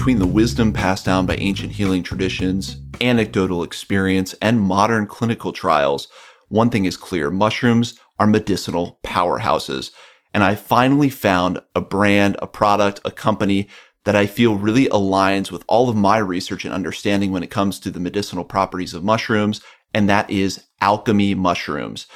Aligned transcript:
between 0.00 0.18
the 0.18 0.26
wisdom 0.26 0.72
passed 0.72 1.04
down 1.04 1.26
by 1.26 1.36
ancient 1.36 1.72
healing 1.72 2.02
traditions, 2.02 2.80
anecdotal 3.02 3.62
experience, 3.62 4.34
and 4.40 4.58
modern 4.58 5.06
clinical 5.06 5.52
trials, 5.52 6.08
one 6.48 6.70
thing 6.70 6.86
is 6.86 6.96
clear 6.96 7.30
mushrooms 7.30 8.00
are 8.18 8.26
medicinal 8.26 8.98
powerhouses. 9.04 9.90
And 10.32 10.42
I 10.42 10.54
finally 10.54 11.10
found 11.10 11.60
a 11.74 11.82
brand, 11.82 12.38
a 12.40 12.46
product, 12.46 13.00
a 13.04 13.10
company 13.10 13.68
that 14.06 14.16
I 14.16 14.24
feel 14.24 14.56
really 14.56 14.86
aligns 14.86 15.52
with 15.52 15.64
all 15.68 15.90
of 15.90 15.96
my 15.96 16.16
research 16.16 16.64
and 16.64 16.72
understanding 16.72 17.30
when 17.30 17.42
it 17.42 17.50
comes 17.50 17.78
to 17.80 17.90
the 17.90 18.00
medicinal 18.00 18.44
properties 18.44 18.94
of 18.94 19.04
mushrooms. 19.04 19.60
And 19.92 20.08
that 20.08 20.30
is 20.30 20.64
Alchemi 20.80 21.36
Mushrooms. 21.36 22.06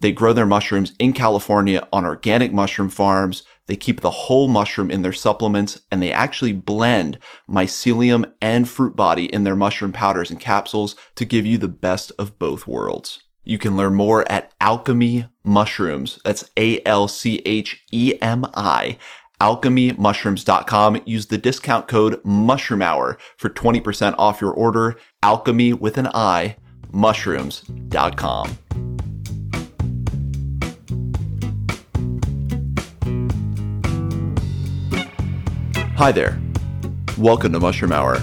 They 0.00 0.12
grow 0.12 0.32
their 0.32 0.46
mushrooms 0.46 0.94
in 0.98 1.12
California 1.12 1.86
on 1.92 2.06
organic 2.06 2.50
mushroom 2.50 2.88
farms. 2.88 3.42
They 3.70 3.76
keep 3.76 4.00
the 4.00 4.10
whole 4.10 4.48
mushroom 4.48 4.90
in 4.90 5.02
their 5.02 5.12
supplements 5.12 5.80
and 5.92 6.02
they 6.02 6.10
actually 6.10 6.52
blend 6.52 7.20
mycelium 7.48 8.32
and 8.42 8.68
fruit 8.68 8.96
body 8.96 9.32
in 9.32 9.44
their 9.44 9.54
mushroom 9.54 9.92
powders 9.92 10.28
and 10.28 10.40
capsules 10.40 10.96
to 11.14 11.24
give 11.24 11.46
you 11.46 11.56
the 11.56 11.68
best 11.68 12.10
of 12.18 12.36
both 12.36 12.66
worlds. 12.66 13.22
You 13.44 13.58
can 13.58 13.76
learn 13.76 13.94
more 13.94 14.28
at 14.28 14.58
Alchemi 14.58 15.30
Mushrooms. 15.44 16.18
That's 16.24 16.50
A 16.56 16.84
L 16.84 17.06
C 17.06 17.42
H 17.46 17.84
E 17.92 18.14
M 18.20 18.44
I. 18.54 18.98
AlchemiMushrooms.com. 19.40 21.02
Use 21.04 21.26
the 21.26 21.38
discount 21.38 21.86
code 21.86 22.20
Mushroom 22.24 22.82
Hour 22.82 23.18
for 23.36 23.50
20% 23.50 24.16
off 24.18 24.40
your 24.40 24.52
order. 24.52 24.96
Alchemy 25.22 25.74
with 25.74 25.96
an 25.96 26.08
I, 26.08 26.56
mushrooms.com. 26.90 28.89
Hi 36.00 36.12
there. 36.12 36.40
Welcome 37.18 37.52
to 37.52 37.60
Mushroom 37.60 37.92
Hour. 37.92 38.16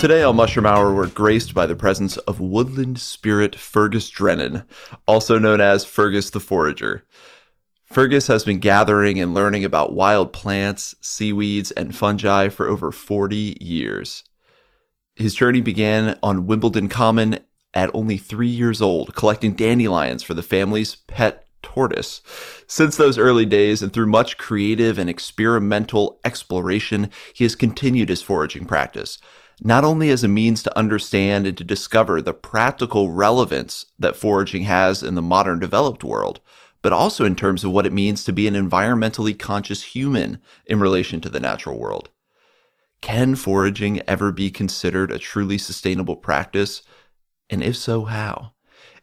Today 0.00 0.22
on 0.22 0.36
Mushroom 0.36 0.64
Hour, 0.64 0.94
we're 0.94 1.06
graced 1.06 1.52
by 1.52 1.66
the 1.66 1.76
presence 1.76 2.16
of 2.16 2.40
woodland 2.40 2.98
spirit 2.98 3.54
Fergus 3.54 4.08
Drennan, 4.08 4.62
also 5.06 5.38
known 5.38 5.60
as 5.60 5.84
Fergus 5.84 6.30
the 6.30 6.40
Forager. 6.40 7.04
Fergus 7.84 8.26
has 8.28 8.44
been 8.44 8.58
gathering 8.58 9.20
and 9.20 9.34
learning 9.34 9.66
about 9.66 9.92
wild 9.92 10.32
plants, 10.32 10.94
seaweeds, 11.02 11.72
and 11.72 11.94
fungi 11.94 12.48
for 12.48 12.68
over 12.68 12.90
40 12.90 13.58
years. 13.60 14.24
His 15.14 15.34
journey 15.34 15.60
began 15.60 16.18
on 16.22 16.46
Wimbledon 16.46 16.88
Common 16.88 17.40
at 17.74 17.90
only 17.92 18.16
three 18.16 18.48
years 18.48 18.80
old, 18.80 19.14
collecting 19.14 19.52
dandelions 19.52 20.22
for 20.22 20.32
the 20.32 20.42
family's 20.42 20.96
pet 21.06 21.46
tortoise. 21.62 22.20
Since 22.66 22.96
those 22.96 23.18
early 23.18 23.46
days 23.46 23.82
and 23.82 23.92
through 23.92 24.06
much 24.06 24.38
creative 24.38 24.98
and 24.98 25.08
experimental 25.08 26.20
exploration, 26.24 27.10
he 27.34 27.44
has 27.44 27.54
continued 27.54 28.08
his 28.08 28.22
foraging 28.22 28.66
practice, 28.66 29.18
not 29.62 29.84
only 29.84 30.10
as 30.10 30.24
a 30.24 30.28
means 30.28 30.62
to 30.62 30.78
understand 30.78 31.46
and 31.46 31.56
to 31.56 31.64
discover 31.64 32.20
the 32.20 32.34
practical 32.34 33.10
relevance 33.10 33.86
that 33.98 34.16
foraging 34.16 34.64
has 34.64 35.02
in 35.02 35.14
the 35.14 35.22
modern 35.22 35.58
developed 35.58 36.04
world, 36.04 36.40
but 36.82 36.92
also 36.92 37.24
in 37.24 37.36
terms 37.36 37.62
of 37.64 37.70
what 37.70 37.86
it 37.86 37.92
means 37.92 38.24
to 38.24 38.32
be 38.32 38.48
an 38.48 38.54
environmentally 38.54 39.38
conscious 39.38 39.82
human 39.82 40.40
in 40.66 40.80
relation 40.80 41.20
to 41.20 41.28
the 41.28 41.40
natural 41.40 41.78
world. 41.78 42.10
Can 43.00 43.34
foraging 43.34 44.00
ever 44.08 44.32
be 44.32 44.50
considered 44.50 45.10
a 45.10 45.18
truly 45.18 45.58
sustainable 45.58 46.16
practice? 46.16 46.82
And 47.50 47.62
if 47.62 47.76
so, 47.76 48.04
how? 48.04 48.52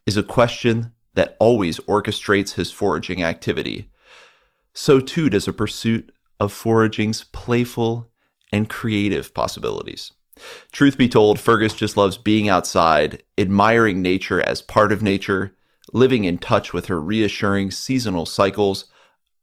Is 0.05 0.17
a 0.17 0.23
question 0.23 0.93
that 1.19 1.35
always 1.37 1.81
orchestrates 1.81 2.53
his 2.53 2.71
foraging 2.71 3.21
activity. 3.21 3.91
So 4.73 5.01
too 5.01 5.29
does 5.29 5.49
a 5.49 5.53
pursuit 5.53 6.13
of 6.39 6.53
foraging's 6.53 7.25
playful 7.25 8.09
and 8.53 8.69
creative 8.69 9.33
possibilities. 9.33 10.13
Truth 10.71 10.97
be 10.97 11.09
told, 11.09 11.37
Fergus 11.37 11.73
just 11.73 11.97
loves 11.97 12.17
being 12.17 12.47
outside, 12.47 13.21
admiring 13.37 14.01
nature 14.01 14.39
as 14.39 14.61
part 14.61 14.93
of 14.93 15.01
nature, 15.01 15.57
living 15.91 16.23
in 16.23 16.37
touch 16.37 16.71
with 16.71 16.85
her 16.85 17.01
reassuring 17.01 17.71
seasonal 17.71 18.25
cycles, 18.25 18.85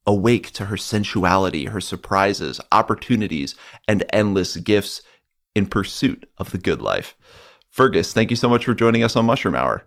awake 0.06 0.53
to 0.53 0.65
her 0.65 0.78
sensuality, 0.78 1.66
her 1.66 1.82
surprises, 1.82 2.59
opportunities, 2.72 3.54
and 3.86 4.03
endless 4.15 4.56
gifts 4.56 5.03
in 5.54 5.66
pursuit 5.66 6.26
of 6.38 6.53
the 6.53 6.59
good 6.59 6.81
life. 6.81 7.15
Fergus, 7.69 8.15
thank 8.15 8.31
you 8.31 8.36
so 8.36 8.48
much 8.48 8.65
for 8.65 8.72
joining 8.72 9.03
us 9.03 9.15
on 9.15 9.26
Mushroom 9.26 9.54
Hour. 9.54 9.84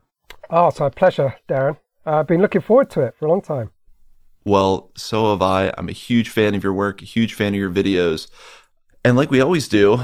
Oh, 0.50 0.68
it's 0.68 0.80
my 0.80 0.90
pleasure, 0.90 1.36
Darren. 1.48 1.78
I've 2.06 2.28
been 2.28 2.42
looking 2.42 2.62
forward 2.62 2.90
to 2.92 3.02
it 3.02 3.16
for 3.18 3.26
a 3.26 3.30
long 3.30 3.42
time. 3.42 3.72
Well, 4.46 4.92
so 4.96 5.32
have 5.32 5.42
I. 5.42 5.72
I'm 5.78 5.90
a 5.90 5.94
huge 5.94 6.30
fan 6.30 6.56
of 6.56 6.64
your 6.64 6.74
work, 6.74 7.02
a 7.02 7.06
huge 7.06 7.34
fan 7.34 7.54
of 7.54 7.60
your 7.60 7.70
videos. 7.70 8.28
And 9.04 9.16
like 9.16 9.30
we 9.30 9.42
always 9.42 9.68
do, 9.68 10.00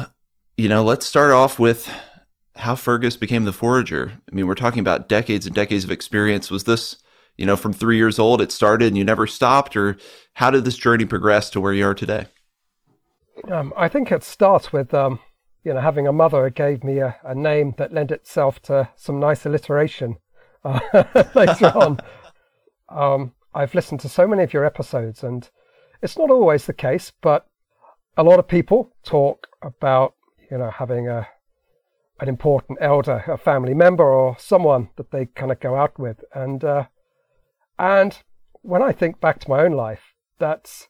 you 0.57 0.69
know, 0.69 0.83
let's 0.83 1.05
start 1.05 1.31
off 1.31 1.57
with 1.57 1.89
how 2.55 2.75
Fergus 2.75 3.17
became 3.17 3.45
the 3.45 3.53
forager. 3.53 4.13
I 4.31 4.35
mean, 4.35 4.47
we're 4.47 4.55
talking 4.55 4.79
about 4.79 5.09
decades 5.09 5.45
and 5.45 5.55
decades 5.55 5.83
of 5.83 5.91
experience. 5.91 6.51
Was 6.51 6.65
this, 6.65 6.97
you 7.37 7.45
know, 7.45 7.55
from 7.55 7.73
three 7.73 7.97
years 7.97 8.19
old 8.19 8.41
it 8.41 8.51
started 8.51 8.89
and 8.89 8.97
you 8.97 9.03
never 9.03 9.27
stopped, 9.27 9.75
or 9.75 9.97
how 10.33 10.51
did 10.51 10.63
this 10.63 10.77
journey 10.77 11.05
progress 11.05 11.49
to 11.51 11.61
where 11.61 11.73
you 11.73 11.85
are 11.85 11.95
today? 11.95 12.27
Um, 13.51 13.73
I 13.75 13.89
think 13.89 14.11
it 14.11 14.23
starts 14.23 14.71
with, 14.71 14.93
um, 14.93 15.19
you 15.65 15.73
know, 15.73 15.81
having 15.81 16.07
a 16.07 16.13
mother 16.13 16.49
gave 16.51 16.83
me 16.83 16.99
a, 16.99 17.17
a, 17.23 17.33
name 17.33 17.73
that 17.79 17.91
lent 17.91 18.11
itself 18.11 18.61
to 18.61 18.87
some 18.95 19.19
nice 19.19 19.47
alliteration 19.47 20.17
uh, 20.63 20.79
later 21.35 21.71
on. 21.75 21.99
Um, 22.87 23.33
I've 23.51 23.73
listened 23.73 23.99
to 24.01 24.09
so 24.09 24.27
many 24.27 24.43
of 24.43 24.53
your 24.53 24.63
episodes, 24.63 25.23
and 25.23 25.49
it's 26.03 26.19
not 26.19 26.29
always 26.29 26.67
the 26.67 26.73
case, 26.73 27.11
but 27.19 27.47
a 28.15 28.21
lot 28.21 28.37
of 28.37 28.47
people 28.47 28.93
talk 29.03 29.47
about, 29.63 30.13
you 30.51 30.59
know, 30.59 30.69
having 30.69 31.09
a 31.09 31.27
an 32.19 32.29
important 32.29 32.77
elder, 32.79 33.23
a 33.27 33.39
family 33.39 33.73
member, 33.73 34.03
or 34.03 34.37
someone 34.37 34.89
that 34.97 35.09
they 35.09 35.25
kind 35.25 35.51
of 35.51 35.59
go 35.59 35.75
out 35.75 35.97
with. 35.97 36.23
And 36.35 36.63
uh, 36.63 36.85
and 37.79 38.19
when 38.61 38.83
I 38.83 38.91
think 38.91 39.19
back 39.19 39.39
to 39.39 39.49
my 39.49 39.61
own 39.61 39.71
life, 39.71 40.13
that's 40.37 40.87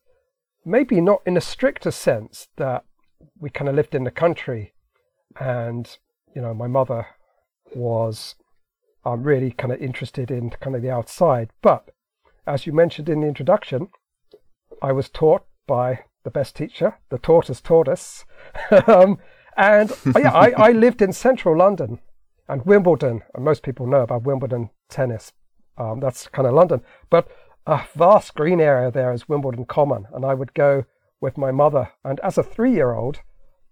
maybe 0.65 0.99
not 0.99 1.21
in 1.25 1.37
a 1.37 1.41
stricter 1.41 1.91
sense 1.91 2.49
that 2.57 2.83
we 3.39 3.49
kind 3.49 3.69
of 3.69 3.75
lived 3.75 3.95
in 3.95 4.03
the 4.03 4.11
country, 4.11 4.73
and 5.39 5.97
you 6.35 6.41
know, 6.41 6.53
my 6.53 6.67
mother 6.67 7.07
was 7.73 8.35
um, 9.05 9.23
really 9.23 9.51
kind 9.51 9.73
of 9.73 9.81
interested 9.81 10.31
in 10.31 10.49
kind 10.49 10.75
of 10.75 10.81
the 10.81 10.89
outside. 10.89 11.49
But 11.61 11.89
as 12.47 12.65
you 12.65 12.73
mentioned 12.73 13.09
in 13.09 13.21
the 13.21 13.27
introduction, 13.27 13.89
I 14.81 14.91
was 14.91 15.09
taught 15.09 15.45
by 15.67 16.01
the 16.23 16.31
best 16.31 16.55
teacher, 16.55 16.97
the 17.09 17.17
tortoise 17.17 17.61
tortoise. 17.61 18.25
um, 18.87 19.19
and 19.57 19.91
uh, 19.91 20.19
yeah, 20.19 20.33
I, 20.33 20.49
I 20.57 20.71
lived 20.71 21.01
in 21.01 21.13
central 21.13 21.57
London 21.57 21.99
and 22.47 22.65
Wimbledon, 22.65 23.23
and 23.33 23.45
most 23.45 23.63
people 23.63 23.87
know 23.87 24.01
about 24.01 24.23
Wimbledon 24.23 24.69
tennis. 24.89 25.31
Um, 25.77 25.99
that's 25.99 26.27
kind 26.27 26.47
of 26.47 26.53
London. 26.53 26.81
But 27.09 27.27
a 27.65 27.83
vast 27.95 28.35
green 28.35 28.61
area 28.61 28.91
there 28.91 29.13
is 29.13 29.29
Wimbledon 29.29 29.65
Common, 29.65 30.07
and 30.13 30.25
I 30.25 30.33
would 30.33 30.53
go 30.53 30.85
with 31.25 31.37
my 31.37 31.51
mother. 31.51 31.91
And 32.03 32.19
as 32.21 32.37
a 32.37 32.43
three-year-old, 32.43 33.19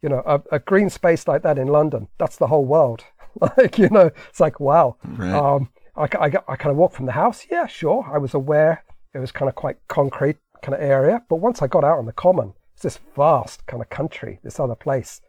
you 0.02 0.10
know, 0.10 0.22
a, 0.26 0.42
a 0.52 0.60
green 0.60 0.90
space 0.90 1.28
like 1.28 1.44
that 1.44 1.58
in 1.58 1.68
London, 1.68 2.10
that's 2.18 2.36
the 2.36 2.48
whole 2.48 2.66
world. 2.66 3.06
like, 3.58 3.78
you 3.78 3.90
know, 3.90 4.12
it's 4.30 4.42
like 4.42 4.60
wow. 4.60 4.98
Right. 5.06 5.32
Um, 5.32 5.70
I, 5.96 6.04
I, 6.04 6.32
I 6.48 6.56
kind 6.58 6.72
of 6.72 6.78
walked 6.78 6.96
from 6.96 7.06
the 7.06 7.14
house. 7.14 7.48
Yeah, 7.50 7.68
sure. 7.68 8.06
I 8.12 8.18
was 8.18 8.34
aware 8.34 8.84
it 9.14 9.20
was 9.20 9.32
kind 9.32 9.48
of 9.48 9.56
quite 9.56 9.78
concrete 9.88 10.38
kind 10.62 10.74
of 10.74 10.82
area, 10.82 11.24
but 11.30 11.38
once 11.38 11.62
I 11.62 11.68
got 11.68 11.84
out 11.84 12.00
on 12.00 12.06
the 12.06 12.12
common, 12.12 12.54
it's 12.74 12.84
this 12.84 13.00
vast 13.16 13.66
kind 13.68 13.82
of 13.82 13.90
country, 13.90 14.40
this 14.44 14.60
other 14.60 14.76
place 14.76 15.22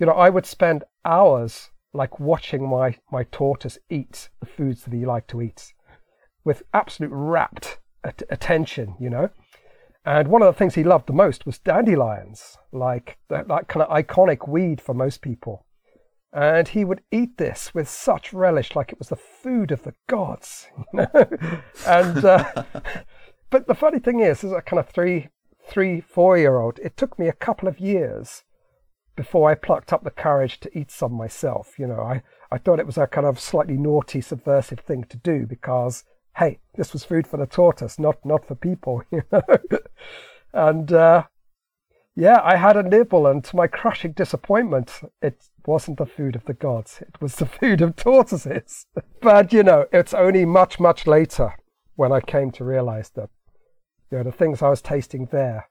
you 0.00 0.06
know, 0.06 0.12
I 0.12 0.30
would 0.30 0.46
spend 0.46 0.84
hours 1.04 1.70
like 1.92 2.18
watching 2.18 2.66
my, 2.68 2.96
my 3.12 3.24
tortoise 3.24 3.78
eat 3.90 4.30
the 4.40 4.46
foods 4.46 4.84
that 4.84 4.94
he 4.94 5.04
liked 5.04 5.28
to 5.30 5.42
eat 5.42 5.74
with 6.42 6.62
absolute 6.72 7.10
rapt 7.12 7.78
at- 8.02 8.22
attention, 8.30 8.96
you 8.98 9.10
know. 9.10 9.28
And 10.04 10.28
one 10.28 10.42
of 10.42 10.46
the 10.46 10.58
things 10.58 10.74
he 10.74 10.84
loved 10.84 11.06
the 11.06 11.12
most 11.12 11.44
was 11.44 11.58
dandelions, 11.58 12.56
like 12.72 13.18
that, 13.28 13.48
that 13.48 13.68
kind 13.68 13.82
of 13.82 13.90
iconic 13.90 14.48
weed 14.48 14.80
for 14.80 14.94
most 14.94 15.20
people. 15.20 15.66
And 16.32 16.68
he 16.68 16.84
would 16.84 17.02
eat 17.10 17.38
this 17.38 17.74
with 17.74 17.88
such 17.88 18.32
relish, 18.32 18.74
like 18.74 18.92
it 18.92 18.98
was 18.98 19.08
the 19.08 19.16
food 19.16 19.72
of 19.72 19.82
the 19.82 19.94
gods, 20.06 20.68
you 20.92 21.00
know. 21.00 21.28
and 21.86 22.24
uh, 22.24 22.64
but 23.50 23.66
the 23.66 23.74
funny 23.74 23.98
thing 23.98 24.20
is, 24.20 24.44
as 24.44 24.52
a 24.52 24.62
kind 24.62 24.78
of 24.78 24.88
three, 24.88 25.28
three, 25.68 26.00
four 26.00 26.38
year 26.38 26.58
old, 26.58 26.78
it 26.78 26.96
took 26.96 27.18
me 27.18 27.28
a 27.28 27.32
couple 27.32 27.68
of 27.68 27.80
years 27.80 28.44
before 29.16 29.50
I 29.50 29.54
plucked 29.54 29.92
up 29.92 30.04
the 30.04 30.10
courage 30.10 30.60
to 30.60 30.78
eat 30.78 30.90
some 30.90 31.12
myself. 31.12 31.78
You 31.78 31.88
know, 31.88 32.00
I, 32.00 32.22
I 32.50 32.58
thought 32.58 32.80
it 32.80 32.86
was 32.86 32.96
a 32.96 33.06
kind 33.06 33.26
of 33.26 33.38
slightly 33.38 33.76
naughty, 33.76 34.20
subversive 34.20 34.80
thing 34.80 35.04
to 35.04 35.16
do 35.18 35.46
because, 35.46 36.04
hey, 36.36 36.58
this 36.76 36.92
was 36.92 37.04
food 37.04 37.26
for 37.26 37.36
the 37.36 37.46
tortoise, 37.46 37.98
not 37.98 38.24
not 38.24 38.44
for 38.46 38.54
people. 38.54 39.02
You 39.12 39.22
know, 39.32 39.42
and 40.52 40.92
uh, 40.92 41.24
yeah, 42.16 42.40
I 42.42 42.56
had 42.56 42.76
a 42.76 42.82
nibble, 42.82 43.26
and 43.26 43.44
to 43.44 43.56
my 43.56 43.66
crushing 43.66 44.12
disappointment, 44.12 45.00
it 45.22 45.44
wasn't 45.66 45.98
the 45.98 46.06
food 46.06 46.34
of 46.34 46.44
the 46.44 46.54
gods; 46.54 47.00
it 47.00 47.20
was 47.20 47.36
the 47.36 47.46
food 47.60 47.80
of 47.80 47.96
tortoises. 47.96 48.86
but 49.20 49.52
you 49.52 49.62
know, 49.62 49.86
it's 49.92 50.14
only 50.14 50.44
much 50.44 50.80
much 50.80 51.06
later 51.06 51.54
when 51.96 52.12
I 52.12 52.20
came 52.20 52.50
to 52.52 52.64
realize 52.64 53.10
that 53.10 53.30
you 54.10 54.18
know 54.18 54.24
the 54.24 54.32
things 54.32 54.62
I 54.62 54.70
was 54.70 54.82
tasting 54.82 55.28
there, 55.30 55.68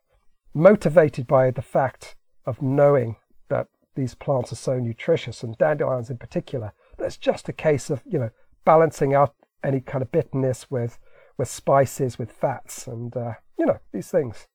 motivated 0.53 1.27
by 1.27 1.51
the 1.51 1.61
fact 1.61 2.15
of 2.45 2.61
knowing 2.61 3.17
that 3.49 3.67
these 3.95 4.15
plants 4.15 4.51
are 4.51 4.55
so 4.55 4.79
nutritious 4.79 5.43
and 5.43 5.57
dandelions 5.57 6.09
in 6.09 6.17
particular. 6.17 6.73
That's 6.97 7.17
just 7.17 7.49
a 7.49 7.53
case 7.53 7.89
of, 7.89 8.01
you 8.05 8.19
know, 8.19 8.29
balancing 8.65 9.13
out 9.13 9.35
any 9.63 9.81
kind 9.81 10.01
of 10.01 10.11
bitterness 10.11 10.69
with, 10.69 10.99
with 11.37 11.49
spices, 11.49 12.17
with 12.17 12.31
fats, 12.31 12.87
and, 12.87 13.15
uh, 13.15 13.33
you 13.57 13.65
know, 13.65 13.79
these 13.91 14.09
things. 14.09 14.47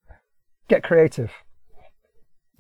Get 0.69 0.83
creative. 0.83 1.33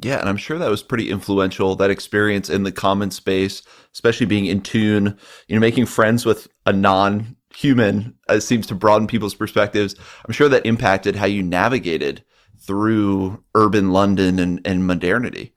Yeah, 0.00 0.18
and 0.18 0.28
I'm 0.28 0.36
sure 0.36 0.58
that 0.58 0.70
was 0.70 0.82
pretty 0.82 1.10
influential, 1.10 1.76
that 1.76 1.90
experience 1.90 2.50
in 2.50 2.64
the 2.64 2.72
common 2.72 3.10
space, 3.10 3.62
especially 3.92 4.26
being 4.26 4.46
in 4.46 4.60
tune, 4.60 5.18
you 5.48 5.54
know, 5.54 5.60
making 5.60 5.86
friends 5.86 6.26
with 6.26 6.48
a 6.66 6.72
non 6.72 7.36
human 7.54 8.14
uh, 8.28 8.40
seems 8.40 8.66
to 8.66 8.74
broaden 8.74 9.06
people's 9.06 9.34
perspectives. 9.34 9.94
I'm 10.26 10.32
sure 10.32 10.48
that 10.48 10.66
impacted 10.66 11.16
how 11.16 11.26
you 11.26 11.42
navigated 11.42 12.24
through 12.58 13.42
urban 13.54 13.92
London 13.92 14.38
and, 14.38 14.60
and 14.64 14.86
modernity. 14.86 15.54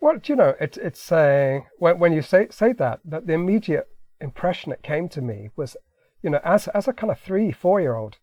Well, 0.00 0.18
you 0.24 0.36
know, 0.36 0.54
it's 0.60 0.78
it's 0.78 1.00
saying 1.00 1.66
when 1.78 1.98
when 1.98 2.12
you 2.12 2.22
say 2.22 2.48
say 2.50 2.72
that 2.74 3.00
that 3.04 3.26
the 3.26 3.34
immediate 3.34 3.86
impression 4.20 4.70
that 4.70 4.82
came 4.82 5.08
to 5.10 5.20
me 5.20 5.50
was, 5.56 5.76
you 6.22 6.30
know, 6.30 6.40
as 6.44 6.68
as 6.68 6.88
a 6.88 6.92
kind 6.92 7.10
of 7.10 7.18
three 7.18 7.52
four 7.52 7.80
year 7.80 7.96
old, 7.96 8.18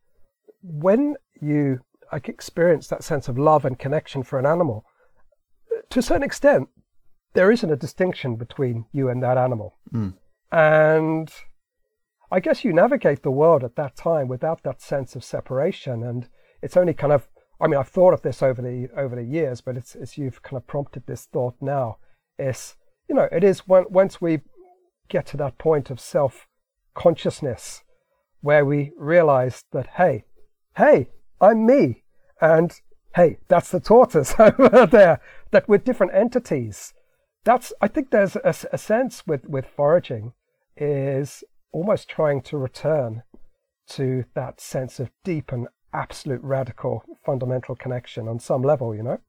when 0.61 1.15
you 1.41 1.79
like 2.11 2.29
experience 2.29 2.87
that 2.87 3.03
sense 3.03 3.27
of 3.27 3.37
love 3.37 3.65
and 3.65 3.79
connection 3.79 4.23
for 4.23 4.39
an 4.39 4.45
animal, 4.45 4.85
to 5.89 5.99
a 5.99 6.01
certain 6.01 6.23
extent, 6.23 6.69
there 7.33 7.51
isn't 7.51 7.71
a 7.71 7.75
distinction 7.75 8.35
between 8.35 8.85
you 8.91 9.09
and 9.09 9.21
that 9.23 9.37
animal, 9.37 9.77
mm. 9.93 10.13
and 10.51 11.31
I 12.31 12.39
guess 12.39 12.63
you 12.63 12.73
navigate 12.73 13.23
the 13.23 13.31
world 13.31 13.63
at 13.63 13.75
that 13.75 13.95
time 13.95 14.27
without 14.27 14.63
that 14.63 14.81
sense 14.81 15.15
of 15.15 15.23
separation, 15.23 16.03
and 16.03 16.27
it's 16.61 16.77
only 16.77 16.93
kind 16.93 17.13
of 17.13 17.27
I 17.59 17.67
mean 17.67 17.79
I've 17.79 17.87
thought 17.87 18.13
of 18.13 18.21
this 18.21 18.41
over 18.41 18.61
the 18.61 18.89
over 18.95 19.15
the 19.15 19.23
years, 19.23 19.61
but 19.61 19.77
it's 19.77 19.95
it's 19.95 20.17
you've 20.17 20.41
kind 20.43 20.57
of 20.57 20.67
prompted 20.67 21.07
this 21.07 21.25
thought 21.25 21.55
now. 21.61 21.97
Is 22.37 22.75
you 23.09 23.15
know 23.15 23.27
it 23.31 23.43
is 23.43 23.67
when, 23.67 23.85
once 23.89 24.21
we 24.21 24.41
get 25.09 25.25
to 25.27 25.37
that 25.37 25.57
point 25.57 25.89
of 25.89 25.99
self 25.99 26.47
consciousness 26.93 27.83
where 28.41 28.65
we 28.65 28.91
realize 28.97 29.63
that 29.71 29.87
hey, 29.97 30.25
hey, 30.77 31.09
I'm 31.41 31.65
me, 31.65 32.03
and 32.41 32.71
hey, 33.15 33.39
that's 33.47 33.71
the 33.71 33.79
tortoise 33.79 34.35
over 34.39 34.85
there. 34.85 35.19
That 35.51 35.67
we're 35.67 35.77
different 35.77 36.13
entities. 36.13 36.93
That's 37.43 37.73
I 37.81 37.87
think 37.87 38.11
there's 38.11 38.35
a, 38.35 38.55
a 38.71 38.77
sense 38.77 39.25
with 39.25 39.45
with 39.47 39.65
foraging 39.65 40.33
is 40.75 41.43
almost 41.71 42.09
trying 42.09 42.41
to 42.41 42.57
return 42.57 43.23
to 43.87 44.25
that 44.33 44.59
sense 44.59 44.99
of 44.99 45.09
deep 45.23 45.51
and 45.51 45.67
absolute 45.93 46.41
radical 46.43 47.03
fundamental 47.25 47.75
connection 47.75 48.27
on 48.27 48.39
some 48.39 48.61
level, 48.61 48.95
you 48.95 49.03
know? 49.03 49.19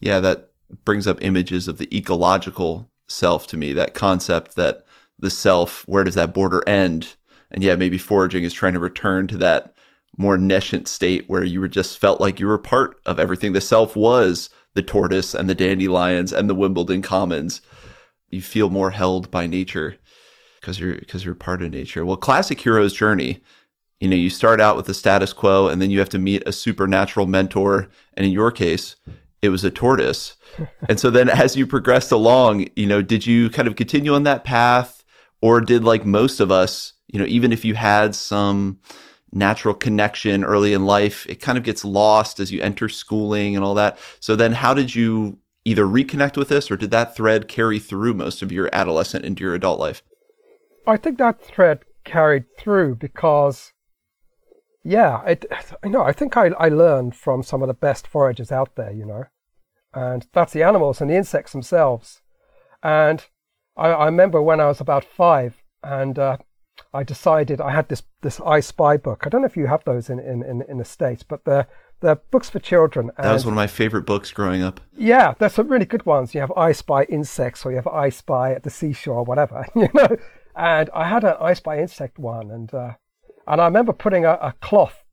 Yeah, 0.00 0.20
that 0.20 0.50
brings 0.84 1.06
up 1.06 1.18
images 1.22 1.68
of 1.68 1.78
the 1.78 1.94
ecological 1.96 2.90
self 3.08 3.46
to 3.48 3.56
me, 3.56 3.72
that 3.72 3.94
concept 3.94 4.56
that 4.56 4.84
the 5.18 5.30
self, 5.30 5.86
where 5.88 6.04
does 6.04 6.14
that 6.14 6.34
border 6.34 6.66
end? 6.68 7.16
And 7.50 7.62
yeah, 7.62 7.76
maybe 7.76 7.98
foraging 7.98 8.44
is 8.44 8.52
trying 8.52 8.74
to 8.74 8.80
return 8.80 9.26
to 9.28 9.38
that 9.38 9.74
more 10.16 10.36
nescient 10.36 10.88
state 10.88 11.28
where 11.28 11.44
you 11.44 11.60
were 11.60 11.68
just 11.68 11.98
felt 11.98 12.20
like 12.20 12.40
you 12.40 12.46
were 12.46 12.58
part 12.58 12.98
of 13.06 13.18
everything. 13.18 13.52
The 13.52 13.60
self 13.60 13.96
was 13.96 14.50
the 14.74 14.82
tortoise 14.82 15.34
and 15.34 15.48
the 15.48 15.54
dandelions 15.54 16.32
and 16.32 16.48
the 16.48 16.54
Wimbledon 16.54 17.02
Commons. 17.02 17.60
You 18.30 18.42
feel 18.42 18.70
more 18.70 18.90
held 18.90 19.30
by 19.30 19.46
nature 19.46 19.96
because 20.60 20.80
you're 20.80 20.96
because 20.96 21.24
you're 21.24 21.34
part 21.34 21.62
of 21.62 21.70
nature. 21.70 22.04
Well, 22.04 22.16
classic 22.16 22.60
hero's 22.60 22.92
journey. 22.92 23.40
You 24.00 24.08
know, 24.08 24.16
you 24.16 24.28
start 24.28 24.60
out 24.60 24.76
with 24.76 24.86
the 24.86 24.94
status 24.94 25.32
quo, 25.32 25.68
and 25.68 25.80
then 25.80 25.90
you 25.90 25.98
have 26.00 26.10
to 26.10 26.18
meet 26.18 26.42
a 26.46 26.52
supernatural 26.52 27.26
mentor. 27.26 27.88
And 28.14 28.26
in 28.26 28.32
your 28.32 28.50
case, 28.50 28.96
it 29.42 29.48
was 29.50 29.64
a 29.64 29.70
tortoise. 29.70 30.36
and 30.88 30.98
so 30.98 31.10
then, 31.10 31.28
as 31.28 31.56
you 31.56 31.66
progressed 31.66 32.12
along, 32.12 32.68
you 32.76 32.86
know, 32.86 33.02
did 33.02 33.26
you 33.26 33.50
kind 33.50 33.68
of 33.68 33.76
continue 33.76 34.14
on 34.14 34.24
that 34.24 34.44
path, 34.44 35.04
or 35.40 35.60
did 35.60 35.84
like 35.84 36.06
most 36.06 36.40
of 36.40 36.50
us, 36.50 36.94
you 37.08 37.18
know, 37.18 37.26
even 37.26 37.52
if 37.52 37.64
you 37.64 37.74
had 37.74 38.14
some 38.14 38.78
natural 39.32 39.74
connection 39.74 40.44
early 40.44 40.72
in 40.72 40.86
life, 40.86 41.26
it 41.28 41.40
kind 41.40 41.58
of 41.58 41.64
gets 41.64 41.84
lost 41.84 42.40
as 42.40 42.50
you 42.50 42.60
enter 42.62 42.88
schooling 42.88 43.54
and 43.54 43.64
all 43.64 43.74
that. 43.74 43.98
So 44.20 44.34
then, 44.36 44.52
how 44.52 44.74
did 44.74 44.94
you 44.94 45.38
either 45.64 45.84
reconnect 45.84 46.36
with 46.36 46.48
this, 46.48 46.70
or 46.70 46.76
did 46.76 46.90
that 46.92 47.16
thread 47.16 47.48
carry 47.48 47.78
through 47.78 48.14
most 48.14 48.40
of 48.40 48.52
your 48.52 48.70
adolescent 48.72 49.24
into 49.24 49.42
your 49.42 49.54
adult 49.54 49.80
life? 49.80 50.02
I 50.86 50.96
think 50.96 51.18
that 51.18 51.42
thread 51.42 51.80
carried 52.04 52.44
through 52.56 52.94
because, 52.96 53.72
yeah, 54.86 55.24
it, 55.24 55.44
you 55.82 55.90
know, 55.90 56.02
I 56.02 56.12
think 56.12 56.36
I, 56.36 56.50
I 56.60 56.68
learned 56.68 57.16
from 57.16 57.42
some 57.42 57.60
of 57.60 57.66
the 57.66 57.74
best 57.74 58.06
foragers 58.06 58.52
out 58.52 58.76
there, 58.76 58.92
you 58.92 59.04
know, 59.04 59.24
and 59.92 60.26
that's 60.32 60.52
the 60.52 60.62
animals 60.62 61.00
and 61.00 61.10
the 61.10 61.16
insects 61.16 61.50
themselves. 61.50 62.22
And 62.84 63.24
I, 63.76 63.88
I 63.88 64.04
remember 64.06 64.40
when 64.40 64.60
I 64.60 64.66
was 64.66 64.80
about 64.80 65.04
five 65.04 65.56
and 65.82 66.16
uh, 66.20 66.36
I 66.94 67.02
decided 67.02 67.60
I 67.60 67.72
had 67.72 67.88
this, 67.88 68.04
this 68.22 68.40
I 68.40 68.60
Spy 68.60 68.96
book. 68.96 69.24
I 69.26 69.28
don't 69.28 69.40
know 69.40 69.48
if 69.48 69.56
you 69.56 69.66
have 69.66 69.82
those 69.84 70.08
in, 70.08 70.20
in, 70.20 70.44
in, 70.44 70.62
in 70.68 70.78
the 70.78 70.84
States, 70.84 71.24
but 71.24 71.44
they're, 71.44 71.66
they're 72.00 72.14
books 72.14 72.48
for 72.48 72.60
children. 72.60 73.10
that 73.18 73.32
was 73.32 73.44
one 73.44 73.54
of 73.54 73.56
my 73.56 73.66
favorite 73.66 74.06
books 74.06 74.30
growing 74.30 74.62
up. 74.62 74.80
Yeah, 74.96 75.34
there's 75.36 75.54
some 75.54 75.66
really 75.66 75.86
good 75.86 76.06
ones. 76.06 76.32
You 76.32 76.40
have 76.42 76.52
I 76.56 76.70
Spy 76.70 77.04
insects 77.04 77.66
or 77.66 77.70
you 77.70 77.76
have 77.76 77.88
I 77.88 78.10
Spy 78.10 78.52
at 78.52 78.62
the 78.62 78.70
seashore 78.70 79.16
or 79.16 79.24
whatever, 79.24 79.66
you 79.74 79.88
know. 79.94 80.16
And 80.54 80.90
I 80.94 81.08
had 81.08 81.24
an 81.24 81.34
I 81.40 81.54
Spy 81.54 81.80
insect 81.80 82.18
one, 82.18 82.50
and 82.50 82.72
uh, 82.72 82.92
and 83.46 83.60
I 83.60 83.66
remember 83.66 83.92
putting 83.92 84.24
a, 84.24 84.32
a, 84.34 84.54
cloth 84.60 85.04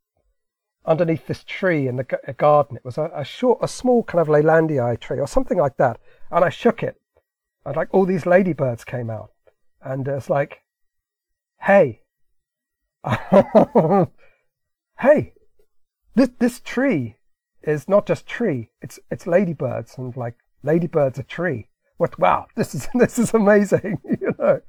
underneath 0.86 1.28
this 1.28 1.44
tree 1.44 1.88
in 1.88 1.98
the 1.98 2.04
g- 2.04 2.18
uh, 2.28 2.32
garden. 2.34 2.78
It 2.78 2.86
was 2.86 2.98
a, 2.98 3.12
a, 3.14 3.24
short, 3.24 3.60
a 3.62 3.68
small 3.68 4.04
kind 4.04 4.22
of 4.22 4.28
Leylandii 4.28 5.00
tree 5.00 5.20
or 5.20 5.28
something 5.28 5.58
like 5.58 5.78
that. 5.78 6.00
And 6.32 6.44
I 6.44 6.50
shook 6.50 6.82
it, 6.82 7.00
and 7.66 7.76
like 7.76 7.90
all 7.92 8.06
these 8.06 8.26
ladybirds 8.26 8.84
came 8.84 9.10
out, 9.10 9.32
and 9.82 10.08
it's 10.08 10.30
like, 10.30 10.62
hey, 11.62 12.02
hey, 15.00 15.34
this 16.16 16.30
this 16.40 16.60
tree 16.60 17.18
is 17.62 17.88
not 17.88 18.08
just 18.08 18.26
tree; 18.26 18.72
it's 18.82 19.00
it's 19.12 19.28
ladybirds, 19.28 19.98
and 19.98 20.16
like 20.18 20.36
ladybirds 20.64 21.20
a 21.20 21.24
tree. 21.24 21.70
What? 21.98 22.18
Wow, 22.18 22.48
this 22.56 22.74
is 22.74 22.88
this 22.96 23.20
is 23.20 23.34
amazing, 23.34 24.00
you 24.22 24.34
know. 24.40 24.62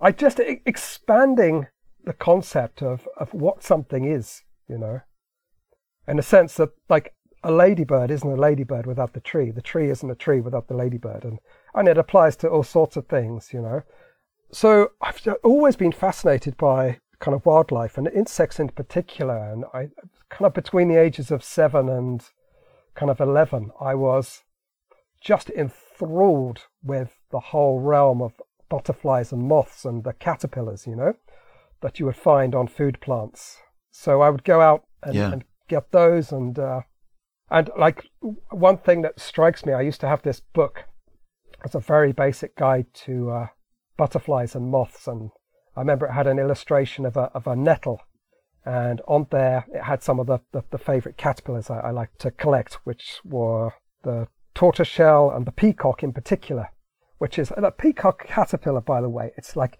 I 0.00 0.10
just 0.10 0.40
expanding 0.40 1.68
the 2.04 2.12
concept 2.12 2.82
of, 2.82 3.08
of 3.16 3.32
what 3.32 3.62
something 3.62 4.04
is, 4.04 4.42
you 4.68 4.78
know, 4.78 5.00
in 6.08 6.18
a 6.18 6.22
sense 6.22 6.56
that 6.56 6.70
like 6.88 7.14
a 7.44 7.50
ladybird 7.50 8.10
isn't 8.10 8.30
a 8.30 8.36
ladybird 8.36 8.86
without 8.86 9.12
the 9.14 9.20
tree. 9.20 9.50
The 9.50 9.62
tree 9.62 9.90
isn't 9.90 10.10
a 10.10 10.14
tree 10.14 10.40
without 10.40 10.68
the 10.68 10.74
ladybird, 10.74 11.24
and 11.24 11.38
and 11.74 11.88
it 11.88 11.98
applies 11.98 12.36
to 12.36 12.48
all 12.48 12.62
sorts 12.62 12.96
of 12.96 13.06
things, 13.06 13.52
you 13.52 13.60
know. 13.60 13.82
So 14.52 14.92
I've 15.00 15.20
always 15.42 15.76
been 15.76 15.92
fascinated 15.92 16.56
by 16.56 16.98
kind 17.18 17.34
of 17.34 17.46
wildlife 17.46 17.96
and 17.96 18.08
insects 18.08 18.60
in 18.60 18.68
particular, 18.68 19.38
and 19.38 19.64
I 19.72 19.88
kind 20.28 20.46
of 20.46 20.54
between 20.54 20.88
the 20.88 21.00
ages 21.00 21.30
of 21.30 21.42
seven 21.42 21.88
and 21.88 22.22
kind 22.94 23.10
of 23.10 23.20
eleven, 23.20 23.70
I 23.80 23.94
was 23.94 24.42
just 25.20 25.50
enthralled 25.50 26.66
with 26.82 27.18
the 27.30 27.40
whole 27.40 27.80
realm 27.80 28.20
of 28.20 28.32
butterflies 28.68 29.32
and 29.32 29.42
moths 29.42 29.84
and 29.84 30.04
the 30.04 30.12
caterpillars, 30.12 30.86
you 30.86 30.96
know, 30.96 31.14
that 31.82 32.00
you 32.00 32.06
would 32.06 32.16
find 32.16 32.54
on 32.54 32.66
food 32.66 33.00
plants. 33.00 33.58
So 33.90 34.22
I 34.22 34.30
would 34.30 34.44
go 34.44 34.60
out 34.60 34.84
and, 35.02 35.14
yeah. 35.14 35.32
and 35.32 35.44
get 35.68 35.92
those 35.92 36.32
and 36.32 36.58
uh, 36.58 36.80
and 37.50 37.70
like 37.78 38.06
one 38.50 38.78
thing 38.78 39.02
that 39.02 39.20
strikes 39.20 39.66
me, 39.66 39.74
I 39.74 39.82
used 39.82 40.00
to 40.00 40.08
have 40.08 40.22
this 40.22 40.40
book 40.40 40.84
as 41.64 41.74
a 41.74 41.80
very 41.80 42.12
basic 42.12 42.56
guide 42.56 42.86
to 42.94 43.30
uh, 43.30 43.46
butterflies 43.98 44.54
and 44.54 44.70
moths, 44.70 45.06
and 45.06 45.30
I 45.76 45.80
remember 45.80 46.06
it 46.06 46.12
had 46.12 46.26
an 46.26 46.38
illustration 46.38 47.04
of 47.04 47.16
a 47.16 47.30
of 47.34 47.46
a 47.46 47.54
nettle, 47.54 48.00
and 48.64 49.02
on 49.06 49.26
there 49.30 49.66
it 49.74 49.82
had 49.82 50.02
some 50.02 50.18
of 50.18 50.26
the 50.26 50.38
the, 50.52 50.62
the 50.70 50.78
favorite 50.78 51.18
caterpillars 51.18 51.68
I, 51.68 51.80
I 51.80 51.90
like 51.90 52.16
to 52.18 52.30
collect, 52.30 52.78
which 52.84 53.20
were 53.24 53.72
the 54.02 54.28
tortoiseshell 54.54 55.30
and 55.30 55.46
the 55.46 55.52
peacock 55.52 56.02
in 56.02 56.12
particular 56.12 56.68
which 57.22 57.38
is 57.38 57.52
a 57.56 57.70
peacock 57.70 58.26
caterpillar, 58.26 58.80
by 58.80 59.00
the 59.00 59.08
way. 59.08 59.30
It's 59.36 59.54
like 59.54 59.78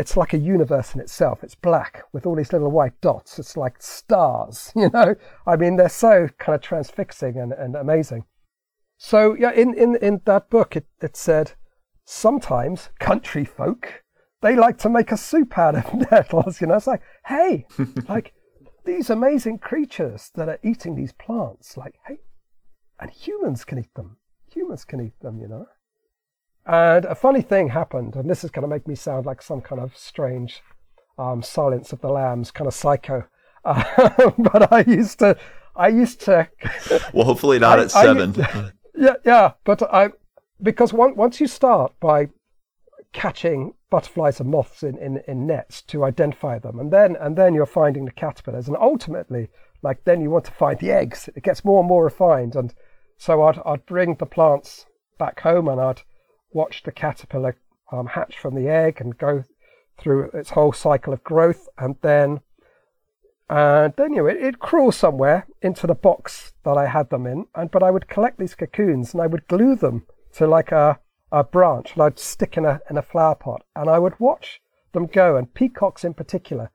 it's 0.00 0.16
like 0.16 0.32
a 0.32 0.38
universe 0.38 0.94
in 0.94 1.00
itself. 1.00 1.44
It's 1.44 1.54
black 1.54 2.04
with 2.12 2.24
all 2.24 2.34
these 2.34 2.52
little 2.52 2.70
white 2.70 2.98
dots. 3.02 3.38
It's 3.38 3.56
like 3.56 3.82
stars, 3.82 4.72
you 4.76 4.88
know. 4.92 5.14
I 5.46 5.56
mean, 5.56 5.76
they're 5.76 5.88
so 5.88 6.28
kind 6.38 6.56
of 6.56 6.62
transfixing 6.62 7.36
and, 7.36 7.52
and 7.52 7.76
amazing. 7.76 8.24
So 8.96 9.34
yeah, 9.34 9.52
in, 9.52 9.74
in, 9.74 9.96
in 9.96 10.22
that 10.24 10.50
book, 10.50 10.74
it, 10.76 10.86
it 11.02 11.16
said 11.16 11.52
sometimes 12.04 12.88
country 12.98 13.44
folk 13.44 14.02
they 14.42 14.56
like 14.56 14.78
to 14.78 14.88
make 14.88 15.12
a 15.12 15.16
soup 15.16 15.58
out 15.58 15.76
of 15.76 15.94
nettles. 16.10 16.60
You 16.60 16.68
know, 16.68 16.76
it's 16.76 16.86
like 16.86 17.02
hey, 17.26 17.66
like 18.08 18.32
these 18.84 19.10
amazing 19.10 19.58
creatures 19.58 20.30
that 20.34 20.48
are 20.48 20.58
eating 20.62 20.96
these 20.96 21.12
plants. 21.12 21.76
Like 21.76 21.96
hey, 22.06 22.20
and 22.98 23.10
humans 23.10 23.64
can 23.64 23.78
eat 23.78 23.94
them. 23.94 24.16
Humans 24.52 24.84
can 24.84 25.00
eat 25.00 25.18
them. 25.20 25.38
You 25.40 25.48
know. 25.48 25.66
And 26.66 27.04
a 27.06 27.14
funny 27.14 27.42
thing 27.42 27.68
happened, 27.68 28.16
and 28.16 28.28
this 28.28 28.44
is 28.44 28.50
going 28.50 28.62
to 28.62 28.68
make 28.68 28.86
me 28.86 28.94
sound 28.94 29.26
like 29.26 29.42
some 29.42 29.60
kind 29.60 29.80
of 29.80 29.96
strange 29.96 30.62
um, 31.18 31.42
Silence 31.42 31.92
of 31.92 32.00
the 32.00 32.08
Lambs 32.08 32.50
kind 32.50 32.68
of 32.68 32.74
psycho. 32.74 33.24
Uh, 33.62 34.30
but 34.38 34.72
I 34.72 34.84
used 34.86 35.18
to, 35.18 35.36
I 35.76 35.88
used 35.88 36.22
to. 36.22 36.48
well, 37.12 37.26
hopefully 37.26 37.58
not 37.58 37.78
I, 37.78 37.82
at 37.82 37.90
seven. 37.90 38.34
I, 38.42 38.70
yeah, 38.96 39.16
yeah, 39.22 39.52
but 39.64 39.82
I 39.82 40.12
because 40.62 40.94
one, 40.94 41.14
once 41.14 41.42
you 41.42 41.46
start 41.46 41.92
by 42.00 42.30
catching 43.12 43.74
butterflies 43.90 44.40
and 44.40 44.50
moths 44.50 44.82
in, 44.82 44.96
in, 44.96 45.20
in 45.28 45.46
nets 45.46 45.82
to 45.82 46.04
identify 46.04 46.58
them, 46.58 46.80
and 46.80 46.90
then 46.90 47.16
and 47.16 47.36
then 47.36 47.52
you're 47.52 47.66
finding 47.66 48.06
the 48.06 48.12
caterpillars, 48.12 48.66
and 48.66 48.78
ultimately, 48.78 49.50
like 49.82 50.02
then 50.04 50.22
you 50.22 50.30
want 50.30 50.46
to 50.46 50.52
find 50.52 50.78
the 50.78 50.90
eggs. 50.90 51.28
It 51.36 51.42
gets 51.42 51.66
more 51.66 51.80
and 51.80 51.88
more 51.88 52.04
refined, 52.04 52.56
and 52.56 52.72
so 53.18 53.42
I'd 53.42 53.60
I'd 53.66 53.84
bring 53.84 54.14
the 54.14 54.24
plants 54.24 54.86
back 55.18 55.40
home, 55.40 55.68
and 55.68 55.78
I'd 55.78 56.00
watch 56.52 56.82
the 56.82 56.92
caterpillar 56.92 57.56
um, 57.92 58.06
hatch 58.06 58.38
from 58.38 58.54
the 58.54 58.68
egg 58.68 59.00
and 59.00 59.18
go 59.18 59.44
through 59.98 60.30
its 60.32 60.50
whole 60.50 60.72
cycle 60.72 61.12
of 61.12 61.24
growth, 61.24 61.68
and 61.78 61.96
then 62.02 62.40
and 63.48 63.94
then 63.96 64.12
you 64.12 64.22
know 64.22 64.26
it, 64.26 64.36
it 64.36 64.58
crawls 64.58 64.96
somewhere 64.96 65.46
into 65.60 65.86
the 65.86 65.94
box 65.94 66.52
that 66.64 66.76
I 66.76 66.86
had 66.86 67.10
them 67.10 67.26
in, 67.26 67.46
and 67.54 67.70
but 67.70 67.82
I 67.82 67.90
would 67.90 68.08
collect 68.08 68.38
these 68.38 68.54
cocoons 68.54 69.12
and 69.12 69.22
I 69.22 69.26
would 69.26 69.48
glue 69.48 69.76
them 69.76 70.06
to 70.34 70.46
like 70.46 70.72
a 70.72 70.98
a 71.32 71.44
branch 71.44 71.92
and 71.94 72.02
I'd 72.02 72.18
stick 72.18 72.56
in 72.56 72.64
a 72.64 72.80
in 72.88 72.96
a 72.96 73.02
flower 73.02 73.34
pot, 73.34 73.62
and 73.76 73.88
I 73.88 73.98
would 73.98 74.18
watch 74.18 74.60
them 74.92 75.06
go, 75.06 75.36
and 75.36 75.52
peacocks 75.52 76.04
in 76.04 76.14
particular, 76.14 76.70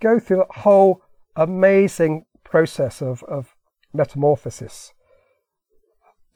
go 0.00 0.18
through 0.18 0.38
that 0.38 0.60
whole 0.62 1.02
amazing 1.36 2.26
process 2.44 3.00
of 3.02 3.22
of 3.24 3.54
metamorphosis 3.92 4.92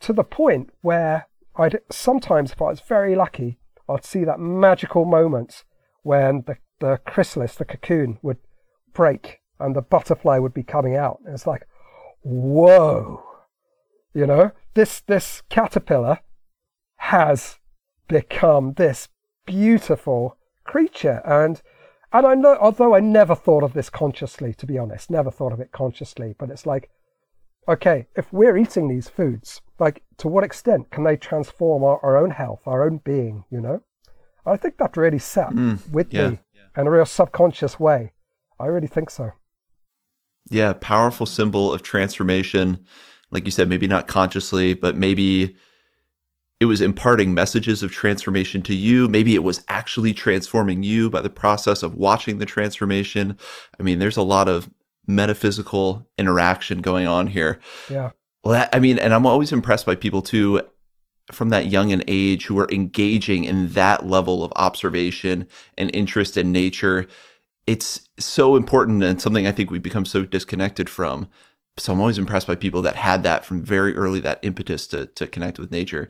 to 0.00 0.12
the 0.12 0.24
point 0.24 0.70
where 0.82 1.26
I'd 1.56 1.80
sometimes, 1.90 2.52
if 2.52 2.60
I 2.60 2.66
was 2.66 2.80
very 2.80 3.14
lucky, 3.14 3.58
I'd 3.88 4.04
see 4.04 4.24
that 4.24 4.40
magical 4.40 5.04
moment 5.04 5.64
when 6.02 6.42
the, 6.46 6.56
the 6.80 6.98
chrysalis, 7.06 7.54
the 7.54 7.64
cocoon, 7.64 8.18
would 8.22 8.38
break 8.92 9.40
and 9.60 9.74
the 9.74 9.82
butterfly 9.82 10.38
would 10.38 10.54
be 10.54 10.62
coming 10.62 10.96
out. 10.96 11.20
And 11.24 11.34
it's 11.34 11.46
like, 11.46 11.66
whoa, 12.22 13.22
you 14.14 14.26
know, 14.26 14.52
this 14.74 15.00
this 15.00 15.42
caterpillar 15.48 16.20
has 16.96 17.58
become 18.08 18.74
this 18.74 19.08
beautiful 19.46 20.36
creature, 20.64 21.20
and 21.24 21.62
and 22.12 22.26
I 22.26 22.34
know, 22.34 22.56
although 22.60 22.94
I 22.94 23.00
never 23.00 23.34
thought 23.34 23.64
of 23.64 23.72
this 23.72 23.90
consciously, 23.90 24.54
to 24.54 24.66
be 24.66 24.78
honest, 24.78 25.10
never 25.10 25.30
thought 25.30 25.52
of 25.52 25.60
it 25.60 25.72
consciously, 25.72 26.34
but 26.38 26.48
it's 26.48 26.64
like, 26.64 26.88
okay, 27.68 28.06
if 28.16 28.32
we're 28.32 28.56
eating 28.56 28.88
these 28.88 29.08
foods, 29.08 29.60
like 29.78 30.02
to 30.18 30.28
what 30.28 30.44
extent 30.44 30.90
can 30.90 31.04
they 31.04 31.16
transform 31.16 31.82
our, 31.82 31.98
our 32.02 32.16
own 32.16 32.30
health, 32.30 32.60
our 32.66 32.84
own 32.84 33.00
being, 33.04 33.44
you 33.50 33.60
know? 33.60 33.82
I 34.46 34.56
think 34.56 34.76
that 34.78 34.96
really 34.96 35.18
sat 35.18 35.50
mm, 35.50 35.88
with 35.90 36.12
yeah, 36.12 36.30
me 36.30 36.38
yeah. 36.54 36.80
in 36.80 36.86
a 36.86 36.90
real 36.90 37.06
subconscious 37.06 37.80
way. 37.80 38.12
I 38.60 38.66
really 38.66 38.86
think 38.86 39.10
so. 39.10 39.30
Yeah, 40.50 40.74
powerful 40.74 41.26
symbol 41.26 41.72
of 41.72 41.82
transformation. 41.82 42.84
Like 43.30 43.46
you 43.46 43.50
said, 43.50 43.68
maybe 43.68 43.86
not 43.86 44.06
consciously, 44.06 44.74
but 44.74 44.96
maybe 44.96 45.56
it 46.60 46.66
was 46.66 46.80
imparting 46.80 47.34
messages 47.34 47.82
of 47.82 47.90
transformation 47.90 48.62
to 48.62 48.74
you. 48.74 49.08
Maybe 49.08 49.34
it 49.34 49.42
was 49.42 49.64
actually 49.68 50.14
transforming 50.14 50.82
you 50.82 51.10
by 51.10 51.20
the 51.20 51.30
process 51.30 51.82
of 51.82 51.94
watching 51.94 52.38
the 52.38 52.46
transformation. 52.46 53.36
I 53.80 53.82
mean, 53.82 53.98
there's 53.98 54.16
a 54.16 54.22
lot 54.22 54.48
of 54.48 54.70
metaphysical 55.06 56.06
interaction 56.18 56.80
going 56.80 57.06
on 57.06 57.26
here. 57.28 57.60
Yeah. 57.90 58.10
Well, 58.42 58.68
I 58.72 58.78
mean, 58.78 58.98
and 58.98 59.14
I'm 59.14 59.26
always 59.26 59.52
impressed 59.52 59.86
by 59.86 59.94
people 59.94 60.22
too 60.22 60.62
from 61.32 61.48
that 61.48 61.66
young 61.66 61.92
an 61.92 62.04
age 62.06 62.46
who 62.46 62.58
are 62.58 62.70
engaging 62.70 63.44
in 63.44 63.68
that 63.68 64.06
level 64.06 64.44
of 64.44 64.52
observation 64.56 65.48
and 65.78 65.94
interest 65.94 66.36
in 66.36 66.52
nature. 66.52 67.06
It's 67.66 68.08
so 68.18 68.56
important 68.56 69.02
and 69.02 69.20
something 69.20 69.46
I 69.46 69.52
think 69.52 69.70
we 69.70 69.78
become 69.78 70.04
so 70.04 70.24
disconnected 70.24 70.90
from. 70.90 71.28
So 71.78 71.92
I'm 71.92 72.00
always 72.00 72.18
impressed 72.18 72.46
by 72.46 72.54
people 72.54 72.82
that 72.82 72.96
had 72.96 73.22
that 73.22 73.44
from 73.44 73.62
very 73.62 73.96
early, 73.96 74.20
that 74.20 74.38
impetus 74.42 74.86
to, 74.88 75.06
to 75.06 75.26
connect 75.26 75.58
with 75.58 75.70
nature. 75.70 76.08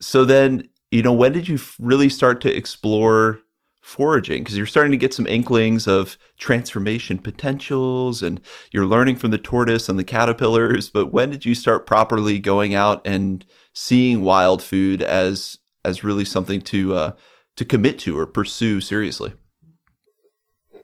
So 0.00 0.24
then, 0.24 0.68
you 0.90 1.02
know, 1.02 1.12
when 1.12 1.32
did 1.32 1.48
you 1.48 1.58
really 1.80 2.10
start 2.10 2.40
to 2.42 2.54
explore 2.54 3.40
foraging 3.84 4.42
because 4.42 4.56
you're 4.56 4.64
starting 4.64 4.90
to 4.90 4.96
get 4.96 5.12
some 5.12 5.26
inklings 5.26 5.86
of 5.86 6.16
transformation 6.38 7.18
potentials 7.18 8.22
and 8.22 8.40
you're 8.72 8.86
learning 8.86 9.14
from 9.14 9.30
the 9.30 9.36
tortoise 9.36 9.90
and 9.90 9.98
the 9.98 10.04
caterpillars 10.04 10.88
but 10.88 11.12
when 11.12 11.28
did 11.28 11.44
you 11.44 11.54
start 11.54 11.86
properly 11.86 12.38
going 12.38 12.74
out 12.74 13.06
and 13.06 13.44
seeing 13.74 14.22
wild 14.22 14.62
food 14.62 15.02
as 15.02 15.58
as 15.84 16.02
really 16.02 16.24
something 16.24 16.62
to 16.62 16.94
uh, 16.94 17.12
to 17.56 17.64
commit 17.66 17.98
to 17.98 18.18
or 18.18 18.24
pursue 18.24 18.80
seriously? 18.80 19.34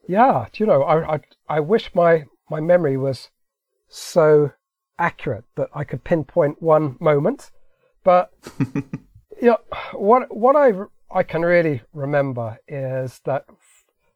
Yeah 0.07 0.49
you 0.57 0.67
know 0.67 0.83
I, 0.83 1.15
I 1.15 1.21
i 1.49 1.59
wish 1.59 1.91
my 1.95 2.25
my 2.51 2.61
memory 2.61 2.99
was 2.99 3.31
so 3.89 4.53
accurate 4.99 5.45
that 5.57 5.71
i 5.75 5.85
could 5.85 6.05
pinpoint 6.05 6.61
one 6.61 6.99
moment 7.01 7.51
but 8.05 8.31
you 9.41 9.49
know, 9.49 9.59
what 9.95 10.37
what 10.37 10.55
i 10.55 10.73
I 11.13 11.25
can 11.25 11.43
really 11.43 11.83
remember 11.93 12.59
is 12.69 13.21
that 13.25 13.45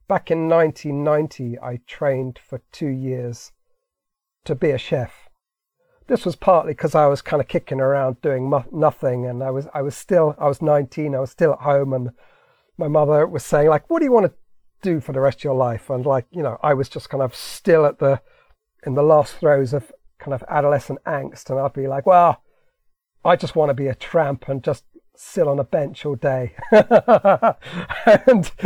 back 0.07 0.31
in 0.31 0.49
1990, 0.49 1.59
I 1.59 1.81
trained 1.89 2.39
for 2.39 2.63
two 2.71 2.89
years 2.89 3.51
to 4.45 4.55
be 4.55 4.71
a 4.71 4.79
chef. 4.79 5.29
This 6.07 6.25
was 6.25 6.37
partly 6.37 6.73
because 6.73 6.95
I 6.95 7.07
was 7.07 7.21
kind 7.21 7.41
of 7.41 7.49
kicking 7.49 7.81
around 7.81 8.21
doing 8.21 8.49
mo- 8.49 8.67
nothing, 8.71 9.27
and 9.27 9.43
I 9.43 9.51
was 9.51 9.67
I 9.75 9.83
was 9.83 9.97
still 9.97 10.37
I 10.39 10.47
was 10.47 10.63
19, 10.63 11.15
I 11.15 11.21
was 11.21 11.31
still 11.31 11.55
at 11.55 11.61
home, 11.61 11.93
and 11.93 12.11
my 12.77 12.89
mother 12.89 13.27
was 13.27 13.45
saying 13.45 13.69
like, 13.69 13.89
"What 13.91 13.99
do 13.99 14.05
you 14.05 14.13
want 14.13 14.27
to 14.27 14.35
do 14.83 15.01
for 15.01 15.13
the 15.13 15.21
rest 15.21 15.39
of 15.39 15.45
your 15.45 15.55
life?" 15.55 15.91
And 15.91 16.05
like 16.07 16.27
you 16.31 16.43
know, 16.43 16.59
I 16.63 16.75
was 16.75 16.89
just 16.89 17.11
kind 17.11 17.23
of 17.23 17.35
still 17.35 17.87
at 17.87 17.99
the 17.99 18.21
in 18.87 18.95
the 18.95 19.03
last 19.03 19.37
throes 19.37 19.73
of 19.73 19.91
kind 20.19 20.35
of 20.35 20.45
adolescent 20.49 21.03
angst, 21.07 21.51
and 21.51 21.59
I'd 21.59 21.73
be 21.73 21.89
like, 21.89 22.07
"Well, 22.07 22.43
I 23.25 23.35
just 23.35 23.57
want 23.57 23.71
to 23.71 23.75
be 23.75 23.89
a 23.89 23.95
tramp 23.95 24.49
and 24.49 24.63
just 24.63 24.85
sit 25.17 25.47
on 25.47 25.59
a 25.59 25.65
bench 25.65 26.05
all 26.05 26.17
day. 26.17 26.55
and, 26.73 28.51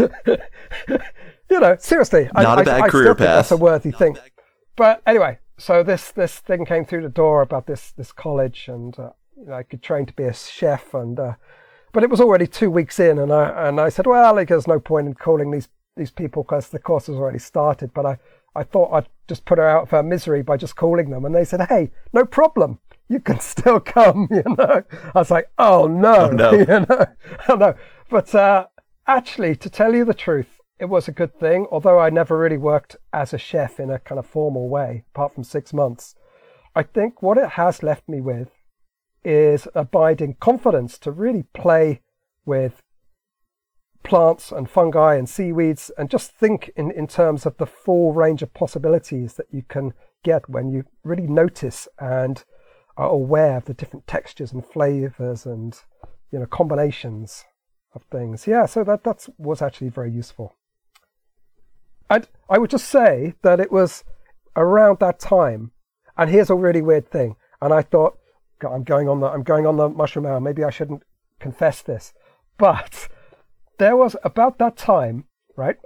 you 1.50 1.60
know, 1.60 1.76
seriously, 1.78 2.30
not 2.34 2.58
I, 2.58 2.62
a 2.62 2.64
bad 2.64 2.80
I, 2.82 2.88
career 2.88 3.12
I 3.12 3.14
path. 3.14 3.18
that's 3.18 3.50
a 3.52 3.56
worthy 3.56 3.90
not 3.90 3.98
thing. 3.98 4.18
But 4.76 5.02
anyway, 5.06 5.38
so 5.58 5.82
this 5.82 6.10
this 6.12 6.38
thing 6.38 6.64
came 6.64 6.84
through 6.84 7.02
the 7.02 7.08
door 7.08 7.42
about 7.42 7.66
this 7.66 7.90
this 7.92 8.12
college, 8.12 8.68
and 8.68 8.98
uh, 8.98 9.10
you 9.36 9.46
know, 9.46 9.54
I 9.54 9.62
could 9.62 9.82
train 9.82 10.06
to 10.06 10.12
be 10.12 10.24
a 10.24 10.32
chef, 10.32 10.94
and 10.94 11.18
uh, 11.18 11.34
but 11.92 12.02
it 12.02 12.10
was 12.10 12.20
already 12.20 12.46
two 12.46 12.70
weeks 12.70 13.00
in, 13.00 13.18
and 13.18 13.32
I 13.32 13.68
and 13.68 13.80
I 13.80 13.88
said, 13.88 14.06
well, 14.06 14.34
like, 14.34 14.48
there's 14.48 14.68
no 14.68 14.80
point 14.80 15.08
in 15.08 15.14
calling 15.14 15.50
these 15.50 15.68
these 15.96 16.10
people 16.10 16.44
because 16.44 16.68
the 16.68 16.78
course 16.78 17.06
has 17.08 17.16
already 17.16 17.40
started. 17.40 17.92
But 17.92 18.06
I 18.06 18.18
I 18.54 18.62
thought 18.62 18.92
I'd 18.92 19.08
just 19.26 19.44
put 19.44 19.58
her 19.58 19.68
out 19.68 19.84
of 19.84 19.90
her 19.90 20.02
misery 20.02 20.42
by 20.42 20.56
just 20.56 20.76
calling 20.76 21.10
them, 21.10 21.24
and 21.24 21.34
they 21.34 21.44
said, 21.44 21.66
hey, 21.68 21.90
no 22.12 22.24
problem 22.24 22.78
you 23.08 23.20
can 23.20 23.40
still 23.40 23.80
come, 23.80 24.28
you 24.30 24.42
know. 24.56 24.82
I 25.14 25.18
was 25.18 25.30
like, 25.30 25.50
oh 25.58 25.86
no, 25.86 26.28
oh, 26.28 26.30
no. 26.30 26.50
you 26.58 26.66
know, 26.66 27.06
oh, 27.48 27.54
no. 27.54 27.74
But 28.10 28.34
uh, 28.34 28.66
actually, 29.06 29.56
to 29.56 29.70
tell 29.70 29.94
you 29.94 30.04
the 30.04 30.14
truth, 30.14 30.60
it 30.78 30.86
was 30.86 31.08
a 31.08 31.12
good 31.12 31.38
thing. 31.38 31.66
Although 31.70 31.98
I 31.98 32.10
never 32.10 32.38
really 32.38 32.58
worked 32.58 32.96
as 33.12 33.32
a 33.32 33.38
chef 33.38 33.80
in 33.80 33.90
a 33.90 33.98
kind 33.98 34.18
of 34.18 34.26
formal 34.26 34.68
way, 34.68 35.04
apart 35.14 35.34
from 35.34 35.44
six 35.44 35.72
months. 35.72 36.14
I 36.74 36.82
think 36.82 37.22
what 37.22 37.38
it 37.38 37.50
has 37.50 37.82
left 37.82 38.08
me 38.08 38.20
with 38.20 38.50
is 39.24 39.66
abiding 39.74 40.36
confidence 40.38 40.96
to 40.98 41.10
really 41.10 41.44
play 41.52 42.02
with 42.46 42.82
plants 44.04 44.52
and 44.52 44.70
fungi 44.70 45.16
and 45.16 45.28
seaweeds 45.28 45.90
and 45.98 46.08
just 46.08 46.30
think 46.30 46.70
in, 46.76 46.90
in 46.92 47.06
terms 47.06 47.44
of 47.44 47.56
the 47.58 47.66
full 47.66 48.12
range 48.12 48.42
of 48.42 48.54
possibilities 48.54 49.34
that 49.34 49.46
you 49.50 49.62
can 49.68 49.92
get 50.24 50.48
when 50.48 50.70
you 50.70 50.84
really 51.04 51.26
notice 51.26 51.88
and 51.98 52.44
are 52.98 53.08
aware 53.08 53.56
of 53.56 53.64
the 53.64 53.74
different 53.74 54.06
textures 54.06 54.52
and 54.52 54.66
flavors 54.66 55.46
and 55.46 55.78
you 56.32 56.38
know 56.38 56.46
combinations 56.46 57.44
of 57.94 58.02
things. 58.10 58.46
Yeah, 58.46 58.66
so 58.66 58.84
that 58.84 59.04
that 59.04 59.26
was 59.38 59.62
actually 59.62 59.88
very 59.88 60.10
useful. 60.10 60.56
And 62.10 62.28
I 62.50 62.58
would 62.58 62.70
just 62.70 62.88
say 62.88 63.34
that 63.42 63.60
it 63.60 63.70
was 63.70 64.04
around 64.56 64.98
that 64.98 65.20
time. 65.20 65.70
And 66.16 66.28
here's 66.28 66.50
a 66.50 66.54
really 66.54 66.82
weird 66.82 67.10
thing. 67.10 67.36
And 67.60 67.72
I 67.72 67.82
thought, 67.82 68.18
God, 68.58 68.74
I'm 68.74 68.82
going 68.82 69.08
on 69.08 69.20
the 69.20 69.28
I'm 69.28 69.44
going 69.44 69.66
on 69.66 69.76
the 69.76 69.88
mushroom 69.88 70.26
hour. 70.26 70.40
Maybe 70.40 70.64
I 70.64 70.70
shouldn't 70.70 71.04
confess 71.38 71.80
this, 71.82 72.12
but 72.58 73.08
there 73.78 73.96
was 73.96 74.16
about 74.24 74.58
that 74.58 74.76
time, 74.76 75.24
right? 75.56 75.76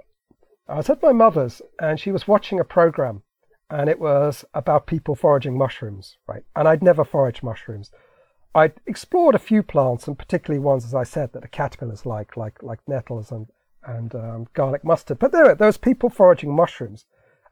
I 0.67 0.77
was 0.77 0.89
at 0.89 1.03
my 1.03 1.11
mother's 1.11 1.61
and 1.79 1.99
she 1.99 2.11
was 2.11 2.27
watching 2.27 2.59
a 2.59 2.63
program 2.63 3.21
and 3.73 3.89
it 3.89 3.99
was 3.99 4.45
about 4.53 4.85
people 4.85 5.15
foraging 5.15 5.57
mushrooms, 5.57 6.17
right? 6.27 6.43
And 6.55 6.67
I'd 6.67 6.83
never 6.83 7.03
foraged 7.03 7.41
mushrooms. 7.41 7.89
I'd 8.53 8.73
explored 8.85 9.33
a 9.33 9.39
few 9.39 9.63
plants, 9.63 10.07
and 10.07 10.15
particularly 10.17 10.59
ones, 10.59 10.85
as 10.85 10.93
I 10.93 11.03
said, 11.03 11.33
that 11.33 11.41
the 11.41 11.47
caterpillars 11.47 12.05
like, 12.05 12.37
like 12.37 12.61
like 12.61 12.87
nettles 12.87 13.31
and 13.31 13.47
and 13.83 14.13
um, 14.13 14.47
garlic 14.53 14.83
mustard. 14.83 15.17
But 15.17 15.31
there, 15.31 15.55
there 15.55 15.65
was 15.65 15.77
people 15.77 16.11
foraging 16.11 16.55
mushrooms, 16.55 17.05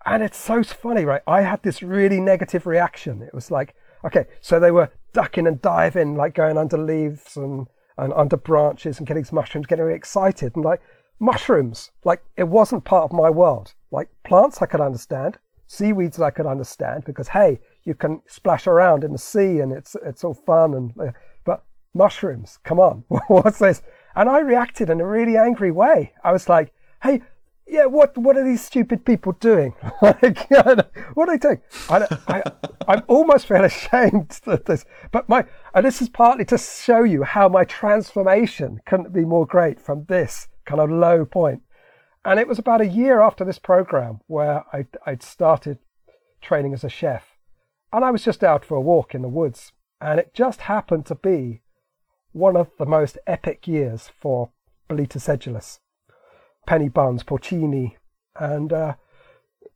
and 0.06 0.22
it's 0.22 0.38
so 0.38 0.62
funny, 0.64 1.06
right? 1.06 1.24
I 1.26 1.42
had 1.42 1.64
this 1.64 1.82
really 1.82 2.20
negative 2.20 2.68
reaction. 2.68 3.24
It 3.24 3.34
was 3.34 3.50
like, 3.50 3.74
okay, 4.06 4.26
so 4.42 4.60
they 4.60 4.72
were 4.72 4.92
ducking 5.14 5.48
and 5.48 5.60
diving, 5.60 6.16
like 6.16 6.36
going 6.36 6.58
under 6.58 6.78
leaves 6.78 7.36
and 7.36 7.66
and 7.98 8.14
under 8.14 8.38
branches 8.38 9.00
and 9.00 9.08
getting 9.08 9.26
mushrooms, 9.32 9.66
getting 9.66 9.86
really 9.86 9.98
excited, 9.98 10.56
and 10.56 10.64
like 10.64 10.82
mushrooms, 11.20 11.90
like 12.04 12.22
it 12.38 12.48
wasn't 12.48 12.86
part 12.86 13.06
of 13.06 13.12
my 13.12 13.32
world. 13.32 13.74
Like 13.90 14.10
plants, 14.24 14.62
I 14.62 14.68
could 14.68 14.82
understand 14.82 15.40
seaweeds 15.72 16.20
I 16.20 16.32
could 16.32 16.46
understand 16.46 17.06
because, 17.06 17.30
hey, 17.30 17.60
you 17.86 17.96
can 17.96 18.22
splash 18.28 18.68
around 18.68 19.06
in 19.06 19.14
the 19.14 19.18
sea 19.18 19.60
and 19.60 19.72
it's 19.72 19.96
it's 20.06 20.24
all 20.24 20.34
fun 20.34 20.74
and 20.74 20.92
uh, 21.00 21.12
but 21.46 21.64
mushrooms, 21.94 22.60
come 22.64 22.80
on, 22.80 23.06
what's 23.28 23.60
this? 23.60 23.82
And 24.16 24.30
I 24.30 24.40
reacted 24.40 24.90
in 24.90 25.00
a 25.00 25.08
really 25.08 25.38
angry 25.38 25.72
way. 25.72 26.12
I 26.24 26.34
was 26.34 26.50
like, 26.50 26.74
hey, 27.02 27.22
yeah, 27.66 27.86
what 27.86 28.18
what 28.18 28.36
are 28.36 28.44
these 28.44 28.62
stupid 28.62 29.06
people 29.06 29.32
doing? 29.32 29.74
like, 30.02 30.50
what 31.14 31.30
are 31.30 31.38
they 31.38 31.38
doing? 31.38 31.62
I, 31.90 32.18
I, 32.28 32.44
I 32.90 32.96
almost 33.08 33.48
feel 33.48 33.64
ashamed 33.64 34.42
of 34.46 34.66
this, 34.66 34.84
but 35.14 35.30
my 35.30 35.46
and 35.74 35.86
this 35.86 36.02
is 36.02 36.10
partly 36.10 36.44
to 36.46 36.58
show 36.58 37.04
you 37.04 37.24
how 37.24 37.48
my 37.48 37.64
transformation 37.64 38.82
couldn't 38.86 39.14
be 39.14 39.24
more 39.24 39.48
great 39.48 39.80
from 39.80 40.04
this 40.10 40.50
kind 40.66 40.82
of 40.82 40.92
low 40.92 41.24
point. 41.24 41.62
And 42.24 42.40
it 42.40 42.48
was 42.48 42.60
about 42.60 42.82
a 42.82 42.88
year 42.88 43.20
after 43.20 43.44
this 43.44 43.60
program 43.60 44.20
where 44.28 44.64
I, 44.72 44.86
I'd 45.06 45.24
started 45.24 45.80
training 46.42 46.74
as 46.74 46.84
a 46.84 46.90
chef, 46.90 47.38
and 47.92 48.06
I 48.06 48.12
was 48.12 48.24
just 48.24 48.44
out 48.44 48.64
for 48.66 48.76
a 48.76 48.82
walk 48.82 49.16
in 49.16 49.22
the 49.22 49.28
woods, 49.28 49.74
and 50.00 50.20
it 50.20 50.34
just 50.34 50.62
happened 50.62 51.06
to 51.08 51.16
be 51.16 51.62
one 52.32 52.56
of 52.56 52.70
the 52.78 52.86
most 52.86 53.18
epic 53.28 53.68
years 53.68 54.10
for 54.20 54.52
Boletus 54.90 55.28
edulis 55.28 55.80
penny 56.66 56.90
buns, 56.90 57.24
porcini, 57.24 57.96
and 58.40 58.72
uh, 58.72 58.94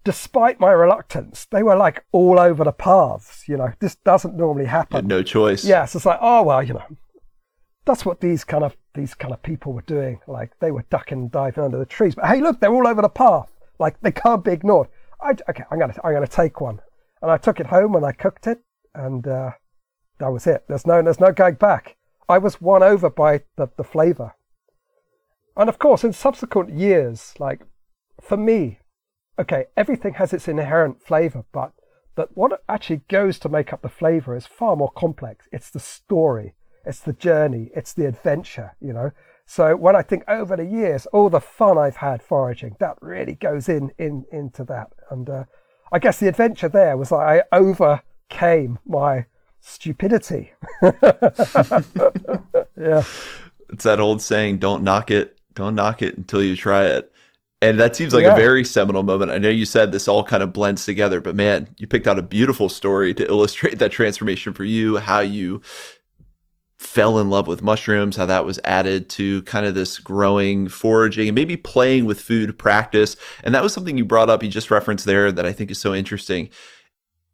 despite 0.03 0.59
my 0.59 0.71
reluctance, 0.71 1.47
they 1.51 1.63
were 1.63 1.75
like 1.75 2.05
all 2.11 2.39
over 2.39 2.63
the 2.63 2.71
paths. 2.71 3.43
You 3.47 3.57
know, 3.57 3.73
this 3.79 3.95
doesn't 3.95 4.35
normally 4.35 4.65
happen. 4.65 5.07
no 5.07 5.23
choice. 5.23 5.65
Yes, 5.65 5.95
it's 5.95 6.05
like, 6.05 6.19
oh 6.21 6.43
well, 6.43 6.63
you 6.63 6.73
know, 6.73 6.97
that's 7.85 8.05
what 8.05 8.21
these 8.21 8.43
kind 8.43 8.63
of 8.63 8.75
these 8.93 9.13
kind 9.13 9.33
of 9.33 9.41
people 9.43 9.73
were 9.73 9.81
doing. 9.81 10.19
Like 10.27 10.59
they 10.59 10.71
were 10.71 10.85
ducking 10.89 11.19
and 11.19 11.31
diving 11.31 11.63
under 11.63 11.77
the 11.77 11.85
trees. 11.85 12.15
But 12.15 12.25
hey, 12.25 12.41
look, 12.41 12.59
they're 12.59 12.73
all 12.73 12.87
over 12.87 13.01
the 13.01 13.09
path. 13.09 13.51
Like 13.79 13.99
they 14.01 14.11
can't 14.11 14.43
be 14.43 14.51
ignored. 14.51 14.87
I, 15.21 15.31
okay, 15.49 15.63
I'm 15.71 15.79
gonna 15.79 15.95
I'm 16.03 16.13
gonna 16.13 16.27
take 16.27 16.61
one, 16.61 16.79
and 17.21 17.31
I 17.31 17.37
took 17.37 17.59
it 17.59 17.67
home 17.67 17.95
and 17.95 18.05
I 18.05 18.11
cooked 18.11 18.47
it, 18.47 18.61
and 18.93 19.27
uh, 19.27 19.51
that 20.19 20.31
was 20.31 20.47
it. 20.47 20.65
There's 20.67 20.85
no 20.85 21.01
there's 21.01 21.19
no 21.19 21.31
going 21.31 21.55
back. 21.55 21.97
I 22.27 22.39
was 22.39 22.59
won 22.59 22.81
over 22.81 23.09
by 23.09 23.43
the, 23.55 23.69
the 23.77 23.83
flavour 23.83 24.33
and 25.57 25.69
of 25.69 25.79
course, 25.79 26.03
in 26.03 26.13
subsequent 26.13 26.71
years, 26.71 27.33
like 27.39 27.61
for 28.21 28.37
me, 28.37 28.79
okay, 29.39 29.65
everything 29.77 30.15
has 30.15 30.33
its 30.33 30.47
inherent 30.47 31.01
flavor, 31.01 31.45
but 31.51 31.71
that 32.15 32.29
what 32.33 32.61
actually 32.67 33.01
goes 33.09 33.39
to 33.39 33.49
make 33.49 33.71
up 33.71 33.81
the 33.81 33.89
flavor 33.89 34.35
is 34.35 34.45
far 34.45 34.75
more 34.75 34.91
complex. 34.91 35.47
It's 35.51 35.69
the 35.69 35.79
story, 35.79 36.55
it's 36.85 36.99
the 36.99 37.13
journey, 37.13 37.71
it's 37.75 37.93
the 37.93 38.05
adventure, 38.05 38.75
you 38.81 38.93
know. 38.93 39.11
So 39.45 39.75
when 39.75 39.95
I 39.95 40.01
think 40.01 40.23
over 40.27 40.55
the 40.55 40.65
years, 40.65 41.05
all 41.07 41.29
the 41.29 41.39
fun 41.39 41.77
I've 41.77 41.97
had 41.97 42.23
foraging, 42.23 42.75
that 42.79 42.97
really 43.01 43.35
goes 43.35 43.69
in 43.69 43.91
in 43.97 44.25
into 44.31 44.63
that. 44.65 44.91
And 45.09 45.29
uh, 45.29 45.43
I 45.91 45.99
guess 45.99 46.19
the 46.19 46.27
adventure 46.27 46.69
there 46.69 46.97
was 46.97 47.11
like 47.11 47.45
I 47.51 47.55
overcame 47.55 48.79
my 48.85 49.25
stupidity. 49.61 50.53
yeah. 50.81 50.91
It's 53.69 53.83
that 53.83 53.99
old 53.99 54.21
saying, 54.21 54.59
don't 54.59 54.83
knock 54.83 55.11
it 55.11 55.35
don't 55.55 55.75
knock 55.75 56.01
it 56.01 56.17
until 56.17 56.43
you 56.43 56.55
try 56.55 56.85
it. 56.85 57.11
And 57.61 57.79
that 57.79 57.95
seems 57.95 58.13
like 58.13 58.23
yeah. 58.23 58.33
a 58.33 58.37
very 58.37 58.63
seminal 58.63 59.01
moment. 59.01 59.31
I 59.31 59.39
know 59.39 59.49
you 59.49 59.65
said 59.65 59.91
this 59.91 60.07
all 60.07 60.23
kind 60.23 60.43
of 60.43 60.53
blends 60.53 60.85
together, 60.85 61.19
but 61.19 61.35
man, 61.35 61.69
you 61.77 61.87
picked 61.87 62.05
out 62.05 62.19
a 62.19 62.21
beautiful 62.21 62.69
story 62.69 63.13
to 63.15 63.27
illustrate 63.27 63.79
that 63.79 63.91
transformation 63.91 64.53
for 64.53 64.65
you, 64.65 64.97
how 64.97 65.21
you 65.21 65.61
fell 66.77 67.19
in 67.19 67.29
love 67.29 67.47
with 67.47 67.61
mushrooms, 67.61 68.17
how 68.17 68.25
that 68.25 68.45
was 68.45 68.59
added 68.63 69.09
to 69.09 69.41
kind 69.43 69.65
of 69.65 69.75
this 69.75 69.97
growing 69.97 70.67
foraging 70.67 71.29
and 71.29 71.35
maybe 71.35 71.55
playing 71.55 72.05
with 72.05 72.19
food 72.19 72.57
practice. 72.57 73.15
And 73.43 73.55
that 73.55 73.63
was 73.63 73.73
something 73.73 73.97
you 73.97 74.05
brought 74.05 74.29
up, 74.29 74.43
you 74.43 74.49
just 74.49 74.71
referenced 74.71 75.05
there 75.05 75.31
that 75.31 75.45
I 75.45 75.53
think 75.53 75.71
is 75.71 75.79
so 75.79 75.93
interesting. 75.93 76.49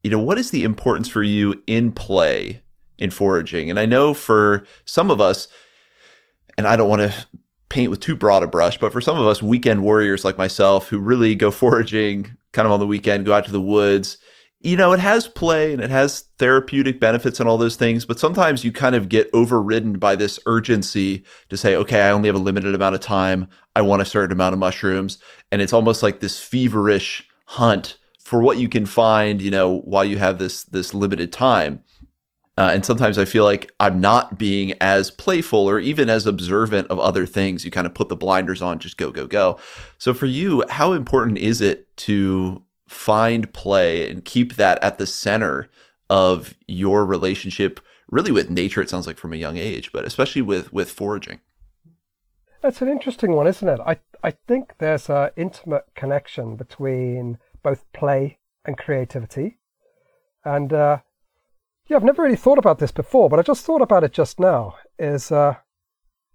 You 0.04 0.12
know, 0.12 0.20
what 0.20 0.38
is 0.38 0.52
the 0.52 0.64
importance 0.64 1.08
for 1.08 1.24
you 1.24 1.62
in 1.66 1.92
play 1.92 2.62
in 2.98 3.10
foraging? 3.10 3.70
And 3.70 3.80
I 3.80 3.86
know 3.86 4.14
for 4.14 4.66
some 4.86 5.10
of 5.10 5.20
us, 5.20 5.48
and 6.58 6.68
I 6.68 6.76
don't 6.76 6.90
want 6.90 7.02
to 7.02 7.26
paint 7.70 7.90
with 7.90 8.00
too 8.00 8.16
broad 8.16 8.44
a 8.44 8.48
brush, 8.48 8.78
but 8.78 8.92
for 8.92 9.02
some 9.02 9.18
of 9.18 9.26
us 9.26 9.42
weekend 9.42 9.82
warriors 9.82 10.26
like 10.26 10.38
myself 10.38 10.90
who 10.90 11.00
really 11.00 11.34
go 11.36 11.50
foraging 11.50 12.36
kind 12.52 12.66
of 12.66 12.72
on 12.72 12.80
the 12.80 12.88
weekend, 12.88 13.26
go 13.26 13.34
out 13.34 13.46
to 13.46 13.52
the 13.52 13.62
woods, 13.62 14.18
you 14.64 14.78
know, 14.78 14.94
it 14.94 15.00
has 15.00 15.28
play 15.28 15.74
and 15.74 15.82
it 15.82 15.90
has 15.90 16.26
therapeutic 16.38 17.00
benefits 17.00 17.40
and 17.40 17.50
all 17.50 17.58
those 17.58 17.76
things, 17.76 18.06
but 18.06 18.20
sometimes 18.20 18.64
you 18.64 18.72
kind 18.72 18.96
of 18.96 19.10
get 19.10 19.30
overridden 19.34 19.98
by 19.98 20.16
this 20.16 20.40
urgency 20.46 21.24
to 21.50 21.58
say, 21.58 21.76
okay, 21.76 22.02
I 22.02 22.12
only 22.12 22.28
have 22.28 22.36
a 22.36 22.40
limited 22.40 22.76
amount 22.76 22.96
of 22.96 23.02
time. 23.02 23.48
I 23.76 23.82
want 23.82 24.04
a 24.04 24.06
certain 24.06 24.32
amount 24.32 24.54
of 24.54 24.60
mushrooms. 24.60 25.18
And 25.52 25.62
it's 25.62 25.74
almost 25.74 26.04
like 26.04 26.20
this 26.20 26.40
feverish 26.40 27.28
hunt 27.46 27.98
for 28.20 28.42
what 28.42 28.60
you 28.60 28.70
can 28.70 28.86
find, 28.86 29.42
you 29.42 29.52
know, 29.52 29.80
while 29.80 30.06
you 30.06 30.18
have 30.20 30.38
this 30.38 30.64
this 30.64 30.94
limited 30.94 31.34
time. 31.34 31.84
Uh, 32.58 32.70
and 32.74 32.86
sometimes 32.86 33.18
I 33.18 33.26
feel 33.26 33.44
like 33.44 33.72
I'm 33.80 34.00
not 34.00 34.38
being 34.38 34.74
as 34.80 35.10
playful 35.10 35.68
or 35.68 35.80
even 35.80 36.10
as 36.10 36.28
observant 36.28 36.88
of 36.90 37.00
other 37.00 37.26
things. 37.26 37.66
You 37.66 37.72
kind 37.72 37.88
of 37.88 37.94
put 37.94 38.10
the 38.10 38.16
blinders 38.16 38.62
on, 38.62 38.78
just 38.78 38.98
go, 38.98 39.10
go, 39.10 39.26
go. 39.26 39.58
So 39.98 40.14
for 40.14 40.28
you, 40.28 40.64
how 40.70 40.94
important 40.94 41.40
is 41.40 41.62
it 41.62 41.96
to 41.98 42.62
find 42.92 43.54
play 43.54 44.10
and 44.10 44.26
keep 44.26 44.56
that 44.56 44.82
at 44.84 44.98
the 44.98 45.08
center 45.08 45.70
of 46.10 46.56
your 46.68 47.06
relationship, 47.06 47.80
really 48.10 48.32
with 48.32 48.50
nature? 48.50 48.82
It 48.82 48.90
sounds 48.90 49.08
like 49.08 49.18
from 49.18 49.34
a 49.34 49.38
young 49.38 49.58
age, 49.58 49.92
but 49.92 50.06
especially 50.06 50.42
with 50.42 50.72
with 50.74 50.92
foraging. 50.92 51.40
That's 52.62 52.82
an 52.82 52.90
interesting 52.90 53.32
one, 53.32 53.48
isn't 53.48 53.68
it? 53.68 53.80
I 53.86 53.98
I 54.24 54.32
think 54.32 54.76
there's 54.78 55.10
an 55.10 55.32
intimate 55.36 55.86
connection 55.96 56.56
between 56.56 57.40
both 57.64 57.92
play 57.94 58.40
and 58.66 58.78
creativity, 58.78 59.58
and 60.46 60.72
uh, 60.72 61.00
yeah, 61.88 61.98
I've 61.98 62.04
never 62.04 62.24
really 62.24 62.36
thought 62.36 62.60
about 62.60 62.80
this 62.80 62.92
before, 62.92 63.30
but 63.30 63.40
I 63.40 63.44
just 63.44 63.66
thought 63.66 63.82
about 63.82 64.04
it 64.04 64.14
just 64.14 64.40
now. 64.40 64.76
Is 65.00 65.32
uh, 65.32 65.56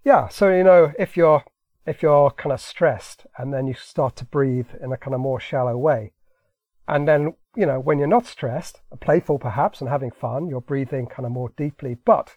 yeah, 0.03 0.27
so 0.27 0.49
you 0.49 0.63
know, 0.63 0.91
if 0.99 1.15
you're 1.15 1.43
if 1.85 2.01
you're 2.01 2.31
kind 2.31 2.51
of 2.51 2.59
stressed 2.59 3.25
and 3.37 3.53
then 3.53 3.65
you 3.65 3.73
start 3.73 4.15
to 4.17 4.25
breathe 4.25 4.67
in 4.81 4.91
a 4.91 4.97
kind 4.97 5.13
of 5.13 5.21
more 5.21 5.39
shallow 5.39 5.77
way, 5.77 6.11
and 6.87 7.07
then 7.07 7.33
you 7.55 7.65
know 7.65 7.79
when 7.79 7.99
you're 7.99 8.07
not 8.07 8.25
stressed, 8.25 8.81
playful 8.99 9.39
perhaps 9.39 9.81
and 9.81 9.89
having 9.89 10.11
fun, 10.11 10.47
you're 10.47 10.61
breathing 10.61 11.07
kind 11.07 11.25
of 11.25 11.31
more 11.31 11.51
deeply. 11.57 11.95
But 12.05 12.35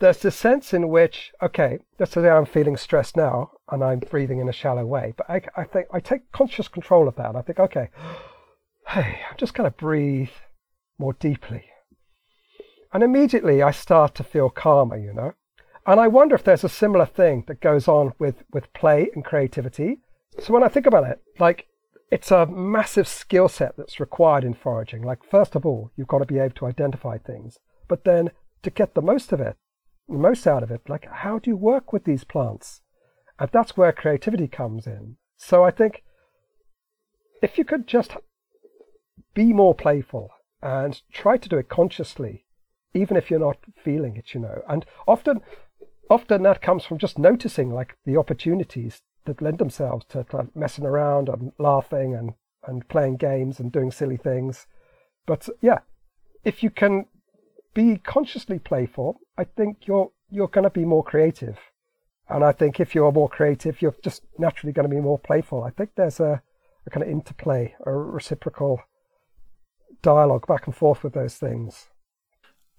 there's 0.00 0.20
this 0.20 0.36
sense 0.36 0.74
in 0.74 0.88
which, 0.88 1.32
okay, 1.40 1.78
let's 1.98 2.12
say 2.12 2.28
I'm 2.28 2.46
feeling 2.46 2.76
stressed 2.76 3.16
now 3.16 3.52
and 3.70 3.84
I'm 3.84 4.00
breathing 4.00 4.40
in 4.40 4.48
a 4.48 4.52
shallow 4.52 4.84
way, 4.84 5.14
but 5.16 5.30
I, 5.30 5.42
I 5.56 5.64
think 5.64 5.86
I 5.92 6.00
take 6.00 6.32
conscious 6.32 6.66
control 6.66 7.06
of 7.06 7.14
that. 7.16 7.36
I 7.36 7.42
think, 7.42 7.60
okay, 7.60 7.90
hey, 8.88 9.20
I'm 9.30 9.36
just 9.36 9.54
going 9.54 9.70
to 9.70 9.76
breathe 9.76 10.30
more 10.98 11.12
deeply 11.12 11.64
and 12.92 13.02
immediately 13.02 13.62
I 13.62 13.70
start 13.70 14.14
to 14.16 14.24
feel 14.24 14.50
calmer, 14.50 14.96
you 14.96 15.12
know. 15.12 15.34
And 15.86 16.00
I 16.00 16.08
wonder 16.08 16.34
if 16.34 16.44
there's 16.44 16.64
a 16.64 16.68
similar 16.68 17.06
thing 17.06 17.44
that 17.46 17.60
goes 17.60 17.88
on 17.88 18.12
with, 18.18 18.42
with 18.52 18.72
play 18.72 19.10
and 19.14 19.24
creativity. 19.24 20.00
So 20.38 20.52
when 20.52 20.62
I 20.62 20.68
think 20.68 20.86
about 20.86 21.04
it, 21.04 21.20
like 21.38 21.66
it's 22.10 22.30
a 22.30 22.46
massive 22.46 23.06
skill 23.06 23.48
set 23.48 23.76
that's 23.76 24.00
required 24.00 24.44
in 24.44 24.54
foraging. 24.54 25.02
Like, 25.02 25.22
first 25.22 25.54
of 25.54 25.64
all, 25.64 25.92
you've 25.96 26.08
got 26.08 26.18
to 26.18 26.26
be 26.26 26.38
able 26.38 26.54
to 26.56 26.66
identify 26.66 27.18
things, 27.18 27.58
but 27.88 28.04
then 28.04 28.30
to 28.62 28.70
get 28.70 28.94
the 28.94 29.02
most 29.02 29.32
of 29.32 29.40
it, 29.40 29.56
the 30.08 30.16
most 30.16 30.46
out 30.46 30.62
of 30.62 30.70
it, 30.70 30.82
like, 30.88 31.06
how 31.06 31.38
do 31.38 31.50
you 31.50 31.56
work 31.56 31.92
with 31.92 32.04
these 32.04 32.24
plants? 32.24 32.80
And 33.38 33.48
that's 33.52 33.76
where 33.76 33.92
creativity 33.92 34.48
comes 34.48 34.86
in. 34.86 35.16
So 35.36 35.64
I 35.64 35.70
think 35.70 36.02
if 37.42 37.56
you 37.56 37.64
could 37.64 37.86
just 37.86 38.16
be 39.32 39.52
more 39.52 39.74
playful 39.74 40.30
and 40.60 41.00
try 41.12 41.36
to 41.36 41.48
do 41.48 41.58
it 41.58 41.68
consciously, 41.68 42.44
even 42.92 43.16
if 43.16 43.30
you're 43.30 43.40
not 43.40 43.58
feeling 43.82 44.16
it, 44.16 44.34
you 44.34 44.40
know. 44.40 44.62
And 44.68 44.84
often, 45.06 45.40
often 46.10 46.42
that 46.42 46.60
comes 46.60 46.84
from 46.84 46.98
just 46.98 47.18
noticing 47.18 47.70
like 47.70 47.96
the 48.04 48.16
opportunities 48.16 49.00
that 49.24 49.42
lend 49.42 49.58
themselves 49.58 50.04
to, 50.06 50.24
to 50.24 50.48
messing 50.54 50.84
around 50.84 51.28
and 51.28 51.52
laughing 51.58 52.14
and, 52.14 52.34
and 52.66 52.88
playing 52.88 53.16
games 53.16 53.60
and 53.60 53.72
doing 53.72 53.90
silly 53.90 54.16
things. 54.16 54.66
But 55.26 55.48
yeah, 55.60 55.78
if 56.44 56.62
you 56.62 56.70
can 56.70 57.06
be 57.74 57.98
consciously 57.98 58.58
playful, 58.58 59.20
I 59.36 59.44
think 59.44 59.86
you're 59.86 60.10
you're 60.30 60.48
going 60.48 60.64
to 60.64 60.70
be 60.70 60.84
more 60.84 61.02
creative. 61.02 61.58
And 62.28 62.44
I 62.44 62.52
think 62.52 62.78
if 62.78 62.94
you're 62.94 63.10
more 63.10 63.28
creative, 63.28 63.82
you're 63.82 63.96
just 64.02 64.22
naturally 64.38 64.72
going 64.72 64.88
to 64.88 64.94
be 64.94 65.00
more 65.00 65.18
playful. 65.18 65.64
I 65.64 65.70
think 65.70 65.90
there's 65.96 66.20
a, 66.20 66.40
a 66.86 66.90
kind 66.90 67.02
of 67.02 67.10
interplay, 67.10 67.74
a 67.84 67.92
reciprocal 67.92 68.80
dialogue 70.02 70.46
back 70.46 70.66
and 70.66 70.76
forth 70.76 71.02
with 71.02 71.12
those 71.12 71.34
things. 71.34 71.88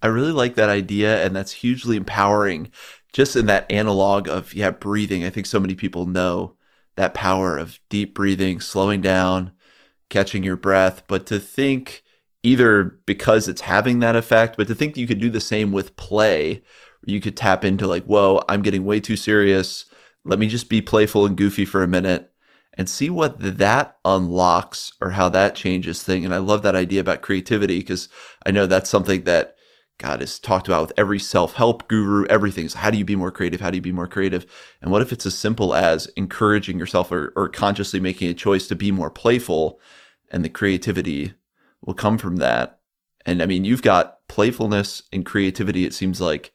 I 0.02 0.08
really 0.08 0.32
like 0.32 0.54
that 0.56 0.68
idea, 0.68 1.24
and 1.24 1.34
that's 1.34 1.52
hugely 1.52 1.96
empowering. 1.96 2.70
Just 3.12 3.36
in 3.36 3.46
that 3.46 3.70
analog 3.70 4.28
of 4.28 4.54
yeah, 4.54 4.70
breathing. 4.70 5.24
I 5.24 5.30
think 5.30 5.46
so 5.46 5.60
many 5.60 5.74
people 5.74 6.06
know 6.06 6.56
that 6.96 7.14
power 7.14 7.58
of 7.58 7.78
deep 7.88 8.14
breathing, 8.14 8.60
slowing 8.60 9.00
down, 9.00 9.52
catching 10.10 10.42
your 10.42 10.56
breath. 10.56 11.04
But 11.06 11.26
to 11.26 11.38
think 11.38 12.02
either 12.42 12.98
because 13.06 13.48
it's 13.48 13.62
having 13.62 14.00
that 14.00 14.16
effect, 14.16 14.56
but 14.56 14.66
to 14.68 14.74
think 14.74 14.96
you 14.96 15.06
could 15.06 15.20
do 15.20 15.30
the 15.30 15.40
same 15.40 15.72
with 15.72 15.96
play, 15.96 16.62
you 17.06 17.20
could 17.20 17.36
tap 17.36 17.64
into 17.64 17.86
like, 17.86 18.04
whoa, 18.04 18.42
I'm 18.48 18.62
getting 18.62 18.84
way 18.84 19.00
too 19.00 19.16
serious. 19.16 19.84
Let 20.24 20.38
me 20.38 20.48
just 20.48 20.68
be 20.68 20.82
playful 20.82 21.26
and 21.26 21.36
goofy 21.36 21.64
for 21.64 21.82
a 21.82 21.88
minute. 21.88 22.30
and 22.74 22.88
see 22.88 23.10
what 23.10 23.38
that 23.38 23.98
unlocks 24.04 24.92
or 25.00 25.10
how 25.10 25.28
that 25.28 25.54
changes 25.54 26.02
thing. 26.02 26.24
And 26.24 26.34
I 26.34 26.38
love 26.38 26.62
that 26.62 26.74
idea 26.74 27.00
about 27.00 27.22
creativity 27.22 27.78
because 27.80 28.08
I 28.46 28.50
know 28.50 28.66
that's 28.66 28.88
something 28.90 29.24
that 29.24 29.56
God 30.02 30.20
is 30.20 30.40
talked 30.40 30.66
about 30.66 30.82
with 30.82 30.92
every 30.98 31.20
self-help 31.20 31.86
guru, 31.86 32.26
everything. 32.26 32.66
is 32.66 32.74
how 32.74 32.90
do 32.90 32.98
you 32.98 33.04
be 33.04 33.14
more 33.14 33.30
creative? 33.30 33.60
How 33.60 33.70
do 33.70 33.76
you 33.76 33.82
be 33.82 33.92
more 33.92 34.08
creative? 34.08 34.44
And 34.80 34.90
what 34.90 35.00
if 35.00 35.12
it's 35.12 35.26
as 35.26 35.38
simple 35.38 35.74
as 35.76 36.06
encouraging 36.16 36.78
yourself 36.78 37.12
or, 37.12 37.32
or 37.36 37.48
consciously 37.48 38.00
making 38.00 38.28
a 38.28 38.34
choice 38.34 38.66
to 38.68 38.74
be 38.74 38.90
more 38.90 39.10
playful 39.10 39.78
and 40.30 40.44
the 40.44 40.48
creativity 40.48 41.34
will 41.84 41.94
come 41.94 42.18
from 42.18 42.36
that. 42.36 42.80
And 43.24 43.40
I 43.40 43.46
mean, 43.46 43.64
you've 43.64 43.82
got 43.82 44.26
playfulness 44.26 45.02
and 45.12 45.24
creativity, 45.24 45.84
it 45.84 45.94
seems 45.94 46.20
like 46.20 46.52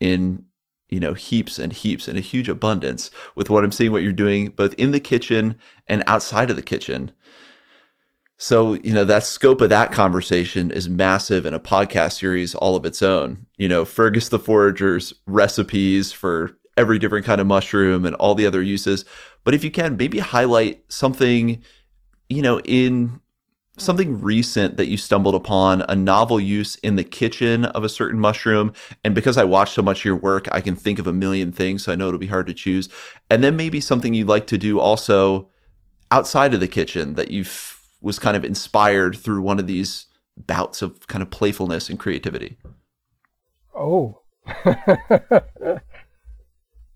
in 0.00 0.44
you 0.88 0.98
know, 0.98 1.14
heaps 1.14 1.58
and 1.58 1.72
heaps 1.72 2.08
and 2.08 2.16
a 2.16 2.22
huge 2.22 2.48
abundance 2.48 3.10
with 3.34 3.50
what 3.50 3.62
I'm 3.62 3.72
seeing, 3.72 3.92
what 3.92 4.02
you're 4.02 4.12
doing 4.12 4.48
both 4.48 4.72
in 4.74 4.90
the 4.90 5.00
kitchen 5.00 5.58
and 5.86 6.02
outside 6.06 6.50
of 6.50 6.56
the 6.56 6.62
kitchen. 6.62 7.12
So, 8.40 8.74
you 8.74 8.92
know, 8.92 9.04
that 9.04 9.24
scope 9.24 9.60
of 9.60 9.68
that 9.70 9.90
conversation 9.90 10.70
is 10.70 10.88
massive 10.88 11.44
in 11.44 11.54
a 11.54 11.60
podcast 11.60 12.18
series 12.18 12.54
all 12.54 12.76
of 12.76 12.86
its 12.86 13.02
own. 13.02 13.46
You 13.56 13.68
know, 13.68 13.84
Fergus 13.84 14.28
the 14.28 14.38
Forager's 14.38 15.12
recipes 15.26 16.12
for 16.12 16.56
every 16.76 17.00
different 17.00 17.26
kind 17.26 17.40
of 17.40 17.48
mushroom 17.48 18.04
and 18.04 18.14
all 18.16 18.36
the 18.36 18.46
other 18.46 18.62
uses. 18.62 19.04
But 19.42 19.54
if 19.54 19.64
you 19.64 19.72
can, 19.72 19.96
maybe 19.96 20.20
highlight 20.20 20.84
something, 20.90 21.60
you 22.28 22.40
know, 22.40 22.60
in 22.60 23.20
something 23.76 24.20
recent 24.20 24.76
that 24.76 24.86
you 24.86 24.96
stumbled 24.96 25.34
upon, 25.34 25.82
a 25.88 25.96
novel 25.96 26.38
use 26.38 26.76
in 26.76 26.94
the 26.94 27.02
kitchen 27.02 27.64
of 27.64 27.82
a 27.82 27.88
certain 27.88 28.20
mushroom. 28.20 28.72
And 29.02 29.16
because 29.16 29.36
I 29.36 29.42
watch 29.42 29.72
so 29.72 29.82
much 29.82 30.00
of 30.00 30.04
your 30.04 30.16
work, 30.16 30.46
I 30.52 30.60
can 30.60 30.76
think 30.76 31.00
of 31.00 31.08
a 31.08 31.12
million 31.12 31.50
things. 31.50 31.82
So 31.82 31.92
I 31.92 31.96
know 31.96 32.06
it'll 32.06 32.20
be 32.20 32.28
hard 32.28 32.46
to 32.46 32.54
choose. 32.54 32.88
And 33.30 33.42
then 33.42 33.56
maybe 33.56 33.80
something 33.80 34.14
you'd 34.14 34.28
like 34.28 34.46
to 34.48 34.58
do 34.58 34.78
also 34.78 35.48
outside 36.12 36.54
of 36.54 36.60
the 36.60 36.68
kitchen 36.68 37.14
that 37.14 37.32
you 37.32 37.44
was 38.00 38.18
kind 38.18 38.36
of 38.36 38.44
inspired 38.44 39.16
through 39.16 39.42
one 39.42 39.58
of 39.58 39.66
these 39.66 40.06
bouts 40.36 40.82
of 40.82 41.06
kind 41.08 41.22
of 41.22 41.30
playfulness 41.30 41.88
and 41.88 41.98
creativity. 41.98 42.58
Oh, 43.74 44.20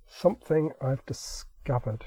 something 0.08 0.72
I've 0.80 1.04
discovered. 1.06 2.04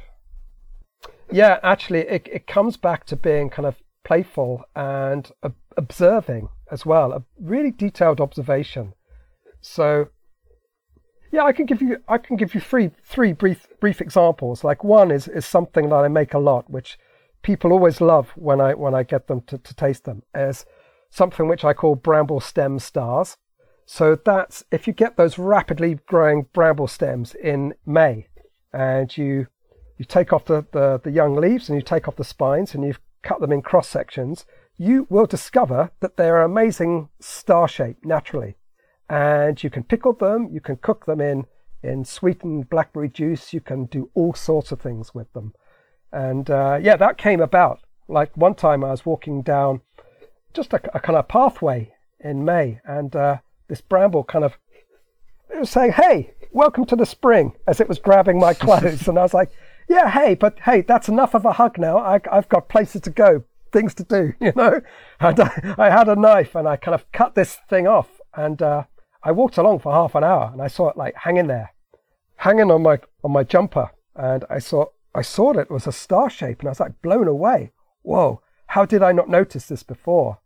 Yeah, 1.32 1.60
actually, 1.64 2.02
it, 2.02 2.28
it 2.32 2.48
comes 2.48 2.78
back 2.78 3.06
to 3.08 3.16
being 3.16 3.50
kind 3.50 3.66
of 3.66 3.76
playful 4.04 4.64
and 4.76 5.30
observing 5.76 6.50
as 6.72 6.86
well, 6.86 7.12
a 7.12 7.24
really 7.40 7.72
detailed 7.72 8.22
observation. 8.22 8.94
So, 9.62 10.10
yeah, 11.32 11.44
I 11.44 11.52
can 11.52 11.66
give 11.66 11.82
you 11.82 11.98
I 12.08 12.18
can 12.18 12.38
give 12.38 12.54
you 12.54 12.62
three 12.62 12.92
three 13.04 13.34
brief 13.34 13.68
brief 13.80 14.00
examples. 14.00 14.64
Like 14.64 14.84
one 14.84 15.12
is 15.12 15.28
is 15.28 15.46
something 15.46 15.90
that 15.90 15.96
I 15.96 16.08
make 16.08 16.34
a 16.34 16.40
lot, 16.40 16.70
which 16.70 16.98
people 17.46 17.72
always 17.72 18.02
love 18.02 18.32
when 18.36 18.60
I 18.60 18.74
when 18.74 18.96
I 18.96 19.04
get 19.04 19.28
them 19.28 19.42
to, 19.42 19.60
to 19.60 19.76
taste 19.76 20.06
them, 20.06 20.24
is 20.34 20.66
something 21.12 21.48
which 21.48 21.64
I 21.64 21.74
call 21.74 21.96
bramble 21.96 22.40
stem 22.40 22.80
stars. 22.80 23.38
So 23.86 24.16
that's 24.16 24.66
if 24.72 24.88
you 24.88 24.94
get 24.94 25.16
those 25.16 25.38
rapidly 25.38 26.00
growing 26.08 26.48
bramble 26.54 26.88
stems 26.88 27.36
in 27.36 27.76
May, 27.86 28.28
and 28.74 29.16
you 29.16 29.46
you 30.00 30.06
take 30.06 30.34
off 30.34 30.46
the, 30.46 30.66
the, 30.72 31.00
the 31.04 31.12
young 31.12 31.36
leaves 31.36 31.70
and 31.70 31.78
you 31.78 31.84
take 31.84 32.08
off 32.08 32.16
the 32.16 32.24
spines 32.24 32.74
and 32.74 32.84
you've 32.84 33.00
cut 33.22 33.40
them 33.40 33.52
in 33.52 33.62
cross 33.62 33.88
sections, 33.88 34.46
you 34.78 35.06
will 35.10 35.28
discover 35.28 35.92
that 36.02 36.18
they 36.18 36.28
are 36.28 36.42
amazing 36.42 37.10
star 37.22 37.68
shape 37.68 38.04
naturally. 38.04 38.56
And 39.08 39.64
you 39.64 39.70
can 39.70 39.84
pickle 39.84 40.12
them, 40.12 40.50
you 40.52 40.60
can 40.60 40.76
cook 40.78 41.06
them 41.06 41.22
in, 41.22 41.46
in 41.82 42.04
sweetened 42.04 42.70
blackberry 42.70 43.08
juice, 43.08 43.54
you 43.54 43.62
can 43.62 43.86
do 43.86 44.10
all 44.16 44.34
sorts 44.34 44.74
of 44.74 44.82
things 44.82 45.16
with 45.16 45.32
them. 45.32 45.54
And 46.16 46.50
uh, 46.50 46.80
yeah, 46.82 46.96
that 46.96 47.18
came 47.18 47.42
about. 47.42 47.82
Like 48.08 48.36
one 48.38 48.56
time 48.56 48.86
I 48.86 48.92
was 48.92 49.06
walking 49.06 49.42
down 49.42 49.82
just 50.54 50.72
a, 50.72 50.80
a 50.96 51.00
kind 51.02 51.18
of 51.18 51.28
pathway 51.28 51.94
in 52.22 52.46
May, 52.46 52.80
and 52.86 53.14
uh, 53.14 53.38
this 53.68 53.82
bramble 53.82 54.24
kind 54.24 54.46
of 54.46 54.58
it 55.50 55.60
was 55.60 55.70
saying, 55.70 55.92
Hey, 55.92 56.34
welcome 56.54 56.86
to 56.86 56.96
the 56.96 57.06
spring, 57.06 57.52
as 57.68 57.82
it 57.82 57.90
was 57.90 58.00
grabbing 58.00 58.40
my 58.40 58.54
clothes. 58.66 59.10
and 59.10 59.20
I 59.20 59.24
was 59.24 59.34
like, 59.34 59.52
yeah, 59.90 60.10
hey, 60.10 60.36
but 60.36 60.58
hey, 60.62 60.82
that's 60.82 61.10
enough 61.10 61.36
of 61.36 61.44
a 61.44 61.52
hug 61.52 61.78
now. 61.78 61.98
I, 61.98 62.22
have 62.32 62.48
got 62.48 62.70
places 62.70 63.02
to 63.02 63.10
go, 63.10 63.44
things 63.74 63.94
to 63.96 64.04
do, 64.04 64.34
you 64.40 64.54
know. 64.56 64.82
And 65.20 65.40
I, 65.40 65.76
I, 65.78 65.90
had 65.90 66.08
a 66.08 66.16
knife 66.16 66.56
and 66.56 66.66
I 66.66 66.78
kind 66.78 66.96
of 66.96 67.12
cut 67.12 67.36
this 67.36 67.58
thing 67.70 67.88
off, 67.88 68.08
and 68.34 68.62
uh, 68.62 68.84
I 69.22 69.34
walked 69.34 69.58
along 69.58 69.80
for 69.80 69.92
half 69.92 70.16
an 70.16 70.24
hour, 70.24 70.50
and 70.54 70.62
I 70.62 70.68
saw 70.68 70.90
it 70.90 70.96
like 70.96 71.16
hanging 71.16 71.48
there, 71.48 71.74
hanging 72.38 72.72
on 72.72 72.84
my 72.84 73.00
on 73.22 73.32
my 73.32 73.44
jumper, 73.44 73.92
and 74.16 74.46
I 74.50 74.60
saw 74.60 74.86
I 75.16 75.22
saw 75.22 75.54
that 75.54 75.62
it 75.62 75.72
was 75.72 75.88
a 75.88 75.92
star 75.92 76.30
shape, 76.30 76.60
and 76.60 76.68
I 76.68 76.72
was 76.72 76.80
like 76.80 77.02
blown 77.02 77.28
away. 77.28 77.72
Whoa, 78.02 78.42
how 78.68 78.86
did 78.86 79.02
I 79.02 79.14
not 79.14 79.30
notice 79.30 79.68
this 79.68 79.84
before? 79.84 80.40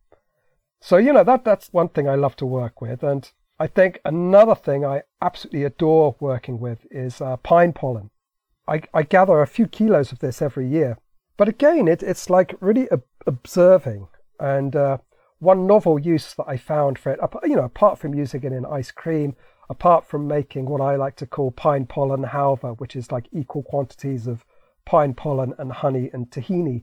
So 0.80 0.98
you 0.98 1.12
know 1.12 1.24
that 1.24 1.44
that's 1.44 1.74
one 1.74 1.90
thing 1.90 2.08
I 2.08 2.16
love 2.16 2.36
to 2.38 2.46
work 2.46 2.80
with, 2.80 3.04
and 3.04 3.30
I 3.60 3.68
think 3.68 4.00
another 4.06 4.56
thing 4.56 4.86
I 4.86 5.04
absolutely 5.22 5.66
adore 5.66 6.16
working 6.20 6.60
with 6.60 6.86
is 6.92 7.20
uh, 7.20 7.36
pine 7.38 7.74
pollen. 7.74 8.12
I, 8.68 8.84
I 8.94 9.04
gather 9.04 9.42
a 9.42 9.48
few 9.48 9.68
kilos 9.68 10.12
of 10.12 10.20
this 10.20 10.42
every 10.42 10.68
year. 10.68 10.98
But 11.36 11.50
again, 11.50 11.88
it, 11.88 12.04
it's 12.04 12.30
like 12.30 12.56
really 12.62 12.90
ob- 12.92 13.04
observing. 13.26 14.08
And 14.40 14.76
uh, 14.76 15.00
one 15.40 15.68
novel 15.68 16.00
use 16.00 16.34
that 16.36 16.46
I 16.48 16.56
found 16.56 17.00
for 17.00 17.12
it, 17.12 17.20
you 17.44 17.56
know, 17.56 17.66
apart 17.66 17.98
from 17.98 18.14
using 18.14 18.44
it 18.44 18.54
in 18.54 18.66
ice 18.66 18.92
cream, 18.92 19.36
apart 19.70 20.06
from 20.06 20.28
making 20.28 20.66
what 20.66 20.82
I 20.82 20.96
like 20.96 21.16
to 21.18 21.26
call 21.26 21.52
pine 21.52 21.86
pollen 21.86 22.24
halva, 22.24 22.80
which 22.80 22.96
is 22.96 23.12
like 23.12 23.28
equal 23.34 23.64
quantities 23.64 24.28
of 24.28 24.46
pine 24.90 25.14
pollen 25.14 25.54
and 25.60 25.72
honey 25.72 26.10
and 26.14 26.32
tahini, 26.32 26.82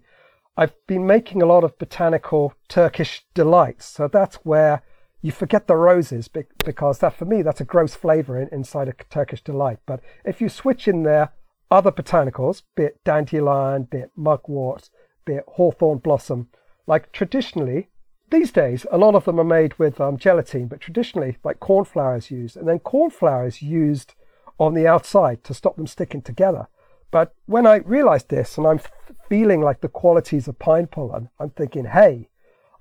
I've 0.56 0.74
been 0.86 1.08
making 1.08 1.42
a 1.42 1.46
lot 1.46 1.64
of 1.64 1.76
botanical 1.76 2.54
Turkish 2.68 3.24
delights. 3.34 3.84
So 3.84 4.06
that's 4.06 4.36
where 4.44 4.82
you 5.22 5.32
forget 5.32 5.66
the 5.66 5.74
roses 5.74 6.28
because 6.28 7.00
that 7.00 7.16
for 7.16 7.24
me 7.24 7.42
that's 7.42 7.60
a 7.60 7.64
gross 7.64 7.96
flavor 7.96 8.40
in, 8.40 8.48
inside 8.52 8.86
a 8.86 8.92
Turkish 9.10 9.42
delight. 9.42 9.80
But 9.86 9.98
if 10.24 10.40
you 10.40 10.48
switch 10.48 10.86
in 10.86 11.02
there 11.02 11.32
other 11.68 11.90
botanicals, 11.90 12.62
be 12.76 12.84
it 12.84 13.02
dandelion, 13.02 13.88
be 13.90 13.98
it 13.98 14.12
mugwort, 14.16 14.88
be 15.24 15.32
it 15.34 15.44
hawthorn 15.48 15.98
blossom, 15.98 16.48
like 16.86 17.10
traditionally, 17.10 17.88
these 18.30 18.52
days, 18.52 18.86
a 18.92 18.98
lot 18.98 19.16
of 19.16 19.24
them 19.24 19.40
are 19.40 19.44
made 19.60 19.76
with 19.80 20.00
um, 20.00 20.16
gelatine, 20.16 20.68
but 20.68 20.80
traditionally, 20.80 21.38
like 21.42 21.58
cornflour 21.58 22.16
is 22.16 22.30
used, 22.30 22.56
and 22.56 22.68
then 22.68 22.78
cornflour 22.78 23.46
is 23.48 23.62
used 23.62 24.14
on 24.58 24.74
the 24.74 24.86
outside 24.86 25.42
to 25.42 25.54
stop 25.54 25.74
them 25.74 25.88
sticking 25.88 26.22
together. 26.22 26.68
But 27.10 27.34
when 27.46 27.66
I 27.66 27.76
realized 27.76 28.28
this 28.28 28.58
and 28.58 28.66
I'm 28.66 28.80
feeling 29.28 29.60
like 29.60 29.80
the 29.80 29.88
qualities 29.88 30.48
of 30.48 30.58
pine 30.58 30.86
pollen, 30.86 31.30
I'm 31.38 31.50
thinking, 31.50 31.86
hey, 31.86 32.28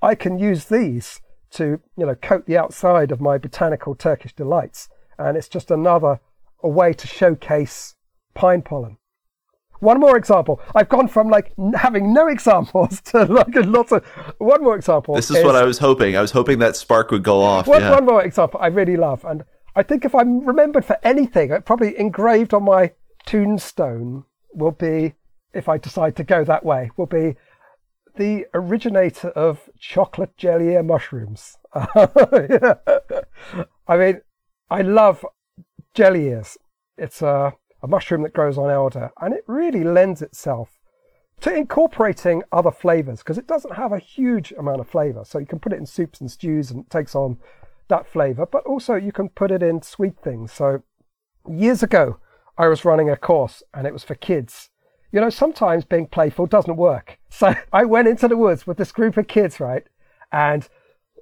I 0.02 0.16
can 0.16 0.40
use 0.40 0.66
these 0.66 1.22
to, 1.52 1.80
you 1.98 2.06
know, 2.06 2.16
coat 2.16 2.46
the 2.46 2.58
outside 2.58 3.12
of 3.12 3.22
my 3.22 3.38
botanical 3.38 3.96
Turkish 3.96 4.34
delights. 4.34 4.90
And 5.18 5.38
it's 5.38 5.48
just 5.48 5.72
another 5.72 6.20
a 6.62 6.70
way 6.70 6.94
to 6.94 7.08
showcase 7.08 7.96
pine 8.34 8.62
pollen. 8.62 8.98
One 9.80 10.00
more 10.00 10.18
example. 10.18 10.62
I've 10.74 10.90
gone 10.90 11.08
from 11.08 11.30
like 11.30 11.54
having 11.76 12.14
no 12.14 12.28
examples 12.28 13.02
to 13.06 13.26
like 13.26 13.54
lots 13.56 13.92
of. 13.92 14.06
One 14.38 14.64
more 14.64 14.76
example. 14.76 15.16
This 15.16 15.30
is, 15.30 15.38
is 15.38 15.44
what 15.44 15.56
I 15.56 15.64
was 15.64 15.78
hoping. 15.78 16.16
I 16.18 16.22
was 16.22 16.32
hoping 16.32 16.60
that 16.60 16.76
spark 16.76 17.12
would 17.12 17.24
go 17.24 17.42
off. 17.42 17.68
One, 17.68 17.82
yeah. 17.82 17.92
one 17.92 18.06
more 18.06 18.24
example 18.24 18.60
I 18.62 18.68
really 18.68 18.98
love, 18.98 19.24
and 19.26 19.44
I 19.76 19.84
think 19.84 20.06
if 20.06 20.16
I'm 20.16 20.46
remembered 20.46 20.86
for 20.86 20.98
anything, 21.04 21.52
I 21.52 21.60
probably 21.60 21.98
engraved 22.00 22.54
on 22.54 22.64
my 22.64 22.94
tombstone 23.26 24.26
will 24.54 24.72
be, 24.72 25.14
if 25.54 25.68
I 25.70 25.78
decide 25.78 26.16
to 26.18 26.24
go 26.24 26.44
that 26.44 26.66
way, 26.66 26.92
will 26.98 27.06
be 27.06 27.36
the 28.16 28.46
originator 28.54 29.30
of 29.30 29.70
chocolate 29.78 30.38
jelly 30.38 30.70
ear 30.70 30.84
mushrooms. 30.84 31.58
I 31.74 32.88
mean, 33.98 34.22
I 34.70 34.82
love 34.82 35.26
jelly 35.94 36.28
ears. 36.28 36.58
It's 36.98 37.22
a 37.22 37.54
a 37.86 37.88
mushroom 37.88 38.24
that 38.24 38.34
grows 38.34 38.58
on 38.58 38.70
elder, 38.70 39.12
and 39.22 39.34
it 39.34 39.44
really 39.48 39.84
lends 39.84 40.22
itself 40.22 40.80
to 41.42 41.54
incorporating 41.54 42.42
other 42.52 42.72
flavors 42.72 43.20
because 43.20 43.38
it 43.38 43.48
doesn't 43.48 43.76
have 43.76 43.92
a 43.92 44.00
huge 44.00 44.52
amount 44.54 44.80
of 44.80 44.90
flavor. 44.90 45.24
So 45.24 45.38
you 45.38 45.46
can 45.46 45.60
put 45.60 45.72
it 45.72 45.78
in 45.78 45.86
soups 45.86 46.20
and 46.20 46.32
stews 46.32 46.72
and 46.72 46.86
it 46.86 46.90
takes 46.90 47.14
on 47.14 47.38
that 47.90 48.08
flavor, 48.08 48.48
but 48.48 48.66
also 48.66 48.96
you 48.96 49.12
can 49.12 49.30
put 49.30 49.52
it 49.52 49.62
in 49.62 49.84
sweet 49.84 50.16
things. 50.24 50.52
So 50.52 50.82
years 51.48 51.84
ago, 51.84 52.18
I 52.58 52.68
was 52.68 52.86
running 52.86 53.10
a 53.10 53.18
course 53.18 53.64
and 53.74 53.86
it 53.86 53.94
was 53.94 54.04
for 54.04 54.16
kids. 54.16 54.70
You 55.12 55.22
know, 55.22 55.30
sometimes 55.30 55.86
being 55.86 56.08
playful 56.08 56.46
doesn't 56.46 56.78
work. 56.78 57.20
So 57.36 57.54
I 57.74 57.84
went 57.84 58.08
into 58.08 58.30
the 58.30 58.38
woods 58.38 58.66
with 58.66 58.78
this 58.78 58.94
group 58.94 59.18
of 59.18 59.28
kids, 59.28 59.60
right? 59.60 59.84
And 60.32 60.70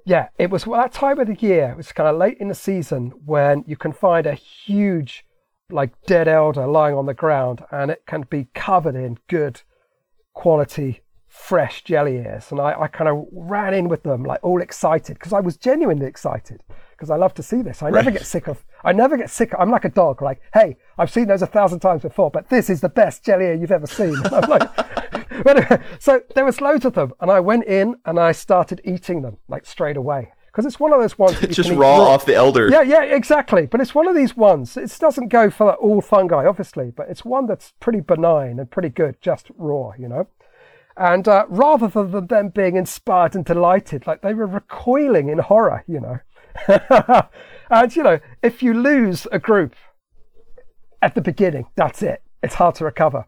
yeah, 0.06 0.28
it 0.38 0.48
was 0.48 0.62
that 0.62 0.92
time 0.92 1.18
of 1.18 1.26
the 1.26 1.34
year, 1.34 1.70
it 1.72 1.76
was 1.76 1.90
kind 1.90 2.08
of 2.08 2.16
late 2.16 2.38
in 2.38 2.46
the 2.46 2.54
season 2.54 3.12
when 3.24 3.64
you 3.66 3.76
can 3.76 3.92
find 3.92 4.24
a 4.24 4.34
huge 4.34 5.24
like 5.70 5.92
dead 6.06 6.28
elder 6.28 6.66
lying 6.66 6.94
on 6.94 7.06
the 7.06 7.14
ground, 7.14 7.64
and 7.70 7.90
it 7.90 8.04
can 8.06 8.22
be 8.30 8.48
covered 8.54 8.94
in 8.94 9.18
good 9.28 9.62
quality 10.34 11.00
fresh 11.26 11.82
jelly 11.82 12.16
ears. 12.16 12.50
And 12.50 12.60
I, 12.60 12.82
I 12.82 12.86
kind 12.88 13.08
of 13.08 13.26
ran 13.32 13.74
in 13.74 13.88
with 13.88 14.02
them, 14.02 14.22
like 14.22 14.40
all 14.42 14.60
excited, 14.60 15.14
because 15.14 15.32
I 15.32 15.40
was 15.40 15.56
genuinely 15.56 16.06
excited, 16.06 16.62
because 16.94 17.10
I 17.10 17.16
love 17.16 17.34
to 17.34 17.42
see 17.42 17.62
this. 17.62 17.82
I 17.82 17.86
right. 17.86 18.04
never 18.04 18.10
get 18.10 18.26
sick 18.26 18.48
of. 18.48 18.64
I 18.82 18.92
never 18.92 19.16
get 19.16 19.30
sick. 19.30 19.52
Of, 19.52 19.60
I'm 19.60 19.70
like 19.70 19.84
a 19.84 19.90
dog. 19.90 20.22
Like, 20.22 20.40
hey, 20.52 20.76
I've 20.98 21.10
seen 21.10 21.26
those 21.26 21.42
a 21.42 21.46
thousand 21.46 21.80
times 21.80 22.02
before, 22.02 22.30
but 22.30 22.48
this 22.48 22.70
is 22.70 22.80
the 22.80 22.88
best 22.88 23.24
jelly 23.24 23.46
ear 23.46 23.54
you've 23.54 23.72
ever 23.72 23.86
seen. 23.86 24.16
I'm 24.32 24.48
like, 24.48 24.76
but, 25.44 25.82
so 25.98 26.22
there 26.34 26.44
was 26.44 26.60
loads 26.60 26.84
of 26.84 26.94
them, 26.94 27.12
and 27.20 27.30
I 27.30 27.40
went 27.40 27.64
in 27.64 27.96
and 28.04 28.18
I 28.18 28.32
started 28.32 28.80
eating 28.84 29.22
them 29.22 29.38
like 29.48 29.66
straight 29.66 29.96
away 29.96 30.32
because 30.54 30.66
it's 30.66 30.78
one 30.78 30.92
of 30.92 31.00
those 31.00 31.18
ones 31.18 31.40
just 31.50 31.70
raw, 31.70 31.98
raw, 31.98 32.10
off 32.10 32.26
the 32.26 32.34
elder. 32.34 32.70
Yeah, 32.70 32.82
yeah, 32.82 33.02
exactly. 33.02 33.66
But 33.66 33.80
it's 33.80 33.94
one 33.94 34.06
of 34.06 34.14
these 34.14 34.36
ones. 34.36 34.76
It 34.76 34.96
doesn't 35.00 35.28
go 35.28 35.50
for 35.50 35.74
all 35.74 36.00
fungi, 36.00 36.46
obviously, 36.46 36.92
but 36.92 37.08
it's 37.08 37.24
one 37.24 37.46
that's 37.46 37.72
pretty 37.80 38.00
benign 38.00 38.60
and 38.60 38.70
pretty 38.70 38.88
good, 38.88 39.20
just 39.20 39.50
raw, 39.56 39.92
you 39.98 40.08
know. 40.08 40.28
And 40.96 41.26
uh, 41.26 41.46
rather 41.48 41.88
than 41.88 42.28
them 42.28 42.50
being 42.50 42.76
inspired 42.76 43.34
and 43.34 43.44
delighted, 43.44 44.06
like 44.06 44.22
they 44.22 44.32
were 44.32 44.46
recoiling 44.46 45.28
in 45.28 45.38
horror, 45.38 45.82
you 45.88 46.00
know. 46.00 46.20
and 47.70 47.96
you 47.96 48.02
know, 48.02 48.20
if 48.42 48.62
you 48.62 48.74
lose 48.74 49.26
a 49.32 49.38
group 49.38 49.74
at 51.02 51.14
the 51.14 51.20
beginning, 51.20 51.66
that's 51.76 52.02
it. 52.02 52.22
It's 52.42 52.54
hard 52.54 52.74
to 52.76 52.84
recover. 52.84 53.26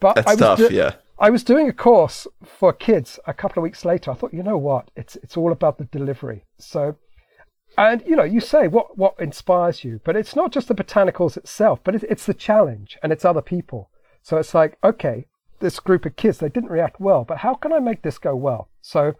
But 0.00 0.14
that's 0.14 0.28
I 0.28 0.32
was 0.32 0.40
tough, 0.40 0.58
do- 0.58 0.68
yeah. 0.72 0.94
I 1.18 1.30
was 1.30 1.42
doing 1.42 1.68
a 1.68 1.72
course 1.72 2.26
for 2.44 2.72
kids 2.72 3.18
a 3.26 3.32
couple 3.32 3.60
of 3.60 3.62
weeks 3.62 3.84
later. 3.84 4.10
I 4.10 4.14
thought, 4.14 4.34
you 4.34 4.42
know 4.42 4.58
what? 4.58 4.90
It's 4.96 5.16
it's 5.16 5.36
all 5.36 5.52
about 5.52 5.78
the 5.78 5.84
delivery. 5.84 6.44
So, 6.58 6.96
and 7.78 8.02
you 8.06 8.16
know, 8.16 8.24
you 8.24 8.40
say 8.40 8.68
what 8.68 8.98
what 8.98 9.14
inspires 9.18 9.82
you, 9.82 10.00
but 10.04 10.16
it's 10.16 10.36
not 10.36 10.52
just 10.52 10.68
the 10.68 10.74
botanicals 10.74 11.36
itself, 11.36 11.80
but 11.82 11.94
it, 11.94 12.04
it's 12.08 12.26
the 12.26 12.34
challenge 12.34 12.98
and 13.02 13.12
it's 13.12 13.24
other 13.24 13.42
people. 13.42 13.90
So 14.22 14.36
it's 14.36 14.54
like, 14.54 14.76
okay, 14.84 15.26
this 15.60 15.80
group 15.80 16.04
of 16.04 16.16
kids 16.16 16.38
they 16.38 16.48
didn't 16.48 16.70
react 16.70 17.00
well, 17.00 17.24
but 17.24 17.38
how 17.38 17.54
can 17.54 17.72
I 17.72 17.78
make 17.78 18.02
this 18.02 18.18
go 18.18 18.36
well? 18.36 18.68
So, 18.82 19.14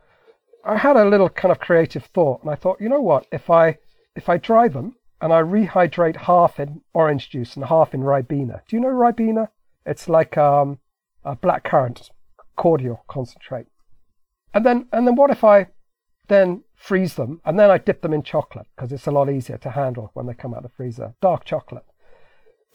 I 0.66 0.76
had 0.76 0.96
a 0.96 1.08
little 1.08 1.28
kind 1.28 1.52
of 1.52 1.60
creative 1.60 2.04
thought, 2.04 2.42
and 2.42 2.50
I 2.50 2.56
thought, 2.56 2.80
you 2.80 2.88
know 2.88 3.00
what? 3.00 3.26
If 3.32 3.50
I 3.50 3.78
if 4.14 4.28
I 4.28 4.38
dry 4.38 4.68
them 4.68 4.96
and 5.20 5.32
I 5.32 5.40
rehydrate 5.40 6.16
half 6.16 6.58
in 6.58 6.82
orange 6.92 7.30
juice 7.30 7.56
and 7.56 7.64
half 7.64 7.94
in 7.94 8.00
ribena. 8.00 8.60
Do 8.66 8.76
you 8.76 8.80
know 8.80 8.88
ribena? 8.88 9.48
It's 9.84 10.08
like 10.08 10.36
um 10.36 10.78
uh, 11.24 11.34
black 11.34 11.64
currant 11.64 12.10
cordial 12.56 13.04
concentrate. 13.08 13.66
And 14.54 14.64
then, 14.64 14.86
and 14.92 15.06
then 15.06 15.16
what 15.16 15.30
if 15.30 15.44
I 15.44 15.68
then 16.28 16.64
freeze 16.74 17.14
them 17.14 17.40
and 17.44 17.58
then 17.58 17.70
I 17.70 17.78
dip 17.78 18.00
them 18.02 18.12
in 18.12 18.22
chocolate 18.22 18.66
because 18.74 18.92
it's 18.92 19.06
a 19.06 19.10
lot 19.10 19.30
easier 19.30 19.58
to 19.58 19.70
handle 19.70 20.10
when 20.14 20.26
they 20.26 20.34
come 20.34 20.54
out 20.54 20.64
of 20.64 20.70
the 20.70 20.76
freezer, 20.76 21.14
dark 21.20 21.44
chocolate. 21.44 21.84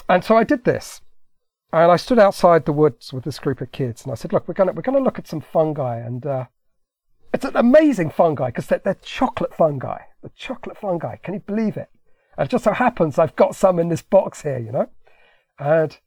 And 0.07 0.23
so 0.23 0.37
I 0.37 0.43
did 0.43 0.63
this. 0.63 1.01
And 1.73 1.91
I 1.91 1.95
stood 1.95 2.19
outside 2.19 2.65
the 2.65 2.73
woods 2.73 3.13
with 3.13 3.23
this 3.23 3.39
group 3.39 3.61
of 3.61 3.71
kids 3.71 4.03
and 4.03 4.11
I 4.11 4.15
said, 4.15 4.33
look, 4.33 4.47
we're 4.47 4.53
going 4.53 4.67
to, 4.67 4.73
we're 4.73 4.81
to 4.81 4.99
look 4.99 5.19
at 5.19 5.27
some 5.27 5.41
fungi 5.41 5.97
and, 5.97 6.25
uh, 6.25 6.45
it's 7.33 7.45
an 7.45 7.55
amazing 7.55 8.09
fungi 8.09 8.47
because 8.47 8.67
they're, 8.67 8.81
they're 8.83 8.97
chocolate 9.01 9.53
fungi. 9.55 9.99
The 10.21 10.29
chocolate 10.35 10.77
fungi. 10.77 11.15
Can 11.17 11.33
you 11.33 11.39
believe 11.41 11.77
it? 11.77 11.89
And 12.37 12.47
it 12.47 12.51
just 12.51 12.63
so 12.63 12.73
happens 12.73 13.17
I've 13.17 13.35
got 13.35 13.55
some 13.55 13.79
in 13.79 13.89
this 13.89 14.01
box 14.01 14.41
here, 14.41 14.59
you 14.59 14.71
know? 14.71 14.89
And 15.59 15.97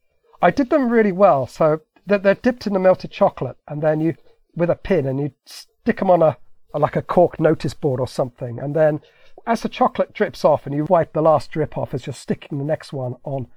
I 0.41 0.51
did 0.51 0.69
them 0.69 0.89
really 0.89 1.11
well. 1.11 1.47
So 1.47 1.81
they're, 2.05 2.19
they're 2.19 2.35
dipped 2.35 2.67
in 2.67 2.73
the 2.73 2.79
melted 2.79 3.11
chocolate, 3.11 3.57
and 3.67 3.81
then 3.81 3.99
you 3.99 4.15
with 4.55 4.69
a 4.69 4.75
pin, 4.75 5.05
and 5.05 5.19
you 5.19 5.31
stick 5.45 5.99
them 5.99 6.09
on 6.09 6.21
a, 6.21 6.37
a 6.73 6.79
like 6.79 6.95
a 6.95 7.01
cork 7.01 7.39
notice 7.39 7.73
board 7.73 7.99
or 7.99 8.07
something, 8.07 8.59
and 8.59 8.75
then 8.75 9.01
as 9.47 9.61
the 9.61 9.69
chocolate 9.69 10.13
drips 10.13 10.45
off, 10.45 10.65
and 10.65 10.75
you 10.75 10.85
wipe 10.85 11.13
the 11.13 11.21
last 11.21 11.51
drip 11.51 11.77
off 11.77 11.93
as 11.93 12.05
you're 12.05 12.13
sticking 12.13 12.57
the 12.57 12.63
next 12.63 12.93
one 12.93 13.15
on, 13.23 13.47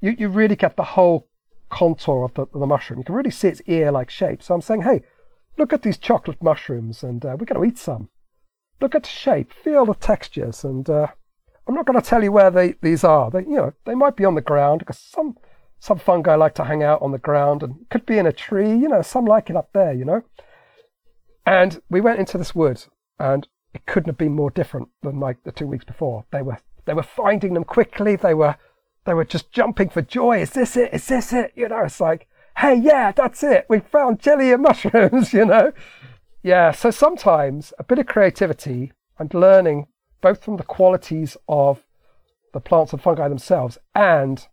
you 0.00 0.14
you 0.18 0.28
really 0.28 0.56
get 0.56 0.76
the 0.76 0.84
whole 0.84 1.28
contour 1.68 2.24
of 2.24 2.34
the, 2.34 2.46
the 2.52 2.66
mushroom. 2.66 2.98
You 2.98 3.04
can 3.04 3.14
really 3.14 3.30
see 3.30 3.48
its 3.48 3.62
ear-like 3.66 4.10
shape. 4.10 4.42
So 4.42 4.54
I'm 4.54 4.60
saying, 4.60 4.82
hey, 4.82 5.02
look 5.58 5.72
at 5.72 5.82
these 5.82 5.98
chocolate 5.98 6.42
mushrooms, 6.42 7.02
and 7.02 7.24
uh, 7.24 7.36
we're 7.38 7.46
going 7.46 7.60
to 7.60 7.64
eat 7.64 7.78
some. 7.78 8.08
Look 8.80 8.94
at 8.94 9.02
the 9.02 9.08
shape, 9.08 9.52
feel 9.52 9.84
the 9.84 9.94
textures, 9.94 10.64
and 10.64 10.88
uh, 10.88 11.08
I'm 11.66 11.74
not 11.74 11.86
going 11.86 12.00
to 12.00 12.06
tell 12.06 12.22
you 12.22 12.32
where 12.32 12.50
they, 12.50 12.74
these 12.80 13.04
are. 13.04 13.30
They, 13.30 13.40
you 13.40 13.56
know, 13.56 13.72
they 13.84 13.94
might 13.94 14.16
be 14.16 14.24
on 14.24 14.34
the 14.34 14.40
ground 14.40 14.80
because 14.80 14.98
some 14.98 15.36
some 15.82 15.98
fungi 15.98 16.34
like 16.34 16.54
to 16.54 16.64
hang 16.64 16.82
out 16.82 17.00
on 17.00 17.10
the 17.10 17.18
ground 17.18 17.62
and 17.62 17.88
could 17.88 18.04
be 18.04 18.18
in 18.18 18.26
a 18.26 18.32
tree, 18.32 18.68
you 18.68 18.86
know, 18.86 19.00
some 19.00 19.24
like 19.24 19.48
it 19.48 19.56
up 19.56 19.70
there, 19.72 19.94
you 19.94 20.04
know. 20.04 20.22
And 21.46 21.80
we 21.88 22.02
went 22.02 22.18
into 22.18 22.36
this 22.36 22.54
wood 22.54 22.84
and 23.18 23.48
it 23.72 23.86
couldn't 23.86 24.08
have 24.08 24.18
been 24.18 24.34
more 24.34 24.50
different 24.50 24.88
than 25.02 25.18
like 25.20 25.42
the 25.42 25.52
two 25.52 25.66
weeks 25.66 25.86
before. 25.86 26.26
They 26.32 26.42
were 26.42 26.58
they 26.84 26.92
were 26.92 27.02
finding 27.02 27.54
them 27.54 27.64
quickly, 27.64 28.16
they 28.16 28.34
were 28.34 28.56
they 29.06 29.14
were 29.14 29.24
just 29.24 29.50
jumping 29.52 29.88
for 29.88 30.02
joy. 30.02 30.40
Is 30.40 30.50
this 30.50 30.76
it? 30.76 30.92
Is 30.92 31.06
this 31.06 31.32
it? 31.32 31.52
You 31.54 31.68
know, 31.68 31.84
it's 31.84 32.00
like, 32.00 32.28
hey, 32.58 32.74
yeah, 32.74 33.12
that's 33.12 33.42
it. 33.42 33.66
We 33.68 33.80
found 33.80 34.20
jelly 34.20 34.52
and 34.52 34.62
mushrooms, 34.68 35.32
you 35.32 35.44
know. 35.44 35.72
Yeah, 36.42 36.72
so 36.72 36.90
sometimes 36.90 37.72
a 37.78 37.84
bit 37.84 37.98
of 37.98 38.06
creativity 38.06 38.92
and 39.18 39.32
learning 39.34 39.86
both 40.20 40.42
from 40.44 40.56
the 40.56 40.62
qualities 40.62 41.36
of 41.48 41.84
the 42.52 42.60
plants 42.60 42.92
and 42.92 43.02
fungi 43.02 43.28
themselves 43.28 43.78
and 43.94 44.46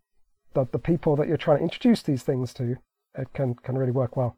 the, 0.54 0.68
the 0.72 0.80
people 0.80 1.16
that 1.16 1.28
you're 1.28 1.38
trying 1.38 1.58
to 1.58 1.64
introduce 1.64 2.02
these 2.02 2.24
things 2.24 2.54
to, 2.56 2.78
it 3.16 3.34
can, 3.34 3.56
can 3.56 3.78
really 3.78 3.92
work 3.92 4.16
well. 4.16 4.38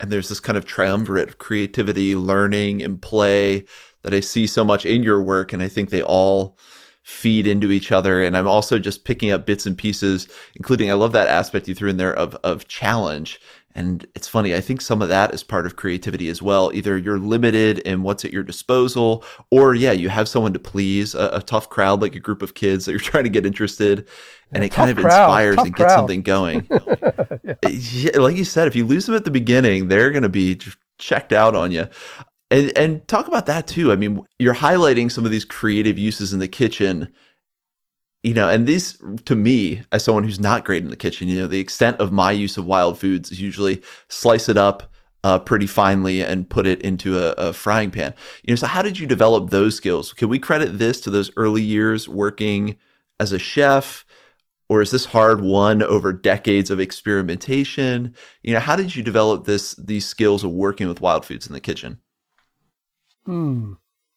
And 0.00 0.10
there's 0.10 0.28
this 0.28 0.40
kind 0.40 0.58
of 0.58 0.64
triumvirate 0.64 1.28
of 1.28 1.38
creativity, 1.38 2.16
learning, 2.16 2.82
and 2.82 3.00
play 3.00 3.64
that 4.02 4.12
I 4.12 4.20
see 4.20 4.46
so 4.46 4.64
much 4.64 4.84
in 4.84 5.02
your 5.02 5.22
work. 5.22 5.52
And 5.52 5.62
I 5.62 5.68
think 5.68 5.90
they 5.90 6.02
all 6.02 6.58
feed 7.02 7.46
into 7.46 7.70
each 7.70 7.92
other. 7.92 8.22
And 8.22 8.36
I'm 8.36 8.48
also 8.48 8.78
just 8.78 9.04
picking 9.04 9.30
up 9.30 9.46
bits 9.46 9.66
and 9.66 9.76
pieces, 9.76 10.28
including 10.56 10.90
I 10.90 10.94
love 10.94 11.12
that 11.12 11.28
aspect 11.28 11.68
you 11.68 11.74
threw 11.74 11.90
in 11.90 11.96
there 11.96 12.14
of 12.14 12.34
of 12.44 12.68
challenge 12.68 13.40
and 13.74 14.06
it's 14.14 14.28
funny, 14.28 14.54
I 14.54 14.60
think 14.60 14.80
some 14.80 15.00
of 15.00 15.08
that 15.08 15.32
is 15.32 15.42
part 15.42 15.64
of 15.64 15.76
creativity 15.76 16.28
as 16.28 16.42
well. 16.42 16.70
Either 16.74 16.98
you're 16.98 17.18
limited 17.18 17.78
in 17.80 18.02
what's 18.02 18.24
at 18.24 18.32
your 18.32 18.42
disposal, 18.42 19.24
or 19.50 19.74
yeah, 19.74 19.92
you 19.92 20.10
have 20.10 20.28
someone 20.28 20.52
to 20.52 20.58
please, 20.58 21.14
a, 21.14 21.30
a 21.34 21.42
tough 21.42 21.70
crowd 21.70 22.02
like 22.02 22.14
a 22.14 22.20
group 22.20 22.42
of 22.42 22.54
kids 22.54 22.84
that 22.84 22.92
you're 22.92 23.00
trying 23.00 23.24
to 23.24 23.30
get 23.30 23.46
interested, 23.46 24.06
and 24.52 24.62
it 24.62 24.70
kind 24.70 24.90
of 24.90 24.98
crowd, 24.98 25.22
inspires 25.22 25.58
and 25.58 25.74
gets 25.74 25.94
something 25.94 26.22
going. 26.22 26.68
Eh, 27.64 27.68
yeah. 27.70 28.18
Like 28.18 28.36
you 28.36 28.44
said, 28.44 28.66
if 28.66 28.74
you 28.74 28.84
lose 28.84 29.06
them 29.06 29.14
at 29.14 29.24
the 29.24 29.30
beginning, 29.30 29.88
they're 29.88 30.10
going 30.10 30.22
to 30.22 30.28
be 30.28 30.58
checked 30.98 31.32
out 31.32 31.54
on 31.54 31.70
you. 31.70 31.86
And, 32.52 32.78
and 32.78 33.08
talk 33.08 33.26
about 33.26 33.46
that 33.46 33.66
too. 33.66 33.90
I 33.90 33.96
mean, 33.96 34.20
you're 34.38 34.54
highlighting 34.54 35.10
some 35.10 35.24
of 35.24 35.30
these 35.30 35.44
creative 35.44 35.98
uses 35.98 36.32
in 36.32 36.38
the 36.38 36.48
kitchen 36.48 37.12
you 38.22 38.34
know, 38.34 38.48
and 38.48 38.66
these 38.66 38.98
to 39.24 39.34
me, 39.34 39.82
as 39.90 40.04
someone 40.04 40.24
who's 40.24 40.40
not 40.40 40.64
great 40.64 40.84
in 40.84 40.90
the 40.90 40.96
kitchen, 40.96 41.28
you 41.28 41.40
know, 41.40 41.46
the 41.46 41.60
extent 41.60 41.98
of 41.98 42.12
my 42.12 42.30
use 42.30 42.56
of 42.56 42.64
wild 42.64 42.98
foods 42.98 43.32
is 43.32 43.40
usually 43.40 43.82
slice 44.08 44.48
it 44.48 44.56
up 44.56 44.84
uh, 45.24 45.38
pretty 45.38 45.66
finely 45.66 46.22
and 46.22 46.48
put 46.48 46.66
it 46.66 46.80
into 46.82 47.18
a, 47.18 47.32
a, 47.32 47.52
frying 47.52 47.90
pan. 47.90 48.14
You 48.42 48.52
know, 48.52 48.56
so 48.56 48.66
how 48.66 48.82
did 48.82 48.98
you 48.98 49.06
develop 49.06 49.50
those 49.50 49.76
skills? 49.76 50.12
Can 50.12 50.28
we 50.28 50.38
credit 50.38 50.78
this 50.78 51.00
to 51.02 51.10
those 51.10 51.30
early 51.36 51.62
years 51.62 52.08
working 52.08 52.76
as 53.20 53.32
a 53.32 53.38
chef? 53.38 54.04
Or 54.68 54.80
is 54.80 54.90
this 54.90 55.06
hard 55.06 55.42
won 55.42 55.82
over 55.82 56.12
decades 56.12 56.70
of 56.70 56.80
experimentation? 56.80 58.14
You 58.42 58.54
know, 58.54 58.60
how 58.60 58.74
did 58.74 58.96
you 58.96 59.02
develop 59.02 59.44
this 59.44 59.74
these 59.74 60.06
skills 60.06 60.44
of 60.44 60.50
working 60.50 60.88
with 60.88 61.00
wild 61.00 61.26
foods 61.26 61.46
in 61.46 61.52
the 61.52 61.60
kitchen? 61.60 61.98
Hmm. 63.24 63.74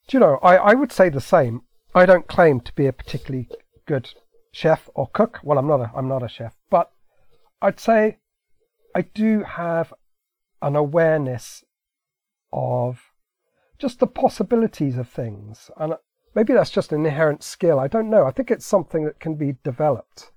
Do 0.08 0.18
you 0.18 0.20
know, 0.20 0.40
I, 0.42 0.58
I 0.58 0.74
would 0.74 0.92
say 0.92 1.10
the 1.10 1.22
same. 1.22 1.62
I 1.94 2.06
don't 2.06 2.28
claim 2.28 2.60
to 2.62 2.74
be 2.74 2.88
a 2.88 2.94
particularly 2.94 3.50
good 3.86 4.10
chef 4.52 4.90
or 4.94 5.08
cook. 5.08 5.40
Well, 5.44 5.58
I'm 5.58 5.68
not 5.68 5.82
a 5.82 5.92
I'm 5.96 6.08
not 6.08 6.24
a 6.24 6.30
chef, 6.30 6.56
but 6.70 6.92
I'd 7.62 7.80
say 7.80 8.20
I 8.96 9.02
do 9.02 9.44
have 9.44 9.94
an 10.62 10.76
awareness 10.76 11.64
of 12.52 13.12
just 13.78 14.00
the 14.00 14.08
possibilities 14.08 14.98
of 14.98 15.10
things, 15.10 15.70
and 15.78 15.96
maybe 16.34 16.54
that's 16.54 16.70
just 16.70 16.92
an 16.92 17.06
inherent 17.06 17.44
skill. 17.44 17.80
I 17.80 17.88
don't 17.88 18.10
know. 18.10 18.26
I 18.26 18.32
think 18.32 18.50
it's 18.50 18.66
something 18.66 19.04
that 19.06 19.20
can 19.20 19.36
be 19.36 19.58
developed. 19.64 20.32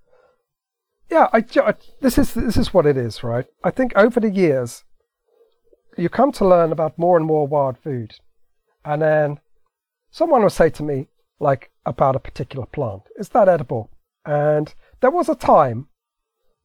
Yeah, 1.10 1.28
I, 1.32 1.44
I 1.56 1.74
this 2.00 2.18
is 2.18 2.34
this 2.34 2.56
is 2.56 2.74
what 2.74 2.86
it 2.86 2.96
is, 2.96 3.22
right? 3.22 3.46
I 3.62 3.70
think 3.70 3.92
over 3.96 4.20
the 4.20 4.30
years, 4.30 4.84
you 5.96 6.08
come 6.08 6.32
to 6.32 6.46
learn 6.46 6.72
about 6.72 6.98
more 6.98 7.16
and 7.16 7.26
more 7.26 7.46
wild 7.46 7.78
food, 7.78 8.16
and 8.88 9.02
then 9.02 9.40
someone 10.10 10.42
will 10.42 10.50
say 10.50 10.70
to 10.70 10.82
me, 10.82 11.08
like 11.38 11.70
about 11.84 12.16
a 12.16 12.20
particular 12.20 12.64
plant. 12.64 13.02
Is 13.16 13.28
that 13.30 13.48
edible? 13.48 13.90
And 14.24 14.74
there 15.00 15.10
was 15.10 15.28
a 15.28 15.34
time 15.34 15.88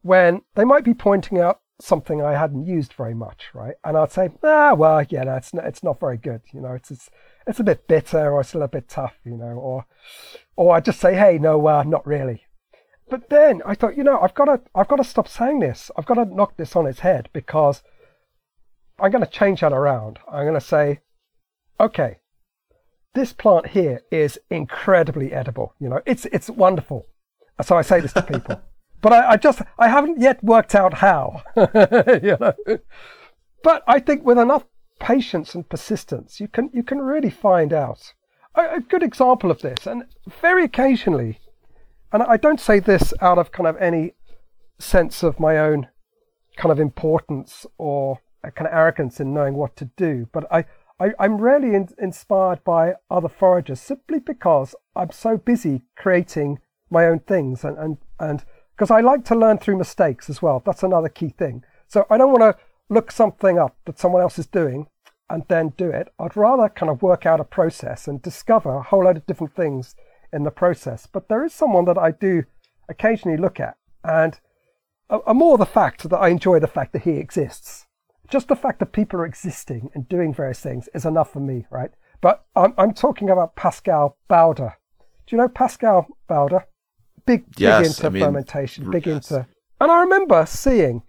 when 0.02 0.42
they 0.56 0.64
might 0.64 0.86
be 0.86 0.94
pointing 0.94 1.40
out 1.40 1.60
something 1.82 2.22
I 2.22 2.34
hadn't 2.34 2.66
used 2.66 2.94
very 2.94 3.14
much, 3.14 3.48
right? 3.54 3.76
And 3.84 3.98
I'd 3.98 4.12
say, 4.14 4.30
ah, 4.42 4.74
well, 4.74 5.06
yeah, 5.10 5.24
no, 5.24 5.36
it's 5.36 5.54
not, 5.54 5.66
it's 5.66 5.84
not 5.84 6.00
very 6.00 6.18
good. 6.18 6.42
You 6.54 6.62
know, 6.62 6.74
it's, 6.74 6.92
it's 6.92 7.10
it's 7.46 7.60
a 7.60 7.64
bit 7.64 7.88
bitter 7.90 8.32
or 8.32 8.40
it's 8.40 8.54
a 8.54 8.58
little 8.58 8.70
bit 8.70 8.88
tough, 8.88 9.16
you 9.26 9.36
know, 9.36 9.56
or 9.68 9.86
or 10.56 10.74
I 10.74 10.80
just 10.80 11.02
say, 11.02 11.16
hey, 11.16 11.38
no, 11.38 11.68
uh, 11.68 11.84
not 11.84 12.08
really. 12.08 12.44
But 13.10 13.30
then 13.30 13.62
I 13.66 13.76
thought, 13.76 13.98
you 13.98 14.04
know, 14.04 14.20
I've 14.22 14.34
got 14.34 14.46
to 14.46 14.62
I've 14.74 14.88
got 14.88 14.96
to 14.96 15.04
stop 15.04 15.28
saying 15.28 15.60
this. 15.60 15.92
I've 15.98 16.06
got 16.06 16.16
to 16.16 16.26
knock 16.26 16.56
this 16.56 16.76
on 16.76 16.88
its 16.88 17.02
head 17.02 17.28
because 17.34 17.84
I'm 18.98 19.12
going 19.12 19.26
to 19.26 19.30
change 19.30 19.60
that 19.60 19.74
around. 19.74 20.20
I'm 20.32 20.46
going 20.46 20.54
to 20.54 20.62
say, 20.62 21.02
okay, 21.80 22.18
this 23.14 23.34
plant 23.34 23.68
here 23.68 24.02
is 24.12 24.40
incredibly 24.50 25.34
edible. 25.34 25.76
You 25.80 25.90
know, 25.90 26.02
it's 26.06 26.26
it's 26.26 26.50
wonderful. 26.50 27.08
So 27.62 27.78
I 27.78 27.82
say 27.82 28.00
this 28.00 28.14
to 28.14 28.24
people, 28.24 28.62
but 29.02 29.14
I, 29.14 29.32
I, 29.32 29.38
just 29.38 29.62
I 29.78 29.88
haven't 29.88 30.20
yet 30.20 30.44
worked 30.44 30.74
out 30.74 30.96
how. 30.96 31.44
you 31.56 32.38
know, 32.40 32.54
but 33.64 33.84
I 33.88 34.00
think 34.00 34.26
with 34.26 34.40
enough 34.40 34.66
patience 35.00 35.54
and 35.54 35.68
persistence, 35.68 36.40
you 36.40 36.48
can 36.48 36.70
you 36.74 36.84
can 36.84 37.00
really 37.00 37.30
find 37.30 37.74
out. 37.74 38.14
A, 38.56 38.76
a 38.76 38.80
good 38.80 39.04
example 39.04 39.50
of 39.52 39.62
this, 39.62 39.88
and 39.88 40.06
very 40.42 40.64
occasionally, 40.64 41.40
and 42.12 42.24
I 42.24 42.38
don't 42.38 42.60
say 42.60 42.80
this 42.80 43.14
out 43.22 43.38
of 43.38 43.52
kind 43.52 43.68
of 43.68 43.78
any 43.78 44.14
sense 44.80 45.24
of 45.24 45.40
my 45.40 45.58
own 45.58 45.88
kind 46.56 46.72
of 46.72 46.80
importance 46.80 47.66
or 47.78 48.20
a 48.44 48.52
kind 48.52 48.68
of 48.68 48.74
arrogance 48.74 49.20
in 49.20 49.34
knowing 49.34 49.56
what 49.56 49.76
to 49.78 49.86
do, 49.98 50.28
but 50.32 50.52
I, 50.52 50.66
I 51.00 51.14
am 51.20 51.38
rarely 51.38 51.76
in, 51.76 51.90
inspired 51.98 52.64
by 52.64 52.96
other 53.10 53.30
foragers 53.30 53.80
simply 53.80 54.20
because 54.20 54.76
I'm 54.96 55.12
so 55.12 55.38
busy 55.38 55.82
creating 55.96 56.60
my 56.90 57.06
own 57.06 57.20
things 57.20 57.64
and 57.64 57.78
and 57.78 57.98
and 58.20 58.46
because 58.76 58.92
I 58.92 59.02
like 59.02 59.26
to 59.26 59.36
learn 59.36 59.58
through 59.58 59.78
mistakes 59.78 60.30
as 60.30 60.42
well. 60.42 60.62
That's 60.66 60.84
another 60.84 61.10
key 61.10 61.30
thing. 61.30 61.64
So 61.88 62.06
I 62.10 62.18
don't 62.18 62.32
want 62.32 62.58
to 62.58 62.64
look 62.90 63.12
something 63.12 63.58
up 63.58 63.76
that 63.86 64.00
someone 64.00 64.22
else 64.22 64.40
is 64.40 64.48
doing 64.48 64.88
and 65.30 65.44
then 65.48 65.74
do 65.78 65.90
it. 65.90 66.12
I'd 66.20 66.36
rather 66.36 66.70
kind 66.70 66.90
of 66.90 67.02
work 67.02 67.26
out 67.26 67.40
a 67.40 67.44
process 67.44 68.08
and 68.08 68.22
discover 68.22 68.76
a 68.76 68.84
whole 68.84 69.06
load 69.06 69.18
of 69.18 69.26
different 69.26 69.56
things 69.56 69.96
in 70.32 70.44
the 70.44 70.52
process. 70.52 71.08
But 71.08 71.30
there 71.30 71.44
is 71.44 71.54
someone 71.54 71.86
that 71.86 71.98
I 71.98 72.12
do 72.12 72.44
occasionally 72.90 73.38
look 73.38 73.60
at, 73.60 73.78
and 74.04 74.40
more 75.34 75.58
the 75.58 75.66
fact 75.66 76.10
that 76.10 76.18
I 76.18 76.30
enjoy 76.30 76.60
the 76.60 76.68
fact 76.68 76.94
that 76.94 77.04
he 77.04 77.12
exists. 77.12 77.88
Just 78.30 78.48
the 78.48 78.56
fact 78.56 78.80
that 78.80 78.94
people 78.94 79.20
are 79.20 79.26
existing 79.26 79.90
and 79.94 80.08
doing 80.08 80.34
various 80.34 80.60
things 80.60 80.90
is 80.94 81.06
enough 81.06 81.32
for 81.32 81.40
me, 81.40 81.66
right? 81.70 81.92
But 82.22 82.46
I'm, 82.56 82.74
I'm 82.78 82.94
talking 82.94 83.30
about 83.30 83.56
Pascal 83.56 84.18
Baudar. 84.30 84.76
Do 85.28 85.36
you 85.36 85.38
know 85.38 85.50
Pascal 85.50 86.08
Baudar? 86.30 86.64
Big, 87.26 87.46
yes, 87.58 87.80
big 87.80 87.88
into 87.88 88.06
I 88.06 88.10
mean, 88.10 88.24
fermentation, 88.24 88.92
big 88.92 89.06
yes. 89.06 89.32
into. 89.32 89.48
And 89.80 89.92
I 89.92 90.02
remember 90.02 90.46
seeing, 90.46 91.04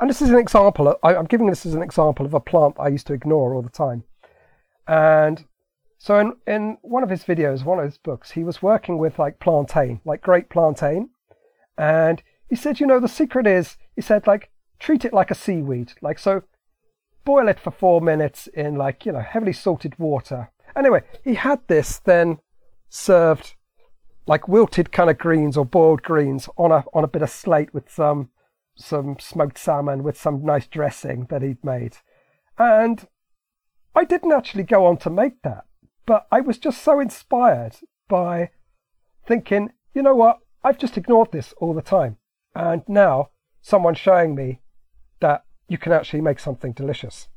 and 0.00 0.10
this 0.10 0.22
is 0.22 0.30
an 0.30 0.38
example. 0.38 0.88
Of, 0.88 0.96
I, 1.02 1.16
I'm 1.16 1.24
giving 1.24 1.46
this 1.46 1.66
as 1.66 1.74
an 1.74 1.82
example 1.82 2.26
of 2.26 2.34
a 2.34 2.40
plant 2.40 2.76
I 2.78 2.88
used 2.88 3.06
to 3.08 3.14
ignore 3.14 3.54
all 3.54 3.62
the 3.62 3.70
time. 3.70 4.04
And 4.86 5.44
so 5.98 6.18
in, 6.18 6.34
in 6.46 6.78
one 6.82 7.02
of 7.02 7.10
his 7.10 7.24
videos, 7.24 7.64
one 7.64 7.78
of 7.78 7.86
his 7.86 7.98
books, 7.98 8.30
he 8.30 8.44
was 8.44 8.62
working 8.62 8.98
with 8.98 9.18
like 9.18 9.40
plantain, 9.40 10.00
like 10.04 10.20
great 10.20 10.50
plantain. 10.50 11.10
And 11.78 12.22
he 12.48 12.56
said, 12.56 12.80
you 12.80 12.86
know, 12.86 13.00
the 13.00 13.08
secret 13.08 13.46
is, 13.46 13.76
he 13.94 14.02
said, 14.02 14.26
like, 14.26 14.50
treat 14.78 15.04
it 15.04 15.12
like 15.12 15.30
a 15.30 15.34
seaweed. 15.34 15.92
Like, 16.00 16.18
so 16.18 16.42
boil 17.24 17.48
it 17.48 17.60
for 17.60 17.70
four 17.70 18.00
minutes 18.00 18.46
in 18.48 18.76
like, 18.76 19.04
you 19.04 19.12
know, 19.12 19.20
heavily 19.20 19.52
salted 19.52 19.98
water. 19.98 20.50
Anyway, 20.74 21.02
he 21.24 21.34
had 21.34 21.60
this 21.68 21.98
then 21.98 22.38
served 22.88 23.54
like 24.26 24.48
wilted 24.48 24.92
kind 24.92 25.10
of 25.10 25.18
greens 25.18 25.56
or 25.56 25.64
boiled 25.64 26.02
greens 26.02 26.48
on 26.56 26.72
a 26.72 26.84
on 26.92 27.04
a 27.04 27.08
bit 27.08 27.22
of 27.22 27.30
slate 27.30 27.72
with 27.72 27.90
some 27.90 28.30
some 28.76 29.16
smoked 29.18 29.58
salmon 29.58 30.02
with 30.02 30.18
some 30.18 30.44
nice 30.44 30.66
dressing 30.66 31.26
that 31.30 31.42
he'd 31.42 31.64
made. 31.64 31.96
And 32.58 33.06
I 33.94 34.04
didn't 34.04 34.32
actually 34.32 34.64
go 34.64 34.84
on 34.86 34.98
to 34.98 35.10
make 35.10 35.42
that, 35.42 35.64
but 36.04 36.26
I 36.30 36.40
was 36.40 36.58
just 36.58 36.82
so 36.82 37.00
inspired 37.00 37.76
by 38.08 38.50
thinking, 39.26 39.72
you 39.94 40.02
know 40.02 40.14
what, 40.14 40.38
I've 40.62 40.78
just 40.78 40.98
ignored 40.98 41.32
this 41.32 41.54
all 41.58 41.72
the 41.72 41.82
time. 41.82 42.18
And 42.54 42.82
now 42.86 43.30
someone's 43.62 43.98
showing 43.98 44.34
me 44.34 44.60
you 45.68 45.78
can 45.78 45.92
actually 45.92 46.20
make 46.20 46.38
something 46.38 46.72
delicious. 46.72 47.28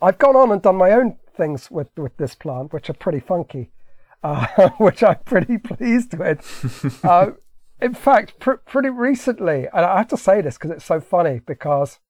I've 0.00 0.18
gone 0.18 0.36
on 0.36 0.52
and 0.52 0.62
done 0.62 0.76
my 0.76 0.92
own 0.92 1.18
things 1.36 1.70
with, 1.70 1.88
with 1.96 2.16
this 2.16 2.34
plant, 2.34 2.72
which 2.72 2.88
are 2.88 2.94
pretty 2.94 3.20
funky 3.20 3.70
uh, 4.22 4.70
which 4.78 5.02
I'm 5.02 5.18
pretty 5.24 5.58
pleased 5.58 6.14
with. 6.14 7.00
uh, 7.04 7.32
in 7.80 7.94
fact, 7.94 8.40
pr- 8.40 8.52
pretty 8.66 8.90
recently, 8.90 9.68
and 9.72 9.84
I 9.84 9.98
have 9.98 10.08
to 10.08 10.16
say 10.16 10.40
this 10.40 10.58
because 10.58 10.72
it's 10.72 10.84
so 10.84 11.00
funny 11.00 11.40
because 11.46 12.00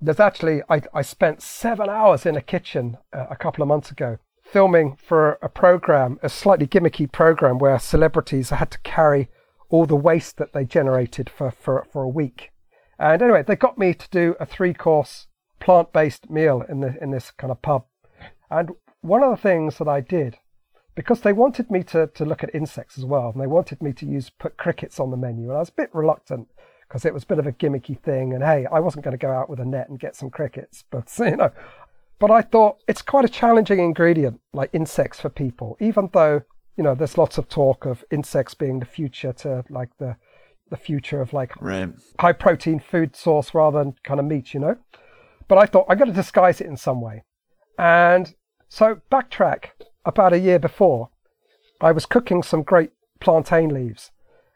there's 0.00 0.20
actually, 0.20 0.62
I, 0.68 0.82
I 0.92 1.02
spent 1.02 1.40
seven 1.40 1.88
hours 1.88 2.26
in 2.26 2.36
a 2.36 2.42
kitchen 2.42 2.98
uh, 3.12 3.26
a 3.30 3.36
couple 3.36 3.62
of 3.62 3.68
months 3.68 3.90
ago 3.90 4.18
filming 4.42 4.96
for 4.96 5.38
a 5.42 5.48
program, 5.48 6.18
a 6.22 6.28
slightly 6.28 6.66
gimmicky 6.66 7.10
program 7.10 7.58
where 7.58 7.78
celebrities 7.78 8.50
had 8.50 8.70
to 8.72 8.78
carry 8.80 9.28
all 9.68 9.86
the 9.86 9.96
waste 9.96 10.36
that 10.36 10.52
they 10.52 10.64
generated 10.64 11.30
for, 11.30 11.50
for, 11.50 11.86
for 11.90 12.02
a 12.02 12.08
week. 12.08 12.50
And 13.00 13.22
anyway, 13.22 13.42
they 13.42 13.56
got 13.56 13.78
me 13.78 13.94
to 13.94 14.08
do 14.10 14.36
a 14.38 14.46
three 14.46 14.74
course 14.74 15.26
plant 15.58 15.92
based 15.92 16.30
meal 16.30 16.62
in, 16.68 16.80
the, 16.80 16.96
in 17.02 17.10
this 17.10 17.30
kind 17.32 17.50
of 17.50 17.62
pub. 17.62 17.86
And 18.50 18.72
one 19.00 19.22
of 19.22 19.30
the 19.30 19.36
things 19.42 19.78
that 19.78 19.88
I 19.88 20.00
did 20.00 20.36
because 20.94 21.22
they 21.22 21.32
wanted 21.32 21.70
me 21.70 21.82
to, 21.82 22.08
to 22.08 22.24
look 22.26 22.44
at 22.44 22.54
insects 22.54 22.98
as 22.98 23.06
well, 23.06 23.30
and 23.30 23.40
they 23.40 23.46
wanted 23.46 23.80
me 23.80 23.92
to 23.92 24.04
use 24.04 24.28
put 24.28 24.58
crickets 24.58 25.00
on 25.00 25.10
the 25.10 25.16
menu, 25.16 25.48
and 25.48 25.56
I 25.56 25.60
was 25.60 25.70
a 25.70 25.72
bit 25.72 25.88
reluctant 25.94 26.48
because 26.86 27.06
it 27.06 27.14
was 27.14 27.22
a 27.22 27.26
bit 27.26 27.38
of 27.38 27.46
a 27.46 27.52
gimmicky 27.52 27.98
thing, 27.98 28.34
and 28.34 28.42
hey, 28.42 28.66
I 28.70 28.80
wasn't 28.80 29.04
going 29.04 29.16
to 29.16 29.26
go 29.26 29.30
out 29.30 29.48
with 29.48 29.60
a 29.60 29.64
net 29.64 29.88
and 29.88 29.98
get 29.98 30.14
some 30.14 30.28
crickets, 30.28 30.84
but 30.90 31.10
you 31.18 31.36
know, 31.36 31.52
but 32.18 32.30
I 32.30 32.42
thought 32.42 32.82
it's 32.86 33.00
quite 33.00 33.24
a 33.24 33.28
challenging 33.28 33.78
ingredient, 33.78 34.40
like 34.52 34.70
insects 34.74 35.20
for 35.20 35.30
people, 35.30 35.76
even 35.80 36.10
though 36.12 36.42
you 36.76 36.84
know 36.84 36.94
there's 36.94 37.16
lots 37.16 37.38
of 37.38 37.48
talk 37.48 37.86
of 37.86 38.04
insects 38.10 38.54
being 38.54 38.80
the 38.80 38.86
future 38.86 39.32
to 39.32 39.64
like 39.70 39.90
the 39.98 40.16
the 40.70 40.76
future 40.76 41.20
of 41.20 41.32
like 41.32 41.60
right. 41.60 41.90
high 42.18 42.32
protein 42.32 42.80
food 42.80 43.14
source 43.14 43.54
rather 43.54 43.78
than 43.78 43.94
kind 44.04 44.20
of 44.20 44.26
meat, 44.26 44.54
you 44.54 44.60
know. 44.60 44.76
But 45.48 45.58
I 45.58 45.66
thought 45.66 45.86
I 45.88 45.94
got 45.94 46.06
to 46.06 46.12
disguise 46.12 46.60
it 46.60 46.66
in 46.66 46.76
some 46.76 47.00
way, 47.00 47.24
and 47.78 48.34
so 48.68 49.00
backtrack 49.10 49.70
about 50.04 50.32
a 50.32 50.38
year 50.38 50.58
before, 50.58 51.10
I 51.80 51.92
was 51.92 52.06
cooking 52.06 52.42
some 52.42 52.62
great 52.62 52.90
plantain 53.20 53.74
leaves. 53.74 54.10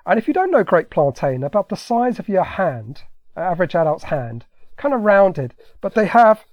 And 0.07 0.19
if 0.19 0.29
you 0.29 0.35
don't 0.35 0.51
know 0.51 0.65
great 0.65 0.91
plantain, 0.91 1.43
about 1.43 1.69
the 1.69 1.77
size 1.77 2.19
of 2.19 2.29
your 2.29 2.45
hand, 2.45 3.03
average 3.37 3.75
adult's 3.75 4.05
hand, 4.05 4.45
kind 4.77 4.95
of 4.95 5.03
rounded, 5.03 5.55
but 5.81 5.95
they 5.95 6.07
have 6.07 6.45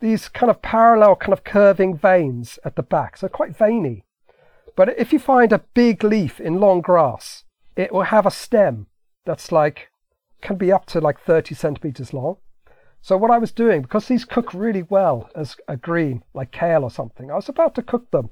these 0.00 0.28
kind 0.28 0.50
of 0.50 0.62
parallel, 0.62 1.16
kind 1.16 1.32
of 1.32 1.44
curving 1.44 1.96
veins 1.96 2.58
at 2.64 2.76
the 2.76 2.82
back, 2.82 3.16
so 3.16 3.28
quite 3.28 3.56
veiny. 3.56 4.04
But 4.76 4.98
if 4.98 5.12
you 5.12 5.18
find 5.18 5.52
a 5.52 5.64
big 5.74 6.02
leaf 6.02 6.40
in 6.40 6.60
long 6.60 6.80
grass, 6.80 7.44
it 7.76 7.92
will 7.92 8.04
have 8.04 8.26
a 8.26 8.30
stem 8.30 8.86
that's 9.24 9.52
like, 9.52 9.90
can 10.40 10.56
be 10.56 10.72
up 10.72 10.86
to 10.86 11.00
like 11.00 11.20
30 11.20 11.54
centimeters 11.54 12.12
long. 12.12 12.36
So 13.02 13.16
what 13.16 13.30
I 13.30 13.38
was 13.38 13.52
doing, 13.52 13.82
because 13.82 14.08
these 14.08 14.24
cook 14.24 14.52
really 14.52 14.82
well 14.82 15.30
as 15.34 15.56
a 15.68 15.76
green, 15.76 16.22
like 16.34 16.50
kale 16.50 16.82
or 16.82 16.90
something, 16.90 17.30
I 17.30 17.34
was 17.34 17.48
about 17.48 17.74
to 17.76 17.82
cook 17.82 18.10
them. 18.10 18.30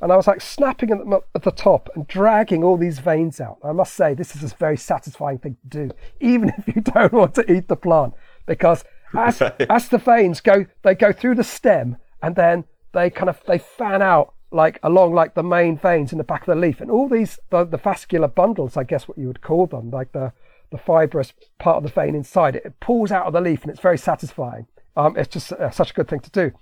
And 0.00 0.12
I 0.12 0.16
was 0.16 0.26
like 0.26 0.40
snapping 0.40 0.90
at, 0.90 0.98
them 0.98 1.14
at 1.34 1.42
the 1.42 1.50
top 1.50 1.88
and 1.94 2.06
dragging 2.06 2.62
all 2.62 2.76
these 2.76 2.98
veins 2.98 3.40
out. 3.40 3.58
I 3.64 3.72
must 3.72 3.94
say, 3.94 4.14
this 4.14 4.36
is 4.36 4.52
a 4.52 4.56
very 4.56 4.76
satisfying 4.76 5.38
thing 5.38 5.56
to 5.62 5.88
do, 5.88 5.94
even 6.20 6.50
if 6.58 6.74
you 6.74 6.82
don't 6.82 7.12
want 7.12 7.34
to 7.36 7.50
eat 7.50 7.68
the 7.68 7.76
plant, 7.76 8.14
because 8.46 8.84
as, 9.16 9.40
as 9.70 9.88
the 9.88 9.98
veins 9.98 10.40
go, 10.40 10.66
they 10.82 10.94
go 10.94 11.12
through 11.12 11.36
the 11.36 11.44
stem 11.44 11.96
and 12.22 12.36
then 12.36 12.64
they 12.92 13.10
kind 13.10 13.28
of 13.28 13.40
they 13.46 13.58
fan 13.58 14.02
out 14.02 14.34
like 14.56 14.80
along 14.82 15.14
like 15.14 15.34
the 15.34 15.42
main 15.42 15.76
veins 15.76 16.12
in 16.12 16.18
the 16.18 16.24
back 16.24 16.42
of 16.42 16.46
the 16.46 16.60
leaf, 16.60 16.80
and 16.80 16.90
all 16.90 17.08
these 17.08 17.38
the, 17.50 17.64
the 17.64 17.76
vascular 17.76 18.28
bundles, 18.28 18.76
I 18.76 18.84
guess 18.84 19.06
what 19.06 19.18
you 19.18 19.28
would 19.28 19.42
call 19.42 19.66
them, 19.66 19.90
like 19.90 20.12
the 20.12 20.32
the 20.70 20.78
fibrous 20.78 21.32
part 21.58 21.76
of 21.76 21.82
the 21.84 21.88
vein 21.88 22.14
inside 22.14 22.56
it. 22.56 22.64
It 22.64 22.80
pulls 22.80 23.12
out 23.12 23.26
of 23.26 23.32
the 23.32 23.40
leaf 23.40 23.62
and 23.62 23.70
it's 23.70 23.80
very 23.80 23.98
satisfying. 23.98 24.66
Um, 24.96 25.16
it's 25.16 25.28
just 25.28 25.52
uh, 25.52 25.70
such 25.70 25.90
a 25.90 25.94
good 25.94 26.08
thing 26.08 26.20
to 26.20 26.30
do. 26.30 26.52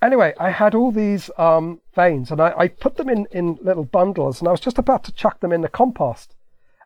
Anyway, 0.00 0.34
I 0.40 0.50
had 0.50 0.74
all 0.74 0.90
these 0.90 1.30
um, 1.36 1.80
veins 1.94 2.30
and 2.30 2.40
I, 2.40 2.54
I, 2.56 2.68
put 2.68 2.96
them 2.96 3.08
in, 3.08 3.26
in 3.30 3.58
little 3.60 3.84
bundles 3.84 4.40
and 4.40 4.48
I 4.48 4.50
was 4.50 4.60
just 4.60 4.78
about 4.78 5.04
to 5.04 5.12
chuck 5.12 5.40
them 5.40 5.52
in 5.52 5.60
the 5.60 5.68
compost. 5.68 6.34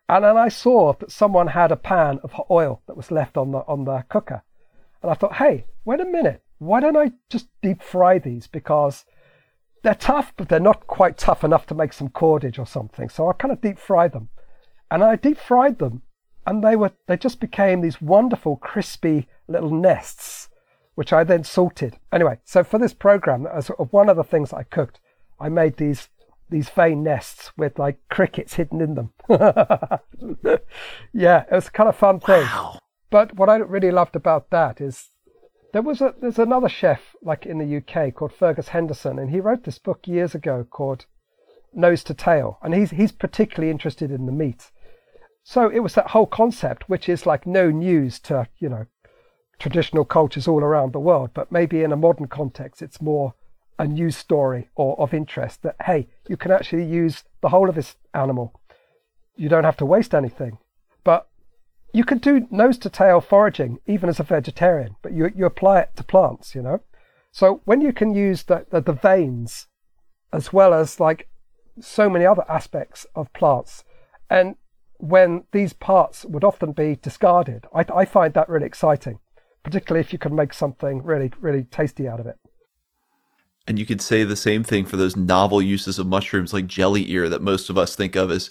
And 0.09 0.25
then 0.25 0.37
I 0.37 0.49
saw 0.49 0.94
that 0.94 1.12
someone 1.12 1.49
had 1.49 1.71
a 1.71 1.77
pan 1.77 2.18
of 2.25 2.33
hot 2.33 2.47
oil 2.51 2.83
that 2.87 2.97
was 2.97 3.11
left 3.11 3.37
on 3.37 3.53
the, 3.53 3.59
on 3.59 3.85
the 3.85 4.05
cooker. 4.09 4.42
And 5.03 5.11
I 5.11 5.14
thought, 5.14 5.35
hey, 5.35 5.66
wait 5.85 6.01
a 6.01 6.05
minute. 6.05 6.42
Why 6.59 6.81
don't 6.81 6.97
I 6.97 7.12
just 7.29 7.49
deep 7.62 7.83
fry 7.83 8.18
these? 8.18 8.47
Because 8.49 9.05
they're 9.83 9.95
tough, 9.95 10.33
but 10.37 10.49
they're 10.49 10.61
not 10.61 10.87
quite 10.87 11.17
tough 11.17 11.45
enough 11.45 11.67
to 11.67 11.75
make 11.75 11.93
some 11.93 12.09
cordage 12.09 12.59
or 12.59 12.67
something. 12.67 13.09
So 13.09 13.29
I 13.29 13.33
kind 13.33 13.53
of 13.53 13.61
deep 13.61 13.79
fry 13.79 14.09
them. 14.09 14.29
And 14.91 15.05
I 15.05 15.17
deep 15.17 15.38
fried 15.38 15.79
them 15.79 16.03
and 16.47 16.64
they 16.64 16.77
were 16.77 16.93
they 17.07 17.17
just 17.17 17.41
became 17.41 17.83
these 17.83 18.01
wonderful 18.01 18.57
crispy 18.57 19.29
little 19.49 19.71
nests 19.71 20.49
which 20.95 21.12
I 21.12 21.23
then 21.23 21.45
salted. 21.45 21.97
Anyway, 22.12 22.38
so 22.45 22.64
for 22.64 22.77
this 22.77 22.93
program, 22.93 23.47
as 23.47 23.69
one 23.69 24.09
of 24.09 24.17
the 24.17 24.25
things 24.25 24.53
I 24.53 24.64
cooked, 24.64 24.99
I 25.38 25.49
made 25.49 25.77
these 25.77 26.09
these 26.51 26.71
vein 26.71 27.05
nests 27.05 27.53
with 27.57 27.79
like 27.79 27.99
crickets 28.09 28.55
hidden 28.55 28.81
in 28.81 28.95
them. 28.97 29.12
yeah, 31.12 31.45
it 31.45 31.53
was 31.53 31.69
kind 31.69 31.88
of 31.88 31.95
fun 31.95 32.19
thing. 32.19 32.43
Wow. 32.43 32.81
But 33.11 33.37
what 33.37 33.49
I 33.49 33.59
really 33.59 33.93
loved 33.93 34.16
about 34.16 34.51
that 34.51 34.81
is 34.81 35.11
there 35.73 35.83
was 35.83 36.01
a 36.01 36.14
there's 36.21 36.39
another 36.39 36.69
chef 36.69 37.14
like 37.23 37.47
in 37.47 37.59
the 37.59 37.77
UK 37.77 38.14
called 38.14 38.33
Fergus 38.33 38.69
Henderson, 38.69 39.19
and 39.19 39.31
he 39.31 39.41
wrote 39.41 39.64
this 39.64 39.79
book 39.79 40.07
years 40.07 40.35
ago 40.35 40.66
called 40.69 41.07
Nose 41.75 42.03
to 42.05 42.14
Tail, 42.14 42.59
and 42.62 42.75
he's 42.75 42.91
he's 42.91 43.12
particularly 43.12 43.71
interested 43.71 44.11
in 44.11 44.27
the 44.27 44.33
meat. 44.33 44.71
So 45.43 45.69
it 45.71 45.81
was 45.81 45.95
that 45.95 46.09
whole 46.09 46.27
concept, 46.27 46.89
which 46.89 47.09
is 47.09 47.25
like 47.25 47.47
no 47.47 47.71
news 47.71 48.21
to, 48.21 48.49
you 48.59 48.69
know, 48.69 48.87
traditional 49.59 50.05
cultures 50.05 50.47
all 50.47 50.62
around 50.62 50.93
the 50.93 51.01
world, 51.01 51.31
but 51.33 51.51
maybe 51.51 51.83
in 51.83 51.91
a 51.91 51.97
modern 51.97 52.27
context, 52.27 52.83
it's 52.83 53.01
more 53.01 53.35
a 53.79 53.87
news 53.87 54.16
story 54.16 54.69
or 54.75 54.99
of 55.01 55.14
interest 55.14 55.62
that, 55.62 55.77
hey, 55.87 56.09
you 56.29 56.37
can 56.37 56.51
actually 56.51 56.85
use 56.85 57.25
the 57.41 57.49
whole 57.49 57.69
of 57.69 57.75
this 57.75 57.97
animal. 58.12 58.61
You 59.37 59.49
don't 59.49 59.64
have 59.64 59.77
to 59.79 59.87
waste 59.87 60.14
anything. 60.14 60.59
You 61.93 62.05
can 62.05 62.18
do 62.18 62.47
nose 62.51 62.78
to 62.78 62.91
tail 62.91 63.20
foraging 63.20 63.78
even 63.86 64.09
as 64.09 64.20
a 64.20 64.24
vegetarian, 64.24 64.97
but 65.03 65.12
you, 65.12 65.30
you 65.34 65.47
apply 65.47 65.80
it 65.80 65.91
to 65.97 66.05
plants, 66.05 66.55
you 66.55 66.62
know? 66.62 66.80
So 67.32 67.62
when 67.64 67.80
you 67.80 67.93
can 67.93 68.14
use 68.14 68.43
the, 68.45 68.66
the, 68.70 68.80
the 68.80 68.93
veins 68.93 69.66
as 70.32 70.53
well 70.53 70.74
as 70.74 71.01
like 71.01 71.28
so 71.80 72.11
many 72.11 72.26
other 72.26 72.45
aspects 72.49 73.07
of 73.14 73.32
plants, 73.32 73.84
and 74.28 74.57
when 74.99 75.45
these 75.53 75.72
parts 75.72 76.24
would 76.24 76.45
often 76.45 76.72
be 76.72 76.99
discarded. 77.01 77.64
I, 77.74 77.84
I 77.95 78.05
find 78.05 78.34
that 78.34 78.49
really 78.49 78.66
exciting, 78.66 79.20
particularly 79.62 80.01
if 80.01 80.12
you 80.12 80.18
can 80.18 80.34
make 80.34 80.53
something 80.53 81.03
really, 81.03 81.32
really 81.41 81.64
tasty 81.64 82.09
out 82.09 82.20
of 82.20 82.26
it. 82.26 82.36
And 83.66 83.78
you 83.78 83.86
could 83.86 84.01
say 84.01 84.24
the 84.24 84.34
same 84.34 84.64
thing 84.64 84.86
for 84.86 84.97
those 84.97 85.14
novel 85.14 85.61
uses 85.61 85.99
of 85.99 86.07
mushrooms 86.07 86.53
like 86.53 86.66
jelly 86.66 87.11
ear 87.11 87.28
that 87.28 87.43
most 87.43 87.70
of 87.70 87.78
us 87.78 87.95
think 87.95 88.16
of 88.16 88.30
as 88.30 88.51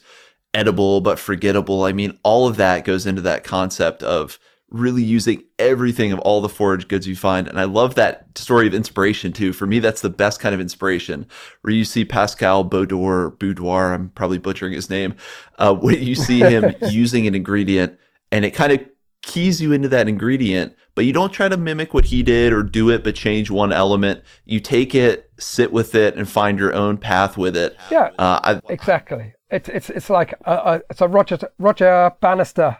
edible 0.53 1.01
but 1.01 1.19
forgettable. 1.19 1.83
I 1.83 1.91
mean, 1.91 2.17
all 2.23 2.47
of 2.47 2.57
that 2.57 2.85
goes 2.85 3.05
into 3.05 3.21
that 3.21 3.43
concept 3.43 4.03
of 4.03 4.39
really 4.69 5.03
using 5.03 5.43
everything 5.59 6.11
of 6.11 6.19
all 6.19 6.41
the 6.41 6.49
forage 6.49 6.87
goods 6.87 7.07
you 7.07 7.15
find. 7.15 7.47
And 7.47 7.59
I 7.59 7.63
love 7.63 7.95
that 7.95 8.37
story 8.37 8.67
of 8.67 8.73
inspiration 8.73 9.31
too. 9.31 9.53
For 9.53 9.65
me, 9.65 9.79
that's 9.79 10.01
the 10.01 10.09
best 10.09 10.39
kind 10.39 10.53
of 10.53 10.59
inspiration 10.59 11.25
where 11.61 11.73
you 11.73 11.85
see 11.85 12.03
Pascal 12.03 12.63
Boudoir, 12.65 13.29
Boudoir, 13.31 13.93
I'm 13.93 14.09
probably 14.09 14.39
butchering 14.39 14.73
his 14.73 14.89
name, 14.89 15.15
uh, 15.57 15.73
when 15.81 16.01
you 16.01 16.15
see 16.15 16.39
him 16.39 16.75
using 16.89 17.27
an 17.27 17.35
ingredient 17.35 17.97
and 18.31 18.43
it 18.43 18.51
kind 18.51 18.73
of 18.73 18.81
keys 19.21 19.61
you 19.61 19.71
into 19.71 19.89
that 19.89 20.07
ingredient, 20.09 20.75
but 20.95 21.05
you 21.05 21.13
don't 21.13 21.31
try 21.31 21.47
to 21.47 21.57
mimic 21.57 21.93
what 21.93 22.05
he 22.05 22.23
did 22.23 22.51
or 22.51 22.63
do 22.63 22.89
it, 22.89 23.03
but 23.03 23.15
change 23.15 23.49
one 23.49 23.71
element. 23.71 24.21
You 24.45 24.59
take 24.59 24.95
it, 24.95 25.31
sit 25.37 25.71
with 25.71 25.95
it, 25.95 26.15
and 26.15 26.27
find 26.27 26.59
your 26.59 26.73
own 26.73 26.97
path 26.97 27.37
with 27.37 27.55
it. 27.55 27.77
Yeah, 27.91 28.11
uh, 28.17 28.59
exactly. 28.69 29.33
It's 29.49 29.69
it's 29.69 29.89
it's 29.89 30.09
like 30.09 30.33
a, 30.45 30.51
a, 30.51 30.81
it's 30.89 31.01
a 31.01 31.07
Roger 31.07 31.39
Roger 31.57 32.11
Bannister 32.19 32.77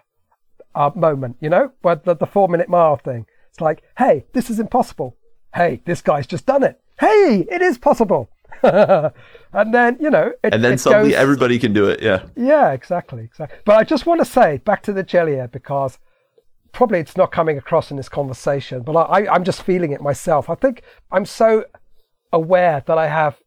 uh, 0.76 0.92
moment, 0.96 1.38
you 1.40 1.50
know, 1.50 1.72
where 1.82 1.96
the, 1.96 2.16
the 2.16 2.26
four 2.26 2.48
minute 2.48 2.70
mile 2.70 2.98
thing. 2.98 3.26
It's 3.50 3.62
like, 3.62 3.84
hey, 3.98 4.26
this 4.34 4.50
is 4.50 4.60
impossible. 4.60 5.16
Hey, 5.56 5.82
this 5.86 6.02
guy's 6.02 6.28
just 6.28 6.46
done 6.46 6.64
it. 6.64 6.80
Hey, 7.00 7.46
it 7.50 7.62
is 7.62 7.78
possible. 7.78 8.30
and 8.64 9.74
then 9.74 9.98
you 10.00 10.10
know, 10.10 10.32
it, 10.44 10.54
and 10.54 10.64
then 10.64 10.78
suddenly 10.78 11.12
goes, 11.12 11.20
everybody 11.20 11.60
can 11.60 11.74
do 11.74 11.88
it. 11.88 12.02
Yeah. 12.02 12.26
Yeah, 12.36 12.72
exactly, 12.72 13.24
exactly. 13.24 13.60
But 13.66 13.78
I 13.78 13.84
just 13.84 14.06
want 14.06 14.20
to 14.22 14.26
say 14.26 14.58
back 14.58 14.84
to 14.84 14.94
the 14.94 15.04
jelly 15.04 15.34
ear 15.34 15.48
because 15.48 16.00
probably 16.72 17.00
it's 17.00 17.18
not 17.18 17.32
coming 17.32 17.58
across 17.58 17.92
in 17.92 17.98
this 17.98 18.10
conversation, 18.10 18.82
but 18.82 18.96
I, 18.96 19.28
I'm 19.28 19.44
just 19.44 19.64
feeling 19.64 19.92
it 19.92 20.02
myself. 20.02 20.50
I 20.50 20.56
think 20.56 20.84
I'm 21.12 21.26
so 21.26 21.66
aware 22.32 22.84
that 22.86 22.98
I 22.98 23.08
have 23.08 23.38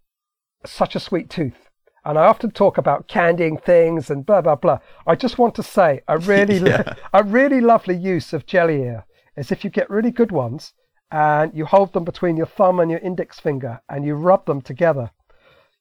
such 0.65 0.97
a 0.97 1.01
sweet 1.01 1.31
tooth. 1.31 1.70
And 2.05 2.19
I 2.19 2.27
often 2.27 2.51
talk 2.51 2.79
about 2.79 3.09
candying 3.09 3.59
things 3.59 4.11
and 4.11 4.25
blah 4.25 4.41
blah 4.41 4.57
blah. 4.57 4.79
I 5.07 5.15
just 5.15 5.39
want 5.39 5.55
to 5.57 5.63
say 5.63 6.01
a 6.09 6.19
really 6.33 6.59
yeah. 6.59 6.95
a 7.13 7.23
really 7.23 7.61
lovely 7.61 7.97
use 7.97 8.33
of 8.33 8.47
jelly 8.47 8.83
ear 8.83 9.05
is 9.37 9.53
if 9.53 9.65
you 9.65 9.71
get 9.71 9.91
really 9.91 10.11
good 10.11 10.33
ones 10.33 10.73
and 11.11 11.53
you 11.55 11.65
hold 11.65 11.93
them 11.93 12.05
between 12.05 12.37
your 12.37 12.47
thumb 12.47 12.79
and 12.81 12.91
your 12.91 13.01
index 13.01 13.41
finger 13.41 13.81
and 13.89 14.05
you 14.05 14.15
rub 14.15 14.47
them 14.47 14.61
together. 14.61 15.11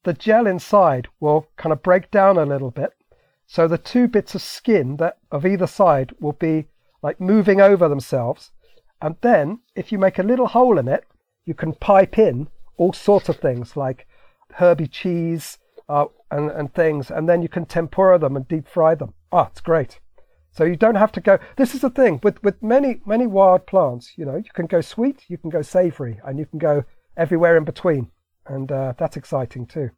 The 0.03 0.13
gel 0.13 0.47
inside 0.47 1.07
will 1.19 1.47
kind 1.57 1.73
of 1.73 1.83
break 1.83 2.09
down 2.09 2.37
a 2.37 2.45
little 2.45 2.71
bit. 2.71 2.91
So 3.45 3.67
the 3.67 3.77
two 3.77 4.07
bits 4.07 4.35
of 4.35 4.41
skin 4.41 4.97
that 4.97 5.17
of 5.31 5.45
either 5.45 5.67
side 5.67 6.13
will 6.19 6.33
be 6.33 6.67
like 7.01 7.19
moving 7.19 7.61
over 7.61 7.87
themselves. 7.87 8.51
And 9.01 9.15
then 9.21 9.59
if 9.75 9.91
you 9.91 9.97
make 9.97 10.19
a 10.19 10.23
little 10.23 10.47
hole 10.47 10.77
in 10.77 10.87
it, 10.87 11.05
you 11.45 11.53
can 11.53 11.73
pipe 11.73 12.17
in 12.17 12.47
all 12.77 12.93
sorts 12.93 13.29
of 13.29 13.37
things 13.37 13.75
like 13.75 14.07
herby 14.53 14.87
cheese 14.87 15.57
uh, 15.89 16.05
and, 16.31 16.51
and 16.51 16.73
things. 16.73 17.11
And 17.11 17.27
then 17.27 17.41
you 17.41 17.49
can 17.49 17.65
tempura 17.65 18.19
them 18.19 18.37
and 18.37 18.47
deep 18.47 18.67
fry 18.67 18.95
them. 18.95 19.13
Ah, 19.31 19.45
oh, 19.45 19.47
it's 19.51 19.61
great. 19.61 19.99
So 20.51 20.63
you 20.63 20.75
don't 20.75 20.95
have 20.95 21.11
to 21.13 21.21
go. 21.21 21.39
This 21.57 21.75
is 21.75 21.81
the 21.81 21.89
thing 21.89 22.19
with, 22.23 22.41
with 22.43 22.61
many, 22.63 23.01
many 23.05 23.27
wild 23.27 23.67
plants, 23.67 24.13
you 24.15 24.25
know, 24.25 24.35
you 24.35 24.51
can 24.53 24.65
go 24.65 24.81
sweet, 24.81 25.25
you 25.27 25.37
can 25.37 25.49
go 25.49 25.61
savory, 25.61 26.19
and 26.23 26.39
you 26.39 26.45
can 26.45 26.59
go 26.59 26.83
everywhere 27.17 27.55
in 27.57 27.65
between. 27.65 28.09
And 28.47 28.71
uh, 28.71 28.93
that's 28.97 29.17
exciting 29.17 29.67
too. 29.67 29.91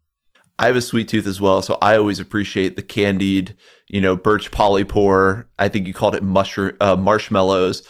I 0.59 0.67
have 0.67 0.75
a 0.75 0.81
sweet 0.81 1.07
tooth 1.07 1.25
as 1.25 1.41
well, 1.41 1.61
so 1.61 1.77
I 1.81 1.97
always 1.97 2.19
appreciate 2.19 2.75
the 2.75 2.83
candied, 2.83 3.55
you 3.87 4.01
know, 4.01 4.15
birch 4.15 4.51
polypore. 4.51 5.45
I 5.57 5.69
think 5.69 5.87
you 5.87 5.93
called 5.93 6.15
it 6.15 6.21
mushroom 6.21 6.75
uh, 6.81 6.95
marshmallows. 6.95 7.87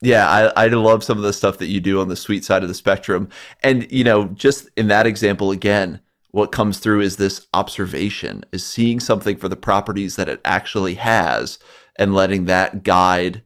Yeah, 0.00 0.28
I, 0.28 0.64
I 0.64 0.68
love 0.68 1.02
some 1.02 1.18
of 1.18 1.24
the 1.24 1.32
stuff 1.32 1.58
that 1.58 1.66
you 1.66 1.80
do 1.80 2.00
on 2.00 2.08
the 2.08 2.16
sweet 2.16 2.44
side 2.44 2.62
of 2.62 2.68
the 2.68 2.74
spectrum. 2.74 3.28
And, 3.62 3.90
you 3.90 4.04
know, 4.04 4.28
just 4.28 4.70
in 4.76 4.86
that 4.88 5.06
example 5.06 5.50
again, 5.50 6.00
what 6.38 6.52
comes 6.52 6.78
through 6.78 7.00
is 7.00 7.16
this 7.16 7.46
observation, 7.52 8.44
is 8.52 8.64
seeing 8.64 9.00
something 9.00 9.36
for 9.36 9.48
the 9.48 9.56
properties 9.56 10.16
that 10.16 10.28
it 10.28 10.40
actually 10.44 10.94
has 10.94 11.58
and 11.96 12.14
letting 12.14 12.44
that 12.46 12.82
guide 12.82 13.42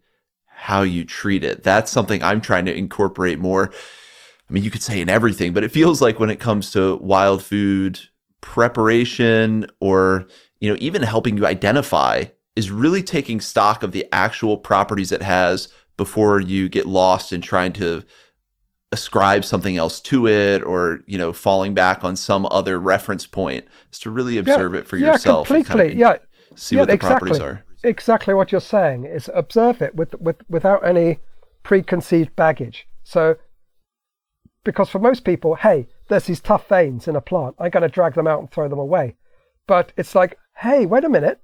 how 0.46 0.82
you 0.82 1.04
treat 1.04 1.42
it. 1.42 1.62
That's 1.62 1.90
something 1.90 2.22
I'm 2.22 2.40
trying 2.40 2.66
to 2.66 2.76
incorporate 2.76 3.38
more. 3.38 3.72
I 4.48 4.52
mean, 4.52 4.62
you 4.62 4.70
could 4.70 4.82
say 4.82 5.00
in 5.00 5.08
everything, 5.08 5.52
but 5.52 5.64
it 5.64 5.72
feels 5.72 6.00
like 6.00 6.20
when 6.20 6.30
it 6.30 6.38
comes 6.38 6.70
to 6.72 6.96
wild 6.96 7.42
food, 7.42 7.98
preparation 8.42 9.66
or 9.80 10.26
you 10.60 10.68
know 10.68 10.76
even 10.80 11.00
helping 11.02 11.38
you 11.38 11.46
identify 11.46 12.24
is 12.56 12.70
really 12.70 13.02
taking 13.02 13.40
stock 13.40 13.82
of 13.82 13.92
the 13.92 14.06
actual 14.12 14.58
properties 14.58 15.12
it 15.12 15.22
has 15.22 15.68
before 15.96 16.40
you 16.40 16.68
get 16.68 16.84
lost 16.84 17.32
in 17.32 17.40
trying 17.40 17.72
to 17.72 18.02
ascribe 18.92 19.44
something 19.44 19.76
else 19.76 20.00
to 20.00 20.28
it 20.28 20.62
or 20.62 21.00
you 21.06 21.18
know 21.18 21.32
falling 21.32 21.74
back 21.74 22.04
on 22.04 22.14
some 22.14 22.46
other 22.50 22.78
reference 22.78 23.26
point 23.26 23.64
is 23.90 23.98
to 23.98 24.10
really 24.10 24.38
observe 24.38 24.74
yeah, 24.74 24.80
it 24.80 24.86
for 24.86 24.96
yourself 24.98 25.48
yeah 25.48 25.56
completely 25.56 25.78
kind 25.78 25.92
of 25.92 25.98
yeah 25.98 26.16
see 26.54 26.76
yeah, 26.76 26.82
what 26.82 26.88
the 26.88 26.94
exactly. 26.94 27.30
properties 27.30 27.40
are 27.40 27.64
exactly 27.82 28.34
what 28.34 28.52
you're 28.52 28.60
saying 28.60 29.04
is 29.04 29.30
observe 29.34 29.80
it 29.80 29.94
with 29.94 30.14
with 30.20 30.36
without 30.48 30.86
any 30.86 31.18
preconceived 31.62 32.36
baggage 32.36 32.86
so 33.02 33.36
because 34.62 34.90
for 34.90 34.98
most 34.98 35.24
people 35.24 35.54
hey 35.54 35.88
there's 36.12 36.24
these 36.24 36.40
tough 36.40 36.68
veins 36.68 37.08
in 37.08 37.16
a 37.16 37.22
plant. 37.22 37.56
i'm 37.58 37.70
going 37.70 37.82
to 37.82 37.88
drag 37.88 38.14
them 38.14 38.26
out 38.26 38.38
and 38.38 38.50
throw 38.50 38.68
them 38.68 38.78
away. 38.78 39.16
But 39.66 39.92
it's 39.96 40.14
like, 40.14 40.36
hey, 40.58 40.84
wait 40.84 41.04
a 41.04 41.08
minute. 41.08 41.40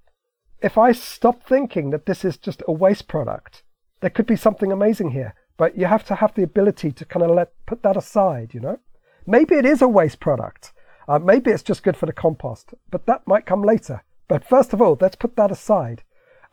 If 0.61 0.77
I 0.77 0.93
stop 0.93 1.43
thinking 1.43 1.89
that 1.91 2.05
this 2.05 2.23
is 2.23 2.37
just 2.37 2.63
a 2.69 2.73
waste 2.73 3.09
product, 3.09 3.63
there 4.01 4.11
could 4.11 4.27
be 4.27 4.37
something 4.37 4.71
amazing 4.71 5.13
here. 5.13 5.35
But 5.59 5.77
you 5.77 5.85
have 5.85 6.05
to 6.07 6.15
have 6.15 6.33
the 6.35 6.45
ability 6.45 6.93
to 6.93 7.05
kind 7.05 7.25
of 7.25 7.37
let 7.37 7.53
put 7.67 7.83
that 7.83 7.97
aside, 7.97 8.55
you 8.55 8.61
know? 8.61 8.79
Maybe 9.27 9.57
it 9.57 9.67
is 9.67 9.83
a 9.83 9.89
waste 9.89 10.21
product. 10.21 10.73
Uh, 11.07 11.19
maybe 11.19 11.51
it's 11.51 11.63
just 11.63 11.83
good 11.83 11.97
for 11.97 12.07
the 12.07 12.13
compost, 12.15 12.73
but 12.91 13.05
that 13.05 13.27
might 13.27 13.45
come 13.45 13.63
later. 13.63 14.03
But 14.29 14.45
first 14.45 14.73
of 14.73 14.81
all, 14.81 14.97
let's 15.01 15.17
put 15.17 15.37
that 15.37 15.51
aside. 15.51 16.03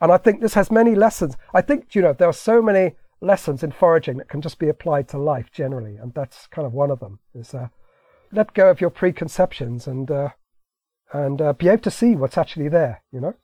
And 0.00 0.12
I 0.12 0.18
think 0.18 0.40
this 0.40 0.54
has 0.54 0.70
many 0.70 0.94
lessons. 0.94 1.36
I 1.54 1.62
think, 1.62 1.94
you 1.94 2.02
know, 2.02 2.12
there 2.12 2.28
are 2.28 2.34
so 2.34 2.60
many 2.60 2.96
lessons 3.22 3.62
in 3.62 3.72
foraging 3.72 4.18
that 4.18 4.28
can 4.28 4.42
just 4.42 4.58
be 4.58 4.68
applied 4.68 5.08
to 5.08 5.18
life 5.18 5.50
generally. 5.50 5.96
And 5.96 6.12
that's 6.12 6.46
kind 6.48 6.66
of 6.66 6.74
one 6.74 6.90
of 6.90 7.00
them 7.00 7.20
is, 7.34 7.54
uh, 7.54 7.68
let 8.32 8.54
go 8.54 8.70
of 8.70 8.80
your 8.80 8.90
preconceptions 8.90 9.86
and 9.86 10.10
uh, 10.10 10.30
and 11.12 11.40
uh, 11.40 11.52
be 11.52 11.68
able 11.68 11.82
to 11.82 11.90
see 11.90 12.16
what's 12.16 12.38
actually 12.38 12.68
there. 12.68 13.02
You 13.12 13.20
know. 13.20 13.34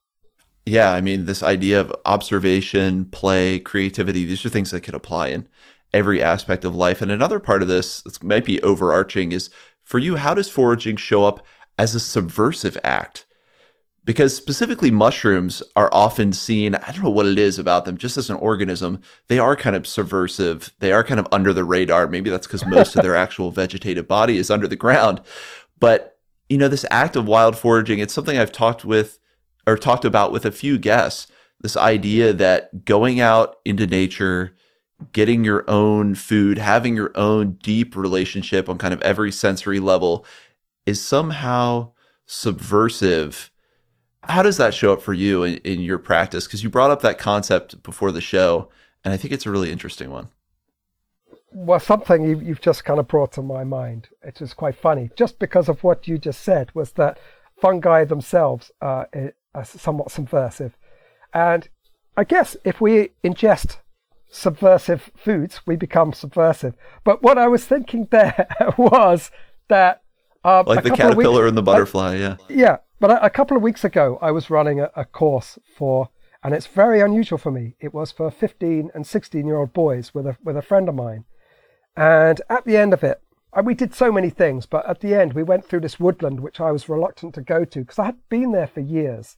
Yeah, 0.65 0.93
I 0.93 1.01
mean, 1.01 1.25
this 1.25 1.43
idea 1.43 1.81
of 1.81 1.93
observation, 2.05 3.07
play, 3.07 3.59
creativity, 3.59 4.25
these 4.25 4.45
are 4.47 4.49
things 4.49 4.71
that 4.71 4.83
could 4.83 4.95
apply 4.95 5.29
in 5.29 5.49
every 5.93 6.23
aspect 6.23 6.65
of 6.65 6.75
life. 6.75 7.03
And 7.03 7.11
another 7.11 7.41
part 7.41 7.63
of 7.63 7.69
this 7.69 8.03
that 8.03 8.23
might 8.23 8.45
be 8.45 8.63
overarching 8.63 9.33
is 9.33 9.51
for 9.83 9.99
you, 9.99 10.17
how 10.17 10.35
does 10.35 10.49
foraging 10.49 10.97
show 10.97 11.25
up 11.25 11.45
as 11.79 11.95
a 11.95 12.01
subversive 12.01 12.79
act? 12.85 13.27
because 14.05 14.35
specifically 14.35 14.91
mushrooms 14.91 15.63
are 15.77 15.89
often 15.93 16.33
seen 16.33 16.75
i 16.75 16.93
don't 16.93 17.03
know 17.03 17.11
what 17.11 17.27
it 17.27 17.39
is 17.39 17.59
about 17.59 17.85
them 17.85 17.97
just 17.97 18.17
as 18.17 18.31
an 18.31 18.37
organism 18.37 19.01
they 19.29 19.39
are 19.39 19.57
kind 19.57 19.77
of 19.77 19.87
subversive 19.87 20.73
they 20.81 20.93
are 20.93 21.05
kind 21.05 21.21
of 21.21 21.29
under 21.33 21.53
the 21.53 21.65
radar 21.65 22.07
maybe 22.07 22.31
that's 22.31 22.47
because 22.47 22.67
most 22.67 22.97
of 22.97 23.03
their 23.03 23.17
actual 23.25 23.51
vegetative 23.51 24.09
body 24.09 24.37
is 24.37 24.51
under 24.51 24.67
the 24.69 24.77
ground 24.77 25.21
but 25.79 26.19
you 26.49 26.59
know 26.59 26.69
this 26.69 26.87
act 26.91 27.17
of 27.17 27.27
wild 27.27 27.57
foraging 27.57 27.99
it's 27.99 28.15
something 28.15 28.39
i've 28.39 28.53
talked 28.53 28.85
with 28.85 29.19
or 29.67 29.77
talked 29.77 30.05
about 30.05 30.33
with 30.33 30.45
a 30.45 30.53
few 30.53 30.79
guests 30.79 31.27
this 31.61 31.77
idea 31.77 32.33
that 32.33 32.85
going 32.85 33.21
out 33.21 33.57
into 33.65 33.87
nature 33.87 34.55
getting 35.13 35.45
your 35.45 35.69
own 35.69 36.15
food 36.15 36.59
having 36.59 36.95
your 36.97 37.13
own 37.15 37.53
deep 37.63 37.97
relationship 37.97 38.69
on 38.69 38.79
kind 38.79 38.95
of 38.95 39.03
every 39.03 39.33
sensory 39.33 39.81
level 39.81 40.25
is 40.87 41.01
somehow 41.01 41.91
subversive 42.27 43.53
how 44.25 44.43
does 44.43 44.57
that 44.57 44.75
show 44.75 44.93
up 44.93 45.03
for 45.03 45.13
you 45.13 45.43
in, 45.43 45.57
in 45.59 45.81
your 45.81 45.99
practice? 45.99 46.47
Because 46.47 46.63
you 46.63 46.71
brought 46.71 46.91
up 46.91 47.03
that 47.03 47.19
concept 47.19 47.83
before 47.83 48.13
the 48.13 48.21
show, 48.21 48.69
and 49.05 49.13
I 49.13 49.17
think 49.17 49.33
it's 49.33 49.47
a 49.47 49.51
really 49.51 49.73
interesting 49.73 50.11
one. 50.11 50.29
Well, 51.53 51.81
something 51.81 52.25
you've, 52.25 52.43
you've 52.43 52.61
just 52.61 52.85
kind 52.85 52.99
of 52.99 53.09
brought 53.09 53.33
to 53.33 53.43
my 53.43 53.65
mind, 53.65 54.09
which 54.23 54.41
is 54.41 54.55
quite 54.55 54.77
funny, 54.77 55.11
just 55.17 55.39
because 55.39 55.69
of 55.69 55.83
what 55.83 56.09
you 56.09 56.19
just 56.19 56.43
said, 56.43 56.71
was 56.75 56.93
that 56.93 57.19
fungi 57.61 58.05
themselves 58.05 58.71
are, 58.81 59.09
eh, 59.13 59.31
are 59.55 59.65
somewhat 59.65 60.11
subversive. 60.11 60.77
And 61.33 61.69
I 62.17 62.25
guess 62.25 62.57
if 62.65 62.81
we 62.81 63.11
ingest 63.25 63.79
subversive 64.29 65.11
foods, 65.17 65.61
we 65.67 65.77
become 65.77 66.13
subversive. 66.13 66.75
But 67.05 67.23
what 67.23 67.39
I 67.39 67.49
was 67.49 67.65
thinking 67.65 68.09
there 68.11 68.49
was 68.77 69.31
that. 69.69 70.03
Uh, 70.45 70.65
like 70.67 70.83
the 70.83 70.91
caterpillar 70.91 71.45
weeks, 71.45 71.49
and 71.51 71.57
the 71.57 71.63
butterfly, 71.63 72.17
yeah. 72.17 72.37
Yeah, 72.49 72.79
but 72.99 73.13
a, 73.13 73.27
a, 73.27 73.31
couple 73.31 73.57
of 73.57 73.63
weeks 73.63 73.85
ago, 73.85 74.19
I 74.21 74.33
was 74.33 74.51
running 74.51 74.81
a, 74.81 74.91
a 74.97 75.05
course 75.05 75.57
for, 75.77 76.09
and 76.43 76.53
it's 76.53 76.67
very 76.67 77.01
unusual 77.01 77.39
for 77.39 77.53
me. 77.53 77.77
It 77.79 77.95
was 77.95 78.11
for 78.11 78.29
15 78.29 78.91
and 78.93 79.07
16 79.07 79.47
year 79.47 79.57
old 79.57 79.73
boys 79.73 80.13
with 80.13 80.27
a 80.27 80.37
with 80.43 80.57
a 80.57 80.63
friend 80.63 80.89
of 80.89 80.97
mine, 80.97 81.25
and 81.97 82.43
at 82.51 82.65
the 82.65 82.77
end 82.77 82.93
of 82.93 83.05
it, 83.05 83.22
we 83.61 83.75
did 83.75 83.95
so 83.95 84.11
many 84.11 84.31
things. 84.31 84.67
But 84.67 84.89
at 84.89 85.01
the 85.01 85.15
end, 85.15 85.35
we 85.35 85.43
went 85.43 85.65
through 85.67 85.81
this 85.81 86.01
woodland 86.01 86.41
which 86.41 86.61
I 86.61 86.73
was 86.73 86.89
reluctant 86.89 87.35
to 87.35 87.43
go 87.43 87.65
to 87.65 87.81
because 87.81 87.99
I 87.99 88.07
had 88.07 88.29
been 88.29 88.53
there 88.53 88.67
for 88.67 88.81
years, 88.81 89.37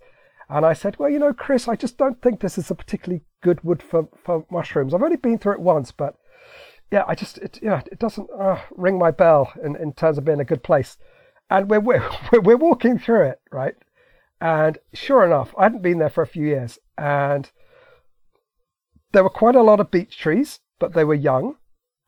And 0.48 0.64
I 0.64 0.72
said, 0.72 0.98
well, 0.98 1.10
you 1.10 1.18
know, 1.18 1.32
Chris, 1.32 1.68
I 1.68 1.76
just 1.76 1.98
don't 1.98 2.20
think 2.20 2.40
this 2.40 2.58
is 2.58 2.70
a 2.70 2.74
particularly 2.74 3.24
good 3.42 3.64
wood 3.64 3.82
for, 3.82 4.08
for 4.22 4.46
mushrooms. 4.50 4.94
I've 4.94 5.02
only 5.02 5.16
been 5.16 5.38
through 5.38 5.54
it 5.54 5.60
once, 5.60 5.90
but 5.90 6.16
yeah, 6.90 7.04
I 7.08 7.14
just, 7.14 7.38
it, 7.38 7.58
yeah, 7.62 7.82
it 7.90 7.98
doesn't 7.98 8.28
uh, 8.38 8.60
ring 8.70 8.98
my 8.98 9.10
bell 9.10 9.52
in, 9.62 9.74
in 9.76 9.92
terms 9.94 10.18
of 10.18 10.24
being 10.24 10.40
a 10.40 10.44
good 10.44 10.62
place. 10.62 10.96
And 11.50 11.68
we're, 11.68 11.80
we're, 11.80 12.40
we're 12.40 12.56
walking 12.56 12.98
through 12.98 13.22
it, 13.28 13.40
right? 13.50 13.74
And 14.40 14.78
sure 14.92 15.24
enough, 15.24 15.54
I 15.58 15.64
hadn't 15.64 15.82
been 15.82 15.98
there 15.98 16.10
for 16.10 16.22
a 16.22 16.26
few 16.26 16.46
years. 16.46 16.78
And 16.98 17.50
there 19.12 19.24
were 19.24 19.30
quite 19.30 19.56
a 19.56 19.62
lot 19.62 19.80
of 19.80 19.90
beech 19.90 20.18
trees, 20.18 20.60
but 20.78 20.92
they 20.92 21.04
were 21.04 21.14
young. 21.14 21.56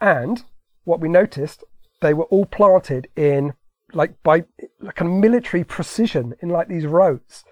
And 0.00 0.44
what 0.84 1.00
we 1.00 1.09
noticed, 1.09 1.64
they 2.07 2.14
were 2.14 2.24
all 2.24 2.46
planted 2.46 3.09
in 3.16 3.52
like 3.92 4.22
by 4.22 4.44
like 4.80 5.00
a 5.00 5.04
military 5.04 5.64
precision 5.64 6.34
in 6.40 6.48
like 6.48 6.68
these 6.68 6.86
rows. 6.86 7.44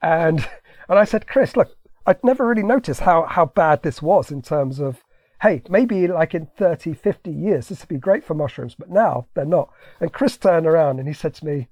And 0.00 0.48
and 0.88 0.98
I 0.98 1.04
said, 1.04 1.26
Chris, 1.26 1.56
look, 1.56 1.76
I'd 2.06 2.24
never 2.24 2.46
really 2.46 2.62
noticed 2.62 3.00
how, 3.00 3.24
how 3.24 3.44
bad 3.44 3.82
this 3.82 4.00
was 4.00 4.30
in 4.30 4.40
terms 4.40 4.80
of, 4.80 5.04
hey, 5.42 5.62
maybe 5.68 6.08
like 6.08 6.34
in 6.34 6.46
30, 6.56 6.94
50 6.94 7.30
years, 7.30 7.68
this 7.68 7.80
would 7.80 7.88
be 7.88 7.98
great 7.98 8.24
for 8.24 8.32
mushrooms, 8.32 8.74
but 8.74 8.88
now 8.88 9.26
they're 9.34 9.44
not. 9.44 9.70
And 10.00 10.10
Chris 10.10 10.38
turned 10.38 10.66
around 10.66 10.98
and 10.98 11.06
he 11.06 11.12
said 11.12 11.34
to 11.34 11.44
me, 11.44 11.68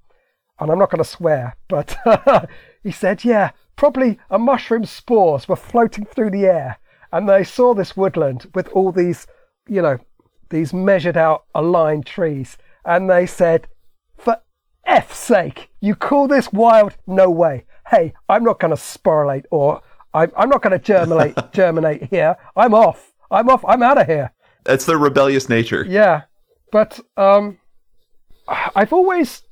and 0.59 0.69
I'm 0.69 0.77
not 0.77 0.91
going 0.91 1.03
to 1.03 1.09
swear, 1.09 1.57
but 1.67 1.97
he 2.83 2.91
said, 2.91 3.23
yeah, 3.23 3.51
probably 3.75 4.19
a 4.29 4.37
mushroom 4.37 4.85
spores 4.85 5.47
were 5.47 5.55
floating 5.55 6.05
through 6.05 6.29
the 6.29 6.45
air 6.45 6.77
and 7.11 7.27
they 7.27 7.43
saw 7.43 7.73
this 7.73 7.97
woodland 7.97 8.45
with 8.53 8.67
all 8.69 8.91
these, 8.91 9.25
you 9.67 9.81
know, 9.81 9.97
these 10.49 10.73
measured 10.73 11.17
out 11.17 11.45
aligned 11.53 12.05
trees 12.05 12.57
and 12.85 13.09
they 13.09 13.25
said, 13.25 13.67
for 14.17 14.37
F's 14.85 15.17
sake, 15.17 15.69
you 15.81 15.95
call 15.95 16.27
this 16.27 16.51
wild? 16.51 16.95
No 17.05 17.29
way. 17.29 17.65
Hey, 17.89 18.13
I'm 18.29 18.43
not 18.43 18.59
going 18.59 18.75
to 18.75 18.81
sporulate 18.81 19.45
or 19.51 19.81
I'm, 20.13 20.31
I'm 20.37 20.49
not 20.49 20.61
going 20.61 20.71
to 20.71 20.79
germinate, 20.79 21.35
germinate 21.51 22.03
here. 22.09 22.37
I'm 22.55 22.73
off. 22.73 23.13
I'm 23.29 23.49
off. 23.49 23.63
I'm 23.65 23.83
out 23.83 23.99
of 23.99 24.07
here. 24.07 24.33
That's 24.63 24.85
their 24.85 24.97
rebellious 24.97 25.49
nature. 25.49 25.85
Yeah. 25.87 26.23
But 26.71 26.99
um, 27.17 27.59
I've 28.47 28.93
always, 28.93 29.43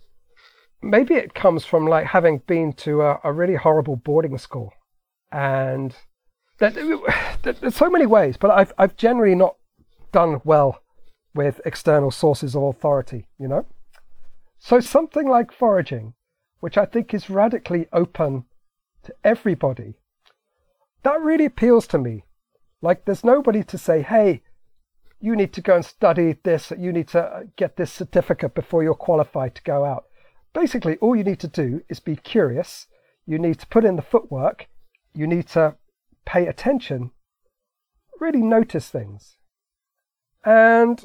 maybe 0.81 1.15
it 1.15 1.33
comes 1.33 1.65
from 1.65 1.87
like 1.87 2.05
having 2.07 2.39
been 2.47 2.73
to 2.73 3.01
a, 3.01 3.19
a 3.23 3.33
really 3.33 3.55
horrible 3.55 3.97
boarding 3.97 4.37
school. 4.37 4.71
And 5.31 5.95
that, 6.59 6.75
there's 7.43 7.75
so 7.75 7.89
many 7.89 8.05
ways, 8.05 8.37
but 8.37 8.51
I've, 8.51 8.71
I've 8.77 8.95
generally 8.95 9.35
not 9.35 9.55
done 10.11 10.39
well 10.45 10.81
with 11.35 11.61
external 11.65 12.09
sources 12.09 12.55
of 12.55 12.63
authority, 12.63 13.27
you 13.37 13.47
know? 13.47 13.65
So 14.57 14.79
something 14.79 15.27
like 15.27 15.51
foraging, 15.51 16.13
which 16.61 16.77
I 16.77 16.85
think 16.85 17.13
is 17.13 17.29
radically 17.29 17.87
open 17.93 18.45
to 19.03 19.13
everybody, 19.23 19.95
that 21.03 21.21
really 21.21 21.45
appeals 21.45 21.85
to 21.87 21.99
me. 21.99 22.23
Like, 22.81 23.05
there's 23.05 23.23
nobody 23.23 23.63
to 23.65 23.77
say, 23.77 24.01
hey, 24.01 24.41
you 25.19 25.35
need 25.35 25.53
to 25.53 25.61
go 25.61 25.75
and 25.75 25.85
study 25.85 26.37
this, 26.43 26.71
you 26.77 26.91
need 26.91 27.09
to 27.09 27.21
uh, 27.21 27.43
get 27.55 27.75
this 27.75 27.91
certificate 27.91 28.55
before 28.55 28.83
you're 28.83 28.95
qualified 28.95 29.55
to 29.55 29.63
go 29.63 29.85
out. 29.85 30.05
Basically, 30.53 30.97
all 30.97 31.15
you 31.15 31.23
need 31.23 31.39
to 31.41 31.47
do 31.47 31.81
is 31.89 31.99
be 31.99 32.15
curious, 32.15 32.87
you 33.25 33.37
need 33.37 33.59
to 33.59 33.67
put 33.67 33.85
in 33.85 33.97
the 33.97 34.01
footwork, 34.01 34.67
you 35.13 35.27
need 35.27 35.47
to 35.49 35.75
pay 36.25 36.47
attention, 36.47 37.11
really 38.19 38.41
notice 38.41 38.89
things. 38.89 39.37
And 40.43 41.03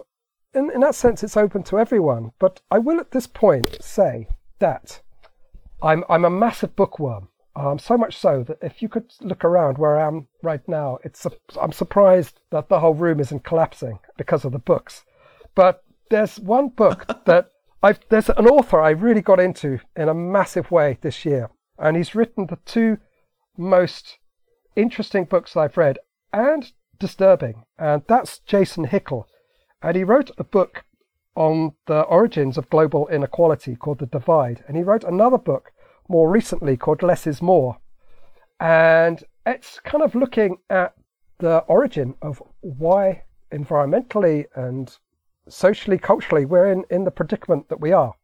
in, 0.55 0.70
in 0.70 0.80
that 0.80 0.94
sense, 0.94 1.22
it's 1.22 1.36
open 1.36 1.62
to 1.64 1.78
everyone. 1.78 2.32
But 2.38 2.61
I 2.70 2.78
will 2.78 3.01
at 3.01 3.11
this 3.11 3.26
point 3.26 3.78
say 3.80 4.28
that 4.59 5.01
I'm, 5.82 6.05
I'm 6.09 6.24
a 6.24 6.30
massive 6.30 6.76
bookworm. 6.76 7.28
Um, 7.57 7.78
so 7.78 7.98
much 7.98 8.16
so 8.16 8.44
that 8.44 8.59
if 8.62 8.80
you 8.80 8.88
could 8.88 9.12
look 9.20 9.44
around 9.44 9.76
where 9.76 9.98
I 9.98 10.07
am 10.07 10.28
right 10.42 10.66
now, 10.68 10.98
it's 11.03 11.26
I'm 11.61 11.72
surprised 11.72 12.40
that 12.51 12.68
the 12.68 12.78
whole 12.78 12.94
room 12.94 13.18
isn't 13.18 13.44
collapsing 13.44 13.98
because 14.16 14.44
of 14.44 14.53
the 14.53 14.59
books. 14.59 15.05
But 15.55 15.82
there's 16.11 16.38
one 16.38 16.68
book 16.68 17.07
that 17.26 17.51
I've 17.82 17.98
there's 18.09 18.28
an 18.30 18.46
author 18.46 18.80
I 18.80 18.90
really 18.90 19.20
got 19.20 19.40
into 19.40 19.80
in 19.96 20.09
a 20.09 20.14
massive 20.14 20.70
way 20.70 20.98
this 21.01 21.24
year, 21.24 21.51
and 21.76 21.96
he's 21.96 22.14
written 22.14 22.46
the 22.46 22.59
two 22.64 22.98
most 23.57 24.18
interesting 24.76 25.24
books 25.24 25.57
I've 25.57 25.76
read 25.76 25.98
and 26.32 26.70
disturbing, 27.01 27.64
and 27.78 28.03
that's 28.07 28.38
Jason 28.40 28.86
Hickel, 28.86 29.24
and 29.82 29.96
he 29.96 30.04
wrote 30.04 30.30
a 30.38 30.44
book 30.44 30.84
on 31.34 31.72
the 31.86 32.02
origins 32.02 32.58
of 32.58 32.70
global 32.70 33.08
inequality 33.08 33.76
called 33.76 33.98
The 33.98 34.06
Divide, 34.06 34.64
and 34.66 34.76
he 34.76 34.82
wrote 34.82 35.04
another 35.04 35.38
book 35.38 35.72
more 36.08 36.30
recently 36.30 36.76
called 36.76 37.02
Less 37.02 37.26
is 37.26 37.40
More. 37.40 37.78
And 38.58 39.22
it's 39.46 39.80
kind 39.80 40.02
of 40.02 40.14
looking 40.14 40.58
at 40.68 40.94
the 41.38 41.58
origin 41.60 42.14
of 42.20 42.42
why 42.60 43.22
environmentally 43.52 44.44
and 44.54 44.96
socially, 45.48 45.98
culturally, 45.98 46.44
we're 46.44 46.70
in, 46.70 46.84
in 46.90 47.04
the 47.04 47.10
predicament 47.10 47.68
that 47.68 47.80
we 47.80 47.92
are. 47.92 48.14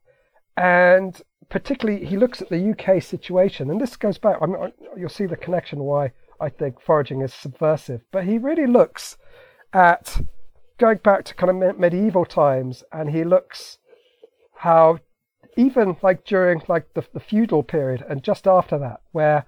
And 0.57 1.21
particularly, 1.49 2.05
he 2.05 2.17
looks 2.17 2.43
at 2.43 2.49
the 2.49 2.71
UK 2.71 3.03
situation, 3.03 3.71
and 3.71 3.81
this 3.81 3.97
goes 3.97 4.19
back, 4.19 4.37
I 4.41 4.47
mean, 4.47 4.73
you'll 4.97 5.09
see 5.09 5.27
the 5.27 5.37
connection 5.37 5.81
why 5.81 6.13
I 6.41 6.49
think 6.49 6.81
foraging 6.81 7.23
is 7.23 7.33
subversive, 7.33 8.03
but 8.11 8.25
he 8.25 8.39
really 8.39 8.67
looks 8.67 9.17
at 9.73 10.21
going 10.79 10.99
back 10.99 11.25
to 11.25 11.35
kind 11.35 11.63
of 11.63 11.79
medieval 11.79 12.25
times, 12.25 12.85
and 12.93 13.11
he 13.11 13.25
looks 13.25 13.79
how 14.59 14.99
even 15.57 15.97
like 16.03 16.25
during 16.25 16.63
like 16.69 16.93
the, 16.95 17.05
the 17.13 17.21
feudal 17.21 17.63
period 17.63 18.05
and 18.09 18.23
just 18.23 18.47
after 18.47 18.79
that, 18.79 19.01
where 19.13 19.47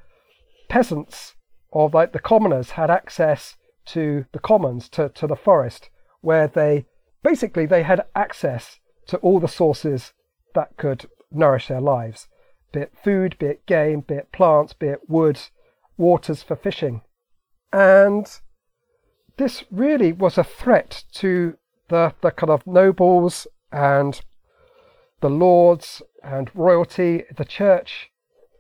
peasants 0.69 1.35
or 1.71 1.91
like 1.93 2.13
the 2.13 2.19
commoners 2.19 2.71
had 2.71 2.91
access 2.91 3.57
to 3.87 4.25
the 4.33 4.39
commons, 4.39 4.89
to, 4.91 5.09
to 5.11 5.27
the 5.27 5.37
forest, 5.37 5.91
where 6.21 6.47
they 6.47 6.87
basically 7.23 7.67
they 7.67 7.83
had 7.83 8.05
access 8.15 8.81
to 9.07 9.17
all 9.19 9.41
the 9.41 9.49
sources 9.49 10.13
that 10.55 10.77
could 10.77 11.07
nourish 11.31 11.69
their 11.69 11.81
lives, 11.81 12.29
be 12.73 12.81
it 12.81 12.93
food, 13.03 13.37
be 13.39 13.47
it 13.47 13.67
game, 13.67 14.01
be 14.01 14.15
it 14.15 14.33
plants, 14.33 14.73
be 14.73 14.89
it 14.89 15.09
wood, 15.09 15.41
waters 15.97 16.43
for 16.43 16.57
fishing. 16.57 17.03
And 17.73 18.27
this 19.39 19.65
really 19.71 20.13
was 20.13 20.37
a 20.37 20.45
threat 20.45 21.05
to 21.13 21.57
the, 21.89 22.13
the 22.21 22.31
kind 22.31 22.51
of 22.51 22.67
nobles 22.67 23.47
and 23.73 24.21
the 25.21 25.31
lords 25.31 26.03
and 26.23 26.51
royalty, 26.55 27.25
the 27.35 27.45
church. 27.45 28.11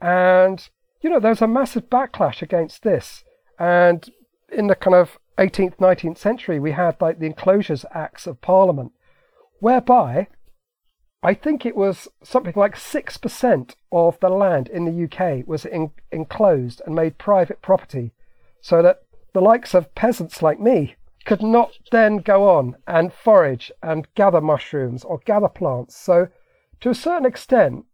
And, 0.01 0.69
you 1.03 1.11
know, 1.11 1.21
there 1.21 1.31
was 1.31 1.43
a 1.43 1.49
massive 1.49 1.91
backlash 1.91 2.43
against 2.43 2.83
this. 2.83 3.25
And 3.59 4.09
in 4.51 4.69
the 4.69 4.75
kind 4.75 4.95
of 4.95 5.19
18th, 5.37 5.77
19th 5.77 6.19
century, 6.19 6.59
we 6.59 6.73
had 6.73 6.97
like 7.01 7.19
the 7.19 7.27
Enclosures 7.27 7.85
Acts 7.93 8.27
of 8.27 8.41
Parliament, 8.41 8.93
whereby 9.61 10.29
I 11.23 11.35
think 11.35 11.67
it 11.67 11.77
was 11.77 12.09
something 12.23 12.55
like 12.55 12.77
6% 12.77 13.75
of 13.91 14.21
the 14.21 14.29
land 14.29 14.69
in 14.69 14.85
the 14.85 15.05
UK 15.05 15.47
was 15.47 15.65
in, 15.65 15.91
enclosed 16.13 16.81
and 16.87 16.95
made 16.95 17.19
private 17.19 17.61
property, 17.61 18.13
so 18.61 18.83
that 18.83 19.03
the 19.39 19.45
likes 19.45 19.73
of 19.73 19.95
peasants 19.95 20.43
like 20.43 20.59
me 20.59 20.97
could 21.25 21.41
not 21.41 21.71
then 21.93 22.17
go 22.17 22.49
on 22.49 22.75
and 22.89 23.13
forage 23.13 23.71
and 23.85 24.13
gather 24.17 24.41
mushrooms 24.41 25.05
or 25.05 25.21
gather 25.25 25.49
plants. 25.49 25.97
So 25.97 26.27
to 26.81 26.91
a 26.91 26.95
certain 26.95 27.25
extent, 27.25 27.85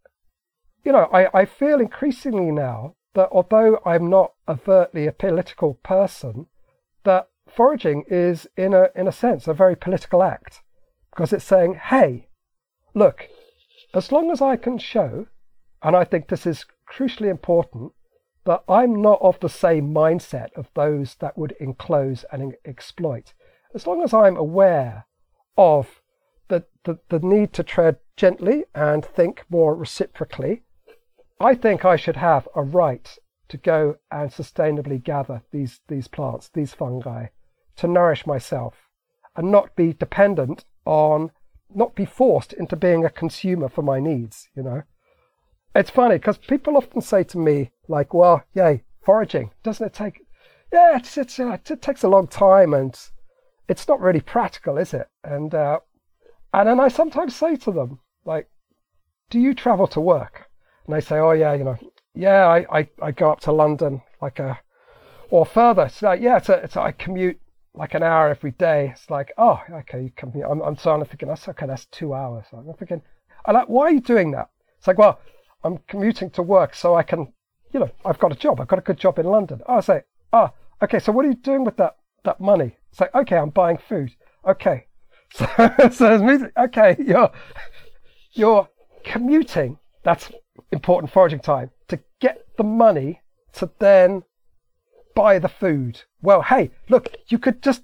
you 0.83 0.91
know, 0.91 1.07
I, 1.13 1.41
I 1.41 1.45
feel 1.45 1.79
increasingly 1.79 2.51
now 2.51 2.95
that 3.13 3.29
although 3.31 3.79
I'm 3.85 4.09
not 4.09 4.33
overtly 4.49 5.05
a 5.05 5.11
political 5.11 5.75
person, 5.83 6.47
that 7.03 7.27
foraging 7.47 8.05
is, 8.07 8.47
in 8.57 8.73
a, 8.73 8.87
in 8.95 9.07
a 9.07 9.11
sense, 9.11 9.47
a 9.47 9.53
very 9.53 9.75
political 9.75 10.23
act 10.23 10.63
because 11.11 11.31
it's 11.31 11.45
saying, 11.45 11.75
hey, 11.75 12.27
look, 12.95 13.27
as 13.93 14.11
long 14.11 14.31
as 14.31 14.41
I 14.41 14.55
can 14.55 14.79
show, 14.79 15.27
and 15.83 15.95
I 15.95 16.05
think 16.05 16.27
this 16.27 16.47
is 16.47 16.65
crucially 16.91 17.29
important, 17.29 17.91
that 18.45 18.63
I'm 18.69 19.01
not 19.01 19.19
of 19.21 19.39
the 19.39 19.49
same 19.49 19.93
mindset 19.93 20.53
of 20.55 20.69
those 20.75 21.15
that 21.15 21.37
would 21.37 21.53
enclose 21.59 22.25
and 22.31 22.53
exploit. 22.63 23.33
As 23.73 23.85
long 23.85 24.03
as 24.03 24.13
I'm 24.13 24.37
aware 24.37 25.05
of 25.57 26.01
the, 26.47 26.65
the, 26.83 26.99
the 27.09 27.19
need 27.19 27.53
to 27.53 27.63
tread 27.63 27.97
gently 28.15 28.65
and 28.73 29.03
think 29.03 29.43
more 29.49 29.75
reciprocally, 29.75 30.63
I 31.39 31.55
think 31.55 31.83
I 31.83 31.95
should 31.95 32.17
have 32.17 32.47
a 32.55 32.61
right 32.61 33.17
to 33.49 33.57
go 33.57 33.97
and 34.11 34.29
sustainably 34.31 35.03
gather 35.03 35.41
these, 35.51 35.81
these 35.87 36.07
plants, 36.07 36.49
these 36.53 36.73
fungi, 36.73 37.27
to 37.77 37.87
nourish 37.87 38.25
myself 38.25 38.75
and 39.35 39.51
not 39.51 39.75
be 39.75 39.91
dependent 39.91 40.65
on, 40.85 41.31
not 41.73 41.95
be 41.95 42.05
forced 42.05 42.53
into 42.53 42.75
being 42.75 43.03
a 43.03 43.09
consumer 43.09 43.69
for 43.69 43.81
my 43.81 43.99
needs, 43.99 44.49
you 44.55 44.63
know. 44.63 44.83
It's 45.75 45.89
funny 45.89 46.15
because 46.15 46.37
people 46.37 46.77
often 46.77 47.01
say 47.01 47.23
to 47.25 47.37
me, 47.37 47.71
like, 47.89 48.13
well, 48.13 48.43
yay, 48.53 48.83
foraging, 49.03 49.51
doesn't 49.61 49.85
it 49.85 49.93
take, 49.93 50.21
yeah, 50.71 50.95
it's, 50.95 51.17
it's, 51.17 51.37
uh, 51.37 51.57
it 51.69 51.81
takes 51.81 52.03
a 52.03 52.07
long 52.07 52.27
time 52.27 52.73
and 52.73 52.97
it's 53.67 53.87
not 53.87 53.99
really 53.99 54.21
practical, 54.21 54.77
is 54.77 54.93
it? 54.93 55.09
And 55.23 55.53
uh, 55.53 55.79
and 56.53 56.69
then 56.69 56.79
I 56.79 56.87
sometimes 56.87 57.35
say 57.35 57.57
to 57.57 57.71
them, 57.71 57.99
like, 58.23 58.49
do 59.29 59.39
you 59.39 59.53
travel 59.53 59.87
to 59.87 59.99
work? 59.99 60.49
And 60.85 60.95
they 60.95 61.01
say, 61.01 61.17
oh, 61.17 61.31
yeah, 61.31 61.53
you 61.53 61.65
know, 61.65 61.77
yeah, 62.13 62.47
I, 62.47 62.79
I, 62.79 62.89
I 63.01 63.11
go 63.11 63.31
up 63.31 63.41
to 63.41 63.51
London 63.51 64.01
like 64.21 64.39
a, 64.39 64.57
or 65.29 65.45
further. 65.45 65.89
So 65.89 66.07
like, 66.07 66.21
yeah, 66.21 66.37
it's 66.37 66.47
a, 66.47 66.63
it's 66.63 66.77
a, 66.77 66.81
I 66.81 66.91
commute 66.93 67.39
like 67.73 67.93
an 67.93 68.03
hour 68.03 68.29
every 68.29 68.51
day. 68.51 68.91
It's 68.93 69.09
like, 69.09 69.33
oh, 69.37 69.61
okay, 69.69 70.03
you 70.03 70.11
come 70.15 70.31
here. 70.31 70.45
I'm, 70.45 70.61
I'm 70.61 70.77
starting 70.77 71.03
to 71.03 71.09
thinking, 71.09 71.27
that's 71.27 71.49
okay, 71.49 71.67
that's 71.67 71.87
two 71.87 72.13
hours. 72.13 72.45
I'm 72.53 72.73
thinking, 72.75 73.01
I'm 73.45 73.55
like, 73.55 73.67
why 73.67 73.87
are 73.87 73.91
you 73.91 73.99
doing 73.99 74.31
that? 74.31 74.49
It's 74.77 74.87
like, 74.87 74.97
well, 74.97 75.19
I'm 75.63 75.79
commuting 75.87 76.29
to 76.31 76.43
work 76.43 76.75
so 76.75 76.95
I 76.95 77.03
can, 77.03 77.33
you 77.73 77.79
know, 77.79 77.91
I've 78.03 78.19
got 78.19 78.31
a 78.31 78.35
job. 78.35 78.59
I've 78.59 78.67
got 78.67 78.79
a 78.79 78.83
good 78.83 78.99
job 78.99 79.19
in 79.19 79.25
London. 79.25 79.61
I 79.67 79.79
say, 79.79 80.01
oh, 80.33 80.51
okay, 80.83 80.99
so 80.99 81.11
what 81.11 81.25
are 81.25 81.29
you 81.29 81.35
doing 81.35 81.63
with 81.63 81.77
that, 81.77 81.97
that 82.23 82.39
money? 82.39 82.77
It's 82.91 82.99
like, 82.99 83.13
okay, 83.15 83.37
I'm 83.37 83.49
buying 83.49 83.77
food. 83.77 84.11
Okay. 84.45 84.85
So, 85.33 85.47
so 85.91 86.17
music, 86.19 86.53
okay, 86.55 86.95
you're, 86.99 87.31
you're 88.33 88.69
commuting. 89.03 89.79
That's 90.03 90.31
important 90.71 91.11
foraging 91.11 91.39
time 91.39 91.71
to 91.87 91.99
get 92.21 92.45
the 92.57 92.63
money 92.63 93.21
to 93.53 93.69
then 93.79 94.23
buy 95.15 95.39
the 95.39 95.49
food. 95.49 96.01
Well, 96.21 96.41
hey, 96.43 96.71
look, 96.89 97.07
you 97.27 97.39
could 97.39 97.63
just 97.63 97.83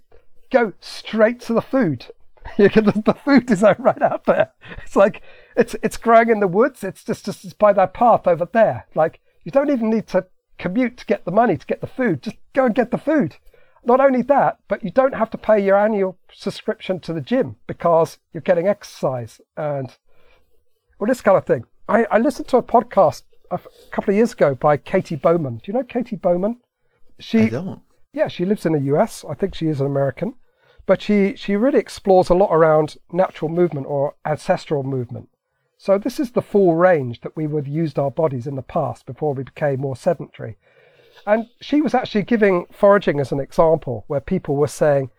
go 0.51 0.73
straight 0.79 1.39
to 1.41 1.53
the 1.53 1.61
food. 1.61 2.05
You 2.57 2.69
could, 2.71 2.85
the 2.85 3.13
food 3.13 3.51
is 3.51 3.61
right 3.61 4.01
out 4.01 4.25
there. 4.25 4.51
It's 4.83 4.95
like 4.95 5.21
it's 5.55 5.75
it's 5.83 5.97
growing 5.97 6.29
in 6.29 6.39
the 6.39 6.47
woods. 6.47 6.83
It's 6.83 7.03
just 7.03 7.25
just 7.25 7.45
it's 7.45 7.53
by 7.53 7.73
that 7.73 7.93
path 7.93 8.27
over 8.27 8.45
there. 8.45 8.87
Like 8.95 9.19
you 9.43 9.51
don't 9.51 9.69
even 9.69 9.89
need 9.89 10.07
to 10.07 10.27
commute 10.57 10.97
to 10.97 11.05
get 11.05 11.25
the 11.25 11.31
money 11.31 11.57
to 11.57 11.65
get 11.65 11.81
the 11.81 11.87
food. 11.87 12.21
Just 12.21 12.37
go 12.53 12.65
and 12.65 12.75
get 12.75 12.91
the 12.91 12.97
food. 12.97 13.37
Not 13.83 13.99
only 13.99 14.21
that, 14.23 14.59
but 14.67 14.83
you 14.83 14.91
don't 14.91 15.15
have 15.15 15.31
to 15.31 15.37
pay 15.37 15.59
your 15.59 15.77
annual 15.77 16.17
subscription 16.31 16.99
to 16.99 17.13
the 17.13 17.21
gym 17.21 17.55
because 17.65 18.19
you're 18.31 18.41
getting 18.41 18.67
exercise 18.67 19.41
and 19.57 19.97
well, 20.99 21.07
this 21.07 21.21
kind 21.21 21.35
of 21.35 21.45
thing. 21.45 21.65
I, 21.89 22.05
I 22.11 22.19
listened 22.19 22.47
to 22.49 22.57
a 22.57 22.63
podcast 22.63 23.23
a 23.49 23.59
couple 23.89 24.11
of 24.11 24.15
years 24.15 24.33
ago 24.33 24.53
by 24.53 24.77
Katy 24.77 25.15
Bowman. 25.15 25.57
Do 25.57 25.63
you 25.65 25.73
know 25.73 25.83
Katy 25.83 26.15
Bowman? 26.15 26.59
She 27.19 27.39
I 27.39 27.49
don't. 27.49 27.81
Yeah, 28.13 28.27
she 28.27 28.45
lives 28.45 28.67
in 28.67 28.73
the 28.73 28.93
US. 28.95 29.25
I 29.27 29.33
think 29.33 29.55
she 29.55 29.67
is 29.67 29.81
an 29.81 29.87
American, 29.87 30.35
but 30.85 31.01
she 31.01 31.35
she 31.35 31.55
really 31.55 31.79
explores 31.79 32.29
a 32.29 32.35
lot 32.35 32.51
around 32.51 32.97
natural 33.11 33.49
movement 33.49 33.87
or 33.87 34.13
ancestral 34.25 34.83
movement. 34.83 35.29
So 35.83 35.97
this 35.97 36.19
is 36.19 36.29
the 36.29 36.43
full 36.43 36.75
range 36.75 37.21
that 37.21 37.35
we 37.35 37.47
would 37.47 37.65
have 37.65 37.73
used 37.73 37.97
our 37.97 38.11
bodies 38.11 38.45
in 38.45 38.55
the 38.55 38.61
past 38.61 39.07
before 39.07 39.33
we 39.33 39.41
became 39.41 39.79
more 39.79 39.95
sedentary. 39.95 40.57
And 41.25 41.47
she 41.59 41.81
was 41.81 41.95
actually 41.95 42.21
giving 42.21 42.67
foraging 42.71 43.19
as 43.19 43.31
an 43.31 43.39
example 43.39 44.03
where 44.05 44.19
people 44.19 44.57
were 44.57 44.67
saying, 44.67 45.09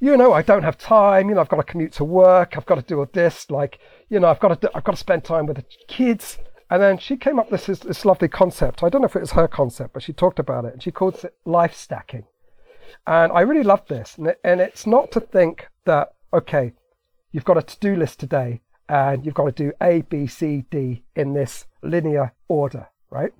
you 0.00 0.16
know, 0.16 0.32
I 0.32 0.42
don't 0.42 0.62
have 0.62 0.78
time. 0.78 1.28
You 1.28 1.34
know, 1.34 1.40
I've 1.40 1.48
got 1.48 1.56
to 1.56 1.64
commute 1.64 1.94
to 1.94 2.04
work. 2.04 2.56
I've 2.56 2.64
got 2.64 2.76
to 2.76 2.82
do 2.82 3.04
this. 3.12 3.50
Like, 3.50 3.80
you 4.08 4.20
know, 4.20 4.28
I've 4.28 4.38
got 4.38 4.50
to 4.50 4.54
do, 4.54 4.68
I've 4.72 4.84
got 4.84 4.92
to 4.92 4.98
spend 4.98 5.24
time 5.24 5.46
with 5.46 5.56
the 5.56 5.64
kids. 5.88 6.38
And 6.70 6.80
then 6.80 6.96
she 6.98 7.16
came 7.16 7.40
up 7.40 7.50
with 7.50 7.66
this, 7.66 7.80
this 7.80 8.04
lovely 8.04 8.28
concept. 8.28 8.84
I 8.84 8.90
don't 8.90 9.00
know 9.00 9.08
if 9.08 9.16
it 9.16 9.20
was 9.20 9.32
her 9.32 9.48
concept, 9.48 9.94
but 9.94 10.04
she 10.04 10.12
talked 10.12 10.38
about 10.38 10.64
it 10.64 10.74
and 10.74 10.80
she 10.80 10.92
calls 10.92 11.24
it 11.24 11.34
life 11.44 11.74
stacking. 11.74 12.26
And 13.04 13.32
I 13.32 13.40
really 13.40 13.64
love 13.64 13.84
this. 13.88 14.16
And, 14.16 14.28
it, 14.28 14.38
and 14.44 14.60
it's 14.60 14.86
not 14.86 15.10
to 15.10 15.18
think 15.18 15.66
that, 15.86 16.12
okay, 16.32 16.72
you've 17.32 17.44
got 17.44 17.58
a 17.58 17.62
to 17.62 17.78
do 17.80 17.96
list 17.96 18.20
today 18.20 18.60
and 18.88 19.24
you've 19.24 19.34
got 19.34 19.46
to 19.46 19.52
do 19.52 19.72
A, 19.82 20.02
B, 20.02 20.26
C, 20.26 20.64
D 20.70 21.02
in 21.16 21.32
this 21.32 21.66
linear 21.82 22.32
order, 22.48 22.88
right? 23.10 23.32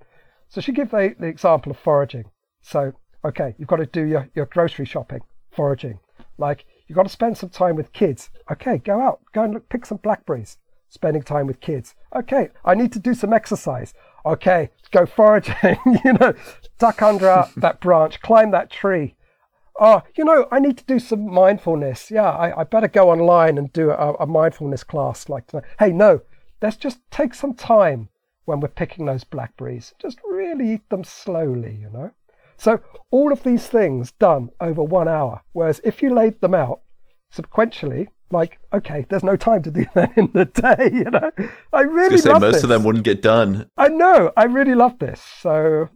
So 0.49 0.61
she 0.61 0.72
gave 0.72 0.90
the, 0.90 1.14
the 1.18 1.26
example 1.26 1.72
of 1.72 1.78
foraging. 1.78 2.24
So, 2.62 2.92
okay, 3.24 3.55
you've 3.59 3.68
got 3.68 3.76
to 3.76 3.86
do 3.86 4.05
your, 4.05 4.28
your 4.34 4.47
grocery 4.47 4.86
shopping, 4.86 5.20
foraging. 5.51 5.99
Like, 6.38 6.64
you've 6.86 6.97
got 6.97 7.05
to 7.05 7.09
spend 7.09 7.36
some 7.36 7.51
time 7.51 7.76
with 7.76 7.92
kids. 7.92 8.30
Okay, 8.51 8.78
go 8.78 9.01
out, 9.01 9.20
go 9.32 9.42
and 9.42 9.55
look, 9.55 9.68
pick 9.68 9.86
some 9.86 9.99
blackberries 9.99 10.59
spending 10.88 11.22
time 11.22 11.47
with 11.47 11.61
kids. 11.61 11.95
Okay, 12.14 12.49
I 12.64 12.74
need 12.74 12.92
to 12.92 12.99
do 12.99 13.14
some 13.14 13.32
exercise. 13.32 13.92
Okay, 14.24 14.70
go 14.92 15.05
foraging, 15.05 15.76
you 16.05 16.12
know, 16.14 16.32
duck 16.78 17.03
under 17.03 17.45
that 17.57 17.80
branch, 17.80 18.20
climb 18.22 18.53
that 18.53 18.70
tree. 18.70 19.16
Oh, 19.81 20.03
you 20.16 20.25
know, 20.25 20.47
I 20.53 20.61
need 20.61 20.79
to 20.79 20.85
do 20.85 20.99
some 20.99 21.29
mindfulness. 21.29 22.11
Yeah, 22.11 22.31
I, 22.31 22.61
I 22.61 22.64
better 22.64 22.89
go 22.89 23.11
online 23.11 23.59
and 23.59 23.72
do 23.72 23.91
a, 23.91 24.14
a 24.14 24.27
mindfulness 24.27 24.85
class 24.85 25.29
like 25.29 25.47
tonight. 25.49 25.64
Hey, 25.79 25.91
no, 25.91 26.20
let's 26.62 26.77
just 26.77 27.01
take 27.11 27.35
some 27.35 27.55
time 27.55 28.09
when 28.45 28.61
we're 28.61 28.68
picking 28.68 29.07
those 29.07 29.25
blackberries. 29.25 29.95
Just 30.01 30.18
really 30.25 30.75
eat 30.75 30.89
them 30.91 31.05
slowly, 31.05 31.79
you 31.81 31.91
know. 31.91 32.12
So 32.57 32.81
all 33.11 33.33
of 33.33 33.43
these 33.43 33.66
things 33.66 34.12
done 34.12 34.51
over 34.61 34.83
one 34.83 35.09
hour. 35.09 35.43
Whereas 35.53 35.81
if 35.85 36.03
you 36.03 36.14
laid 36.14 36.41
them 36.41 36.55
out 36.55 36.81
sequentially, 37.35 38.09
like, 38.31 38.59
okay, 38.72 39.07
there's 39.09 39.25
no 39.25 39.37
time 39.37 39.62
to 39.62 39.70
do 39.70 39.87
that 39.95 40.16
in 40.16 40.31
the 40.33 40.45
day, 40.45 40.91
you 40.93 41.11
know. 41.11 41.31
I 41.72 41.81
really 41.83 42.18
say 42.18 42.31
love 42.31 42.43
most 42.43 42.55
this. 42.55 42.62
of 42.62 42.68
them 42.68 42.85
wouldn't 42.85 43.05
get 43.05 43.22
done. 43.22 43.68
I 43.77 43.89
know. 43.89 44.33
I 44.37 44.45
really 44.45 44.75
love 44.75 44.99
this. 44.99 45.20
So 45.20 45.89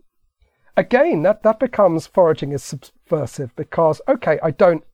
again, 0.77 1.23
that 1.23 1.43
that 1.43 1.61
becomes 1.61 2.07
foraging 2.07 2.53
is 2.53 2.75
subversive 3.09 3.55
because 3.57 4.01
okay, 4.09 4.39
I 4.43 4.51
don't 4.51 4.85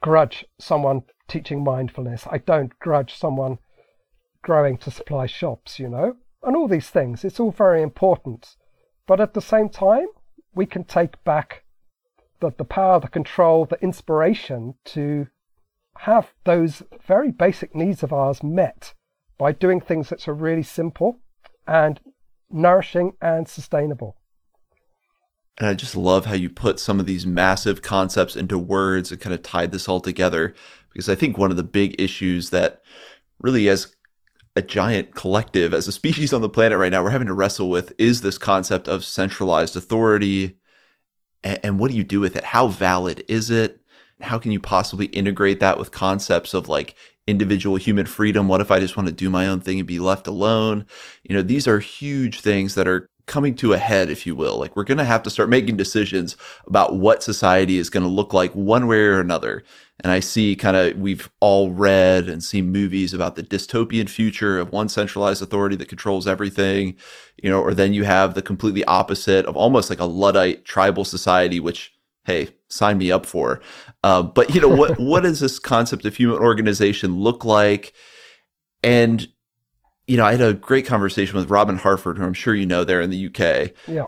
grudge 0.00 0.44
someone 0.58 1.02
teaching 1.28 1.62
mindfulness. 1.62 2.26
I 2.30 2.38
don't 2.38 2.76
grudge 2.78 3.14
someone 3.14 3.58
growing 4.42 4.78
to 4.78 4.90
supply 4.90 5.26
shops, 5.26 5.78
you 5.78 5.88
know, 5.88 6.16
and 6.42 6.56
all 6.56 6.68
these 6.68 6.90
things. 6.90 7.24
It's 7.24 7.40
all 7.40 7.52
very 7.52 7.82
important. 7.82 8.56
But 9.06 9.20
at 9.20 9.34
the 9.34 9.40
same 9.40 9.68
time, 9.68 10.06
we 10.54 10.66
can 10.66 10.84
take 10.84 11.22
back 11.24 11.64
the, 12.40 12.52
the 12.56 12.64
power, 12.64 12.98
the 13.00 13.08
control, 13.08 13.66
the 13.66 13.80
inspiration 13.82 14.74
to 14.86 15.26
have 15.98 16.32
those 16.44 16.82
very 17.06 17.30
basic 17.30 17.74
needs 17.74 18.02
of 18.02 18.12
ours 18.12 18.42
met 18.42 18.94
by 19.38 19.52
doing 19.52 19.80
things 19.80 20.08
that 20.08 20.26
are 20.26 20.34
really 20.34 20.62
simple 20.62 21.20
and 21.66 22.00
nourishing 22.50 23.12
and 23.20 23.46
sustainable. 23.46 24.19
And 25.60 25.68
I 25.68 25.74
just 25.74 25.94
love 25.94 26.24
how 26.24 26.34
you 26.34 26.48
put 26.48 26.80
some 26.80 26.98
of 26.98 27.06
these 27.06 27.26
massive 27.26 27.82
concepts 27.82 28.34
into 28.34 28.58
words 28.58 29.12
and 29.12 29.20
kind 29.20 29.34
of 29.34 29.42
tied 29.42 29.72
this 29.72 29.88
all 29.88 30.00
together. 30.00 30.54
Because 30.92 31.08
I 31.08 31.14
think 31.14 31.36
one 31.36 31.50
of 31.50 31.56
the 31.56 31.62
big 31.62 32.00
issues 32.00 32.50
that 32.50 32.82
really, 33.38 33.68
as 33.68 33.94
a 34.56 34.62
giant 34.62 35.14
collective, 35.14 35.72
as 35.72 35.86
a 35.86 35.92
species 35.92 36.32
on 36.32 36.40
the 36.40 36.48
planet 36.48 36.78
right 36.78 36.90
now, 36.90 37.04
we're 37.04 37.10
having 37.10 37.28
to 37.28 37.34
wrestle 37.34 37.70
with 37.70 37.92
is 37.98 38.22
this 38.22 38.38
concept 38.38 38.88
of 38.88 39.04
centralized 39.04 39.76
authority. 39.76 40.56
And, 41.44 41.60
and 41.62 41.78
what 41.78 41.90
do 41.90 41.96
you 41.96 42.04
do 42.04 42.20
with 42.20 42.36
it? 42.36 42.44
How 42.44 42.66
valid 42.66 43.22
is 43.28 43.50
it? 43.50 43.80
how 44.22 44.38
can 44.38 44.52
you 44.52 44.60
possibly 44.60 45.06
integrate 45.06 45.60
that 45.60 45.78
with 45.78 45.90
concepts 45.90 46.54
of 46.54 46.68
like 46.68 46.94
individual 47.26 47.76
human 47.76 48.06
freedom? 48.06 48.48
What 48.48 48.60
if 48.60 48.70
I 48.70 48.80
just 48.80 48.96
want 48.96 49.08
to 49.08 49.14
do 49.14 49.30
my 49.30 49.46
own 49.46 49.60
thing 49.60 49.78
and 49.78 49.86
be 49.86 49.98
left 49.98 50.26
alone? 50.26 50.86
You 51.22 51.34
know, 51.34 51.42
these 51.42 51.66
are 51.66 51.80
huge 51.80 52.40
things 52.40 52.74
that 52.74 52.88
are 52.88 53.08
coming 53.30 53.54
to 53.54 53.72
a 53.72 53.78
head, 53.78 54.10
if 54.10 54.26
you 54.26 54.34
will. 54.34 54.58
Like 54.58 54.74
we're 54.74 54.82
going 54.82 54.98
to 54.98 55.04
have 55.04 55.22
to 55.22 55.30
start 55.30 55.48
making 55.48 55.76
decisions 55.76 56.36
about 56.66 56.96
what 56.96 57.22
society 57.22 57.78
is 57.78 57.88
going 57.88 58.02
to 58.02 58.08
look 58.08 58.34
like 58.34 58.52
one 58.54 58.88
way 58.88 58.98
or 58.98 59.20
another. 59.20 59.62
And 60.00 60.10
I 60.12 60.18
see 60.18 60.56
kind 60.56 60.76
of, 60.76 60.98
we've 60.98 61.30
all 61.38 61.70
read 61.70 62.28
and 62.28 62.42
seen 62.42 62.72
movies 62.72 63.14
about 63.14 63.36
the 63.36 63.44
dystopian 63.44 64.08
future 64.08 64.58
of 64.58 64.72
one 64.72 64.88
centralized 64.88 65.42
authority 65.42 65.76
that 65.76 65.88
controls 65.88 66.26
everything, 66.26 66.96
you 67.40 67.48
know, 67.48 67.62
or 67.62 67.72
then 67.72 67.94
you 67.94 68.02
have 68.02 68.34
the 68.34 68.42
completely 68.42 68.82
opposite 68.86 69.46
of 69.46 69.56
almost 69.56 69.90
like 69.90 70.00
a 70.00 70.06
Luddite 70.06 70.64
tribal 70.64 71.04
society, 71.04 71.60
which 71.60 71.94
hey, 72.24 72.48
sign 72.68 72.98
me 72.98 73.12
up 73.12 73.24
for. 73.24 73.60
Uh, 74.02 74.24
but 74.24 74.52
you 74.54 74.60
know 74.60 74.68
what? 74.68 74.98
what 74.98 75.22
does 75.22 75.38
this 75.38 75.60
concept 75.60 76.04
of 76.04 76.16
human 76.16 76.38
organization 76.38 77.20
look 77.20 77.44
like? 77.44 77.92
And 78.82 79.28
you 80.10 80.16
know, 80.16 80.24
I 80.24 80.32
had 80.32 80.40
a 80.40 80.54
great 80.54 80.86
conversation 80.86 81.38
with 81.38 81.50
Robin 81.50 81.76
Harford, 81.76 82.18
who 82.18 82.24
I'm 82.24 82.34
sure 82.34 82.52
you 82.52 82.66
know 82.66 82.82
there 82.82 83.00
in 83.00 83.10
the 83.10 83.26
UK. 83.26 83.70
Yeah. 83.86 84.06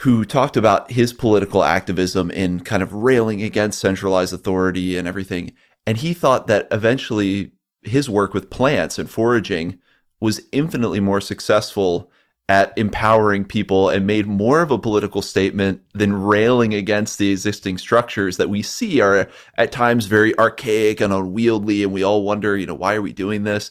Who 0.00 0.26
talked 0.26 0.58
about 0.58 0.90
his 0.90 1.14
political 1.14 1.64
activism 1.64 2.30
in 2.30 2.60
kind 2.60 2.82
of 2.82 2.92
railing 2.92 3.42
against 3.42 3.78
centralized 3.78 4.34
authority 4.34 4.98
and 4.98 5.08
everything. 5.08 5.52
And 5.86 5.96
he 5.96 6.12
thought 6.12 6.46
that 6.48 6.68
eventually 6.70 7.52
his 7.80 8.10
work 8.10 8.34
with 8.34 8.50
plants 8.50 8.98
and 8.98 9.08
foraging 9.08 9.78
was 10.20 10.42
infinitely 10.52 11.00
more 11.00 11.22
successful 11.22 12.10
at 12.50 12.76
empowering 12.76 13.46
people 13.46 13.88
and 13.88 14.06
made 14.06 14.26
more 14.26 14.60
of 14.60 14.70
a 14.70 14.78
political 14.78 15.22
statement 15.22 15.80
than 15.94 16.12
railing 16.12 16.74
against 16.74 17.16
the 17.16 17.30
existing 17.30 17.78
structures 17.78 18.36
that 18.36 18.50
we 18.50 18.60
see 18.60 19.00
are 19.00 19.26
at 19.56 19.72
times 19.72 20.04
very 20.04 20.38
archaic 20.38 21.00
and 21.00 21.14
unwieldy 21.14 21.82
and 21.82 21.92
we 21.94 22.02
all 22.02 22.22
wonder 22.22 22.54
you 22.54 22.66
know 22.66 22.74
why 22.74 22.94
are 22.94 23.00
we 23.00 23.14
doing 23.14 23.44
this 23.44 23.70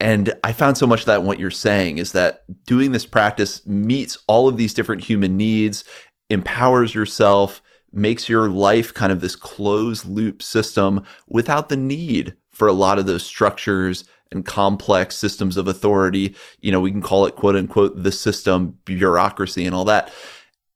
and 0.00 0.32
i 0.42 0.52
found 0.52 0.76
so 0.76 0.86
much 0.86 1.00
of 1.00 1.06
that 1.06 1.20
in 1.20 1.26
what 1.26 1.38
you're 1.38 1.50
saying 1.50 1.98
is 1.98 2.12
that 2.12 2.42
doing 2.64 2.92
this 2.92 3.06
practice 3.06 3.64
meets 3.66 4.18
all 4.26 4.48
of 4.48 4.56
these 4.56 4.74
different 4.74 5.04
human 5.04 5.36
needs 5.36 5.84
empowers 6.30 6.94
yourself 6.94 7.62
makes 7.92 8.28
your 8.28 8.48
life 8.48 8.94
kind 8.94 9.12
of 9.12 9.20
this 9.20 9.36
closed 9.36 10.06
loop 10.06 10.42
system 10.42 11.04
without 11.28 11.68
the 11.68 11.76
need 11.76 12.36
for 12.50 12.68
a 12.68 12.72
lot 12.72 12.98
of 12.98 13.06
those 13.06 13.24
structures 13.24 14.04
and 14.32 14.44
complex 14.44 15.16
systems 15.16 15.56
of 15.56 15.66
authority. 15.66 16.34
You 16.60 16.72
know, 16.72 16.80
we 16.80 16.90
can 16.90 17.02
call 17.02 17.26
it 17.26 17.36
quote 17.36 17.56
unquote 17.56 18.02
the 18.02 18.12
system, 18.12 18.78
bureaucracy, 18.84 19.66
and 19.66 19.74
all 19.74 19.84
that. 19.86 20.12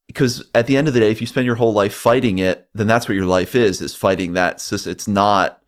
Because 0.06 0.48
at 0.54 0.66
the 0.66 0.76
end 0.76 0.88
of 0.88 0.94
the 0.94 1.00
day, 1.00 1.10
if 1.10 1.20
you 1.20 1.26
spend 1.26 1.46
your 1.46 1.54
whole 1.54 1.72
life 1.72 1.94
fighting 1.94 2.38
it, 2.38 2.68
then 2.74 2.86
that's 2.86 3.08
what 3.08 3.14
your 3.14 3.26
life 3.26 3.54
is, 3.54 3.80
is 3.80 3.94
fighting 3.94 4.32
that 4.32 4.60
system. 4.60 4.92
It's 4.92 5.08
not 5.08 5.60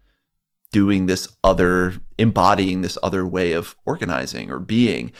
doing 0.73 1.07
this 1.07 1.29
other 1.43 1.95
embodying 2.19 2.83
this 2.83 2.99
other 3.03 3.27
way 3.27 3.53
of 3.53 3.77
organizing 3.85 4.51
or 4.51 4.59
being. 4.59 5.13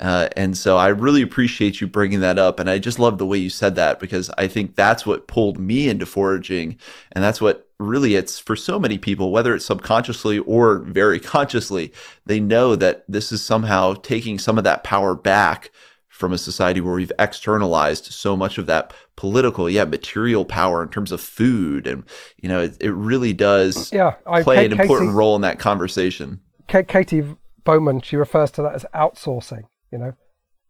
Uh, 0.00 0.28
and 0.36 0.56
so 0.56 0.76
I 0.76 0.88
really 0.88 1.22
appreciate 1.22 1.80
you 1.80 1.86
bringing 1.86 2.20
that 2.20 2.38
up. 2.38 2.58
And 2.58 2.68
I 2.68 2.78
just 2.78 2.98
love 2.98 3.18
the 3.18 3.26
way 3.26 3.38
you 3.38 3.50
said 3.50 3.76
that 3.76 4.00
because 4.00 4.28
I 4.36 4.48
think 4.48 4.74
that's 4.74 5.06
what 5.06 5.28
pulled 5.28 5.58
me 5.58 5.88
into 5.88 6.04
foraging. 6.04 6.78
And 7.12 7.22
that's 7.22 7.40
what 7.40 7.68
really 7.78 8.14
it's 8.16 8.38
for 8.38 8.56
so 8.56 8.78
many 8.78 8.98
people, 8.98 9.30
whether 9.30 9.54
it's 9.54 9.64
subconsciously 9.64 10.40
or 10.40 10.80
very 10.80 11.20
consciously, 11.20 11.92
they 12.26 12.40
know 12.40 12.74
that 12.76 13.04
this 13.08 13.30
is 13.30 13.44
somehow 13.44 13.94
taking 13.94 14.38
some 14.38 14.58
of 14.58 14.64
that 14.64 14.84
power 14.84 15.14
back 15.14 15.70
from 16.14 16.32
a 16.32 16.38
society 16.38 16.80
where 16.80 16.94
we've 16.94 17.12
externalized 17.18 18.06
so 18.06 18.36
much 18.36 18.56
of 18.56 18.66
that 18.66 18.94
political, 19.16 19.68
yeah, 19.68 19.84
material 19.84 20.44
power 20.44 20.82
in 20.82 20.88
terms 20.88 21.12
of 21.12 21.20
food. 21.20 21.86
And, 21.86 22.04
you 22.40 22.48
know, 22.48 22.62
it, 22.62 22.76
it 22.80 22.92
really 22.92 23.32
does 23.32 23.92
yeah, 23.92 24.14
I, 24.26 24.42
play 24.42 24.64
an 24.64 24.72
important 24.72 25.10
Katy, 25.10 25.16
role 25.16 25.34
in 25.34 25.42
that 25.42 25.58
conversation. 25.58 26.40
Katy 26.68 27.24
Bowman, 27.64 28.00
she 28.00 28.16
refers 28.16 28.50
to 28.52 28.62
that 28.62 28.74
as 28.74 28.86
outsourcing 28.94 29.64
you 29.94 29.98
know, 29.98 30.12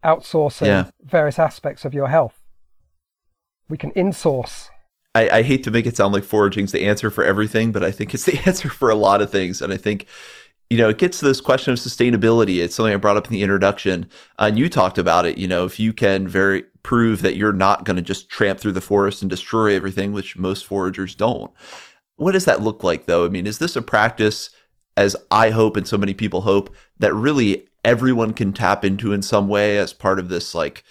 outsourcing 0.05 0.66
yeah. 0.66 0.90
various 1.03 1.38
aspects 1.38 1.86
of 1.86 1.95
your 1.95 2.09
health. 2.09 2.45
We 3.70 3.78
can 3.78 3.90
insource. 3.92 4.68
I, 5.14 5.38
I 5.38 5.42
hate 5.42 5.64
to 5.64 5.70
make 5.70 5.86
it 5.86 5.97
sound 5.97 6.12
like 6.12 6.24
foraging's 6.24 6.72
the 6.72 6.84
answer 6.84 7.11
for 7.11 7.24
everything, 7.24 7.72
but 7.72 7.82
I 7.82 7.90
think 7.90 8.12
it's 8.12 8.26
the 8.26 8.38
answer 8.47 8.68
for 8.68 8.90
a 8.90 8.95
lot 8.95 9.22
of 9.22 9.30
things. 9.30 9.62
And 9.62 9.72
I 9.72 9.78
think, 9.78 10.07
you 10.71 10.79
know, 10.79 10.89
it 10.89 10.99
gets 10.99 11.19
to 11.19 11.25
this 11.25 11.41
question 11.41 11.73
of 11.73 11.79
sustainability. 11.79 12.62
It's 12.62 12.75
something 12.75 12.93
I 12.93 12.97
brought 12.97 13.17
up 13.17 13.27
in 13.27 13.33
the 13.33 13.43
introduction. 13.43 14.09
And 14.39 14.59
you 14.59 14.69
talked 14.69 14.99
about 14.99 15.27
it. 15.27 15.39
You 15.39 15.47
know, 15.47 15.65
if 15.65 15.79
you 15.79 15.93
can 15.93 16.27
very 16.27 16.65
prove 16.83 17.23
that 17.23 17.37
you're 17.37 17.53
not 17.53 17.85
going 17.85 17.97
to 17.97 18.03
just 18.03 18.29
tramp 18.29 18.61
through 18.61 18.73
the 18.73 18.81
forest 18.81 19.23
and 19.23 19.31
destroy 19.31 19.75
everything, 19.75 20.12
which 20.12 20.37
most 20.37 20.67
foragers 20.67 21.15
don't. 21.15 21.51
What 22.17 22.33
does 22.33 22.45
that 22.45 22.62
look 22.62 22.85
like, 22.85 23.07
though? 23.07 23.25
I 23.25 23.29
mean, 23.29 23.47
is 23.47 23.59
this 23.59 23.77
a 23.77 23.83
practice, 23.83 24.51
as 24.97 25.17
I 25.31 25.51
hope 25.51 25.77
and 25.77 25.87
so 25.87 25.99
many 25.99 26.15
people 26.15 26.43
hope, 26.43 26.75
that 26.99 27.15
really 27.15 27.69
everyone 27.85 28.33
can 28.33 28.53
tap 28.53 28.85
into 28.85 29.12
in 29.12 29.23
some 29.23 29.49
way 29.49 29.79
as 29.79 29.93
part 29.93 30.19
of 30.19 30.29
this 30.29 30.55
like 30.55 30.83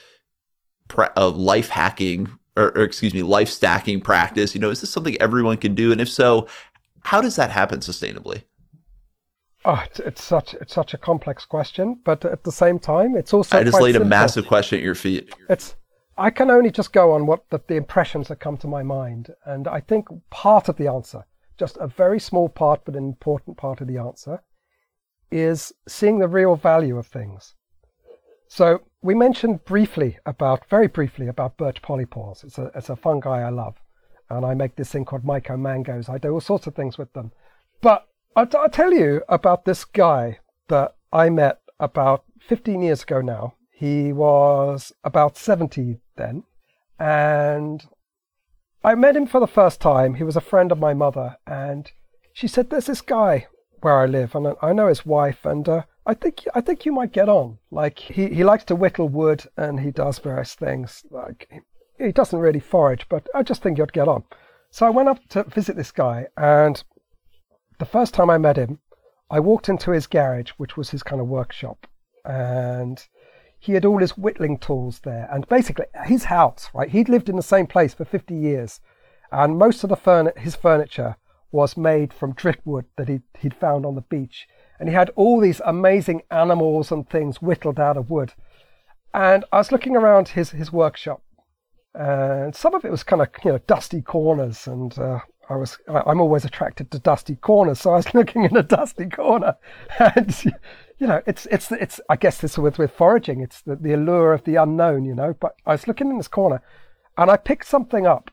pra- 0.88 1.14
uh, 1.18 1.30
life 1.30 1.70
hacking 1.70 2.30
or, 2.56 2.66
or, 2.78 2.84
excuse 2.84 3.14
me 3.14 3.24
life 3.24 3.50
stacking 3.50 4.00
practice 4.00 4.54
you 4.54 4.62
know 4.62 4.70
is 4.70 4.82
this 4.82 4.90
something 4.92 5.20
everyone 5.20 5.58
can 5.58 5.74
do 5.74 5.92
and 5.92 6.00
if 6.00 6.10
so 6.10 6.48
how 7.06 7.20
does 7.20 7.36
that 7.36 7.50
happen 7.50 7.80
sustainably 7.80 8.44
Oh, 9.66 9.82
it's, 9.86 10.00
it's, 10.00 10.24
such 10.24 10.54
it's 10.56 10.74
such 10.74 10.94
a 10.94 10.98
complex 10.98 11.46
question, 11.46 12.00
but 12.04 12.26
at 12.26 12.44
the 12.44 12.52
same 12.52 12.80
time, 12.80 13.16
it's 13.16 13.34
also. 13.34 13.58
I 13.58 13.64
just 13.64 13.82
laid 13.82 13.94
simple. 13.94 14.08
a 14.08 14.10
massive 14.10 14.46
question 14.46 14.78
at 14.78 14.84
your 14.84 14.96
feet. 14.96 15.34
It's. 15.50 15.76
I 16.18 16.30
can 16.30 16.52
only 16.52 16.70
just 16.70 16.94
go 16.94 17.12
on 17.12 17.26
what 17.26 17.50
the, 17.50 17.60
the 17.68 17.76
impressions 17.76 18.28
that 18.28 18.40
come 18.40 18.58
to 18.58 18.68
my 18.68 18.84
mind, 18.84 19.34
and 19.46 19.68
I 19.68 19.80
think 19.80 20.08
part 20.30 20.70
of 20.70 20.78
the 20.78 20.88
answer, 20.88 21.26
just 21.58 21.78
a 21.78 21.88
very 21.88 22.20
small 22.20 22.50
part, 22.50 22.82
but 22.86 22.96
an 22.96 23.04
important 23.04 23.58
part 23.58 23.82
of 23.82 23.88
the 23.88 23.98
answer, 23.98 24.44
is 25.32 25.74
seeing 25.88 26.20
the 26.20 26.28
real 26.28 26.56
value 26.56 26.98
of 26.98 27.08
things. 27.08 27.56
So 28.48 28.82
we 29.02 29.16
mentioned 29.16 29.66
briefly 29.66 30.20
about, 30.28 30.70
very 30.70 30.88
briefly 30.88 31.28
about 31.28 31.58
birch 31.58 31.82
polypores. 31.82 32.44
It's 32.44 32.60
a, 32.60 32.70
it's 32.76 32.90
a 32.90 32.96
fungi 32.96 33.42
I 33.42 33.50
love. 33.50 33.78
And 34.30 34.46
I 34.46 34.54
make 34.54 34.76
this 34.76 34.92
thing 34.92 35.06
called 35.06 35.24
myco 35.24 35.60
mangoes. 35.60 36.08
I 36.08 36.20
do 36.20 36.30
all 36.30 36.42
sorts 36.42 36.68
of 36.68 36.76
things 36.76 37.00
with 37.00 37.12
them. 37.14 37.32
But 37.82 38.08
I'll, 38.36 38.48
I'll 38.56 38.70
tell 38.70 38.94
you 38.94 39.22
about 39.30 39.66
this 39.66 39.86
guy 39.86 40.40
that 40.68 40.96
I 41.12 41.30
met 41.30 41.60
about 41.80 42.24
15 42.48 42.82
years 42.82 43.04
ago 43.04 43.22
now. 43.22 43.56
He 43.72 44.14
was 44.14 44.94
about 45.04 45.38
70 45.38 46.00
then. 46.16 46.44
And 47.00 47.86
I 48.84 48.96
met 48.96 49.16
him 49.16 49.28
for 49.28 49.40
the 49.40 49.48
first 49.48 49.82
time. 49.82 50.16
He 50.16 50.24
was 50.24 50.36
a 50.36 50.42
friend 50.42 50.72
of 50.72 50.80
my 50.80 50.94
mother. 50.94 51.38
And 51.46 51.92
she 52.34 52.48
said, 52.48 52.70
There's 52.70 52.88
this 52.88 53.02
guy 53.02 53.48
where 53.84 54.00
I 54.00 54.06
live, 54.06 54.34
and 54.34 54.56
I 54.62 54.74
know 54.74 54.88
his 54.88 55.06
wife, 55.06 55.46
and 55.46 55.68
uh, 55.68 55.84
I 56.06 56.14
think 56.14 56.46
I 56.56 56.62
think 56.62 56.86
you 56.86 56.92
might 56.92 57.12
get 57.12 57.30
on. 57.30 57.60
Like 57.70 58.00
he, 58.00 58.30
he 58.30 58.44
likes 58.44 58.64
to 58.66 58.76
whittle 58.76 59.10
wood, 59.10 59.46
and 59.58 59.80
he 59.80 59.92
does 59.92 60.20
various 60.20 60.56
things. 60.56 61.04
Like 61.12 61.48
he, 61.52 62.06
he 62.06 62.12
doesn't 62.12 62.40
really 62.40 62.60
forage, 62.60 63.08
but 63.10 63.28
I 63.36 63.44
just 63.44 63.62
think 63.62 63.78
you'd 63.78 63.94
get 63.94 64.08
on. 64.08 64.24
So 64.72 64.86
I 64.86 64.90
went 64.90 65.10
up 65.10 65.20
to 65.30 65.44
visit 65.44 65.76
this 65.76 65.92
guy, 65.92 66.28
and 66.38 66.82
the 67.80 67.86
first 67.86 68.14
time 68.14 68.30
I 68.30 68.38
met 68.38 68.58
him, 68.58 68.80
I 69.30 69.40
walked 69.40 69.70
into 69.70 69.92
his 69.92 70.08
garage, 70.08 70.52
which 70.58 70.78
was 70.78 70.90
his 70.90 71.04
kind 71.04 71.22
of 71.22 71.28
workshop, 71.28 71.88
and 72.26 73.06
he 73.60 73.74
had 73.74 73.86
all 73.86 74.00
his 74.00 74.18
whittling 74.18 74.58
tools 74.58 75.00
there, 75.00 75.28
and 75.32 75.48
basically 75.48 75.86
his 76.06 76.26
house. 76.26 76.70
Right, 76.74 76.90
he'd 76.90 77.10
lived 77.10 77.30
in 77.30 77.36
the 77.36 77.42
same 77.42 77.68
place 77.68 77.94
for 77.94 78.06
50 78.06 78.36
years, 78.36 78.80
and 79.32 79.58
most 79.58 79.84
of 79.84 79.90
the 79.90 79.98
furni- 79.98 80.38
his 80.38 80.56
furniture 80.56 81.16
was 81.52 81.78
made 81.78 82.12
from 82.12 82.34
driftwood 82.34 82.86
that 82.98 83.08
he'd, 83.08 83.24
he'd 83.40 83.54
found 83.54 83.86
on 83.86 83.96
the 83.96 84.02
beach. 84.02 84.48
And 84.80 84.90
he 84.90 84.96
had 84.96 85.12
all 85.16 85.40
these 85.40 85.62
amazing 85.66 86.24
animals 86.32 86.92
and 86.92 87.08
things 87.08 87.42
whittled 87.42 87.80
out 87.80 87.96
of 87.96 88.10
wood. 88.10 88.34
And 89.14 89.46
I 89.52 89.58
was 89.58 89.72
looking 89.72 89.96
around 89.96 90.30
his, 90.30 90.50
his 90.50 90.74
workshop, 90.74 91.22
and 91.94 92.56
some 92.56 92.74
of 92.74 92.84
it 92.84 92.92
was 92.92 93.04
kind 93.04 93.22
of 93.22 93.30
you 93.46 93.52
know 93.52 93.60
dusty 93.60 94.02
corners, 94.02 94.68
and 94.68 94.98
uh, 94.98 95.20
I 95.50 95.56
was 95.56 95.78
I, 95.88 96.10
am 96.10 96.22
always 96.22 96.46
attracted 96.46 96.92
to 96.92 97.00
dusty 97.00 97.36
corners, 97.36 97.80
so 97.82 97.92
I 97.92 97.98
was 97.98 98.14
looking 98.14 98.44
in 98.46 98.56
a 98.56 98.64
dusty 98.64 99.08
corner, 99.08 99.58
and 100.00 100.44
you 100.98 101.08
know 101.08 101.22
it's 101.26 101.46
it's 101.48 101.72
it's 101.72 102.00
I 102.10 102.16
guess 102.16 102.40
this 102.40 102.58
with 102.58 102.78
with 102.78 102.92
foraging, 102.92 103.42
it's 103.42 103.62
the, 103.62 103.76
the 103.76 103.94
allure 103.94 104.34
of 104.34 104.44
the 104.44 104.56
unknown, 104.56 105.06
you 105.06 105.16
know. 105.16 105.36
But 105.40 105.56
I 105.66 105.72
was 105.72 105.88
looking 105.88 106.10
in 106.10 106.18
this 106.18 106.28
corner, 106.28 106.62
and 107.18 107.30
I 107.30 107.38
picked 107.38 107.68
something 107.68 108.06
up 108.08 108.32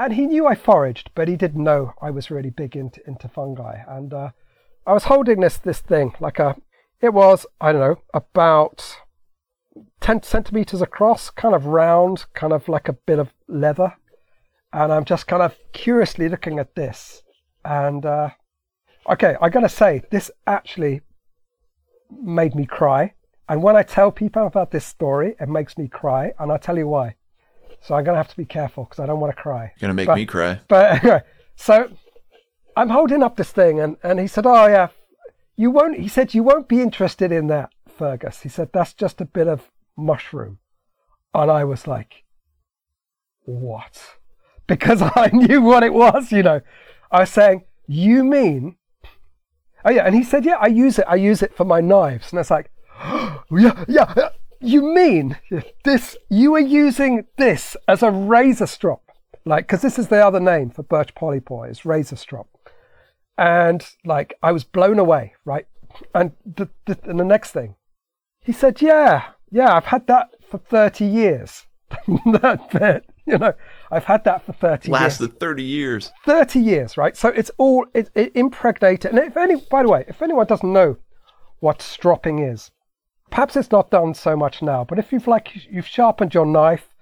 and 0.00 0.14
he 0.14 0.26
knew 0.26 0.46
I 0.46 0.54
foraged, 0.54 1.10
but 1.14 1.28
he 1.28 1.36
didn't 1.36 1.62
know 1.62 1.92
I 2.00 2.10
was 2.10 2.30
really 2.30 2.50
big 2.50 2.74
into 2.74 3.06
into 3.06 3.28
fungi. 3.28 3.82
And 3.86 4.14
uh, 4.14 4.30
I 4.86 4.94
was 4.94 5.04
holding 5.04 5.40
this 5.40 5.58
this 5.58 5.80
thing 5.80 6.14
like 6.20 6.38
a, 6.38 6.56
it 7.00 7.12
was 7.12 7.44
I 7.60 7.72
don't 7.72 7.80
know 7.80 8.02
about 8.14 8.96
ten 10.00 10.22
centimeters 10.22 10.80
across, 10.80 11.28
kind 11.28 11.54
of 11.54 11.66
round, 11.66 12.24
kind 12.34 12.52
of 12.54 12.68
like 12.68 12.88
a 12.88 12.94
bit 12.94 13.18
of 13.18 13.34
leather. 13.46 13.94
And 14.72 14.92
I'm 14.92 15.04
just 15.04 15.26
kind 15.26 15.42
of 15.42 15.56
curiously 15.72 16.28
looking 16.28 16.58
at 16.58 16.74
this. 16.74 17.22
And 17.64 18.06
uh, 18.06 18.30
okay, 19.10 19.36
I 19.40 19.48
gotta 19.48 19.68
say 19.68 20.02
this 20.10 20.30
actually 20.46 21.02
made 22.10 22.54
me 22.54 22.66
cry. 22.66 23.14
And 23.48 23.62
when 23.62 23.76
I 23.76 23.82
tell 23.82 24.12
people 24.12 24.46
about 24.46 24.70
this 24.70 24.86
story, 24.86 25.34
it 25.40 25.48
makes 25.48 25.76
me 25.76 25.88
cry, 25.88 26.32
and 26.38 26.52
I'll 26.52 26.58
tell 26.58 26.78
you 26.78 26.86
why. 26.86 27.16
So 27.80 27.94
I'm 27.94 28.04
to 28.04 28.14
have 28.14 28.28
to 28.28 28.36
be 28.36 28.44
careful 28.44 28.84
because 28.84 29.00
I 29.00 29.06
don't 29.06 29.18
want 29.18 29.34
to 29.34 29.42
cry. 29.42 29.72
You're 29.80 29.88
going 29.88 29.88
to 29.88 29.94
make 29.94 30.06
but, 30.06 30.14
me 30.16 30.26
cry. 30.26 30.60
But 30.68 30.92
anyway, 31.02 31.22
so 31.56 31.90
I'm 32.76 32.90
holding 32.90 33.24
up 33.24 33.36
this 33.36 33.50
thing 33.50 33.80
and, 33.80 33.96
and 34.04 34.20
he 34.20 34.28
said, 34.28 34.46
Oh, 34.46 34.66
yeah, 34.66 34.88
you 35.60 35.70
won't, 35.70 35.98
he 35.98 36.08
said, 36.08 36.32
you 36.32 36.42
won't 36.42 36.68
be 36.68 36.80
interested 36.80 37.30
in 37.30 37.48
that, 37.48 37.70
Fergus. 37.86 38.40
He 38.40 38.48
said, 38.48 38.70
that's 38.72 38.94
just 38.94 39.20
a 39.20 39.26
bit 39.26 39.46
of 39.46 39.70
mushroom. 39.94 40.58
And 41.34 41.50
I 41.50 41.64
was 41.64 41.86
like, 41.86 42.24
what? 43.44 44.16
Because 44.70 45.02
I 45.16 45.30
knew 45.32 45.60
what 45.60 45.82
it 45.82 45.92
was, 45.92 46.30
you 46.30 46.44
know. 46.44 46.60
I 47.10 47.20
was 47.20 47.30
saying, 47.30 47.64
you 47.88 48.22
mean? 48.22 48.76
Oh 49.84 49.90
yeah, 49.90 50.06
and 50.06 50.14
he 50.14 50.22
said, 50.22 50.44
yeah, 50.44 50.58
I 50.60 50.68
use 50.68 50.96
it. 50.98 51.06
I 51.08 51.16
use 51.16 51.42
it 51.42 51.56
for 51.56 51.64
my 51.64 51.80
knives. 51.80 52.30
And 52.30 52.38
it's 52.38 52.52
like, 52.52 52.70
oh, 53.02 53.42
yeah, 53.50 53.84
yeah. 53.88 54.28
You 54.60 54.82
mean 54.94 55.38
this? 55.84 56.16
You 56.28 56.54
are 56.54 56.60
using 56.60 57.26
this 57.36 57.76
as 57.88 58.02
a 58.02 58.10
razor 58.10 58.66
strop, 58.66 59.02
like 59.44 59.66
because 59.66 59.80
this 59.80 59.98
is 59.98 60.08
the 60.08 60.24
other 60.24 60.38
name 60.38 60.70
for 60.70 60.82
birch 60.82 61.14
polypore 61.14 61.68
is 61.70 61.86
razor 61.86 62.16
strop, 62.16 62.46
and 63.38 63.82
like 64.04 64.34
I 64.42 64.52
was 64.52 64.64
blown 64.64 64.98
away, 64.98 65.32
right? 65.46 65.66
And 66.14 66.32
the, 66.44 66.68
the 66.84 66.98
and 67.04 67.18
the 67.18 67.24
next 67.24 67.52
thing, 67.52 67.76
he 68.42 68.52
said, 68.52 68.82
"Yeah, 68.82 69.30
yeah, 69.50 69.74
I've 69.74 69.86
had 69.86 70.06
that 70.08 70.28
for 70.46 70.58
thirty 70.58 71.06
years." 71.06 71.66
that 72.40 72.68
bit, 72.70 73.04
you 73.24 73.38
know, 73.38 73.54
I've 73.90 74.04
had 74.04 74.24
that 74.24 74.46
for 74.46 74.52
thirty. 74.52 74.90
Lasted 74.90 75.30
years. 75.30 75.38
thirty 75.40 75.62
years. 75.64 76.12
Thirty 76.24 76.60
years, 76.60 76.96
right? 76.96 77.16
So 77.16 77.28
it's 77.28 77.50
all 77.58 77.86
it, 77.94 78.10
it 78.14 78.32
impregnated. 78.34 79.10
And 79.10 79.18
if 79.18 79.36
any, 79.36 79.56
by 79.56 79.82
the 79.82 79.88
way, 79.88 80.04
if 80.08 80.22
anyone 80.22 80.46
doesn't 80.46 80.72
know 80.72 80.96
what 81.58 81.82
stropping 81.82 82.38
is, 82.38 82.70
perhaps 83.30 83.56
it's 83.56 83.70
not 83.70 83.90
done 83.90 84.14
so 84.14 84.36
much 84.36 84.62
now, 84.62 84.84
but 84.84 84.98
if 84.98 85.12
you've 85.12 85.26
like 85.26 85.50
you've 85.70 85.86
sharpened 85.86 86.34
your 86.34 86.46
knife, 86.46 86.94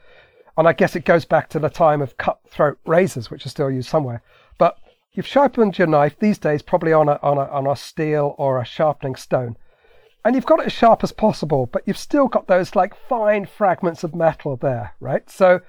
and 0.56 0.66
I 0.66 0.72
guess 0.72 0.96
it 0.96 1.04
goes 1.04 1.24
back 1.24 1.48
to 1.50 1.58
the 1.58 1.70
time 1.70 2.02
of 2.02 2.16
cutthroat 2.16 2.78
razors, 2.86 3.30
which 3.30 3.46
are 3.46 3.50
still 3.50 3.70
used 3.70 3.88
somewhere, 3.88 4.22
but 4.58 4.78
you've 5.12 5.26
sharpened 5.26 5.78
your 5.78 5.86
knife 5.86 6.18
these 6.18 6.38
days 6.38 6.62
probably 6.62 6.92
on 6.92 7.08
a 7.08 7.18
on 7.22 7.38
a 7.38 7.44
on 7.50 7.66
a 7.66 7.76
steel 7.76 8.34
or 8.38 8.60
a 8.60 8.64
sharpening 8.64 9.16
stone. 9.16 9.56
And 10.24 10.34
you've 10.34 10.46
got 10.46 10.60
it 10.60 10.66
as 10.66 10.72
sharp 10.72 11.04
as 11.04 11.12
possible, 11.12 11.66
but 11.66 11.82
you've 11.86 11.96
still 11.96 12.28
got 12.28 12.48
those 12.48 12.74
like 12.74 12.94
fine 13.08 13.46
fragments 13.46 14.04
of 14.04 14.14
metal 14.14 14.56
there, 14.56 14.94
right? 15.00 15.30
So 15.30 15.60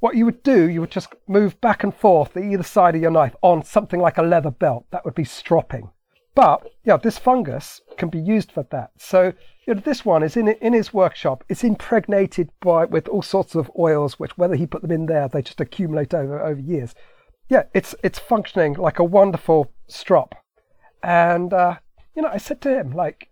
what 0.00 0.16
you 0.16 0.24
would 0.24 0.42
do, 0.42 0.68
you 0.68 0.80
would 0.80 0.90
just 0.90 1.14
move 1.26 1.60
back 1.60 1.82
and 1.82 1.94
forth 1.94 2.32
the 2.32 2.40
either 2.40 2.62
side 2.62 2.94
of 2.94 3.02
your 3.02 3.10
knife 3.10 3.34
on 3.42 3.64
something 3.64 4.00
like 4.00 4.18
a 4.18 4.22
leather 4.22 4.50
belt. 4.50 4.86
That 4.90 5.04
would 5.04 5.14
be 5.14 5.24
stropping. 5.24 5.90
But 6.34 6.68
yeah, 6.84 6.96
this 6.96 7.18
fungus 7.18 7.80
can 7.96 8.08
be 8.08 8.20
used 8.20 8.52
for 8.52 8.64
that. 8.70 8.92
So 8.96 9.32
you 9.66 9.74
know, 9.74 9.80
this 9.80 10.04
one 10.04 10.22
is 10.22 10.36
in 10.36 10.48
in 10.48 10.72
his 10.72 10.94
workshop. 10.94 11.44
It's 11.48 11.64
impregnated 11.64 12.50
by 12.60 12.84
with 12.84 13.08
all 13.08 13.22
sorts 13.22 13.54
of 13.54 13.70
oils, 13.78 14.18
which 14.18 14.38
whether 14.38 14.54
he 14.54 14.66
put 14.66 14.82
them 14.82 14.92
in 14.92 15.06
there, 15.06 15.28
they 15.28 15.42
just 15.42 15.60
accumulate 15.60 16.14
over 16.14 16.40
over 16.40 16.60
years. 16.60 16.94
Yeah, 17.48 17.64
it's 17.74 17.94
it's 18.04 18.18
functioning 18.18 18.74
like 18.74 18.98
a 18.98 19.04
wonderful 19.04 19.72
strop, 19.88 20.34
and 21.02 21.52
uh, 21.52 21.78
you 22.18 22.22
know, 22.22 22.30
I 22.32 22.38
said 22.38 22.60
to 22.62 22.76
him, 22.76 22.90
like, 22.90 23.28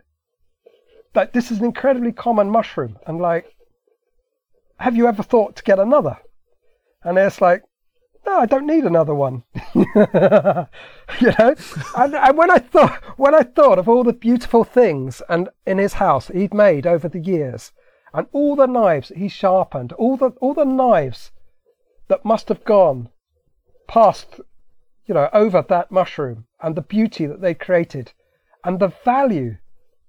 that 1.12 1.32
this 1.32 1.50
is 1.50 1.58
an 1.58 1.64
incredibly 1.64 2.12
common 2.12 2.48
mushroom. 2.48 2.98
And 3.04 3.18
like, 3.18 3.52
have 4.78 4.96
you 4.96 5.08
ever 5.08 5.24
thought 5.24 5.56
to 5.56 5.64
get 5.64 5.80
another? 5.80 6.18
And 7.06 7.16
it's 7.18 7.40
like, 7.40 7.62
no, 8.26 8.40
I 8.40 8.46
don't 8.46 8.66
need 8.66 8.82
another 8.82 9.14
one. 9.14 9.44
you 9.74 9.84
know, 9.94 11.54
and, 11.96 12.14
and, 12.16 12.36
when 12.36 12.50
I 12.50 12.58
thought 12.58 13.00
when 13.16 13.32
I 13.32 13.42
thought 13.42 13.78
of 13.78 13.88
all 13.88 14.02
the 14.02 14.12
beautiful 14.12 14.64
things 14.64 15.22
and 15.28 15.48
in 15.64 15.78
his 15.78 15.94
house 15.94 16.26
he'd 16.26 16.52
made 16.52 16.84
over 16.84 17.08
the 17.08 17.20
years, 17.20 17.70
and 18.12 18.26
all 18.32 18.56
the 18.56 18.66
knives 18.66 19.12
he 19.14 19.28
sharpened, 19.28 19.92
all 19.92 20.16
the 20.16 20.30
all 20.40 20.52
the 20.52 20.64
knives 20.64 21.30
that 22.08 22.24
must 22.24 22.48
have 22.48 22.64
gone 22.64 23.10
past, 23.86 24.40
you 25.06 25.14
know, 25.14 25.28
over 25.32 25.64
that 25.68 25.92
mushroom, 25.92 26.46
and 26.60 26.74
the 26.74 26.82
beauty 26.82 27.24
that 27.26 27.40
they 27.40 27.54
created, 27.54 28.12
and 28.64 28.80
the 28.80 28.92
value 29.04 29.58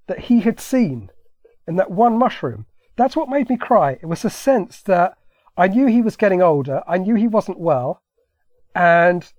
that 0.07 0.21
he 0.21 0.39
had 0.39 0.59
seen 0.59 1.11
in 1.67 1.75
that 1.75 1.91
one 1.91 2.17
mushroom. 2.17 2.65
That's 2.95 3.15
what 3.15 3.29
made 3.29 3.49
me 3.49 3.57
cry. 3.57 3.99
It 4.01 4.07
was 4.07 4.25
a 4.25 4.31
sense 4.31 4.81
that 4.81 5.15
I 5.57 5.67
knew 5.67 5.87
he 5.87 6.01
was 6.01 6.15
getting 6.15 6.41
older. 6.41 6.83
I 6.87 6.97
knew 6.97 7.15
he 7.15 7.27
wasn't 7.27 7.59
well. 7.59 8.03
And 8.75 9.31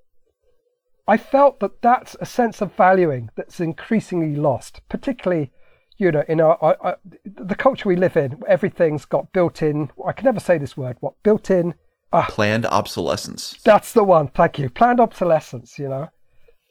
I 1.06 1.16
felt 1.16 1.60
that 1.60 1.80
that's 1.80 2.16
a 2.20 2.26
sense 2.26 2.60
of 2.60 2.74
valuing 2.74 3.30
that's 3.36 3.60
increasingly 3.60 4.34
lost, 4.34 4.80
particularly, 4.88 5.52
you 5.96 6.10
know, 6.10 6.24
in 6.28 6.40
our, 6.40 6.58
our, 6.60 6.76
our, 6.80 6.98
the 7.24 7.54
culture 7.54 7.88
we 7.88 7.96
live 7.96 8.16
in. 8.16 8.42
Everything's 8.48 9.04
got 9.04 9.32
built-in. 9.32 9.90
I 10.06 10.12
can 10.12 10.24
never 10.24 10.40
say 10.40 10.58
this 10.58 10.76
word. 10.76 10.96
What 11.00 11.14
built-in? 11.22 11.74
Uh, 12.12 12.26
Planned 12.26 12.66
obsolescence. 12.66 13.58
That's 13.64 13.92
the 13.92 14.02
one. 14.02 14.28
Thank 14.28 14.58
you. 14.58 14.70
Planned 14.70 15.00
obsolescence. 15.00 15.78
You 15.78 15.88
know. 15.88 16.08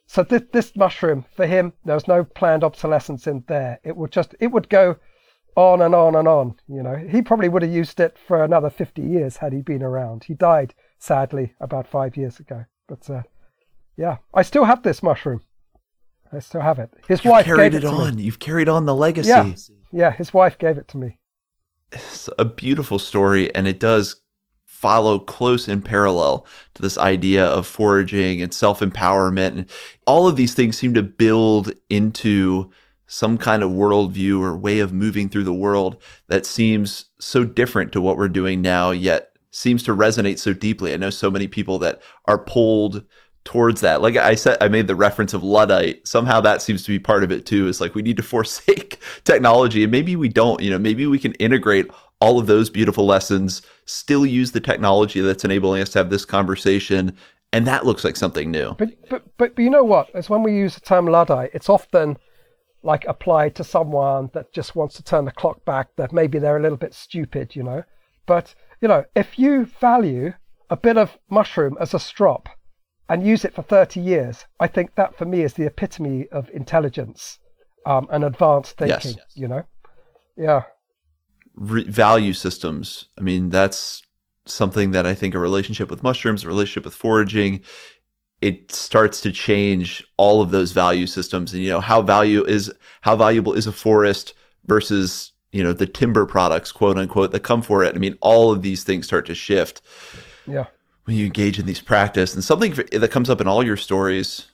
So 0.08 0.24
this, 0.24 0.44
this 0.52 0.76
mushroom 0.76 1.26
for 1.36 1.46
him, 1.46 1.74
there 1.86 1.96
was 1.96 2.08
no 2.08 2.24
planned 2.24 2.64
obsolescence 2.64 3.28
in 3.28 3.44
there. 3.48 3.80
It 3.84 3.96
would 3.98 4.12
just, 4.12 4.36
it 4.40 4.48
would 4.48 4.70
go 4.70 4.96
on 5.58 5.82
and 5.82 5.96
on 5.96 6.16
and 6.16 6.28
on. 6.28 6.56
You 6.70 6.84
know, 6.84 6.96
he 6.96 7.22
probably 7.22 7.50
would 7.50 7.64
have 7.64 7.72
used 7.72 8.00
it 8.00 8.18
for 8.18 8.44
another 8.44 8.70
50 8.70 9.02
years 9.02 9.38
had 9.38 9.52
he 9.52 9.62
been 9.62 9.84
around. 9.84 10.24
He 10.24 10.36
died 10.36 10.74
sadly 11.00 11.56
about 11.60 11.88
five 11.88 12.16
years 12.16 12.40
ago. 12.40 12.66
But 12.88 13.10
uh, 13.10 13.24
yeah, 13.98 14.18
I 14.34 14.44
still 14.44 14.64
have 14.66 14.84
this 14.84 15.04
mushroom. 15.04 15.42
I 16.32 16.40
still 16.40 16.62
have 16.62 16.78
it. 16.78 16.92
His 17.08 17.24
You've 17.24 17.32
wife 17.32 17.46
carried 17.46 17.72
gave 17.72 17.84
it, 17.84 17.86
it 17.86 17.88
on. 17.88 18.16
Me. 18.16 18.24
You've 18.24 18.40
carried 18.40 18.70
on 18.70 18.86
the 18.86 18.96
legacy. 18.96 19.30
Yeah, 19.30 19.54
yeah. 19.92 20.12
His 20.12 20.34
wife 20.34 20.58
gave 20.58 20.78
it 20.78 20.88
to 20.90 20.98
me. 20.98 21.18
It's 21.92 22.30
a 22.38 22.46
beautiful 22.46 23.00
story, 23.00 23.54
and 23.56 23.68
it 23.68 23.80
does 23.80 24.22
follow 24.66 25.18
close 25.18 25.68
in 25.68 25.82
parallel 25.82 26.46
to 26.76 26.82
this 26.82 26.98
idea 26.98 27.46
of 27.46 27.66
foraging 27.66 28.42
and 28.42 28.54
self 28.54 28.82
empowerment. 28.82 29.48
And 29.48 29.70
all 30.06 30.28
of 30.28 30.36
these 30.36 30.54
things 30.54 30.78
seem 30.78 30.94
to 30.96 31.04
build 31.04 31.72
into 31.90 32.70
some 33.08 33.38
kind 33.38 33.64
of 33.64 33.72
worldview 33.72 34.40
or 34.40 34.56
way 34.56 34.80
of 34.80 34.94
moving 34.94 35.30
through 35.30 35.46
the 35.46 35.54
world 35.54 36.02
that 36.28 36.46
seems 36.46 37.06
so 37.20 37.44
different 37.44 37.92
to 37.94 38.02
what 38.02 38.18
we're 38.18 38.28
doing 38.28 38.62
now, 38.62 38.92
yet 38.92 39.32
seems 39.52 39.82
to 39.84 39.96
resonate 39.96 40.38
so 40.38 40.54
deeply. 40.54 40.94
I 40.94 40.98
know 40.98 41.10
so 41.10 41.32
many 41.32 41.48
people 41.48 41.80
that 41.80 42.02
are 42.26 42.38
pulled 42.38 43.04
towards 43.48 43.80
that. 43.80 44.02
Like 44.02 44.18
I 44.18 44.36
said, 44.36 44.58
I 44.60 44.68
made 44.68 44.88
the 44.88 44.96
reference 44.96 45.34
of 45.34 45.42
Luddite. 45.42 46.06
Somehow 46.06 46.42
that 46.42 46.62
seems 46.62 46.84
to 46.84 46.90
be 46.90 47.00
part 47.00 47.24
of 47.24 47.32
it 47.32 47.46
too. 47.46 47.70
It's 47.70 47.80
like 47.80 47.96
we 47.96 48.02
need 48.02 48.18
to 48.18 48.24
forsake 48.24 49.00
technology 49.24 49.84
and 49.84 49.92
maybe 49.92 50.18
we 50.18 50.28
don't, 50.28 50.62
you 50.62 50.70
know, 50.70 50.78
maybe 50.78 51.08
we 51.08 51.18
can 51.18 51.32
integrate 51.36 51.90
all 52.20 52.40
of 52.40 52.48
those 52.48 52.70
beautiful 52.70 53.06
lessons, 53.06 53.62
still 53.86 54.26
use 54.26 54.52
the 54.52 54.60
technology 54.60 55.22
that's 55.22 55.46
enabling 55.46 55.82
us 55.82 55.90
to 55.92 56.00
have 56.00 56.10
this 56.10 56.26
conversation. 56.26 57.16
And 57.54 57.66
that 57.68 57.86
looks 57.86 58.04
like 58.04 58.18
something 58.18 58.52
new. 58.52 58.76
But, 58.78 58.90
but, 59.10 59.24
but, 59.38 59.56
but 59.56 59.64
you 59.64 59.70
know 59.70 59.84
what? 59.84 60.10
It's 60.14 60.30
when 60.30 60.44
we 60.44 60.54
use 60.54 60.76
the 60.76 60.82
term 60.82 61.08
Luddite, 61.08 61.52
it's 61.54 61.70
often 61.70 62.18
like 62.88 63.06
applied 63.06 63.54
to 63.54 63.66
someone 63.66 64.30
that 64.34 64.54
just 64.54 64.74
wants 64.74 64.96
to 64.96 65.04
turn 65.04 65.26
the 65.26 65.32
clock 65.32 65.64
back, 65.66 65.90
that 65.98 66.14
maybe 66.14 66.40
they're 66.40 66.56
a 66.56 66.62
little 66.62 66.78
bit 66.78 66.94
stupid, 66.94 67.54
you 67.54 67.62
know. 67.62 67.84
But, 68.26 68.56
you 68.80 68.88
know, 68.88 69.04
if 69.14 69.38
you 69.38 69.66
value 69.66 70.34
a 70.70 70.78
bit 70.78 70.98
of 70.98 71.18
mushroom 71.30 71.76
as 71.82 71.94
a 71.94 72.00
strop 72.00 72.48
and 73.10 73.28
use 73.28 73.44
it 73.44 73.54
for 73.54 73.62
30 73.62 74.00
years, 74.00 74.46
I 74.62 74.68
think 74.68 74.96
that 74.96 75.18
for 75.18 75.26
me 75.26 75.42
is 75.42 75.54
the 75.54 75.66
epitome 75.66 76.28
of 76.32 76.50
intelligence 76.52 77.40
um, 77.86 78.08
and 78.10 78.24
advanced 78.24 78.78
thinking, 78.78 79.16
yes. 79.18 79.36
you 79.36 79.50
know? 79.50 79.64
Yeah. 80.38 80.64
Re- 81.56 81.90
value 81.90 82.32
systems. 82.32 83.10
I 83.18 83.22
mean, 83.22 83.50
that's 83.50 84.02
something 84.46 84.92
that 84.92 85.06
I 85.06 85.14
think 85.14 85.36
a 85.36 85.40
relationship 85.40 85.90
with 85.90 86.04
mushrooms, 86.04 86.46
a 86.46 86.48
relationship 86.48 86.86
with 86.86 86.96
foraging, 86.96 87.64
it 88.42 88.72
starts 88.72 89.22
to 89.22 89.32
change 89.32 90.06
all 90.18 90.42
of 90.42 90.52
those 90.52 90.72
value 90.72 91.08
systems. 91.08 91.54
And 91.54 91.64
you 91.64 91.70
know 91.70 91.80
how 91.80 92.02
value 92.02 92.44
is 92.46 92.72
how 93.02 93.16
valuable 93.16 93.54
is 93.54 93.68
a 93.68 93.72
forest 93.72 94.34
versus 94.66 95.32
you 95.52 95.64
know 95.64 95.74
the 95.74 95.88
timber 95.88 96.26
products 96.26 96.72
quote 96.72 96.98
unquote 96.98 97.32
that 97.32 97.42
come 97.42 97.62
for 97.62 97.84
it. 97.84 97.96
I 97.96 98.00
mean 98.00 98.18
all 98.22 98.52
of 98.52 98.62
these 98.62 98.84
things 98.84 99.06
start 99.06 99.26
to 99.28 99.36
shift. 99.36 99.82
Yeah. 100.46 100.66
When 101.06 101.16
you 101.16 101.26
engage 101.26 101.58
in 101.58 101.66
these 101.66 101.82
practice 101.82 102.34
and 102.34 102.44
something 102.44 102.74
that 102.74 103.12
comes 103.12 103.30
up 103.30 103.42
in 103.42 103.48
all 103.48 103.64
your 103.64 103.78
stories 103.78 104.48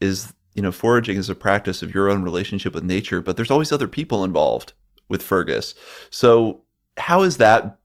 is 0.00 0.32
you 0.54 0.62
know 0.62 0.72
foraging 0.72 1.16
is 1.16 1.28
a 1.28 1.34
practice 1.34 1.82
of 1.82 1.94
your 1.94 2.08
own 2.08 2.22
relationship 2.22 2.72
with 2.72 2.84
nature 2.84 3.20
but 3.20 3.36
there's 3.36 3.50
always 3.50 3.72
other 3.72 3.88
people 3.88 4.24
involved 4.24 4.72
with 5.08 5.22
fergus. 5.22 5.74
So 6.10 6.62
how 6.96 7.22
is 7.22 7.38
that 7.38 7.78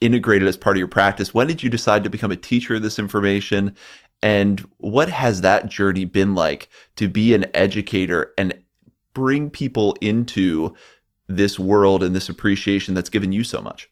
integrated 0.00 0.46
as 0.48 0.56
part 0.56 0.76
of 0.76 0.78
your 0.78 0.88
practice? 0.88 1.32
When 1.32 1.46
did 1.46 1.62
you 1.62 1.70
decide 1.70 2.04
to 2.04 2.10
become 2.10 2.30
a 2.30 2.36
teacher 2.36 2.74
of 2.74 2.82
this 2.82 2.98
information 2.98 3.74
and 4.22 4.60
what 4.78 5.08
has 5.08 5.42
that 5.42 5.68
journey 5.68 6.04
been 6.04 6.34
like 6.34 6.68
to 6.96 7.08
be 7.08 7.34
an 7.34 7.46
educator 7.54 8.32
and 8.38 8.54
bring 9.12 9.50
people 9.50 9.96
into 10.00 10.74
this 11.26 11.58
world 11.58 12.02
and 12.02 12.14
this 12.14 12.28
appreciation 12.28 12.94
that's 12.94 13.10
given 13.10 13.32
you 13.32 13.44
so 13.44 13.60
much? 13.60 13.90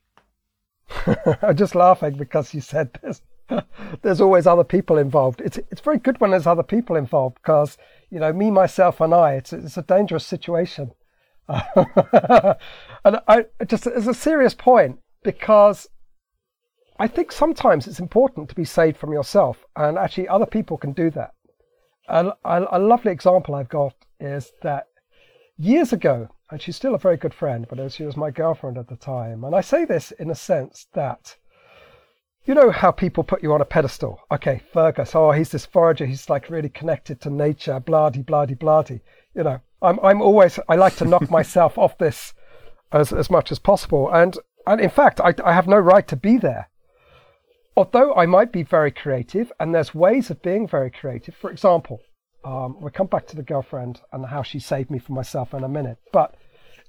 I'm 1.43 1.57
just 1.57 1.75
laughing 1.75 2.17
because 2.17 2.55
you 2.55 2.61
said 2.61 2.99
this. 3.03 3.23
there's 4.03 4.21
always 4.21 4.47
other 4.47 4.65
people 4.65 4.99
involved. 4.99 5.41
It's 5.41 5.59
it's 5.71 5.81
very 5.81 5.99
good 5.99 6.21
when 6.21 6.31
there's 6.31 6.47
other 6.47 6.63
people 6.63 6.97
involved 6.97 7.37
because 7.37 7.77
you 8.11 8.21
know 8.21 8.33
me, 8.33 8.51
myself, 8.51 9.01
and 9.01 9.15
I. 9.15 9.35
It's 9.35 9.53
it's 9.53 9.77
a 9.77 9.83
dangerous 9.83 10.27
situation, 10.27 10.93
and 11.49 12.57
I 13.05 13.47
just 13.67 13.87
it's 13.87 14.07
a 14.07 14.15
serious 14.15 14.55
point 14.55 14.99
because 15.23 15.89
I 16.99 17.07
think 17.07 17.33
sometimes 17.33 17.87
it's 17.87 18.01
important 18.01 18.49
to 18.51 18.55
be 18.55 18.65
saved 18.65 18.97
from 18.99 19.13
yourself, 19.13 19.65
and 19.77 19.99
actually, 19.99 20.29
other 20.29 20.47
people 20.47 20.77
can 20.77 20.93
do 20.93 21.11
that. 21.11 21.35
A, 22.09 22.33
a, 22.45 22.67
a, 22.73 22.79
lovely 22.79 23.13
example 23.13 23.55
I've 23.55 23.69
got 23.69 23.95
is 24.21 24.53
that 24.63 24.89
years 25.57 25.93
ago, 25.93 26.29
and 26.51 26.61
she's 26.61 26.77
still 26.77 26.95
a 26.95 26.99
very 26.99 27.17
good 27.17 27.33
friend, 27.33 27.67
but 27.69 27.91
she 27.93 28.05
was 28.05 28.17
my 28.17 28.31
girlfriend 28.31 28.77
at 28.77 28.89
the 28.89 28.97
time. 28.97 29.45
And 29.45 29.55
I 29.55 29.63
say 29.63 29.85
this 29.85 30.11
in 30.13 30.31
a 30.31 30.35
sense 30.35 30.87
that, 30.93 31.37
you 32.45 32.55
know, 32.55 32.71
how 32.71 32.91
people 32.91 33.25
put 33.25 33.43
you 33.43 33.53
on 33.55 33.63
a 33.63 33.65
pedestal. 33.65 34.21
Okay, 34.31 34.61
Fergus, 34.73 35.15
oh, 35.15 35.31
he's 35.31 35.51
this 35.51 35.65
forager, 35.65 36.05
he's 36.05 36.29
like 36.29 36.51
really 36.51 36.69
connected 36.69 37.21
to 37.23 37.31
nature, 37.31 37.81
bloody, 37.81 38.23
bloody, 38.23 38.55
bloody. 38.55 39.01
You 39.35 39.45
know, 39.45 39.61
I'm, 39.81 39.99
I'm 40.03 40.21
always, 40.21 40.59
I 40.69 40.77
like 40.77 40.97
to 40.97 41.07
knock 41.07 41.31
myself 41.31 41.79
off 41.79 41.97
this 41.97 42.35
as, 42.93 43.13
as 43.13 43.31
much 43.31 43.51
as 43.51 43.59
possible. 43.59 44.11
And, 44.13 44.37
and 44.67 44.81
in 44.81 44.91
fact, 44.91 45.21
I, 45.21 45.33
I 45.45 45.53
have 45.53 45.69
no 45.69 45.79
right 45.79 46.07
to 46.09 46.17
be 46.17 46.37
there 46.37 46.69
although 47.77 48.15
I 48.15 48.27
might 48.27 48.53
be 48.53 48.63
very 48.63 48.91
creative, 48.91 49.53
and 49.59 49.75
there's 49.75 49.95
ways 49.95 50.31
of 50.31 50.43
being 50.43 50.67
very 50.67 50.91
creative. 50.91 51.35
For 51.35 51.51
example, 51.51 52.01
um, 52.45 52.81
we'll 52.81 52.91
come 52.91 53.07
back 53.07 53.27
to 53.29 53.37
the 53.37 53.43
girlfriend 53.43 54.01
and 54.13 54.27
how 54.27 54.43
she 54.43 54.59
saved 54.59 54.91
me 54.91 54.99
from 54.99 55.15
myself 55.15 55.55
in 55.55 55.65
a 55.65 55.69
minute. 55.69 55.99
But 56.13 56.35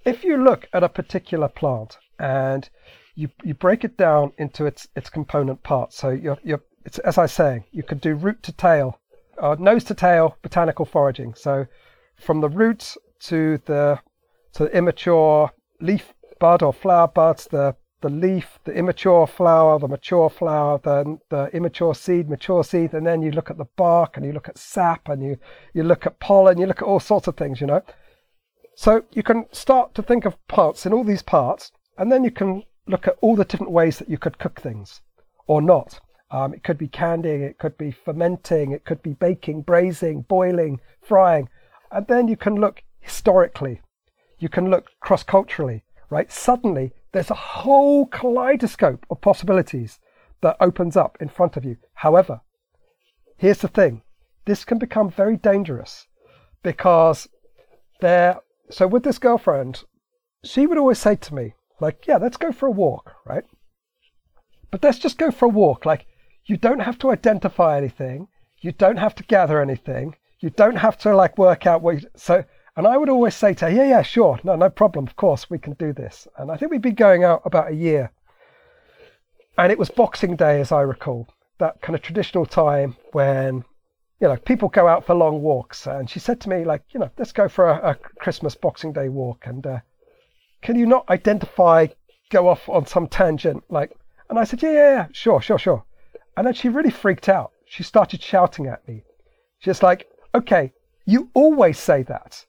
if 0.05 0.23
you 0.23 0.37
look 0.37 0.67
at 0.73 0.83
a 0.83 0.89
particular 0.89 1.47
plant 1.47 1.97
and 2.19 2.69
you 3.15 3.29
you 3.43 3.53
break 3.53 3.83
it 3.83 3.97
down 3.97 4.33
into 4.37 4.65
its 4.65 4.87
its 4.95 5.09
component 5.09 5.63
parts, 5.63 5.97
so 5.97 6.09
you're 6.09 6.39
you're 6.43 6.63
it's 6.85 6.99
as 6.99 7.17
I 7.17 7.27
say, 7.27 7.63
you 7.71 7.83
could 7.83 8.01
do 8.01 8.15
root 8.15 8.43
to 8.43 8.51
tail, 8.51 8.99
uh, 9.37 9.55
nose 9.59 9.83
to 9.85 9.93
tail 9.93 10.37
botanical 10.41 10.85
foraging. 10.85 11.33
So 11.35 11.67
from 12.15 12.41
the 12.41 12.49
roots 12.49 12.97
to 13.21 13.59
the 13.65 13.99
to 14.53 14.63
the 14.65 14.77
immature 14.77 15.51
leaf 15.79 16.13
bud 16.39 16.61
or 16.63 16.73
flower 16.73 17.07
buds, 17.07 17.45
the 17.45 17.75
the 18.03 18.09
leaf, 18.09 18.59
the 18.65 18.73
immature 18.73 19.25
flower, 19.25 19.79
the 19.79 19.87
mature 19.87 20.29
flower, 20.29 20.77
the, 20.83 21.17
the 21.29 21.45
immature 21.53 21.95
seed, 21.95 22.29
mature 22.29 22.61
seed, 22.61 22.93
and 22.93 23.07
then 23.07 23.21
you 23.21 23.31
look 23.31 23.49
at 23.49 23.57
the 23.57 23.65
bark 23.77 24.17
and 24.17 24.25
you 24.25 24.33
look 24.33 24.49
at 24.49 24.57
sap 24.57 25.07
and 25.07 25.23
you, 25.23 25.37
you 25.73 25.83
look 25.83 26.05
at 26.05 26.19
pollen, 26.19 26.57
you 26.57 26.65
look 26.65 26.81
at 26.81 26.87
all 26.87 26.99
sorts 26.99 27.27
of 27.27 27.37
things, 27.37 27.61
you 27.61 27.67
know. 27.67 27.81
So 28.75 29.05
you 29.13 29.23
can 29.23 29.45
start 29.53 29.95
to 29.95 30.03
think 30.03 30.25
of 30.25 30.35
parts 30.47 30.85
in 30.85 30.91
all 30.91 31.05
these 31.05 31.21
parts, 31.23 31.71
and 31.97 32.11
then 32.11 32.25
you 32.25 32.31
can 32.31 32.63
look 32.87 33.07
at 33.07 33.15
all 33.21 33.37
the 33.37 33.45
different 33.45 33.71
ways 33.71 33.97
that 33.99 34.09
you 34.09 34.17
could 34.17 34.37
cook 34.37 34.59
things 34.59 34.99
or 35.47 35.61
not. 35.61 36.01
Um, 36.29 36.53
it 36.53 36.63
could 36.63 36.77
be 36.77 36.89
candying, 36.89 37.41
it 37.41 37.57
could 37.57 37.77
be 37.77 37.91
fermenting, 37.91 38.73
it 38.73 38.83
could 38.83 39.01
be 39.01 39.13
baking, 39.13 39.61
braising, 39.61 40.23
boiling, 40.23 40.81
frying. 41.01 41.47
And 41.89 42.05
then 42.07 42.27
you 42.27 42.35
can 42.35 42.55
look 42.55 42.83
historically, 42.99 43.79
you 44.39 44.49
can 44.49 44.69
look 44.69 44.89
cross 44.99 45.23
culturally, 45.23 45.83
right? 46.09 46.29
Suddenly 46.29 46.91
there's 47.13 47.31
a 47.31 47.35
whole 47.35 48.07
kaleidoscope 48.07 49.05
of 49.09 49.21
possibilities 49.21 49.99
that 50.41 50.57
opens 50.59 50.97
up 50.97 51.17
in 51.21 51.29
front 51.29 51.55
of 51.55 51.63
you. 51.63 51.77
However, 51.93 52.41
here's 53.37 53.59
the 53.59 53.67
thing 53.67 54.01
this 54.45 54.65
can 54.65 54.77
become 54.77 55.09
very 55.09 55.37
dangerous 55.37 56.07
because 56.63 57.29
there. 58.01 58.41
So 58.69 58.87
with 58.87 59.03
this 59.03 59.19
girlfriend, 59.19 59.83
she 60.43 60.65
would 60.67 60.77
always 60.77 60.99
say 60.99 61.15
to 61.15 61.35
me, 61.35 61.53
like, 61.79 62.07
"Yeah, 62.07 62.17
let's 62.17 62.37
go 62.37 62.51
for 62.51 62.67
a 62.67 62.71
walk, 62.71 63.13
right? 63.25 63.45
But 64.71 64.83
let's 64.83 64.99
just 64.99 65.17
go 65.17 65.31
for 65.31 65.45
a 65.45 65.49
walk. 65.63 65.85
Like, 65.85 66.05
you 66.45 66.57
don't 66.57 66.79
have 66.79 66.97
to 66.99 67.11
identify 67.11 67.77
anything. 67.77 68.27
You 68.59 68.71
don't 68.71 68.97
have 68.97 69.15
to 69.15 69.23
gather 69.23 69.61
anything. 69.61 70.15
You 70.39 70.49
don't 70.49 70.77
have 70.77 70.97
to 70.99 71.15
like 71.15 71.37
work 71.37 71.67
out 71.67 71.81
what." 71.81 72.01
You, 72.01 72.09
so, 72.15 72.43
and 72.75 72.87
I 72.87 72.97
would 72.97 73.09
always 73.09 73.35
say 73.35 73.53
to 73.55 73.65
her, 73.65 73.71
"Yeah, 73.71 73.87
yeah, 73.87 74.01
sure, 74.01 74.39
no, 74.43 74.55
no 74.55 74.69
problem. 74.69 75.07
Of 75.07 75.15
course, 75.15 75.49
we 75.49 75.59
can 75.59 75.73
do 75.73 75.93
this." 75.93 76.27
And 76.37 76.51
I 76.51 76.57
think 76.57 76.71
we'd 76.71 76.81
been 76.81 76.95
going 76.95 77.23
out 77.23 77.41
about 77.45 77.71
a 77.71 77.75
year, 77.75 78.11
and 79.57 79.71
it 79.71 79.79
was 79.79 79.89
Boxing 79.89 80.35
Day, 80.35 80.59
as 80.59 80.71
I 80.71 80.81
recall, 80.81 81.27
that 81.59 81.81
kind 81.81 81.95
of 81.95 82.01
traditional 82.01 82.45
time 82.45 82.95
when 83.11 83.63
you 84.23 84.29
know, 84.29 84.37
people 84.37 84.69
go 84.69 84.87
out 84.87 85.05
for 85.05 85.13
long 85.15 85.41
walks. 85.41 85.85
And 85.85 86.09
she 86.09 86.17
said 86.17 86.39
to 86.41 86.49
me, 86.49 86.63
like, 86.63 86.81
you 86.91 86.99
know, 87.01 87.11
let's 87.17 87.33
go 87.33 87.49
for 87.49 87.69
a, 87.69 87.89
a 87.89 87.95
Christmas 87.95 88.55
Boxing 88.55 88.93
Day 88.93 89.09
walk. 89.09 89.47
And 89.47 89.67
uh, 89.67 89.79
can 90.61 90.77
you 90.77 90.85
not 90.85 91.09
identify, 91.09 91.87
go 92.29 92.47
off 92.47 92.69
on 92.69 92.85
some 92.85 93.07
tangent? 93.07 93.65
Like, 93.69 93.91
and 94.29 94.39
I 94.39 94.45
said, 94.45 94.63
yeah, 94.63 94.71
yeah, 94.71 94.95
yeah, 94.95 95.07
sure, 95.11 95.41
sure, 95.41 95.59
sure. 95.59 95.83
And 96.37 96.47
then 96.47 96.53
she 96.53 96.69
really 96.69 96.89
freaked 96.89 97.27
out. 97.27 97.51
She 97.65 97.83
started 97.83 98.21
shouting 98.21 98.67
at 98.67 98.87
me. 98.87 99.03
She's 99.59 99.83
like, 99.83 100.07
okay, 100.33 100.71
you 101.05 101.29
always 101.33 101.77
say 101.77 102.03
that, 102.03 102.45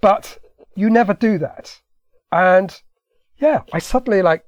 but 0.00 0.38
you 0.74 0.90
never 0.90 1.14
do 1.14 1.38
that. 1.38 1.80
And 2.32 2.80
yeah, 3.38 3.62
I 3.72 3.78
suddenly 3.78 4.22
like, 4.22 4.44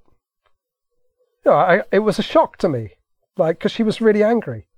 you 1.45 1.51
know, 1.51 1.57
I, 1.57 1.83
it 1.91 2.01
was 2.01 2.19
a 2.19 2.23
shock 2.23 2.57
to 2.59 2.69
me, 2.69 2.91
like, 3.37 3.59
because 3.59 3.73
she 3.73 3.83
was 3.83 4.01
really 4.01 4.23
angry. 4.23 4.69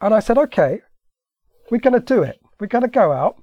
And 0.00 0.12
I 0.12 0.20
said, 0.20 0.38
okay, 0.38 0.80
we're 1.70 1.78
going 1.78 1.94
to 1.94 2.00
do 2.00 2.22
it. 2.22 2.40
We're 2.58 2.66
going 2.66 2.82
to 2.82 2.88
go 2.88 3.12
out. 3.12 3.42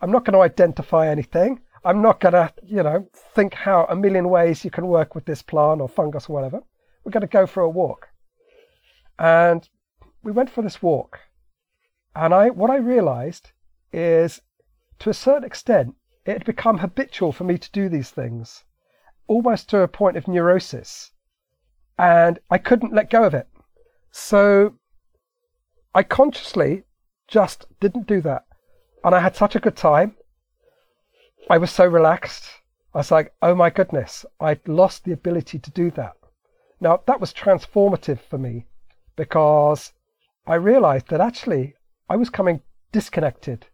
I'm 0.00 0.10
not 0.10 0.24
going 0.24 0.34
to 0.34 0.40
identify 0.40 1.08
anything. 1.08 1.60
I'm 1.84 2.02
not 2.02 2.20
going 2.20 2.32
to, 2.32 2.52
you 2.64 2.82
know, 2.82 3.06
think 3.34 3.54
how 3.54 3.86
a 3.88 3.96
million 3.96 4.28
ways 4.28 4.64
you 4.64 4.70
can 4.70 4.86
work 4.86 5.14
with 5.14 5.26
this 5.26 5.42
plant 5.42 5.80
or 5.80 5.88
fungus 5.88 6.28
or 6.28 6.34
whatever. 6.34 6.62
We're 7.04 7.12
going 7.12 7.20
to 7.22 7.26
go 7.26 7.46
for 7.46 7.62
a 7.62 7.68
walk. 7.68 8.08
And 9.18 9.68
we 10.22 10.32
went 10.32 10.50
for 10.50 10.62
this 10.62 10.82
walk. 10.82 11.20
And 12.14 12.34
I, 12.34 12.50
what 12.50 12.70
I 12.70 12.76
realized 12.76 13.52
is 13.92 14.40
to 15.00 15.10
a 15.10 15.14
certain 15.14 15.44
extent, 15.44 15.94
it 16.24 16.32
had 16.32 16.44
become 16.44 16.78
habitual 16.78 17.32
for 17.32 17.44
me 17.44 17.58
to 17.58 17.70
do 17.72 17.88
these 17.88 18.10
things, 18.10 18.64
almost 19.26 19.68
to 19.70 19.80
a 19.80 19.88
point 19.88 20.16
of 20.16 20.28
neurosis. 20.28 21.12
And 21.98 22.38
I 22.50 22.58
couldn't 22.58 22.94
let 22.94 23.10
go 23.10 23.24
of 23.24 23.34
it. 23.34 23.48
So 24.10 24.74
I 25.94 26.02
consciously 26.02 26.84
just 27.28 27.66
didn't 27.80 28.06
do 28.06 28.20
that. 28.22 28.44
And 29.04 29.14
I 29.14 29.20
had 29.20 29.36
such 29.36 29.56
a 29.56 29.60
good 29.60 29.76
time. 29.76 30.16
I 31.48 31.58
was 31.58 31.70
so 31.70 31.86
relaxed. 31.86 32.48
I 32.94 32.98
was 32.98 33.10
like, 33.10 33.32
oh 33.40 33.54
my 33.54 33.70
goodness, 33.70 34.26
I'd 34.40 34.66
lost 34.68 35.04
the 35.04 35.12
ability 35.12 35.58
to 35.58 35.70
do 35.70 35.90
that. 35.92 36.14
Now, 36.80 37.02
that 37.06 37.20
was 37.20 37.32
transformative 37.32 38.20
for 38.20 38.38
me 38.38 38.66
because 39.16 39.92
I 40.46 40.54
realized 40.54 41.08
that 41.08 41.20
actually 41.20 41.74
I 42.08 42.16
was 42.16 42.30
coming 42.30 42.62
disconnected. 42.92 43.66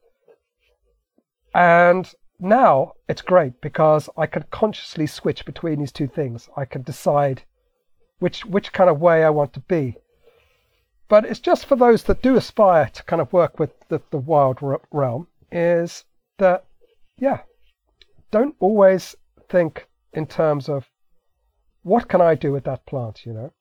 And 1.55 2.13
now 2.39 2.93
it's 3.09 3.23
great 3.23 3.61
because 3.61 4.09
I 4.17 4.27
can 4.27 4.45
consciously 4.51 5.07
switch 5.07 5.45
between 5.45 5.81
these 5.81 5.93
two 5.93 6.07
things. 6.07 6.49
I 6.57 6.65
can 6.65 6.83
decide 6.83 7.43
which 8.19 8.45
which 8.45 8.73
kind 8.73 8.91
of 8.91 9.01
way 9.01 9.25
I 9.25 9.31
want 9.31 9.53
to 9.55 9.61
be. 9.61 9.97
But 11.09 11.25
it's 11.25 11.41
just 11.41 11.67
for 11.67 11.77
those 11.77 12.03
that 12.05 12.23
do 12.23 12.37
aspire 12.37 12.91
to 12.93 13.03
kind 13.05 13.23
of 13.23 13.33
work 13.33 13.59
with 13.59 13.71
the, 13.89 14.01
the 14.11 14.19
wild 14.19 14.59
realm, 14.91 15.29
is 15.53 16.05
that, 16.39 16.65
yeah, 17.17 17.43
don't 18.33 18.57
always 18.59 19.15
think 19.49 19.87
in 20.13 20.27
terms 20.27 20.69
of 20.69 20.89
what 21.83 22.09
can 22.09 22.21
I 22.21 22.35
do 22.35 22.51
with 22.51 22.65
that 22.65 22.85
plant, 22.87 23.25
you 23.25 23.33
know. 23.33 23.53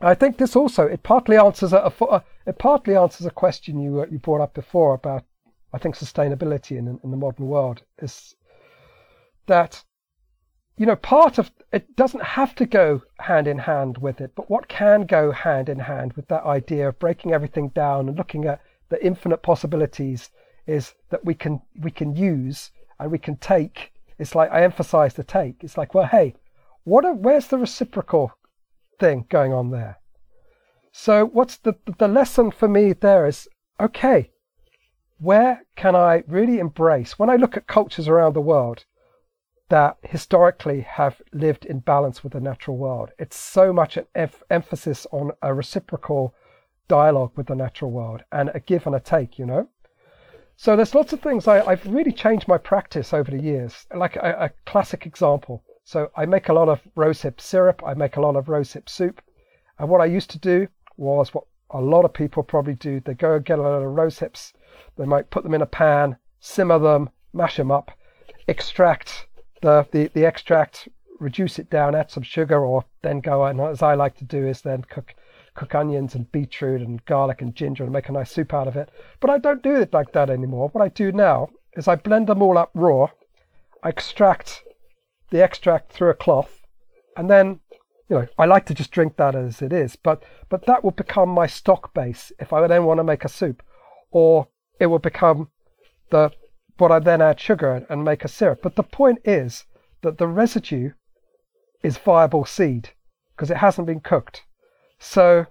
I 0.00 0.14
think 0.14 0.38
this 0.38 0.56
also 0.56 0.86
it 0.86 1.02
partly 1.02 1.36
answers 1.36 1.74
a, 1.74 1.92
a 2.00 2.24
it 2.46 2.58
partly 2.58 2.96
answers 2.96 3.26
a 3.26 3.30
question 3.30 3.78
you 3.78 4.00
uh, 4.00 4.06
you 4.10 4.18
brought 4.18 4.40
up 4.40 4.54
before 4.54 4.94
about 4.94 5.24
I 5.72 5.78
think 5.78 5.96
sustainability 5.96 6.76
in 6.76 7.00
in 7.02 7.10
the 7.10 7.16
modern 7.16 7.46
world 7.46 7.82
is 7.98 8.34
that 9.46 9.84
you 10.80 10.86
know, 10.86 10.96
part 10.96 11.36
of 11.36 11.50
it 11.72 11.94
doesn't 11.94 12.22
have 12.22 12.54
to 12.54 12.64
go 12.64 13.02
hand 13.18 13.46
in 13.46 13.58
hand 13.58 13.98
with 13.98 14.18
it, 14.18 14.32
but 14.34 14.48
what 14.48 14.66
can 14.66 15.04
go 15.04 15.30
hand 15.30 15.68
in 15.68 15.78
hand 15.78 16.14
with 16.14 16.26
that 16.28 16.44
idea 16.44 16.88
of 16.88 16.98
breaking 16.98 17.34
everything 17.34 17.68
down 17.68 18.08
and 18.08 18.16
looking 18.16 18.46
at 18.46 18.62
the 18.88 19.04
infinite 19.04 19.42
possibilities 19.42 20.30
is 20.66 20.94
that 21.10 21.22
we 21.22 21.34
can 21.34 21.60
we 21.82 21.90
can 21.90 22.16
use 22.16 22.70
and 22.98 23.10
we 23.10 23.18
can 23.18 23.36
take. 23.36 23.92
It's 24.18 24.34
like 24.34 24.50
I 24.50 24.62
emphasize 24.62 25.12
the 25.12 25.22
take. 25.22 25.62
It's 25.62 25.76
like, 25.76 25.92
well, 25.92 26.06
hey, 26.06 26.34
what 26.84 27.04
are, 27.04 27.12
where's 27.12 27.48
the 27.48 27.58
reciprocal 27.58 28.32
thing 28.98 29.26
going 29.28 29.52
on 29.52 29.70
there? 29.72 29.98
So 30.92 31.26
what's 31.26 31.58
the 31.58 31.74
the 31.98 32.08
lesson 32.08 32.50
for 32.52 32.68
me 32.68 32.94
there 32.94 33.26
is 33.26 33.48
okay, 33.78 34.30
where 35.20 35.64
can 35.76 35.94
I 35.94 36.24
really 36.26 36.58
embrace 36.58 37.18
when 37.18 37.30
I 37.30 37.36
look 37.36 37.56
at 37.56 37.66
cultures 37.66 38.08
around 38.08 38.34
the 38.34 38.40
world? 38.40 38.84
that 39.70 39.96
historically 40.02 40.80
have 40.80 41.22
lived 41.32 41.64
in 41.64 41.78
balance 41.78 42.22
with 42.22 42.32
the 42.32 42.40
natural 42.40 42.76
world. 42.76 43.10
It's 43.18 43.36
so 43.36 43.72
much 43.72 43.96
an 43.96 44.04
em- 44.16 44.30
emphasis 44.50 45.06
on 45.12 45.30
a 45.42 45.54
reciprocal 45.54 46.34
dialogue 46.88 47.30
with 47.36 47.46
the 47.46 47.54
natural 47.54 47.92
world 47.92 48.22
and 48.32 48.50
a 48.52 48.58
give 48.58 48.86
and 48.86 48.96
a 48.96 49.00
take, 49.00 49.38
you 49.38 49.46
know? 49.46 49.68
So 50.56 50.74
there's 50.74 50.94
lots 50.94 51.12
of 51.12 51.20
things 51.20 51.46
I, 51.46 51.62
have 51.70 51.86
really 51.86 52.12
changed 52.12 52.48
my 52.48 52.58
practice 52.58 53.14
over 53.14 53.30
the 53.30 53.40
years. 53.40 53.86
Like 53.94 54.16
a, 54.16 54.36
a, 54.40 54.50
classic 54.68 55.06
example. 55.06 55.62
So 55.84 56.10
I 56.16 56.26
make 56.26 56.48
a 56.48 56.52
lot 56.52 56.68
of 56.68 56.80
rosehip 56.96 57.40
syrup. 57.40 57.80
I 57.86 57.94
make 57.94 58.16
a 58.16 58.20
lot 58.20 58.36
of 58.36 58.46
rosehip 58.46 58.88
soup. 58.88 59.22
And 59.78 59.88
what 59.88 60.00
I 60.00 60.06
used 60.06 60.30
to 60.30 60.38
do 60.38 60.66
was 60.96 61.32
what 61.32 61.44
a 61.70 61.80
lot 61.80 62.04
of 62.04 62.12
people 62.12 62.42
probably 62.42 62.74
do. 62.74 63.00
They 63.00 63.14
go 63.14 63.36
and 63.36 63.44
get 63.44 63.58
a 63.58 63.62
lot 63.62 63.82
of 63.82 63.90
rosehips. 63.90 64.52
They 64.96 65.06
might 65.06 65.30
put 65.30 65.44
them 65.44 65.54
in 65.54 65.62
a 65.62 65.66
pan, 65.66 66.16
simmer 66.40 66.78
them, 66.78 67.10
mash 67.32 67.56
them 67.56 67.70
up, 67.70 67.90
extract 68.48 69.26
the, 69.62 69.86
the, 69.92 70.10
the 70.14 70.24
extract, 70.24 70.88
reduce 71.18 71.58
it 71.58 71.70
down, 71.70 71.94
add 71.94 72.10
some 72.10 72.22
sugar, 72.22 72.64
or 72.64 72.84
then 73.02 73.20
go 73.20 73.44
and 73.44 73.60
as 73.60 73.82
I 73.82 73.94
like 73.94 74.16
to 74.16 74.24
do 74.24 74.46
is 74.46 74.62
then 74.62 74.82
cook 74.82 75.14
cook 75.54 75.74
onions 75.74 76.14
and 76.14 76.30
beetroot 76.32 76.80
and 76.80 77.04
garlic 77.04 77.42
and 77.42 77.54
ginger 77.54 77.82
and 77.82 77.92
make 77.92 78.08
a 78.08 78.12
nice 78.12 78.30
soup 78.30 78.54
out 78.54 78.68
of 78.68 78.76
it. 78.76 78.88
But 79.18 79.30
I 79.30 79.38
don't 79.38 79.62
do 79.62 79.74
it 79.76 79.92
like 79.92 80.12
that 80.12 80.30
anymore. 80.30 80.68
What 80.68 80.82
I 80.82 80.88
do 80.88 81.12
now 81.12 81.50
is 81.74 81.88
I 81.88 81.96
blend 81.96 82.28
them 82.28 82.42
all 82.42 82.56
up 82.56 82.70
raw. 82.74 83.08
I 83.82 83.88
extract 83.88 84.62
the 85.30 85.42
extract 85.42 85.92
through 85.92 86.10
a 86.10 86.14
cloth, 86.14 86.66
and 87.16 87.30
then 87.30 87.60
you 88.08 88.16
know 88.16 88.26
I 88.38 88.46
like 88.46 88.66
to 88.66 88.74
just 88.74 88.90
drink 88.90 89.16
that 89.16 89.34
as 89.34 89.62
it 89.62 89.72
is. 89.72 89.96
But 89.96 90.22
but 90.48 90.66
that 90.66 90.82
will 90.84 90.90
become 90.90 91.28
my 91.28 91.46
stock 91.46 91.94
base 91.94 92.32
if 92.38 92.52
I 92.52 92.66
then 92.66 92.84
want 92.84 92.98
to 92.98 93.04
make 93.04 93.24
a 93.24 93.28
soup, 93.28 93.62
or 94.10 94.48
it 94.80 94.86
will 94.86 94.98
become 94.98 95.50
the 96.10 96.32
but 96.76 96.90
I 96.90 96.98
then 96.98 97.20
add 97.20 97.38
sugar 97.38 97.86
and 97.90 98.02
make 98.02 98.24
a 98.24 98.28
syrup. 98.28 98.60
But 98.62 98.74
the 98.74 98.82
point 98.82 99.18
is 99.22 99.66
that 100.00 100.16
the 100.16 100.26
residue 100.26 100.92
is 101.82 101.98
viable 101.98 102.46
seed 102.46 102.90
because 103.36 103.50
it 103.50 103.58
hasn't 103.58 103.86
been 103.86 104.00
cooked. 104.00 104.44
So 104.98 105.46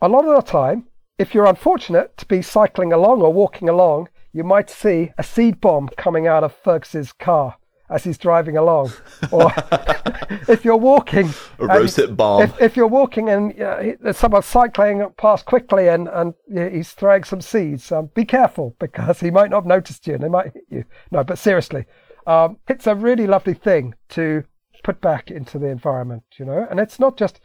a 0.00 0.08
lot 0.08 0.24
of 0.24 0.36
the 0.36 0.50
time, 0.50 0.86
if 1.18 1.34
you're 1.34 1.46
unfortunate 1.46 2.16
to 2.16 2.26
be 2.26 2.42
cycling 2.42 2.92
along 2.92 3.22
or 3.22 3.32
walking 3.32 3.68
along, 3.68 4.08
you 4.32 4.44
might 4.44 4.70
see 4.70 5.10
a 5.18 5.24
seed 5.24 5.60
bomb 5.60 5.88
coming 5.96 6.28
out 6.28 6.44
of 6.44 6.54
Fergus's 6.54 7.12
car 7.12 7.56
as 7.90 8.04
he's 8.04 8.18
driving 8.18 8.56
along. 8.56 8.92
or 9.30 9.52
if 10.48 10.64
you're 10.64 10.76
walking, 10.76 11.30
a 11.58 11.66
roasted 11.66 12.16
bomb. 12.16 12.42
If, 12.42 12.60
if, 12.60 12.76
you're 12.76 12.86
walking 12.86 13.28
and 13.28 13.60
uh, 13.60 14.12
someone 14.12 14.42
cycling 14.42 15.06
past 15.16 15.46
quickly 15.46 15.88
and, 15.88 16.08
and 16.08 16.34
he's 16.52 16.92
throwing 16.92 17.24
some 17.24 17.40
seeds, 17.40 17.90
um, 17.92 18.10
be 18.14 18.24
careful 18.24 18.76
because 18.78 19.20
he 19.20 19.30
might 19.30 19.50
not 19.50 19.58
have 19.58 19.66
noticed 19.66 20.06
you 20.06 20.14
and 20.14 20.22
they 20.22 20.28
might 20.28 20.52
hit 20.52 20.64
you. 20.68 20.84
No, 21.10 21.24
but 21.24 21.38
seriously, 21.38 21.86
um, 22.26 22.58
it's 22.68 22.86
a 22.86 22.94
really 22.94 23.26
lovely 23.26 23.54
thing 23.54 23.94
to 24.10 24.44
put 24.84 25.00
back 25.00 25.30
into 25.30 25.58
the 25.58 25.66
environment, 25.66 26.22
you 26.38 26.44
know, 26.44 26.66
and 26.70 26.78
it's 26.80 26.98
not 26.98 27.16
just. 27.16 27.40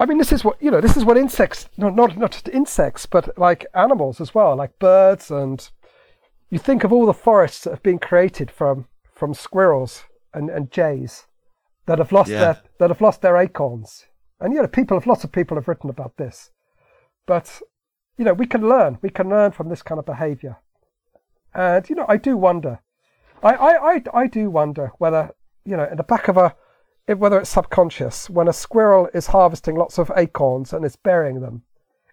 I 0.00 0.06
mean, 0.06 0.18
this 0.18 0.32
is 0.32 0.44
what 0.44 0.62
you 0.62 0.70
know. 0.70 0.80
This 0.80 0.96
is 0.96 1.04
what 1.04 1.16
insects, 1.16 1.68
no, 1.76 1.90
not 1.90 2.16
not 2.16 2.30
just 2.30 2.48
insects, 2.48 3.04
but 3.04 3.36
like 3.36 3.66
animals 3.74 4.20
as 4.20 4.34
well, 4.34 4.54
like 4.56 4.78
birds 4.78 5.30
and 5.30 5.68
you 6.50 6.58
think 6.58 6.84
of 6.84 6.92
all 6.92 7.06
the 7.06 7.14
forests 7.14 7.64
that 7.64 7.70
have 7.70 7.82
been 7.82 7.98
created 7.98 8.50
from 8.50 8.86
from 9.12 9.34
squirrels 9.34 10.04
and, 10.32 10.48
and 10.48 10.70
jays 10.70 11.26
that 11.86 11.98
have 11.98 12.12
lost 12.12 12.30
yeah. 12.30 12.38
their 12.38 12.62
that 12.78 12.90
have 12.90 13.00
lost 13.00 13.22
their 13.22 13.36
acorns. 13.36 14.06
And 14.40 14.54
you 14.54 14.62
know, 14.62 14.68
people 14.68 14.96
have 14.96 15.06
lots 15.06 15.24
of 15.24 15.32
people 15.32 15.56
have 15.56 15.68
written 15.68 15.90
about 15.90 16.16
this. 16.16 16.50
But 17.26 17.60
you 18.16 18.24
know, 18.24 18.34
we 18.34 18.46
can 18.46 18.68
learn. 18.68 18.98
We 19.02 19.10
can 19.10 19.28
learn 19.28 19.52
from 19.52 19.68
this 19.68 19.82
kind 19.82 19.98
of 19.98 20.06
behaviour. 20.06 20.58
And 21.54 21.88
you 21.88 21.96
know, 21.96 22.06
I 22.08 22.16
do 22.16 22.36
wonder. 22.36 22.80
I, 23.42 23.54
I, 23.54 23.92
I, 23.92 24.02
I 24.14 24.26
do 24.26 24.50
wonder 24.50 24.92
whether 24.98 25.34
you 25.64 25.76
know, 25.76 25.84
in 25.84 25.96
the 25.96 26.02
back 26.02 26.28
of 26.28 26.36
a 26.36 26.54
whether 27.06 27.40
it's 27.40 27.50
subconscious, 27.50 28.28
when 28.28 28.48
a 28.48 28.52
squirrel 28.52 29.08
is 29.14 29.28
harvesting 29.28 29.76
lots 29.76 29.98
of 29.98 30.12
acorns 30.14 30.74
and 30.74 30.84
is 30.84 30.96
burying 30.96 31.40
them, 31.40 31.62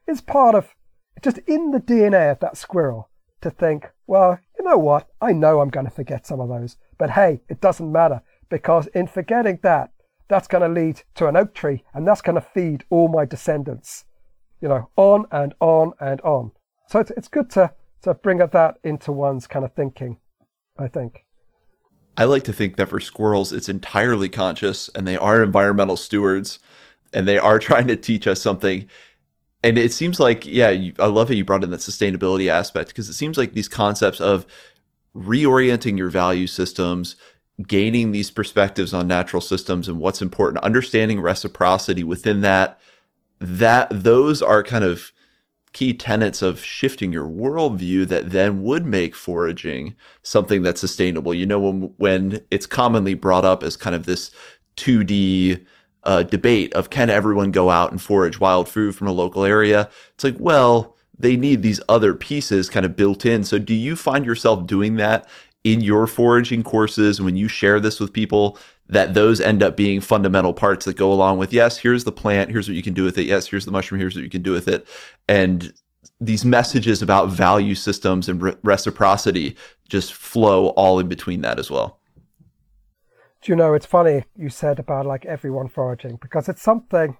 it's 0.07 0.21
part 0.21 0.55
of 0.55 0.73
just 1.21 1.37
in 1.39 1.71
the 1.71 1.81
DNA 1.81 2.31
of 2.31 2.39
that 2.39 2.55
squirrel 2.55 3.09
to 3.41 3.49
think, 3.49 3.91
well, 4.07 4.39
you 4.57 4.65
know 4.65 4.77
what? 4.77 5.07
I 5.21 5.31
know 5.31 5.59
I'm 5.59 5.69
going 5.69 5.85
to 5.85 5.91
forget 5.91 6.25
some 6.25 6.39
of 6.39 6.49
those, 6.49 6.77
but 6.97 7.11
hey, 7.11 7.41
it 7.49 7.61
doesn't 7.61 7.91
matter 7.91 8.21
because 8.49 8.87
in 8.87 9.07
forgetting 9.07 9.59
that, 9.63 9.91
that's 10.27 10.47
going 10.47 10.61
to 10.61 10.81
lead 10.81 11.01
to 11.15 11.27
an 11.27 11.35
oak 11.35 11.53
tree 11.53 11.83
and 11.93 12.07
that's 12.07 12.21
going 12.21 12.35
to 12.35 12.41
feed 12.41 12.83
all 12.89 13.07
my 13.07 13.25
descendants, 13.25 14.05
you 14.61 14.67
know, 14.67 14.89
on 14.95 15.25
and 15.31 15.53
on 15.59 15.93
and 15.99 16.21
on. 16.21 16.51
So 16.87 16.99
it's, 16.99 17.11
it's 17.11 17.27
good 17.27 17.49
to, 17.51 17.71
to 18.03 18.13
bring 18.13 18.37
that 18.39 18.77
into 18.83 19.11
one's 19.11 19.47
kind 19.47 19.65
of 19.65 19.73
thinking, 19.73 20.17
I 20.77 20.87
think. 20.87 21.25
I 22.17 22.23
like 22.23 22.43
to 22.45 22.53
think 22.53 22.77
that 22.77 22.89
for 22.89 22.99
squirrels, 22.99 23.51
it's 23.51 23.69
entirely 23.69 24.29
conscious 24.29 24.89
and 24.95 25.07
they 25.07 25.17
are 25.17 25.43
environmental 25.43 25.97
stewards 25.97 26.59
and 27.13 27.27
they 27.27 27.37
are 27.37 27.59
trying 27.59 27.87
to 27.87 27.95
teach 27.95 28.27
us 28.27 28.41
something. 28.41 28.87
And 29.65 29.79
it 29.79 29.91
seems 29.91 30.19
like, 30.19 30.45
yeah, 30.45 30.69
you, 30.69 30.93
I 30.99 31.07
love 31.07 31.29
how 31.29 31.33
you 31.33 31.43
brought 31.43 31.63
in 31.63 31.71
that 31.71 31.79
sustainability 31.79 32.49
aspect 32.49 32.89
because 32.89 33.09
it 33.09 33.13
seems 33.13 33.35
like 33.35 33.53
these 33.53 33.67
concepts 33.67 34.21
of 34.21 34.45
reorienting 35.15 35.97
your 35.97 36.11
value 36.11 36.45
systems, 36.45 37.15
gaining 37.67 38.11
these 38.11 38.29
perspectives 38.29 38.93
on 38.93 39.07
natural 39.07 39.41
systems 39.41 39.87
and 39.87 39.99
what's 39.99 40.21
important, 40.21 40.63
understanding 40.63 41.19
reciprocity 41.19 42.03
within 42.03 42.41
that, 42.41 42.79
that 43.39 43.87
those 43.89 44.43
are 44.43 44.61
kind 44.61 44.83
of 44.83 45.11
key 45.73 45.95
tenets 45.95 46.43
of 46.43 46.63
shifting 46.63 47.11
your 47.11 47.27
worldview 47.27 48.07
that 48.07 48.29
then 48.29 48.61
would 48.61 48.85
make 48.85 49.15
foraging 49.15 49.95
something 50.21 50.61
that's 50.61 50.79
sustainable. 50.79 51.33
You 51.33 51.47
know, 51.47 51.59
when, 51.59 51.81
when 51.97 52.39
it's 52.51 52.67
commonly 52.67 53.15
brought 53.15 53.45
up 53.45 53.63
as 53.63 53.75
kind 53.75 53.95
of 53.95 54.05
this 54.05 54.29
2D 54.77 55.65
uh, 56.05 56.23
debate 56.23 56.73
of 56.73 56.89
can 56.89 57.09
everyone 57.09 57.51
go 57.51 57.69
out 57.69 57.91
and 57.91 58.01
forage 58.01 58.39
wild 58.39 58.69
food 58.69 58.95
from 58.95 59.07
a 59.07 59.11
local 59.11 59.43
area? 59.43 59.89
It's 60.13 60.23
like, 60.23 60.37
well, 60.39 60.95
they 61.17 61.35
need 61.35 61.61
these 61.61 61.81
other 61.87 62.13
pieces 62.13 62.69
kind 62.69 62.85
of 62.85 62.95
built 62.95 63.25
in. 63.25 63.43
So 63.43 63.57
do 63.57 63.73
you 63.73 63.95
find 63.95 64.25
yourself 64.25 64.67
doing 64.67 64.95
that 64.97 65.27
in 65.65 65.81
your 65.81 66.05
foraging 66.07 66.63
courses 66.63 67.19
when 67.19 67.35
you 67.35 67.47
share 67.47 67.79
this 67.79 67.99
with 67.99 68.13
people 68.13 68.57
that 68.87 69.15
those 69.15 69.41
end 69.41 69.63
up 69.63 69.75
being 69.75 69.99
fundamental 69.99 70.53
parts 70.53 70.85
that 70.85 70.95
go 70.95 71.11
along 71.11 71.39
with 71.39 71.51
yes 71.51 71.77
here's 71.77 72.03
the 72.03 72.11
plant 72.11 72.51
here's 72.51 72.67
what 72.69 72.75
you 72.75 72.83
can 72.83 72.93
do 72.93 73.03
with 73.03 73.17
it 73.17 73.23
yes 73.23 73.47
here's 73.47 73.65
the 73.65 73.71
mushroom 73.71 73.99
here's 73.99 74.15
what 74.15 74.23
you 74.23 74.29
can 74.29 74.43
do 74.43 74.51
with 74.51 74.67
it 74.67 74.87
and 75.27 75.73
these 76.21 76.45
messages 76.45 77.01
about 77.01 77.29
value 77.29 77.73
systems 77.73 78.29
and 78.29 78.41
re- 78.41 78.55
reciprocity 78.63 79.57
just 79.89 80.13
flow 80.13 80.67
all 80.69 80.99
in 80.99 81.07
between 81.07 81.41
that 81.41 81.57
as 81.57 81.71
well 81.71 81.99
do 83.45 83.51
you 83.51 83.55
know 83.55 83.73
it's 83.73 83.85
funny 83.85 84.25
you 84.35 84.49
said 84.49 84.79
about 84.79 85.05
like 85.05 85.25
everyone 85.25 85.69
foraging 85.69 86.17
because 86.21 86.49
it's 86.49 86.61
something 86.61 87.15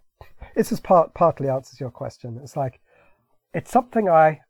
this 0.56 0.72
is 0.72 0.80
part 0.80 1.14
partly 1.14 1.48
answers 1.48 1.80
your 1.80 1.92
question 1.92 2.40
it's 2.44 2.58
like 2.58 2.82
it's 3.54 3.72
something 3.72 4.10
i 4.10 4.42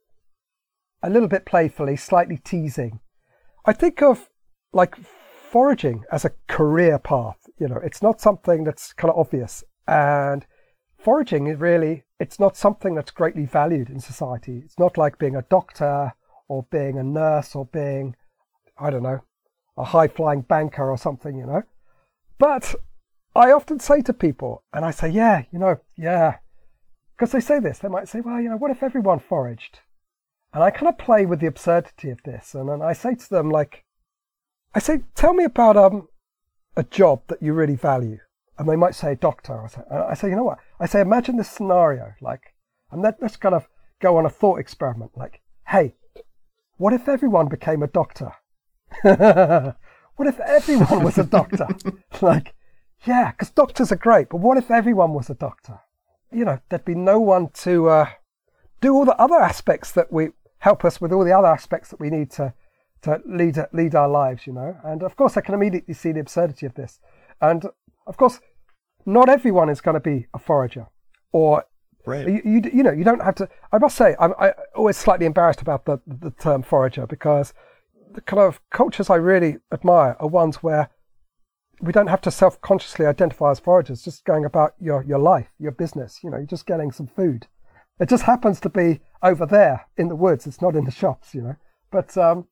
a 1.03 1.09
little 1.09 1.28
bit 1.28 1.45
playfully 1.45 1.95
slightly 1.95 2.38
teasing 2.38 2.99
I 3.67 3.73
think 3.73 4.01
of 4.03 4.30
like 4.73 4.95
foraging 4.95 6.03
as 6.11 6.23
a 6.23 6.32
career 6.47 6.99
path. 6.99 7.38
You 7.57 7.67
know, 7.67 7.80
it's 7.84 8.03
not 8.03 8.21
something 8.21 8.63
that's 8.63 8.93
kind 8.93 9.11
of 9.11 9.17
obvious. 9.17 9.63
And 9.88 10.45
foraging 10.97 11.47
is 11.47 11.59
really, 11.59 12.03
it's 12.19 12.39
not 12.39 12.55
something 12.55 12.93
that's 12.93 13.11
greatly 13.11 13.45
valued 13.45 13.89
in 13.89 13.99
society. 13.99 14.61
It's 14.63 14.78
not 14.78 14.97
like 14.97 15.17
being 15.17 15.36
a 15.36 15.45
doctor 15.49 16.13
or 16.47 16.67
being 16.71 16.99
a 16.99 17.03
nurse 17.03 17.55
or 17.55 17.65
being, 17.65 18.15
I 18.78 18.91
don't 18.91 19.03
know, 19.03 19.21
a 19.78 19.84
high 19.84 20.07
flying 20.07 20.41
banker 20.41 20.89
or 20.89 20.97
something, 20.97 21.38
you 21.38 21.45
know. 21.45 21.63
But 22.38 22.76
I 23.36 23.51
often 23.51 23.80
say 23.80 24.01
to 24.01 24.13
people, 24.13 24.63
and 24.73 24.86
I 24.86 24.91
say, 24.91 25.09
yeah, 25.09 25.43
you 25.51 25.59
know, 25.59 25.80
yeah, 25.97 26.38
because 27.15 27.32
they 27.32 27.39
say 27.39 27.59
this, 27.59 27.80
they 27.80 27.88
might 27.88 28.09
say, 28.09 28.21
well, 28.21 28.41
you 28.41 28.49
know, 28.49 28.57
what 28.57 28.71
if 28.71 28.84
everyone 28.84 29.19
foraged? 29.19 29.80
And 30.53 30.63
I 30.63 30.69
kind 30.71 30.88
of 30.88 30.97
play 30.97 31.26
with 31.26 31.39
the 31.39 31.47
absurdity 31.47 32.09
of 32.09 32.23
this. 32.23 32.53
And 32.55 32.69
then 32.69 32.82
I 32.82 32.93
say 32.93 33.15
to 33.15 33.30
them, 33.30 33.49
like, 33.49 33.84
I 34.73 34.80
say, 34.80 35.03
tell 35.15 35.34
me 35.34 35.43
about 35.43 35.78
um, 35.78 36.07
a 36.76 36.84
job 36.84 37.23
that 37.28 37.41
you 37.41 37.53
really 37.53 37.76
value. 37.76 38.19
And 38.57 38.67
they 38.69 38.76
might 38.76 38.95
say, 38.95 39.15
doctor. 39.15 39.61
I 39.61 39.67
say, 39.67 39.82
I 39.91 40.13
say, 40.13 40.30
you 40.30 40.36
know 40.36 40.43
what? 40.43 40.59
I 40.80 40.86
say, 40.86 41.01
imagine 41.01 41.38
this 41.38 41.49
scenario. 41.49 42.13
Like, 42.21 42.53
and 42.91 43.01
let, 43.01 43.21
let's 43.21 43.36
kind 43.36 43.55
of 43.55 43.67
go 44.01 44.17
on 44.17 44.26
a 44.26 44.30
thought 44.30 44.59
experiment. 44.59 45.11
Like, 45.15 45.41
hey, 45.67 45.95
what 46.78 46.93
if 46.93 47.07
everyone 47.07 47.47
became 47.47 47.84
a 47.84 47.88
doctor? 47.88 48.34
what 50.16 50.28
if 50.28 50.39
everyone 50.39 51.04
was 51.04 51.18
a 51.18 51.24
doctor? 51.24 51.68
like, 52.22 52.54
yeah, 53.06 53.32
because 53.32 53.50
doctors 53.52 53.91
are 53.91 53.98
great, 53.98 54.30
but 54.30 54.38
what 54.38 54.58
if 54.58 54.72
everyone 54.72 55.14
was 55.14 55.30
a 55.30 55.36
doctor? 55.36 55.80
You 56.32 56.46
know, 56.46 56.60
there'd 56.70 56.86
be 56.86 56.96
no 56.96 57.20
one 57.20 57.50
to 57.64 57.89
uh, 57.89 58.10
do 58.82 58.93
all 58.93 59.06
the 59.06 59.18
other 59.18 59.36
aspects 59.36 59.91
that 59.93 60.12
we 60.12 60.30
help 60.60 60.84
us 60.84 61.00
with 61.00 61.12
all 61.12 61.24
the 61.24 61.32
other 61.32 61.48
aspects 61.48 61.89
that 61.89 62.00
we 62.00 62.10
need 62.10 62.32
to 62.32 62.54
to 63.04 63.22
lead 63.26 63.58
lead 63.72 63.93
our 63.96 64.10
lives, 64.10 64.48
you 64.48 64.54
know. 64.54 64.76
And 64.84 65.04
of 65.04 65.16
course, 65.16 65.38
I 65.38 65.41
can 65.41 65.54
immediately 65.54 65.93
see 65.93 66.12
the 66.12 66.20
absurdity 66.20 66.66
of 66.66 66.74
this. 66.74 67.00
And 67.39 67.66
of 68.08 68.18
course, 68.18 68.39
not 69.06 69.30
everyone 69.30 69.70
is 69.70 69.82
going 69.82 69.93
to 69.93 70.00
be 70.00 70.28
a 70.34 70.39
forager, 70.39 70.88
or 71.32 71.66
right. 72.06 72.28
you, 72.28 72.41
you, 72.43 72.62
you 72.74 72.84
know 72.84 72.91
you 72.91 73.04
don't 73.04 73.22
have 73.22 73.36
to. 73.36 73.50
I 73.72 73.78
must 73.78 73.96
say, 73.96 74.16
I'm 74.20 74.34
I 74.39 74.54
always 74.76 74.98
slightly 74.98 75.26
embarrassed 75.26 75.62
about 75.62 75.86
the 75.86 76.02
the 76.08 76.32
term 76.32 76.64
forager 76.64 77.06
because 77.06 77.54
the 78.16 78.22
kind 78.22 78.41
of 78.41 78.59
cultures 78.72 79.09
I 79.09 79.16
really 79.16 79.57
admire 79.72 80.16
are 80.20 80.28
ones 80.28 80.57
where 80.57 80.89
we 81.82 81.91
don't 81.91 82.07
have 82.07 82.22
to 82.22 82.32
self-consciously 82.32 83.05
identify 83.05 83.51
as 83.51 83.59
foragers, 83.59 84.03
just 84.03 84.24
going 84.24 84.45
about 84.45 84.74
your, 84.80 85.03
your 85.03 85.20
life, 85.20 85.49
your 85.59 85.72
business. 85.72 86.20
You 86.24 86.30
know, 86.30 86.38
you're 86.38 86.45
just 86.45 86.66
getting 86.66 86.91
some 86.91 87.07
food. 87.07 87.47
It 87.99 88.09
just 88.09 88.24
happens 88.24 88.59
to 88.61 88.70
be 88.70 89.01
over 89.22 89.45
there 89.45 89.88
in 89.97 90.07
the 90.07 90.16
woods. 90.16 90.47
It's 90.47 90.61
not 90.61 90.76
in 90.76 90.86
the 90.86 90.91
shops, 90.91 91.36
you 91.36 91.41
know. 91.41 91.55
But 91.91 92.18
um, 92.18 92.47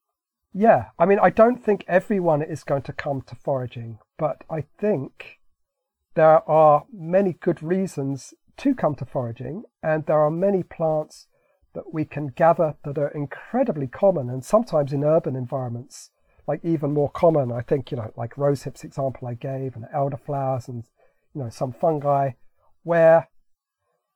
yeah, 0.53 0.87
I 0.99 1.05
mean, 1.05 1.19
I 1.21 1.29
don't 1.29 1.63
think 1.63 1.85
everyone 1.87 2.41
is 2.41 2.63
going 2.63 2.83
to 2.83 2.93
come 2.93 3.21
to 3.23 3.35
foraging, 3.35 3.99
but 4.17 4.43
I 4.49 4.65
think 4.79 5.39
there 6.15 6.47
are 6.49 6.85
many 6.93 7.33
good 7.33 7.63
reasons 7.63 8.33
to 8.57 8.75
come 8.75 8.95
to 8.95 9.05
foraging, 9.05 9.63
and 9.81 10.05
there 10.05 10.19
are 10.19 10.29
many 10.29 10.63
plants 10.63 11.27
that 11.73 11.93
we 11.93 12.05
can 12.05 12.27
gather 12.27 12.75
that 12.83 12.97
are 12.97 13.09
incredibly 13.09 13.87
common 13.87 14.29
and 14.29 14.45
sometimes 14.45 14.93
in 14.93 15.03
urban 15.03 15.35
environments, 15.35 16.11
like 16.47 16.63
even 16.63 16.93
more 16.93 17.09
common. 17.09 17.51
I 17.51 17.61
think, 17.61 17.91
you 17.91 17.97
know, 17.97 18.11
like 18.15 18.37
rosehips 18.37 18.83
example 18.83 19.27
I 19.27 19.33
gave 19.33 19.75
and 19.75 19.85
elderflowers 19.93 20.67
and, 20.67 20.83
you 21.33 21.41
know, 21.41 21.49
some 21.49 21.73
fungi 21.73 22.31
where 22.83 23.29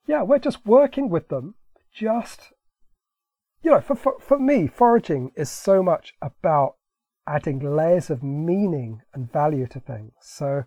yeah, 0.07 0.23
we're 0.23 0.39
just 0.39 0.65
working 0.65 1.09
with 1.09 1.27
them. 1.27 1.55
Just, 1.93 2.53
you 3.61 3.71
know, 3.71 3.81
for, 3.81 3.95
for, 3.95 4.15
for 4.19 4.39
me, 4.39 4.67
foraging 4.67 5.31
is 5.35 5.49
so 5.49 5.83
much 5.83 6.13
about 6.21 6.75
adding 7.27 7.59
layers 7.59 8.09
of 8.09 8.23
meaning 8.23 9.01
and 9.13 9.31
value 9.31 9.67
to 9.67 9.79
things. 9.79 10.13
So, 10.21 10.63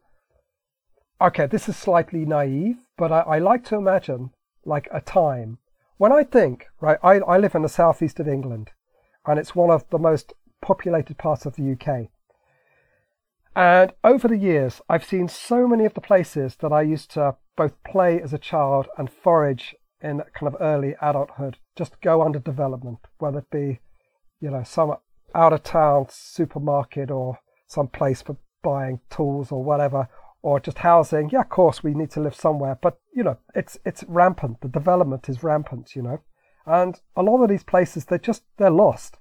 okay, 1.21 1.47
this 1.47 1.69
is 1.69 1.77
slightly 1.77 2.27
naive, 2.27 2.77
but 2.99 3.11
I, 3.11 3.21
I 3.21 3.39
like 3.39 3.65
to 3.67 3.77
imagine 3.77 4.31
like 4.65 4.89
a 4.93 5.01
time 5.01 5.59
when 6.01 6.13
I 6.13 6.25
think, 6.25 6.69
right, 6.81 6.97
I, 7.03 7.17
I 7.19 7.37
live 7.37 7.55
in 7.55 7.61
the 7.61 7.69
southeast 7.69 8.21
of 8.21 8.27
England 8.27 8.71
and 9.27 9.39
it's 9.39 9.55
one 9.55 9.69
of 9.69 9.85
the 9.91 9.99
most 9.99 10.33
populated 10.63 11.19
parts 11.19 11.45
of 11.45 11.57
the 11.57 11.73
UK. 11.73 12.09
And 13.55 13.93
over 14.03 14.27
the 14.27 14.39
years, 14.39 14.81
I've 14.89 15.05
seen 15.05 15.29
so 15.29 15.69
many 15.69 15.85
of 15.85 15.93
the 15.93 16.01
places 16.01 16.57
that 16.63 16.73
I 16.73 16.81
used 16.81 17.11
to 17.11 17.37
both 17.55 17.75
play 17.85 18.19
as 18.19 18.33
a 18.33 18.39
child 18.39 18.87
and 18.97 19.13
forage 19.13 19.75
in 20.01 20.23
kind 20.33 20.55
of 20.55 20.57
early 20.59 20.95
adulthood 21.03 21.59
just 21.77 22.01
go 22.01 22.23
under 22.23 22.39
development, 22.39 23.01
whether 23.19 23.41
it 23.41 23.51
be, 23.51 23.81
you 24.41 24.51
know, 24.51 24.63
some 24.63 24.95
out 25.35 25.53
of 25.53 25.63
town 25.65 26.07
supermarket 26.09 27.11
or 27.11 27.41
some 27.67 27.89
place 27.89 28.23
for 28.23 28.39
buying 28.63 29.01
tools 29.11 29.53
or 29.53 29.63
whatever, 29.63 30.09
or 30.43 30.61
just 30.61 30.79
housing. 30.79 31.31
Yeah, 31.31 31.41
of 31.41 31.49
course 31.49 31.83
we 31.83 31.95
need 31.95 32.11
to 32.13 32.21
live 32.21 32.35
somewhere, 32.35 32.79
but 32.81 32.99
you 33.15 33.23
know, 33.23 33.39
it's 33.55 33.79
it's 33.85 34.05
rampant. 34.05 34.61
The 34.61 34.69
development 34.69 35.29
is 35.29 35.43
rampant, 35.43 35.95
you 35.95 36.03
know, 36.03 36.21
and 36.67 37.01
a 37.17 37.23
lot 37.23 37.43
of 37.43 37.49
these 37.49 37.65
places 37.65 38.05
they're 38.05 38.19
just 38.19 38.45
they're 38.57 38.71
lost. 38.71 39.19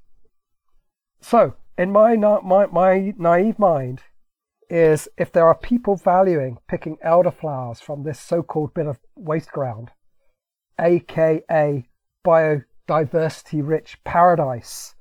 So 1.22 1.56
in 1.78 1.92
my 1.92 2.16
na- 2.16 2.42
my 2.42 2.66
my 2.68 3.14
naive 3.18 3.60
mind, 3.60 4.04
is 4.70 5.10
if 5.18 5.32
there 5.32 5.48
are 5.48 5.56
people 5.56 5.96
valuing 5.96 6.58
picking 6.68 6.98
elderflowers 7.06 7.82
from 7.82 8.04
this 8.04 8.20
so-called 8.20 8.74
bit 8.74 8.86
of 8.86 9.00
waste 9.16 9.52
ground, 9.52 9.92
aka 10.80 11.88
biodiversity 12.26 13.68
rich 13.68 13.98
paradise 14.04 14.96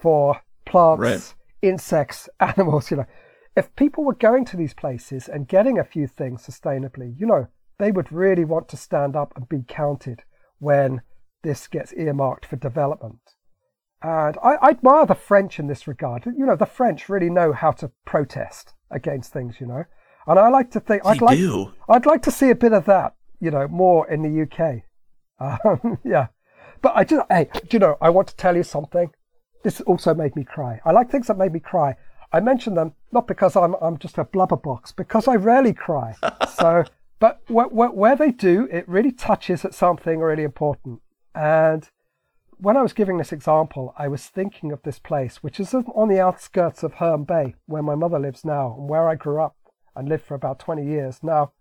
for 0.00 0.40
plants, 0.64 1.00
right. 1.00 1.34
insects, 1.62 2.28
animals, 2.40 2.90
you 2.90 2.96
know. 2.96 3.06
If 3.56 3.74
people 3.76 4.04
were 4.04 4.14
going 4.14 4.44
to 4.46 4.56
these 4.56 4.74
places 4.74 5.28
and 5.28 5.48
getting 5.48 5.78
a 5.78 5.84
few 5.84 6.06
things 6.06 6.46
sustainably, 6.46 7.14
you 7.18 7.26
know, 7.26 7.48
they 7.78 7.90
would 7.90 8.12
really 8.12 8.44
want 8.44 8.68
to 8.68 8.76
stand 8.76 9.16
up 9.16 9.32
and 9.36 9.48
be 9.48 9.64
counted 9.66 10.22
when 10.58 11.02
this 11.42 11.66
gets 11.66 11.92
earmarked 11.94 12.46
for 12.46 12.56
development. 12.56 13.20
And 14.02 14.36
I, 14.42 14.54
I 14.54 14.70
admire 14.70 15.06
the 15.06 15.14
French 15.14 15.58
in 15.58 15.66
this 15.66 15.86
regard. 15.86 16.24
You 16.26 16.46
know, 16.46 16.56
the 16.56 16.66
French 16.66 17.08
really 17.08 17.30
know 17.30 17.52
how 17.52 17.72
to 17.72 17.90
protest 18.04 18.74
against 18.90 19.32
things, 19.32 19.60
you 19.60 19.66
know. 19.66 19.84
And 20.26 20.38
I 20.38 20.48
like 20.48 20.70
to 20.72 20.80
think 20.80 21.02
they 21.02 21.10
I'd 21.10 21.22
like 21.22 21.38
do. 21.38 21.72
I'd 21.88 22.06
like 22.06 22.22
to 22.22 22.30
see 22.30 22.50
a 22.50 22.54
bit 22.54 22.72
of 22.72 22.84
that, 22.86 23.14
you 23.40 23.50
know, 23.50 23.66
more 23.68 24.08
in 24.08 24.22
the 24.22 24.42
UK. 24.42 24.82
Um, 25.64 25.98
yeah, 26.04 26.26
but 26.82 26.92
I 26.94 27.04
just 27.04 27.24
hey, 27.30 27.48
do 27.54 27.68
you 27.72 27.78
know? 27.78 27.96
I 27.98 28.10
want 28.10 28.28
to 28.28 28.36
tell 28.36 28.54
you 28.54 28.62
something. 28.62 29.10
this 29.64 29.80
also 29.80 30.12
made 30.12 30.36
me 30.36 30.44
cry. 30.44 30.82
I 30.84 30.92
like 30.92 31.10
things 31.10 31.28
that 31.28 31.38
made 31.38 31.54
me 31.54 31.60
cry. 31.60 31.96
I 32.32 32.40
mention 32.40 32.74
them 32.74 32.94
not 33.12 33.26
because 33.26 33.56
I'm 33.56 33.74
I'm 33.82 33.98
just 33.98 34.18
a 34.18 34.24
blubber 34.24 34.56
box, 34.56 34.92
because 34.92 35.26
I 35.26 35.34
rarely 35.34 35.72
cry. 35.72 36.14
so, 36.56 36.84
but 37.18 37.40
wh- 37.48 37.70
wh- 37.70 37.96
where 37.96 38.16
they 38.16 38.30
do, 38.30 38.68
it 38.70 38.88
really 38.88 39.12
touches 39.12 39.64
at 39.64 39.74
something 39.74 40.20
really 40.20 40.44
important. 40.44 41.00
And 41.34 41.88
when 42.58 42.76
I 42.76 42.82
was 42.82 42.92
giving 42.92 43.18
this 43.18 43.32
example, 43.32 43.94
I 43.96 44.08
was 44.08 44.26
thinking 44.26 44.70
of 44.70 44.82
this 44.82 44.98
place, 44.98 45.42
which 45.42 45.58
is 45.58 45.74
on 45.74 46.08
the 46.08 46.20
outskirts 46.20 46.82
of 46.82 46.94
Herne 46.94 47.24
Bay, 47.24 47.54
where 47.66 47.82
my 47.82 47.94
mother 47.94 48.18
lives 48.18 48.44
now, 48.44 48.76
and 48.78 48.88
where 48.88 49.08
I 49.08 49.14
grew 49.14 49.40
up 49.40 49.56
and 49.96 50.08
lived 50.08 50.24
for 50.24 50.34
about 50.34 50.58
20 50.58 50.84
years. 50.84 51.20
Now, 51.22 51.52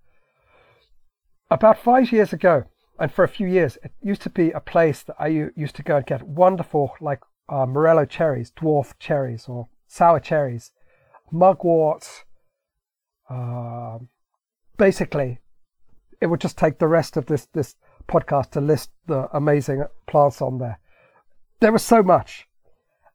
about 1.49 1.79
five 1.79 2.11
years 2.11 2.33
ago, 2.33 2.65
and 2.99 3.11
for 3.11 3.23
a 3.23 3.29
few 3.29 3.47
years, 3.47 3.77
it 3.83 3.91
used 4.01 4.21
to 4.23 4.29
be 4.29 4.51
a 4.51 4.59
place 4.59 5.03
that 5.03 5.15
I 5.17 5.27
used 5.55 5.75
to 5.77 5.83
go 5.83 5.97
and 5.97 6.05
get 6.05 6.21
wonderful, 6.23 6.95
like 6.99 7.21
uh, 7.47 7.65
Morello 7.65 8.05
cherries, 8.05 8.51
dwarf 8.51 8.93
cherries, 8.99 9.47
or 9.47 9.69
sour 9.89 10.19
cherries, 10.19 10.71
mugwort. 11.31 12.23
Uh, 13.29 13.99
basically, 14.77 15.39
it 16.21 16.27
would 16.27 16.39
just 16.39 16.57
take 16.57 16.79
the 16.79 16.87
rest 16.87 17.17
of 17.17 17.25
this 17.25 17.47
this 17.53 17.75
podcast 18.07 18.51
to 18.51 18.61
list 18.61 18.91
the 19.07 19.27
amazing 19.35 19.83
plants 20.07 20.41
on 20.41 20.59
there. 20.59 20.79
There 21.59 21.73
was 21.73 21.83
so 21.83 22.01
much, 22.01 22.47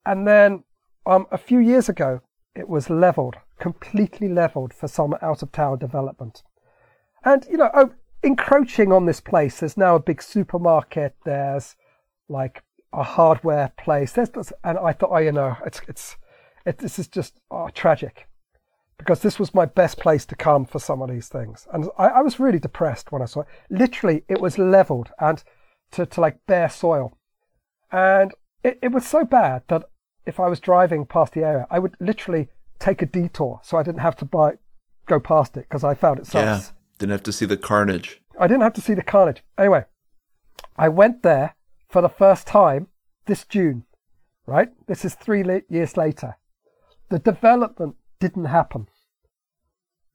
and 0.04 0.28
then 0.28 0.64
um, 1.06 1.26
a 1.30 1.38
few 1.38 1.58
years 1.58 1.88
ago, 1.88 2.20
it 2.54 2.68
was 2.68 2.90
leveled, 2.90 3.36
completely 3.58 4.28
leveled 4.28 4.74
for 4.74 4.88
some 4.88 5.14
out 5.22 5.42
of 5.42 5.52
town 5.52 5.78
development, 5.78 6.42
and 7.24 7.46
you 7.50 7.56
know, 7.56 7.70
oh, 7.72 7.92
encroaching 8.22 8.92
on 8.92 9.06
this 9.06 9.20
place, 9.20 9.60
there's 9.60 9.76
now 9.76 9.96
a 9.96 10.00
big 10.00 10.22
supermarket. 10.22 11.14
There's 11.24 11.76
like 12.28 12.62
a 12.92 13.02
hardware 13.02 13.72
place. 13.76 14.12
There's, 14.12 14.30
and 14.62 14.78
I 14.78 14.92
thought, 14.92 15.10
oh, 15.12 15.18
you 15.18 15.32
know, 15.32 15.56
it's 15.64 15.80
it's 15.88 16.16
it, 16.64 16.78
this 16.78 16.98
is 16.98 17.08
just 17.08 17.40
oh, 17.50 17.68
tragic 17.70 18.28
because 18.98 19.20
this 19.20 19.38
was 19.38 19.54
my 19.54 19.66
best 19.66 19.98
place 19.98 20.24
to 20.26 20.36
come 20.36 20.64
for 20.64 20.78
some 20.78 21.02
of 21.02 21.10
these 21.10 21.28
things. 21.28 21.66
And 21.72 21.88
I, 21.98 22.06
I 22.06 22.22
was 22.22 22.40
really 22.40 22.58
depressed 22.58 23.12
when 23.12 23.22
I 23.22 23.26
saw 23.26 23.40
it. 23.40 23.48
Literally, 23.70 24.24
it 24.28 24.40
was 24.40 24.58
leveled 24.58 25.10
and 25.18 25.42
to, 25.92 26.06
to 26.06 26.20
like 26.20 26.38
bare 26.46 26.70
soil. 26.70 27.16
And 27.90 28.32
it, 28.62 28.78
it 28.82 28.92
was 28.92 29.06
so 29.06 29.24
bad 29.24 29.62
that 29.68 29.84
if 30.26 30.40
I 30.40 30.48
was 30.48 30.60
driving 30.60 31.06
past 31.06 31.32
the 31.32 31.44
area, 31.44 31.66
I 31.70 31.78
would 31.78 31.96
literally 32.00 32.48
take 32.78 33.02
a 33.02 33.06
detour 33.06 33.60
so 33.62 33.76
I 33.76 33.82
didn't 33.82 34.00
have 34.00 34.16
to 34.16 34.24
buy, 34.24 34.54
go 35.06 35.20
past 35.20 35.56
it 35.56 35.66
because 35.68 35.84
I 35.84 35.94
found 35.94 36.20
it 36.20 36.26
sucks. 36.26 36.66
Yeah, 36.66 36.70
didn't 36.98 37.12
have 37.12 37.22
to 37.24 37.32
see 37.32 37.46
the 37.46 37.56
carnage. 37.56 38.20
I 38.38 38.46
didn't 38.46 38.62
have 38.62 38.74
to 38.74 38.80
see 38.80 38.94
the 38.94 39.02
carnage. 39.02 39.42
Anyway, 39.58 39.84
I 40.76 40.88
went 40.88 41.22
there 41.22 41.54
for 41.88 42.00
the 42.00 42.08
first 42.08 42.46
time 42.46 42.88
this 43.26 43.44
June, 43.44 43.84
right? 44.46 44.68
This 44.86 45.04
is 45.04 45.14
three 45.14 45.44
years 45.68 45.96
later. 45.96 46.36
The 47.10 47.18
development 47.18 47.96
didn't 48.20 48.46
happen. 48.46 48.88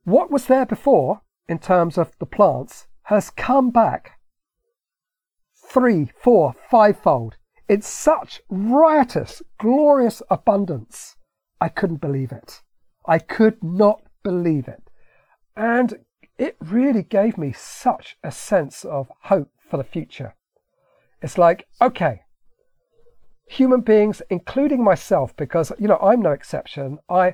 What 0.04 0.32
was 0.32 0.46
there 0.46 0.66
before, 0.66 1.22
in 1.48 1.60
terms 1.60 1.98
of 1.98 2.18
the 2.20 2.26
plants, 2.26 2.88
has 3.04 3.30
come 3.30 3.72
back 3.72 4.20
three, 5.56 6.12
four, 6.22 6.56
fivefold. 6.70 7.38
It's 7.68 7.88
such 7.88 8.42
riotous, 8.50 9.42
glorious 9.60 10.22
abundance. 10.30 11.16
I 11.62 11.70
couldn't 11.70 12.02
believe 12.02 12.32
it. 12.32 12.62
I 13.06 13.20
could 13.20 13.64
not 13.64 14.02
believe 14.24 14.68
it. 14.68 14.90
And 15.56 16.00
it 16.38 16.58
really 16.60 17.04
gave 17.04 17.38
me 17.38 17.54
such 17.54 18.18
a 18.24 18.32
sense 18.32 18.84
of 18.84 19.12
hope 19.24 19.52
for 19.70 19.78
the 19.78 19.84
future. 19.84 20.36
It's 21.22 21.38
like, 21.38 21.68
okay, 21.82 22.22
human 23.50 23.82
beings, 23.82 24.22
including 24.30 24.84
myself, 24.84 25.36
because, 25.36 25.72
you 25.80 25.88
know, 25.88 25.98
I'm 25.98 26.22
no 26.22 26.32
exception. 26.32 27.00
I, 27.10 27.34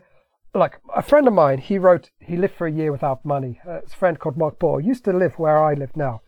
like 0.54 0.80
a 0.96 1.02
friend 1.02 1.28
of 1.28 1.34
mine, 1.34 1.58
he 1.58 1.78
wrote, 1.78 2.10
he 2.20 2.38
lived 2.38 2.56
for 2.56 2.68
a 2.68 2.72
year 2.72 2.92
without 2.92 3.26
money. 3.26 3.60
Uh, 3.70 3.82
friend 3.82 4.18
called 4.18 4.38
Mark 4.38 4.58
Boyle, 4.58 4.80
used 4.80 5.04
to 5.06 5.14
live 5.14 5.38
where 5.38 5.62
I 5.62 5.74
live 5.74 5.96
now. 5.98 6.22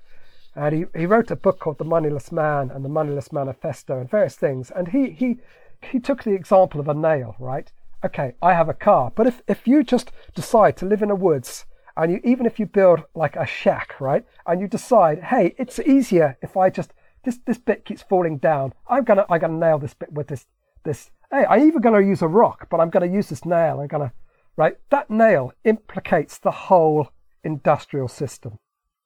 And 0.55 0.75
he, 0.75 0.85
he 0.93 1.05
wrote 1.05 1.31
a 1.31 1.37
book 1.37 1.59
called 1.59 1.77
The 1.77 1.85
Moneyless 1.85 2.33
Man 2.33 2.69
and 2.69 2.83
The 2.83 2.89
Moneyless 2.89 3.31
Manifesto 3.31 3.97
and 3.97 4.09
various 4.09 4.35
things. 4.35 4.71
And 4.71 4.89
he, 4.89 5.11
he, 5.11 5.37
he 5.81 5.99
took 5.99 6.23
the 6.23 6.33
example 6.33 6.81
of 6.81 6.89
a 6.89 6.93
nail, 6.93 7.37
right? 7.39 7.71
Okay, 8.03 8.33
I 8.41 8.53
have 8.53 8.67
a 8.67 8.73
car, 8.73 9.13
but 9.15 9.25
if, 9.25 9.41
if 9.47 9.67
you 9.67 9.83
just 9.83 10.11
decide 10.35 10.75
to 10.77 10.85
live 10.85 11.01
in 11.01 11.09
the 11.09 11.15
woods 11.15 11.65
and 11.95 12.11
you, 12.11 12.19
even 12.25 12.45
if 12.45 12.59
you 12.59 12.65
build 12.65 13.03
like 13.15 13.37
a 13.37 13.45
shack, 13.45 13.99
right? 14.01 14.25
And 14.45 14.59
you 14.59 14.67
decide, 14.67 15.23
hey, 15.23 15.55
it's 15.57 15.79
easier 15.79 16.37
if 16.41 16.57
I 16.57 16.69
just, 16.69 16.91
this, 17.27 17.39
this 17.45 17.57
bit 17.57 17.83
keeps 17.83 18.01
falling 18.01 18.37
down. 18.37 18.73
I'm 18.87 19.03
gonna, 19.03 19.25
I'm 19.29 19.41
gonna 19.41 19.57
nail 19.57 19.79
this 19.79 19.93
bit 19.93 20.13
with 20.13 20.27
this, 20.27 20.45
this 20.85 21.11
hey, 21.29 21.45
I'm 21.49 21.67
even 21.67 21.81
to 21.81 22.01
use 22.01 22.21
a 22.21 22.27
rock, 22.27 22.69
but 22.69 22.79
I'm 22.79 22.89
to 22.89 23.05
use 23.05 23.27
this 23.27 23.43
nail. 23.43 23.81
I'm 23.81 23.89
to, 23.89 24.13
right? 24.55 24.77
That 24.91 25.09
nail 25.09 25.51
implicates 25.65 26.37
the 26.37 26.51
whole 26.51 27.09
industrial 27.43 28.07
system, 28.07 28.59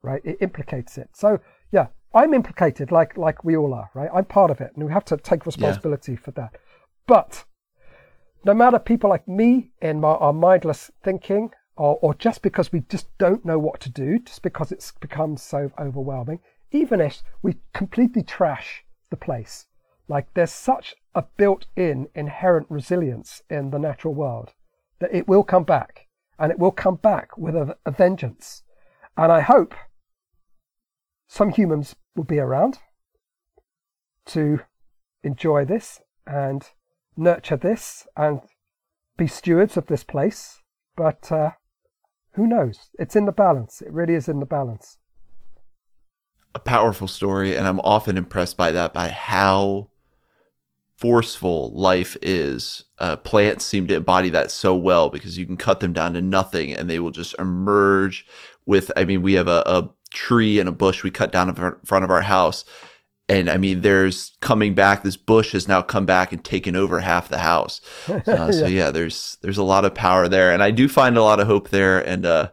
right? 0.03 0.21
It 0.23 0.37
implicates 0.39 0.99
it. 0.99 1.09
So 1.13 1.39
yeah, 1.71 1.87
I'm 2.13 2.35
implicated 2.35 2.91
like 2.91 3.17
like 3.17 3.43
we 3.43 3.57
all 3.57 3.73
are, 3.73 3.89
right? 3.95 4.11
I'm 4.13 4.25
part 4.25 4.51
of 4.51 4.61
it, 4.61 4.71
and 4.75 4.85
we 4.85 4.93
have 4.93 5.05
to 5.05 5.17
take 5.17 5.47
responsibility 5.47 6.11
yeah. 6.11 6.19
for 6.19 6.31
that. 6.31 6.57
But 7.07 7.43
no 8.45 8.53
matter 8.53 8.77
people 8.77 9.09
like 9.09 9.27
me 9.27 9.71
in 9.81 9.99
my, 9.99 10.09
our 10.09 10.33
mindless 10.33 10.91
thinking, 11.03 11.49
or, 11.75 11.97
or 12.03 12.13
just 12.13 12.43
because 12.43 12.71
we 12.71 12.81
just 12.81 13.07
don't 13.17 13.43
know 13.43 13.57
what 13.57 13.79
to 13.81 13.89
do, 13.89 14.19
just 14.19 14.43
because 14.43 14.71
it's 14.71 14.91
become 14.91 15.37
so 15.37 15.71
overwhelming, 15.79 16.39
even 16.71 17.01
if 17.01 17.21
we 17.41 17.57
completely 17.73 18.23
trash 18.23 18.83
the 19.09 19.17
place, 19.17 19.67
like 20.07 20.33
there's 20.33 20.51
such 20.51 20.95
a 21.13 21.23
built 21.37 21.67
in 21.75 22.07
inherent 22.15 22.67
resilience 22.69 23.41
in 23.49 23.71
the 23.71 23.79
natural 23.79 24.13
world 24.13 24.53
that 24.99 25.13
it 25.13 25.27
will 25.27 25.43
come 25.43 25.63
back 25.63 26.07
and 26.39 26.51
it 26.51 26.59
will 26.59 26.71
come 26.71 26.95
back 26.95 27.37
with 27.37 27.55
a, 27.55 27.77
a 27.85 27.91
vengeance. 27.91 28.63
And 29.17 29.31
I 29.31 29.41
hope 29.41 29.75
some 31.27 31.49
humans 31.49 31.95
will 32.15 32.23
be 32.23 32.39
around 32.39 32.79
to 34.27 34.59
enjoy 35.23 35.65
this 35.65 36.01
and 36.25 36.67
nurture 37.17 37.57
this 37.57 38.07
and 38.15 38.41
be 39.17 39.27
stewards 39.27 39.77
of 39.77 39.87
this 39.87 40.03
place. 40.03 40.59
But 40.95 41.31
uh, 41.31 41.51
who 42.33 42.47
knows? 42.47 42.89
It's 42.97 43.15
in 43.15 43.25
the 43.25 43.31
balance. 43.31 43.81
It 43.81 43.91
really 43.91 44.15
is 44.15 44.27
in 44.27 44.39
the 44.39 44.45
balance. 44.45 44.97
A 46.53 46.59
powerful 46.59 47.07
story, 47.07 47.55
and 47.55 47.67
I'm 47.67 47.79
often 47.79 48.17
impressed 48.17 48.57
by 48.57 48.71
that, 48.71 48.93
by 48.93 49.07
how 49.09 49.89
forceful 51.01 51.71
life 51.73 52.15
is. 52.21 52.83
Uh, 52.99 53.15
plants 53.15 53.65
seem 53.65 53.87
to 53.87 53.95
embody 53.95 54.29
that 54.29 54.51
so 54.51 54.75
well 54.75 55.09
because 55.09 55.37
you 55.37 55.45
can 55.47 55.57
cut 55.57 55.79
them 55.79 55.93
down 55.93 56.13
to 56.13 56.21
nothing 56.21 56.73
and 56.73 56.87
they 56.87 56.99
will 56.99 57.09
just 57.09 57.33
emerge 57.39 58.25
with. 58.67 58.91
I 58.95 59.05
mean, 59.05 59.23
we 59.23 59.33
have 59.33 59.47
a, 59.47 59.63
a 59.65 59.89
tree 60.11 60.59
and 60.59 60.69
a 60.69 60.71
bush 60.71 61.03
we 61.03 61.09
cut 61.09 61.31
down 61.31 61.49
in 61.49 61.55
front 61.55 62.05
of 62.05 62.11
our 62.11 62.21
house. 62.21 62.65
And 63.27 63.49
I 63.49 63.57
mean, 63.57 63.81
there's 63.81 64.37
coming 64.41 64.75
back. 64.75 65.01
This 65.01 65.17
bush 65.17 65.53
has 65.53 65.67
now 65.67 65.81
come 65.81 66.05
back 66.05 66.31
and 66.31 66.43
taken 66.43 66.75
over 66.75 66.99
half 66.99 67.29
the 67.29 67.39
house. 67.39 67.81
Uh, 68.07 68.21
yeah. 68.27 68.51
So 68.51 68.65
yeah, 68.67 68.91
there's 68.91 69.37
there's 69.41 69.57
a 69.57 69.63
lot 69.63 69.85
of 69.85 69.95
power 69.95 70.27
there, 70.27 70.51
and 70.51 70.61
I 70.61 70.69
do 70.69 70.89
find 70.89 71.17
a 71.17 71.23
lot 71.23 71.39
of 71.39 71.47
hope 71.47 71.69
there. 71.69 71.99
And 71.99 72.25
uh, 72.25 72.49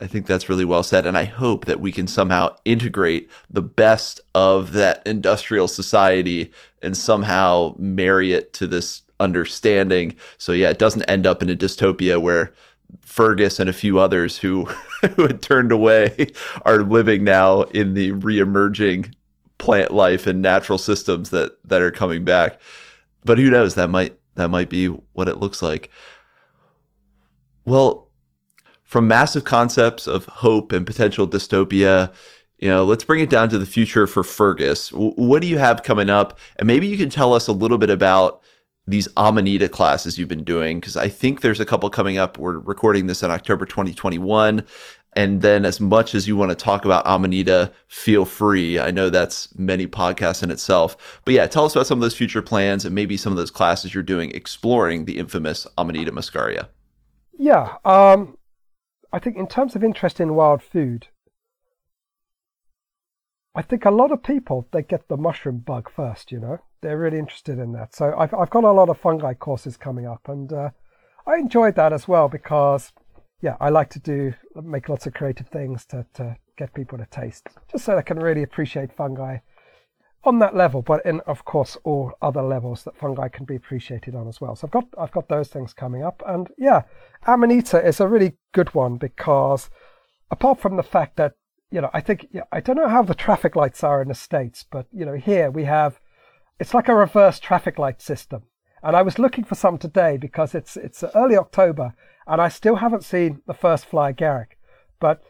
I 0.00 0.06
think 0.06 0.26
that's 0.26 0.48
really 0.48 0.64
well 0.64 0.82
said. 0.82 1.06
And 1.06 1.18
I 1.18 1.24
hope 1.24 1.64
that 1.64 1.80
we 1.80 1.90
can 1.90 2.06
somehow 2.06 2.54
integrate 2.64 3.28
the 3.50 3.62
best 3.62 4.20
of 4.34 4.72
that 4.72 5.02
industrial 5.06 5.66
society 5.66 6.52
and 6.82 6.96
somehow 6.96 7.74
marry 7.78 8.32
it 8.32 8.52
to 8.54 8.66
this 8.66 9.02
understanding. 9.18 10.14
So, 10.38 10.52
yeah, 10.52 10.70
it 10.70 10.78
doesn't 10.78 11.02
end 11.04 11.26
up 11.26 11.42
in 11.42 11.50
a 11.50 11.56
dystopia 11.56 12.20
where 12.20 12.52
Fergus 13.00 13.58
and 13.58 13.68
a 13.68 13.72
few 13.72 13.98
others 13.98 14.38
who, 14.38 14.64
who 15.16 15.26
had 15.26 15.42
turned 15.42 15.72
away 15.72 16.28
are 16.62 16.82
living 16.82 17.24
now 17.24 17.62
in 17.62 17.94
the 17.94 18.12
re-emerging 18.12 19.14
plant 19.58 19.92
life 19.92 20.28
and 20.28 20.40
natural 20.40 20.78
systems 20.78 21.30
that, 21.30 21.58
that 21.64 21.82
are 21.82 21.90
coming 21.90 22.24
back. 22.24 22.60
But 23.24 23.38
who 23.38 23.50
knows? 23.50 23.74
That 23.74 23.90
might 23.90 24.18
that 24.36 24.48
might 24.48 24.70
be 24.70 24.86
what 24.86 25.28
it 25.28 25.38
looks 25.38 25.60
like. 25.60 25.90
Well, 27.64 28.07
from 28.88 29.06
massive 29.06 29.44
concepts 29.44 30.06
of 30.06 30.24
hope 30.24 30.72
and 30.72 30.86
potential 30.86 31.28
dystopia, 31.28 32.10
you 32.58 32.68
know, 32.70 32.84
let's 32.84 33.04
bring 33.04 33.20
it 33.20 33.28
down 33.28 33.50
to 33.50 33.58
the 33.58 33.66
future 33.66 34.06
for 34.06 34.24
Fergus. 34.24 34.90
what 34.92 35.42
do 35.42 35.46
you 35.46 35.58
have 35.58 35.82
coming 35.82 36.08
up? 36.08 36.38
And 36.56 36.66
maybe 36.66 36.86
you 36.86 36.96
can 36.96 37.10
tell 37.10 37.34
us 37.34 37.48
a 37.48 37.52
little 37.52 37.76
bit 37.76 37.90
about 37.90 38.42
these 38.86 39.06
Amanita 39.18 39.68
classes 39.68 40.18
you've 40.18 40.30
been 40.30 40.42
doing, 40.42 40.80
because 40.80 40.96
I 40.96 41.10
think 41.10 41.42
there's 41.42 41.60
a 41.60 41.66
couple 41.66 41.90
coming 41.90 42.16
up. 42.16 42.38
We're 42.38 42.56
recording 42.60 43.08
this 43.08 43.22
in 43.22 43.30
October 43.30 43.66
2021. 43.66 44.64
And 45.12 45.42
then, 45.42 45.66
as 45.66 45.80
much 45.80 46.14
as 46.14 46.26
you 46.26 46.34
want 46.34 46.50
to 46.50 46.54
talk 46.54 46.86
about 46.86 47.06
Amanita, 47.06 47.70
feel 47.88 48.24
free. 48.24 48.78
I 48.78 48.90
know 48.90 49.10
that's 49.10 49.54
many 49.58 49.86
podcasts 49.86 50.42
in 50.42 50.50
itself. 50.50 51.20
But 51.26 51.34
yeah, 51.34 51.46
tell 51.46 51.66
us 51.66 51.74
about 51.74 51.86
some 51.86 51.98
of 51.98 52.02
those 52.02 52.16
future 52.16 52.40
plans 52.40 52.86
and 52.86 52.94
maybe 52.94 53.18
some 53.18 53.34
of 53.34 53.36
those 53.36 53.50
classes 53.50 53.92
you're 53.92 54.02
doing 54.02 54.30
exploring 54.30 55.04
the 55.04 55.18
infamous 55.18 55.66
Amanita 55.76 56.10
muscaria. 56.10 56.68
Yeah. 57.38 57.76
Um, 57.84 58.37
I 59.12 59.18
think 59.18 59.36
in 59.36 59.46
terms 59.46 59.74
of 59.74 59.82
interest 59.82 60.20
in 60.20 60.34
wild 60.34 60.62
food, 60.62 61.08
I 63.54 63.62
think 63.62 63.84
a 63.84 63.90
lot 63.90 64.12
of 64.12 64.22
people 64.22 64.68
they 64.70 64.82
get 64.82 65.08
the 65.08 65.16
mushroom 65.16 65.58
bug 65.58 65.90
first. 65.90 66.30
You 66.30 66.40
know, 66.40 66.58
they're 66.80 66.98
really 66.98 67.18
interested 67.18 67.58
in 67.58 67.72
that. 67.72 67.94
So 67.94 68.14
I've 68.16 68.34
I've 68.34 68.50
got 68.50 68.64
a 68.64 68.72
lot 68.72 68.88
of 68.88 68.98
fungi 68.98 69.34
courses 69.34 69.76
coming 69.76 70.06
up, 70.06 70.28
and 70.28 70.52
uh, 70.52 70.70
I 71.26 71.36
enjoyed 71.36 71.74
that 71.76 71.92
as 71.92 72.06
well 72.06 72.28
because 72.28 72.92
yeah, 73.40 73.56
I 73.60 73.70
like 73.70 73.90
to 73.90 74.00
do 74.00 74.34
make 74.54 74.88
lots 74.88 75.06
of 75.06 75.14
creative 75.14 75.48
things 75.48 75.84
to 75.86 76.06
to 76.14 76.36
get 76.56 76.74
people 76.74 76.98
to 76.98 77.06
taste, 77.06 77.48
just 77.70 77.84
so 77.84 77.96
they 77.96 78.02
can 78.02 78.18
really 78.18 78.42
appreciate 78.42 78.92
fungi 78.92 79.38
on 80.28 80.38
that 80.38 80.54
level, 80.54 80.82
but 80.82 81.04
in 81.04 81.20
of 81.20 81.44
course 81.44 81.76
all 81.84 82.12
other 82.20 82.42
levels 82.42 82.84
that 82.84 82.96
fungi 82.96 83.28
can 83.28 83.46
be 83.46 83.56
appreciated 83.56 84.14
on 84.14 84.28
as 84.28 84.40
well. 84.40 84.54
So 84.54 84.66
I've 84.66 84.70
got 84.70 84.84
I've 84.98 85.12
got 85.12 85.28
those 85.28 85.48
things 85.48 85.72
coming 85.72 86.02
up, 86.04 86.22
and 86.26 86.48
yeah, 86.58 86.82
Amanita 87.26 87.84
is 87.84 87.98
a 87.98 88.06
really 88.06 88.36
good 88.52 88.74
one 88.74 88.96
because 88.96 89.70
apart 90.30 90.60
from 90.60 90.76
the 90.76 90.82
fact 90.82 91.16
that 91.16 91.32
you 91.70 91.80
know 91.80 91.90
I 91.92 92.00
think 92.00 92.28
I 92.52 92.60
don't 92.60 92.76
know 92.76 92.88
how 92.88 93.02
the 93.02 93.14
traffic 93.14 93.56
lights 93.56 93.82
are 93.82 94.02
in 94.02 94.08
the 94.08 94.14
states, 94.14 94.64
but 94.70 94.86
you 94.92 95.04
know 95.04 95.14
here 95.14 95.50
we 95.50 95.64
have 95.64 95.98
it's 96.60 96.74
like 96.74 96.88
a 96.88 96.94
reverse 96.94 97.40
traffic 97.40 97.78
light 97.78 98.02
system, 98.02 98.42
and 98.82 98.94
I 98.94 99.02
was 99.02 99.18
looking 99.18 99.44
for 99.44 99.54
some 99.54 99.78
today 99.78 100.18
because 100.18 100.54
it's 100.54 100.76
it's 100.76 101.02
early 101.14 101.36
October 101.36 101.94
and 102.26 102.42
I 102.42 102.48
still 102.48 102.76
haven't 102.76 103.04
seen 103.04 103.40
the 103.46 103.54
first 103.54 103.86
fly 103.86 104.12
agaric, 104.12 104.58
but 105.00 105.22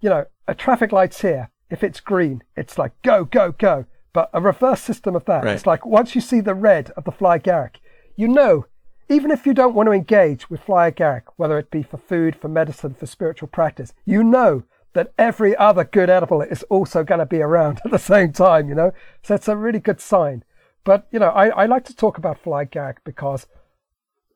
you 0.00 0.08
know 0.08 0.24
a 0.48 0.54
traffic 0.54 0.92
light's 0.92 1.20
here. 1.20 1.50
If 1.68 1.84
it's 1.84 2.00
green, 2.00 2.42
it's 2.56 2.78
like 2.78 2.92
go 3.02 3.24
go 3.24 3.52
go 3.52 3.86
but 4.16 4.30
a 4.32 4.40
reverse 4.40 4.80
system 4.80 5.14
of 5.14 5.26
that. 5.26 5.44
Right. 5.44 5.52
It's 5.52 5.66
like 5.66 5.84
once 5.84 6.14
you 6.14 6.22
see 6.22 6.40
the 6.40 6.54
red 6.54 6.90
of 6.96 7.04
the 7.04 7.12
fly 7.12 7.38
agaric, 7.38 7.80
you 8.16 8.26
know, 8.26 8.64
even 9.10 9.30
if 9.30 9.44
you 9.44 9.52
don't 9.52 9.74
want 9.74 9.88
to 9.88 9.92
engage 9.92 10.48
with 10.48 10.62
fly 10.62 10.90
agaric, 10.90 11.24
whether 11.36 11.58
it 11.58 11.70
be 11.70 11.82
for 11.82 11.98
food, 11.98 12.34
for 12.34 12.48
medicine, 12.48 12.94
for 12.94 13.04
spiritual 13.04 13.48
practice, 13.48 13.92
you 14.06 14.24
know 14.24 14.62
that 14.94 15.12
every 15.18 15.54
other 15.56 15.84
good 15.84 16.08
edible 16.08 16.40
is 16.40 16.62
also 16.70 17.04
going 17.04 17.18
to 17.18 17.26
be 17.26 17.42
around 17.42 17.78
at 17.84 17.90
the 17.90 17.98
same 17.98 18.32
time, 18.32 18.70
you 18.70 18.74
know? 18.74 18.90
So 19.22 19.34
it's 19.34 19.48
a 19.48 19.56
really 19.56 19.80
good 19.80 20.00
sign. 20.00 20.44
But, 20.82 21.06
you 21.10 21.18
know, 21.18 21.28
I, 21.28 21.48
I 21.48 21.66
like 21.66 21.84
to 21.84 21.94
talk 21.94 22.16
about 22.16 22.38
fly 22.38 22.64
agaric 22.64 22.96
because 23.04 23.46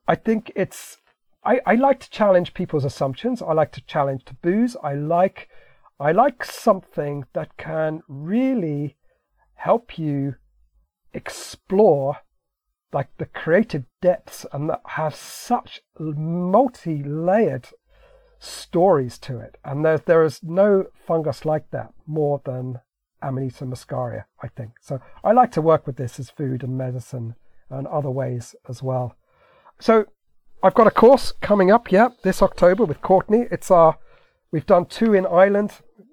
I 0.06 0.14
think 0.14 0.52
it's, 0.54 0.98
I, 1.42 1.62
I 1.64 1.76
like 1.76 2.00
to 2.00 2.10
challenge 2.10 2.52
people's 2.52 2.84
assumptions. 2.84 3.40
I 3.40 3.54
like 3.54 3.72
to 3.72 3.80
challenge 3.86 4.26
taboos. 4.26 4.76
I 4.82 4.92
like, 4.92 5.48
I 5.98 6.12
like 6.12 6.44
something 6.44 7.24
that 7.32 7.56
can 7.56 8.02
really 8.08 8.98
help 9.60 9.98
you 9.98 10.34
explore 11.12 12.16
like 12.92 13.08
the 13.18 13.26
creative 13.26 13.84
depths 14.00 14.46
and 14.52 14.70
that 14.70 14.80
have 14.86 15.14
such 15.14 15.80
multi-layered 15.98 17.68
stories 18.38 19.18
to 19.18 19.38
it. 19.38 19.58
And 19.64 19.84
there, 19.84 19.98
there 19.98 20.24
is 20.24 20.42
no 20.42 20.86
fungus 21.06 21.44
like 21.44 21.70
that 21.70 21.92
more 22.06 22.40
than 22.44 22.80
amanita 23.22 23.66
muscaria 23.66 24.24
i 24.42 24.48
think. 24.48 24.70
So 24.80 24.98
i 25.22 25.32
like 25.32 25.52
to 25.52 25.60
work 25.60 25.86
with 25.86 25.96
this 25.96 26.18
as 26.18 26.30
food 26.30 26.62
and 26.62 26.78
medicine 26.78 27.34
and 27.68 27.86
other 27.86 28.10
ways 28.10 28.54
as 28.66 28.82
well. 28.82 29.14
So 29.78 30.06
i've 30.62 30.74
got 30.74 30.86
a 30.86 30.90
course 30.90 31.34
coming 31.42 31.70
up 31.70 31.92
yeah 31.92 32.08
this 32.24 32.40
october 32.40 32.86
with 32.86 33.02
courtney. 33.02 33.46
It's 33.50 33.70
our 33.70 33.98
we've 34.50 34.64
done 34.64 34.86
two 34.86 35.12
in 35.12 35.26
ireland 35.26 35.72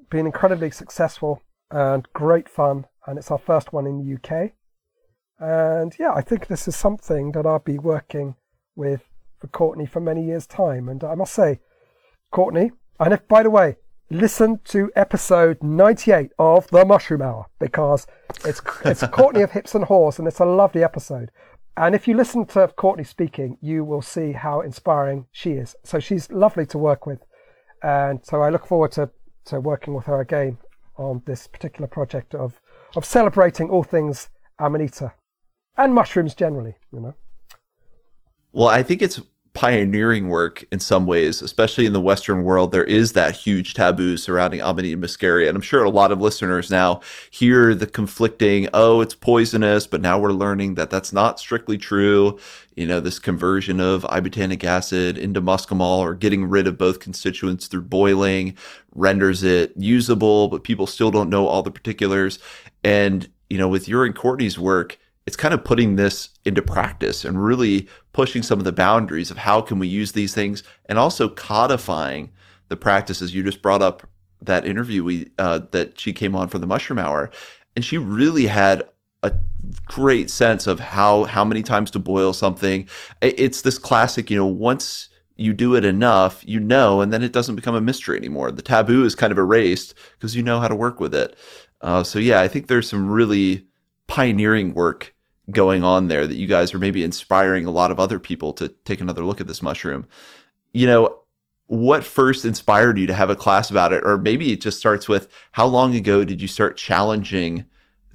been 0.09 0.25
incredibly 0.25 0.69
successful 0.69 1.41
and 1.71 2.07
great 2.13 2.49
fun 2.49 2.85
and 3.07 3.17
it's 3.17 3.31
our 3.31 3.37
first 3.39 3.73
one 3.73 3.87
in 3.87 3.97
the 3.97 4.15
UK. 4.15 4.51
And 5.39 5.95
yeah, 5.97 6.11
I 6.13 6.21
think 6.21 6.47
this 6.47 6.67
is 6.67 6.75
something 6.75 7.31
that 7.31 7.45
I'll 7.45 7.59
be 7.59 7.79
working 7.79 8.35
with 8.75 9.03
for 9.39 9.47
Courtney 9.47 9.85
for 9.85 9.99
many 9.99 10.25
years' 10.25 10.45
time. 10.45 10.89
And 10.89 11.03
I 11.03 11.15
must 11.15 11.33
say, 11.33 11.59
Courtney, 12.31 12.71
and 12.99 13.13
if 13.13 13.27
by 13.27 13.43
the 13.43 13.49
way, 13.49 13.77
listen 14.09 14.59
to 14.65 14.91
episode 14.95 15.61
98 15.61 16.31
of 16.37 16.67
the 16.67 16.85
Mushroom 16.85 17.21
Hour 17.21 17.45
because 17.59 18.07
it's 18.43 18.61
it's 18.83 19.05
Courtney 19.11 19.41
of 19.41 19.51
Hips 19.51 19.73
and 19.75 19.85
Haws, 19.85 20.19
and 20.19 20.27
it's 20.27 20.39
a 20.39 20.45
lovely 20.45 20.83
episode. 20.83 21.31
And 21.77 21.93
if 21.93 22.07
you 22.07 22.15
listen 22.15 22.45
to 22.47 22.67
Courtney 22.69 23.03
speaking, 23.03 23.57
you 23.61 23.83
will 23.83 24.01
see 24.01 24.31
how 24.31 24.61
inspiring 24.61 25.27
she 25.31 25.51
is. 25.51 25.75
So 25.83 25.99
she's 25.99 26.31
lovely 26.31 26.65
to 26.67 26.77
work 26.77 27.05
with, 27.05 27.23
and 27.83 28.19
so 28.25 28.41
I 28.41 28.49
look 28.49 28.65
forward 28.65 28.91
to 28.93 29.11
to 29.45 29.61
working 29.61 29.93
with 29.93 30.05
her 30.07 30.19
again 30.19 30.57
on 30.97 31.21
this 31.25 31.47
particular 31.47 31.87
project 31.87 32.33
of 32.35 32.59
of 32.95 33.05
celebrating 33.05 33.69
all 33.69 33.83
things 33.83 34.29
Amanita 34.59 35.13
and 35.77 35.93
mushrooms 35.93 36.33
generally, 36.33 36.75
you 36.91 36.99
know. 36.99 37.15
Well, 38.51 38.67
I 38.67 38.83
think 38.83 39.01
it's 39.01 39.21
pioneering 39.57 40.29
work 40.29 40.63
in 40.71 40.79
some 40.79 41.07
ways, 41.07 41.41
especially 41.41 41.87
in 41.87 41.93
the 41.93 41.99
Western 41.99 42.43
world. 42.43 42.71
There 42.71 42.83
is 42.83 43.13
that 43.13 43.35
huge 43.35 43.73
taboo 43.73 44.15
surrounding 44.15 44.61
Amanita 44.61 44.97
muscaria. 44.97 45.47
And 45.47 45.55
I'm 45.55 45.63
sure 45.63 45.83
a 45.83 45.89
lot 45.89 46.11
of 46.11 46.21
listeners 46.21 46.69
now 46.69 47.01
hear 47.31 47.73
the 47.73 47.87
conflicting, 47.87 48.69
oh, 48.75 49.01
it's 49.01 49.15
poisonous, 49.15 49.87
but 49.87 49.99
now 49.99 50.19
we're 50.19 50.31
learning 50.31 50.75
that 50.75 50.91
that's 50.91 51.11
not 51.11 51.39
strictly 51.39 51.75
true. 51.75 52.37
You 52.75 52.85
know, 52.85 52.99
this 52.99 53.17
conversion 53.17 53.79
of 53.79 54.03
ibotenic 54.03 54.63
acid 54.63 55.17
into 55.17 55.41
muscimol 55.41 56.01
or 56.01 56.13
getting 56.13 56.45
rid 56.45 56.67
of 56.67 56.77
both 56.77 56.99
constituents 56.99 57.65
through 57.65 57.81
boiling 57.81 58.55
renders 58.93 59.41
it 59.41 59.73
usable, 59.75 60.49
but 60.49 60.63
people 60.63 60.85
still 60.85 61.09
don't 61.09 61.31
know 61.31 61.47
all 61.47 61.63
the 61.63 61.71
particulars. 61.71 62.37
And, 62.83 63.27
you 63.49 63.57
know, 63.57 63.67
with 63.67 63.87
your 63.87 64.05
and 64.05 64.15
Courtney's 64.15 64.59
work, 64.59 64.99
it's 65.27 65.35
kind 65.35 65.53
of 65.53 65.65
putting 65.65 65.97
this 65.97 66.29
into 66.45 66.61
practice 66.61 67.25
and 67.25 67.43
really 67.43 67.87
pushing 68.13 68.41
some 68.41 68.59
of 68.59 68.65
the 68.65 68.71
boundaries 68.71 69.29
of 69.29 69.37
how 69.37 69.59
can 69.59 69.77
we 69.77 69.85
use 69.85 70.13
these 70.13 70.33
things 70.33 70.63
and 70.85 70.97
also 70.97 71.27
codifying 71.27 72.31
the 72.69 72.77
practices. 72.77 73.35
You 73.35 73.43
just 73.43 73.61
brought 73.61 73.81
up 73.81 74.07
that 74.41 74.65
interview 74.65 75.03
we 75.03 75.29
uh, 75.37 75.59
that 75.71 75.99
she 75.99 76.13
came 76.13 76.33
on 76.33 76.47
for 76.47 76.59
the 76.59 76.65
mushroom 76.65 76.97
hour 76.97 77.29
and 77.75 77.83
she 77.83 77.97
really 77.97 78.47
had 78.47 78.83
a 79.21 79.33
great 79.85 80.29
sense 80.29 80.65
of 80.65 80.79
how 80.79 81.25
how 81.25 81.43
many 81.43 81.61
times 81.61 81.91
to 81.91 81.99
boil 81.99 82.31
something. 82.31 82.87
It's 83.21 83.63
this 83.63 83.77
classic 83.77 84.29
you 84.29 84.37
know 84.37 84.45
once 84.45 85.09
you 85.35 85.53
do 85.53 85.75
it 85.75 85.83
enough 85.83 86.41
you 86.47 86.59
know 86.59 87.01
and 87.01 87.11
then 87.11 87.21
it 87.21 87.33
doesn't 87.33 87.57
become 87.57 87.75
a 87.75 87.81
mystery 87.81 88.15
anymore. 88.17 88.49
The 88.49 88.61
taboo 88.61 89.03
is 89.03 89.13
kind 89.13 89.33
of 89.33 89.37
erased 89.37 89.93
because 90.13 90.37
you 90.37 90.41
know 90.43 90.61
how 90.61 90.69
to 90.69 90.75
work 90.75 91.01
with 91.01 91.13
it. 91.13 91.35
Uh, 91.81 92.03
so 92.03 92.17
yeah, 92.17 92.39
I 92.39 92.47
think 92.47 92.67
there's 92.67 92.89
some 92.89 93.09
really 93.09 93.67
pioneering 94.07 94.73
work 94.73 95.13
going 95.51 95.83
on 95.83 96.07
there 96.07 96.27
that 96.27 96.35
you 96.35 96.47
guys 96.47 96.73
are 96.73 96.79
maybe 96.79 97.03
inspiring 97.03 97.65
a 97.65 97.71
lot 97.71 97.91
of 97.91 97.99
other 97.99 98.19
people 98.19 98.53
to 98.53 98.67
take 98.67 99.01
another 99.01 99.23
look 99.23 99.39
at 99.39 99.47
this 99.47 99.61
mushroom. 99.61 100.05
You 100.73 100.87
know, 100.87 101.19
what 101.67 102.03
first 102.03 102.45
inspired 102.45 102.97
you 102.97 103.07
to 103.07 103.13
have 103.13 103.29
a 103.29 103.35
class 103.35 103.69
about 103.69 103.93
it? 103.93 104.03
Or 104.05 104.17
maybe 104.17 104.51
it 104.51 104.61
just 104.61 104.79
starts 104.79 105.07
with 105.07 105.29
how 105.51 105.65
long 105.65 105.95
ago 105.95 106.23
did 106.23 106.41
you 106.41 106.47
start 106.47 106.77
challenging 106.77 107.65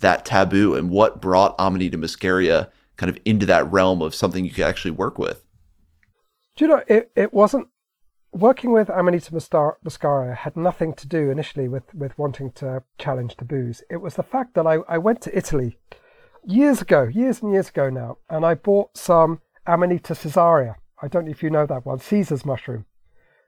that 0.00 0.24
taboo 0.24 0.74
and 0.74 0.90
what 0.90 1.20
brought 1.20 1.54
Amanita 1.58 1.96
muscaria 1.96 2.70
kind 2.96 3.08
of 3.08 3.18
into 3.24 3.46
that 3.46 3.70
realm 3.70 4.02
of 4.02 4.14
something 4.14 4.44
you 4.44 4.50
could 4.50 4.64
actually 4.64 4.90
work 4.90 5.18
with? 5.18 5.44
Do 6.56 6.64
you 6.64 6.70
know, 6.70 6.82
it, 6.86 7.10
it 7.16 7.32
wasn't 7.32 7.68
working 8.32 8.72
with 8.72 8.90
Amanita 8.90 9.30
muscaria 9.32 10.36
had 10.36 10.56
nothing 10.56 10.94
to 10.94 11.06
do 11.06 11.30
initially 11.30 11.68
with, 11.68 11.94
with 11.94 12.16
wanting 12.18 12.50
to 12.52 12.82
challenge 12.98 13.36
taboos. 13.36 13.82
It 13.90 13.98
was 13.98 14.14
the 14.14 14.22
fact 14.22 14.54
that 14.54 14.66
I, 14.66 14.78
I 14.88 14.98
went 14.98 15.20
to 15.22 15.36
Italy 15.36 15.78
years 16.44 16.80
ago, 16.82 17.04
years 17.04 17.42
and 17.42 17.52
years 17.52 17.68
ago 17.68 17.90
now, 17.90 18.18
and 18.28 18.44
I 18.44 18.54
bought 18.54 18.96
some 18.96 19.40
Amanita 19.66 20.14
caesarea. 20.14 20.76
I 21.00 21.08
don't 21.08 21.24
know 21.24 21.30
if 21.30 21.42
you 21.42 21.50
know 21.50 21.66
that 21.66 21.84
one, 21.84 21.98
Caesar's 21.98 22.44
mushroom. 22.44 22.86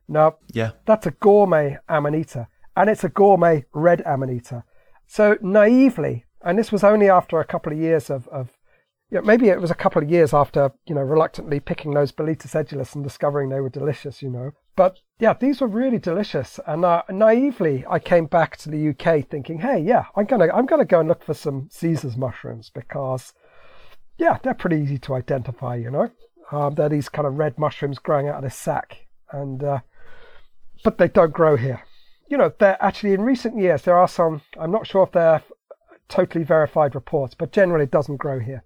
Now, 0.08 0.36
yeah. 0.52 0.72
that's 0.86 1.06
a 1.06 1.12
gourmet 1.12 1.78
Amanita, 1.88 2.48
and 2.76 2.90
it's 2.90 3.04
a 3.04 3.08
gourmet 3.08 3.64
red 3.72 4.02
Amanita. 4.04 4.64
So 5.06 5.38
naively, 5.40 6.24
and 6.42 6.58
this 6.58 6.72
was 6.72 6.84
only 6.84 7.08
after 7.08 7.40
a 7.40 7.44
couple 7.44 7.72
of 7.72 7.78
years 7.78 8.10
of, 8.10 8.28
of 8.28 8.50
you 9.10 9.18
know, 9.18 9.24
maybe 9.24 9.48
it 9.48 9.60
was 9.60 9.70
a 9.70 9.76
couple 9.76 10.02
of 10.02 10.10
years 10.10 10.34
after, 10.34 10.72
you 10.86 10.94
know, 10.94 11.02
reluctantly 11.02 11.60
picking 11.60 11.94
those 11.94 12.12
Boletus 12.12 12.54
edulis 12.54 12.94
and 12.94 13.04
discovering 13.04 13.48
they 13.48 13.60
were 13.60 13.70
delicious, 13.70 14.22
you 14.22 14.30
know. 14.30 14.52
But 14.76 14.98
yeah, 15.18 15.34
these 15.34 15.60
were 15.60 15.68
really 15.68 15.98
delicious. 15.98 16.58
And 16.66 16.84
uh, 16.84 17.02
naively, 17.08 17.84
I 17.88 17.98
came 17.98 18.26
back 18.26 18.56
to 18.58 18.70
the 18.70 18.88
UK 18.90 19.28
thinking, 19.28 19.60
hey, 19.60 19.78
yeah, 19.78 20.06
I'm 20.16 20.26
gonna 20.26 20.48
I'm 20.52 20.66
gonna 20.66 20.84
go 20.84 21.00
and 21.00 21.08
look 21.08 21.24
for 21.24 21.34
some 21.34 21.68
Caesar's 21.70 22.16
mushrooms 22.16 22.70
because, 22.70 23.32
yeah, 24.18 24.38
they're 24.42 24.54
pretty 24.54 24.76
easy 24.76 24.98
to 24.98 25.14
identify. 25.14 25.76
You 25.76 25.90
know, 25.90 26.10
um, 26.50 26.74
they're 26.74 26.88
these 26.88 27.08
kind 27.08 27.26
of 27.26 27.38
red 27.38 27.58
mushrooms 27.58 27.98
growing 27.98 28.28
out 28.28 28.36
of 28.36 28.42
this 28.42 28.56
sack, 28.56 29.06
and 29.30 29.62
uh, 29.62 29.80
but 30.82 30.98
they 30.98 31.08
don't 31.08 31.32
grow 31.32 31.56
here. 31.56 31.82
You 32.26 32.38
know, 32.38 32.52
they're 32.58 32.82
actually 32.82 33.12
in 33.12 33.22
recent 33.22 33.56
years 33.56 33.82
there 33.82 33.96
are 33.96 34.08
some. 34.08 34.42
I'm 34.58 34.72
not 34.72 34.86
sure 34.86 35.04
if 35.04 35.12
they're 35.12 35.42
totally 36.08 36.44
verified 36.44 36.94
reports, 36.94 37.34
but 37.34 37.52
generally 37.52 37.84
it 37.84 37.90
doesn't 37.90 38.16
grow 38.16 38.40
here. 38.40 38.64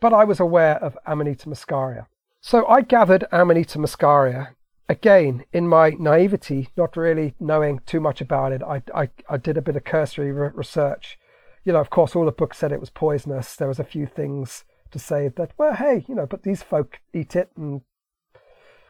But 0.00 0.14
I 0.14 0.24
was 0.24 0.40
aware 0.40 0.76
of 0.76 0.96
Amanita 1.06 1.46
muscaria. 1.48 2.06
So 2.40 2.66
I 2.66 2.80
gathered 2.80 3.26
Amanita 3.32 3.78
muscaria 3.78 4.54
again, 4.90 5.44
in 5.52 5.68
my 5.68 5.90
naivety, 5.90 6.68
not 6.76 6.96
really 6.96 7.34
knowing 7.38 7.80
too 7.86 8.00
much 8.00 8.20
about 8.20 8.50
it, 8.50 8.60
I, 8.60 8.82
I, 8.92 9.08
I 9.28 9.36
did 9.36 9.56
a 9.56 9.62
bit 9.62 9.76
of 9.76 9.84
cursory 9.84 10.32
re- 10.32 10.50
research. 10.52 11.16
You 11.64 11.72
know, 11.72 11.80
of 11.80 11.90
course, 11.90 12.16
all 12.16 12.24
the 12.24 12.32
books 12.32 12.58
said 12.58 12.72
it 12.72 12.80
was 12.80 12.90
poisonous. 12.90 13.54
There 13.54 13.68
was 13.68 13.78
a 13.78 13.84
few 13.84 14.06
things 14.06 14.64
to 14.90 14.98
say 14.98 15.28
that, 15.28 15.52
well, 15.56 15.74
hey, 15.74 16.04
you 16.08 16.16
know, 16.16 16.26
but 16.26 16.42
these 16.42 16.64
folk 16.64 16.98
eat 17.14 17.36
it 17.36 17.50
and 17.56 17.82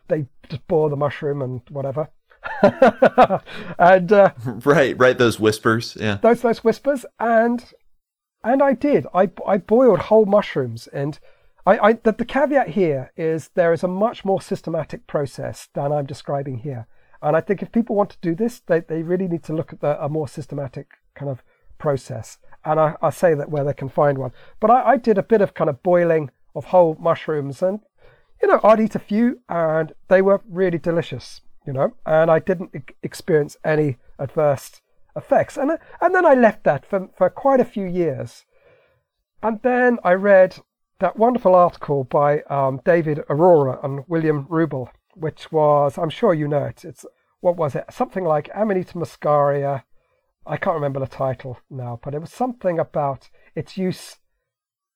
they 0.09 0.27
just 0.49 0.67
boil 0.67 0.89
the 0.89 0.97
mushroom 0.97 1.43
and 1.43 1.61
whatever. 1.69 2.09
and 3.79 4.11
uh, 4.11 4.33
right, 4.65 4.99
right, 4.99 5.19
those 5.19 5.39
whispers, 5.39 5.99
yeah, 6.01 6.17
those 6.23 6.41
those 6.41 6.65
whispers, 6.65 7.05
and 7.19 7.63
and 8.43 8.63
I 8.63 8.73
did. 8.73 9.07
I 9.13 9.31
I 9.47 9.59
boiled 9.59 9.99
whole 9.99 10.25
mushrooms, 10.25 10.87
and 10.87 11.19
I, 11.67 11.79
I 11.79 11.93
the, 11.95 12.13
the 12.13 12.25
caveat 12.25 12.71
here 12.71 13.13
is 13.17 13.51
there 13.55 13.73
is 13.73 13.83
a 13.83 13.89
much 13.89 14.25
more 14.25 14.41
systematic 14.41 15.07
process 15.07 15.69
than 15.75 15.93
I'm 15.93 16.07
describing 16.07 16.59
here, 16.59 16.87
and 17.23 17.37
I 17.37 17.41
think 17.41 17.63
if 17.63 17.73
people 17.73 17.97
want 17.97 18.11
to 18.11 18.19
do 18.23 18.35
this, 18.35 18.61
they 18.61 18.81
they 18.81 19.03
really 19.03 19.29
need 19.29 19.45
to 19.45 19.53
look 19.53 19.73
at 19.73 19.81
the, 19.81 20.03
a 20.03 20.09
more 20.09 20.29
systematic 20.29 20.89
kind 21.15 21.31
of 21.31 21.43
process. 21.79 22.39
And 22.65 22.79
I, 22.79 22.95
I 23.01 23.11
say 23.11 23.35
that 23.35 23.51
where 23.51 23.65
they 23.65 23.73
can 23.73 23.89
find 23.89 24.19
one. 24.19 24.33
But 24.61 24.71
I, 24.71 24.91
I 24.91 24.97
did 24.97 25.17
a 25.17 25.23
bit 25.23 25.41
of 25.41 25.55
kind 25.55 25.71
of 25.71 25.83
boiling 25.83 26.31
of 26.55 26.67
whole 26.67 26.97
mushrooms, 27.01 27.63
and 27.63 27.81
you 28.43 28.49
know 28.49 28.61
I'd 28.65 28.81
eat 28.81 28.95
a 28.95 28.99
few, 28.99 29.41
and 29.49 29.93
they 30.09 30.23
were 30.23 30.43
really 30.49 30.79
delicious 30.79 31.41
you 31.67 31.73
know, 31.73 31.95
and 32.07 32.31
I 32.31 32.39
didn't 32.39 32.75
experience 33.03 33.57
any 33.65 33.99
adverse 34.19 34.81
effects. 35.15 35.57
And, 35.57 35.79
and 36.01 36.15
then 36.15 36.25
I 36.25 36.35
left 36.35 36.65
that 36.65 36.87
for, 36.87 37.09
for 37.17 37.29
quite 37.31 37.61
a 37.61 37.65
few 37.65 37.87
years. 37.87 38.45
And 39.43 39.61
then 39.63 39.99
I 40.05 40.13
read 40.13 40.59
that 41.01 41.19
wonderful 41.19 41.55
article 41.55 42.05
by 42.05 42.43
um, 42.43 42.81
David 42.85 43.19
Arora 43.29 43.83
and 43.85 44.05
William 44.07 44.47
Rubel, 44.47 44.89
which 45.15 45.51
was, 45.51 45.99
I'm 45.99 46.11
sure 46.11 46.33
you 46.33 46.47
know 46.47 46.65
it. 46.65 46.85
It's, 46.85 47.05
what 47.41 47.57
was 47.57 47.75
it? 47.75 47.87
Something 47.91 48.25
like 48.25 48.51
Amanita 48.55 48.95
muscaria. 48.95 49.83
I 50.47 50.57
can't 50.57 50.75
remember 50.75 51.01
the 51.01 51.07
title 51.07 51.59
now, 51.71 51.99
but 52.03 52.15
it 52.15 52.21
was 52.21 52.33
something 52.33 52.79
about 52.79 53.31
its 53.55 53.77
use 53.77 54.19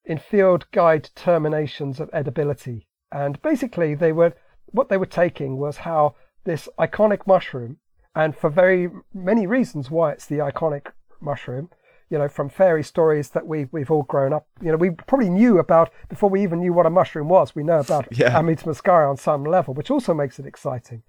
in 0.04 0.18
field 0.18 0.66
guide 0.72 1.02
determinations 1.02 2.00
of 2.00 2.10
edibility. 2.12 2.86
And 3.10 3.40
basically, 3.42 3.94
they 3.94 4.12
were 4.12 4.34
what 4.66 4.88
they 4.88 4.96
were 4.96 5.06
taking 5.06 5.56
was 5.56 5.78
how 5.78 6.16
this 6.44 6.68
iconic 6.78 7.26
mushroom, 7.26 7.78
and 8.14 8.36
for 8.36 8.50
very 8.50 8.90
many 9.14 9.46
reasons 9.46 9.90
why 9.90 10.12
it's 10.12 10.26
the 10.26 10.38
iconic 10.38 10.88
mushroom. 11.20 11.70
You 12.14 12.20
know, 12.20 12.28
from 12.28 12.48
fairy 12.48 12.84
stories 12.84 13.30
that 13.30 13.44
we 13.44 13.66
we've 13.72 13.90
all 13.90 14.04
grown 14.04 14.32
up. 14.32 14.46
You 14.62 14.70
know, 14.70 14.76
we 14.76 14.90
probably 14.90 15.30
knew 15.30 15.58
about 15.58 15.90
before 16.08 16.30
we 16.30 16.44
even 16.44 16.60
knew 16.60 16.72
what 16.72 16.86
a 16.86 16.90
mushroom 16.90 17.28
was. 17.28 17.56
We 17.56 17.64
know 17.64 17.80
about 17.80 18.06
yeah. 18.16 18.38
Amanita 18.38 18.66
muscaria 18.66 19.10
on 19.10 19.16
some 19.16 19.42
level, 19.42 19.74
which 19.74 19.90
also 19.90 20.14
makes 20.14 20.38
it 20.38 20.46
exciting. 20.46 21.02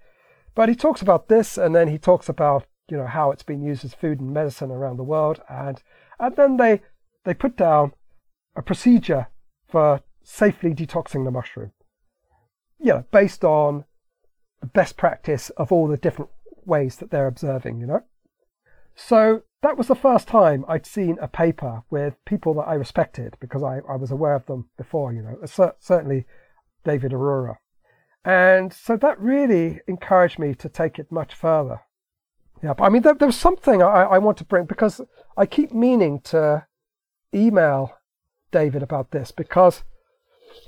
But 0.56 0.68
he 0.68 0.74
talks 0.74 1.02
about 1.02 1.28
this, 1.28 1.56
and 1.56 1.76
then 1.76 1.86
he 1.86 1.96
talks 1.96 2.28
about 2.28 2.66
you 2.90 2.96
know 2.96 3.06
how 3.06 3.30
it's 3.30 3.44
been 3.44 3.62
used 3.62 3.84
as 3.84 3.94
food 3.94 4.18
and 4.18 4.34
medicine 4.34 4.72
around 4.72 4.96
the 4.96 5.04
world, 5.04 5.40
and 5.48 5.80
and 6.18 6.34
then 6.34 6.56
they 6.56 6.82
they 7.22 7.34
put 7.34 7.56
down 7.56 7.92
a 8.56 8.62
procedure 8.62 9.28
for 9.68 10.00
safely 10.24 10.74
detoxing 10.74 11.24
the 11.24 11.30
mushroom. 11.30 11.70
You 12.80 12.94
know, 12.94 13.04
based 13.12 13.44
on 13.44 13.84
the 14.60 14.66
best 14.66 14.96
practice 14.96 15.50
of 15.50 15.70
all 15.70 15.86
the 15.86 15.96
different 15.96 16.32
ways 16.64 16.96
that 16.96 17.10
they're 17.10 17.28
observing, 17.28 17.78
you 17.78 17.86
know? 17.86 18.02
So 18.96 19.42
that 19.62 19.76
was 19.76 19.88
the 19.88 19.94
first 19.94 20.26
time 20.26 20.64
I'd 20.66 20.86
seen 20.86 21.18
a 21.20 21.28
paper 21.28 21.82
with 21.90 22.14
people 22.24 22.54
that 22.54 22.62
I 22.62 22.74
respected 22.74 23.36
because 23.40 23.62
I, 23.62 23.80
I 23.88 23.96
was 23.96 24.10
aware 24.10 24.34
of 24.34 24.46
them 24.46 24.70
before, 24.78 25.12
you 25.12 25.22
know, 25.22 25.38
certainly 25.78 26.24
David 26.84 27.12
Arora. 27.12 27.56
And 28.24 28.72
so 28.72 28.96
that 28.96 29.20
really 29.20 29.80
encouraged 29.86 30.38
me 30.38 30.54
to 30.54 30.68
take 30.68 30.98
it 30.98 31.12
much 31.12 31.34
further. 31.34 31.82
Yeah, 32.62 32.72
but 32.72 32.84
I 32.84 32.88
mean, 32.88 33.02
there, 33.02 33.14
there 33.14 33.28
was 33.28 33.36
something 33.36 33.82
I, 33.82 34.02
I 34.02 34.18
want 34.18 34.38
to 34.38 34.44
bring 34.44 34.64
because 34.64 35.00
I 35.36 35.44
keep 35.46 35.72
meaning 35.72 36.20
to 36.24 36.66
email 37.34 37.98
David 38.50 38.82
about 38.82 39.10
this 39.10 39.30
because 39.30 39.84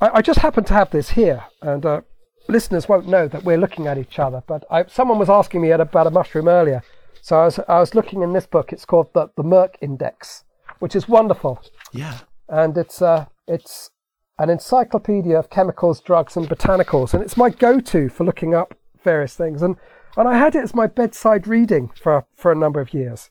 I, 0.00 0.10
I 0.14 0.22
just 0.22 0.40
happen 0.40 0.64
to 0.64 0.74
have 0.74 0.90
this 0.90 1.10
here. 1.10 1.44
And 1.62 1.86
uh, 1.86 2.02
listeners 2.46 2.88
won't 2.88 3.08
know 3.08 3.26
that 3.26 3.42
we're 3.42 3.56
looking 3.56 3.86
at 3.86 3.96
each 3.96 4.18
other, 4.18 4.42
but 4.46 4.64
I, 4.70 4.84
someone 4.86 5.18
was 5.18 5.30
asking 5.30 5.62
me 5.62 5.70
about 5.70 6.06
a 6.06 6.10
mushroom 6.10 6.46
earlier. 6.46 6.82
So 7.28 7.38
I 7.38 7.44
was, 7.44 7.60
I 7.68 7.78
was 7.78 7.94
looking 7.94 8.22
in 8.22 8.32
this 8.32 8.46
book. 8.46 8.72
It's 8.72 8.86
called 8.86 9.12
the, 9.12 9.28
the 9.36 9.42
Merck 9.42 9.74
Index, 9.82 10.44
which 10.78 10.96
is 10.96 11.10
wonderful. 11.10 11.62
Yeah. 11.92 12.20
And 12.48 12.74
it's, 12.78 13.02
uh, 13.02 13.26
it's 13.46 13.90
an 14.38 14.48
encyclopedia 14.48 15.38
of 15.38 15.50
chemicals, 15.50 16.00
drugs, 16.00 16.38
and 16.38 16.48
botanicals. 16.48 17.12
And 17.12 17.22
it's 17.22 17.36
my 17.36 17.50
go 17.50 17.80
to 17.80 18.08
for 18.08 18.24
looking 18.24 18.54
up 18.54 18.72
various 19.04 19.36
things. 19.36 19.60
And, 19.60 19.76
and 20.16 20.26
I 20.26 20.38
had 20.38 20.54
it 20.54 20.62
as 20.62 20.74
my 20.74 20.86
bedside 20.86 21.46
reading 21.46 21.90
for, 22.02 22.24
for 22.34 22.50
a 22.50 22.56
number 22.56 22.80
of 22.80 22.94
years. 22.94 23.28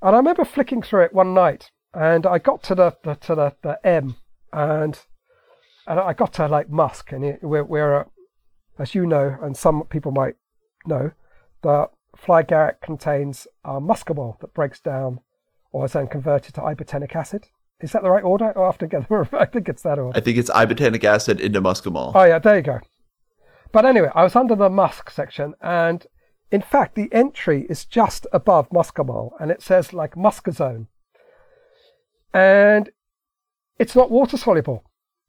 And 0.00 0.14
I 0.14 0.18
remember 0.18 0.44
flicking 0.44 0.80
through 0.80 1.06
it 1.06 1.12
one 1.12 1.34
night 1.34 1.72
and 1.92 2.26
I 2.26 2.38
got 2.38 2.62
to 2.62 2.76
the, 2.76 2.96
the 3.02 3.16
to 3.16 3.34
the, 3.34 3.56
the 3.60 3.84
M 3.84 4.14
and 4.52 5.00
and 5.88 5.98
I 5.98 6.12
got 6.12 6.32
to 6.34 6.46
like 6.46 6.70
musk 6.70 7.10
and 7.10 7.24
it, 7.24 7.40
we're, 7.42 7.64
we're 7.64 8.06
as 8.78 8.94
you 8.94 9.04
know, 9.04 9.36
and 9.42 9.56
some 9.56 9.82
people 9.90 10.12
might 10.12 10.36
know, 10.86 11.10
that 11.64 11.90
fly 12.16 12.42
agaric 12.42 12.80
contains 12.80 13.46
uh, 13.64 13.80
that 13.80 14.54
breaks 14.54 14.80
down 14.80 15.20
or 15.72 15.84
is 15.84 15.92
then 15.92 16.06
converted 16.08 16.54
to 16.54 16.60
ibotenic 16.60 17.14
acid. 17.14 17.46
Is 17.80 17.92
that 17.92 18.02
the 18.02 18.10
right 18.10 18.24
order? 18.24 18.58
I 18.58 18.66
have 18.66 18.78
to 18.78 19.28
I 19.38 19.44
think 19.44 19.68
it's 19.68 19.82
that 19.82 19.98
order. 19.98 20.16
I 20.16 20.20
think 20.20 20.38
it's 20.38 20.50
ibotenic 20.50 21.04
acid 21.04 21.40
into 21.40 21.60
muscimol. 21.60 22.12
Oh 22.14 22.24
yeah, 22.24 22.38
there 22.38 22.56
you 22.56 22.62
go. 22.62 22.80
But 23.72 23.84
anyway, 23.84 24.10
I 24.14 24.22
was 24.22 24.34
under 24.34 24.54
the 24.54 24.70
musk 24.70 25.10
section, 25.10 25.54
and 25.60 26.06
in 26.50 26.62
fact, 26.62 26.94
the 26.94 27.12
entry 27.12 27.66
is 27.68 27.84
just 27.84 28.26
above 28.32 28.70
muscimol, 28.70 29.32
and 29.38 29.50
it 29.50 29.60
says 29.60 29.92
like 29.92 30.14
muscazone, 30.14 30.86
and 32.32 32.90
it's 33.78 33.94
not 33.94 34.10
water 34.10 34.38
soluble, 34.38 34.84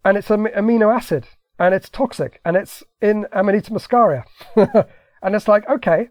and 0.05 0.17
it's 0.17 0.29
an 0.29 0.45
amino 0.45 0.95
acid 0.95 1.27
and 1.59 1.73
it's 1.73 1.89
toxic 1.89 2.39
and 2.45 2.55
it's 2.55 2.83
in 3.01 3.25
Amanita 3.31 3.71
muscaria. 3.71 4.23
and 4.55 5.35
it's 5.35 5.47
like, 5.47 5.67
okay, 5.69 6.09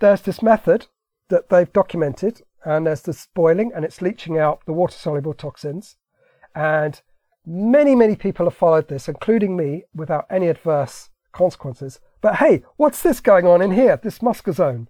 there's 0.00 0.22
this 0.22 0.42
method 0.42 0.86
that 1.28 1.48
they've 1.48 1.72
documented 1.72 2.42
and 2.64 2.86
there's 2.86 3.02
this 3.02 3.28
boiling 3.34 3.72
and 3.74 3.84
it's 3.84 4.02
leaching 4.02 4.38
out 4.38 4.60
the 4.66 4.72
water 4.72 4.96
soluble 4.96 5.34
toxins. 5.34 5.96
And 6.54 7.00
many, 7.46 7.94
many 7.94 8.16
people 8.16 8.46
have 8.46 8.54
followed 8.54 8.88
this, 8.88 9.08
including 9.08 9.56
me, 9.56 9.84
without 9.94 10.26
any 10.30 10.48
adverse 10.48 11.10
consequences. 11.32 12.00
But 12.20 12.36
hey, 12.36 12.62
what's 12.76 13.02
this 13.02 13.20
going 13.20 13.46
on 13.46 13.60
in 13.60 13.72
here? 13.72 13.98
This 14.02 14.20
muscazone. 14.20 14.86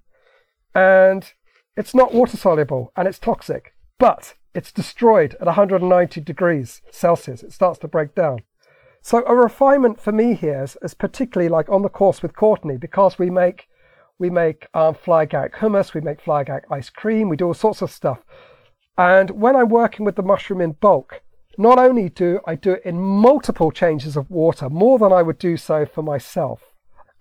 And 0.74 1.32
it's 1.76 1.94
not 1.94 2.14
water 2.14 2.36
soluble 2.36 2.92
and 2.96 3.08
it's 3.08 3.18
toxic, 3.18 3.74
but 3.98 4.34
it's 4.54 4.72
destroyed 4.72 5.34
at 5.40 5.46
190 5.46 6.20
degrees 6.20 6.80
Celsius. 6.90 7.42
It 7.42 7.52
starts 7.52 7.78
to 7.80 7.88
break 7.88 8.14
down. 8.14 8.40
So 9.02 9.24
a 9.26 9.34
refinement 9.34 10.00
for 10.00 10.12
me 10.12 10.34
here 10.34 10.62
is, 10.62 10.78
is 10.80 10.94
particularly 10.94 11.48
like 11.48 11.68
on 11.68 11.82
the 11.82 11.88
course 11.88 12.22
with 12.22 12.36
Courtney 12.36 12.76
because 12.76 13.18
we 13.18 13.30
make 13.30 13.68
we 14.18 14.30
make 14.30 14.66
um, 14.74 14.94
fly 14.94 15.26
agaric 15.26 15.54
hummus, 15.54 15.94
we 15.94 16.00
make 16.00 16.20
fly 16.20 16.44
agaric 16.44 16.64
ice 16.70 16.90
cream, 16.90 17.28
we 17.28 17.36
do 17.36 17.46
all 17.46 17.54
sorts 17.54 17.82
of 17.82 17.90
stuff. 17.90 18.20
And 18.96 19.30
when 19.30 19.56
I'm 19.56 19.68
working 19.68 20.04
with 20.04 20.16
the 20.16 20.22
mushroom 20.22 20.60
in 20.60 20.72
bulk, 20.72 21.22
not 21.58 21.78
only 21.78 22.08
do 22.08 22.40
I 22.46 22.54
do 22.54 22.72
it 22.72 22.82
in 22.84 23.00
multiple 23.00 23.70
changes 23.70 24.16
of 24.16 24.30
water, 24.30 24.68
more 24.68 24.98
than 24.98 25.12
I 25.12 25.22
would 25.22 25.38
do 25.38 25.56
so 25.56 25.86
for 25.86 26.02
myself 26.02 26.62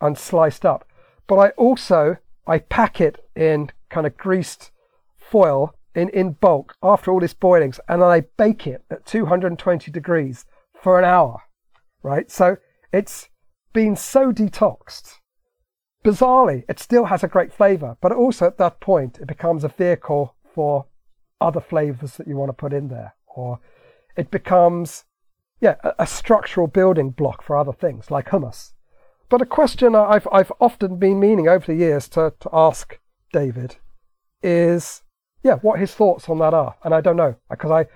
and 0.01 0.17
sliced 0.17 0.65
up, 0.65 0.87
but 1.27 1.35
I 1.37 1.49
also 1.51 2.17
I 2.45 2.59
pack 2.59 2.99
it 2.99 3.23
in 3.35 3.71
kind 3.89 4.05
of 4.05 4.17
greased 4.17 4.71
foil 5.17 5.73
in, 5.95 6.09
in 6.09 6.33
bulk 6.33 6.75
after 6.83 7.11
all 7.11 7.19
this 7.19 7.33
boilings 7.33 7.79
and 7.87 8.03
I 8.03 8.21
bake 8.37 8.67
it 8.67 8.83
at 8.89 9.05
220 9.05 9.91
degrees 9.91 10.45
for 10.81 10.99
an 10.99 11.05
hour 11.05 11.41
right? 12.03 12.29
So 12.29 12.57
it's 12.91 13.29
been 13.71 13.95
so 13.95 14.31
detoxed. 14.31 15.15
Bizarrely, 16.03 16.65
it 16.67 16.79
still 16.79 17.05
has 17.05 17.23
a 17.23 17.27
great 17.27 17.53
flavor, 17.53 17.97
but 18.01 18.11
also 18.11 18.45
at 18.45 18.57
that 18.57 18.79
point, 18.79 19.19
it 19.19 19.27
becomes 19.27 19.63
a 19.63 19.69
vehicle 19.69 20.35
for 20.53 20.85
other 21.39 21.61
flavors 21.61 22.17
that 22.17 22.27
you 22.27 22.35
want 22.35 22.49
to 22.49 22.53
put 22.53 22.73
in 22.73 22.89
there, 22.89 23.15
or 23.27 23.59
it 24.17 24.29
becomes, 24.29 25.05
yeah, 25.61 25.75
a, 25.83 25.93
a 25.99 26.07
structural 26.07 26.67
building 26.67 27.11
block 27.11 27.41
for 27.41 27.55
other 27.55 27.73
things 27.73 28.11
like 28.11 28.27
hummus. 28.27 28.73
But 29.29 29.41
a 29.41 29.45
question 29.45 29.95
I've, 29.95 30.27
I've 30.31 30.51
often 30.59 30.97
been 30.97 31.19
meaning 31.19 31.47
over 31.47 31.65
the 31.65 31.75
years 31.75 32.07
to, 32.09 32.33
to 32.39 32.49
ask 32.51 32.99
David 33.31 33.77
is, 34.43 35.03
yeah, 35.41 35.55
what 35.55 35.79
his 35.79 35.93
thoughts 35.93 36.29
on 36.29 36.39
that 36.39 36.53
are. 36.53 36.75
And 36.83 36.93
I 36.93 37.01
don't 37.01 37.15
know, 37.15 37.35
because 37.49 37.71
I, 37.71 37.87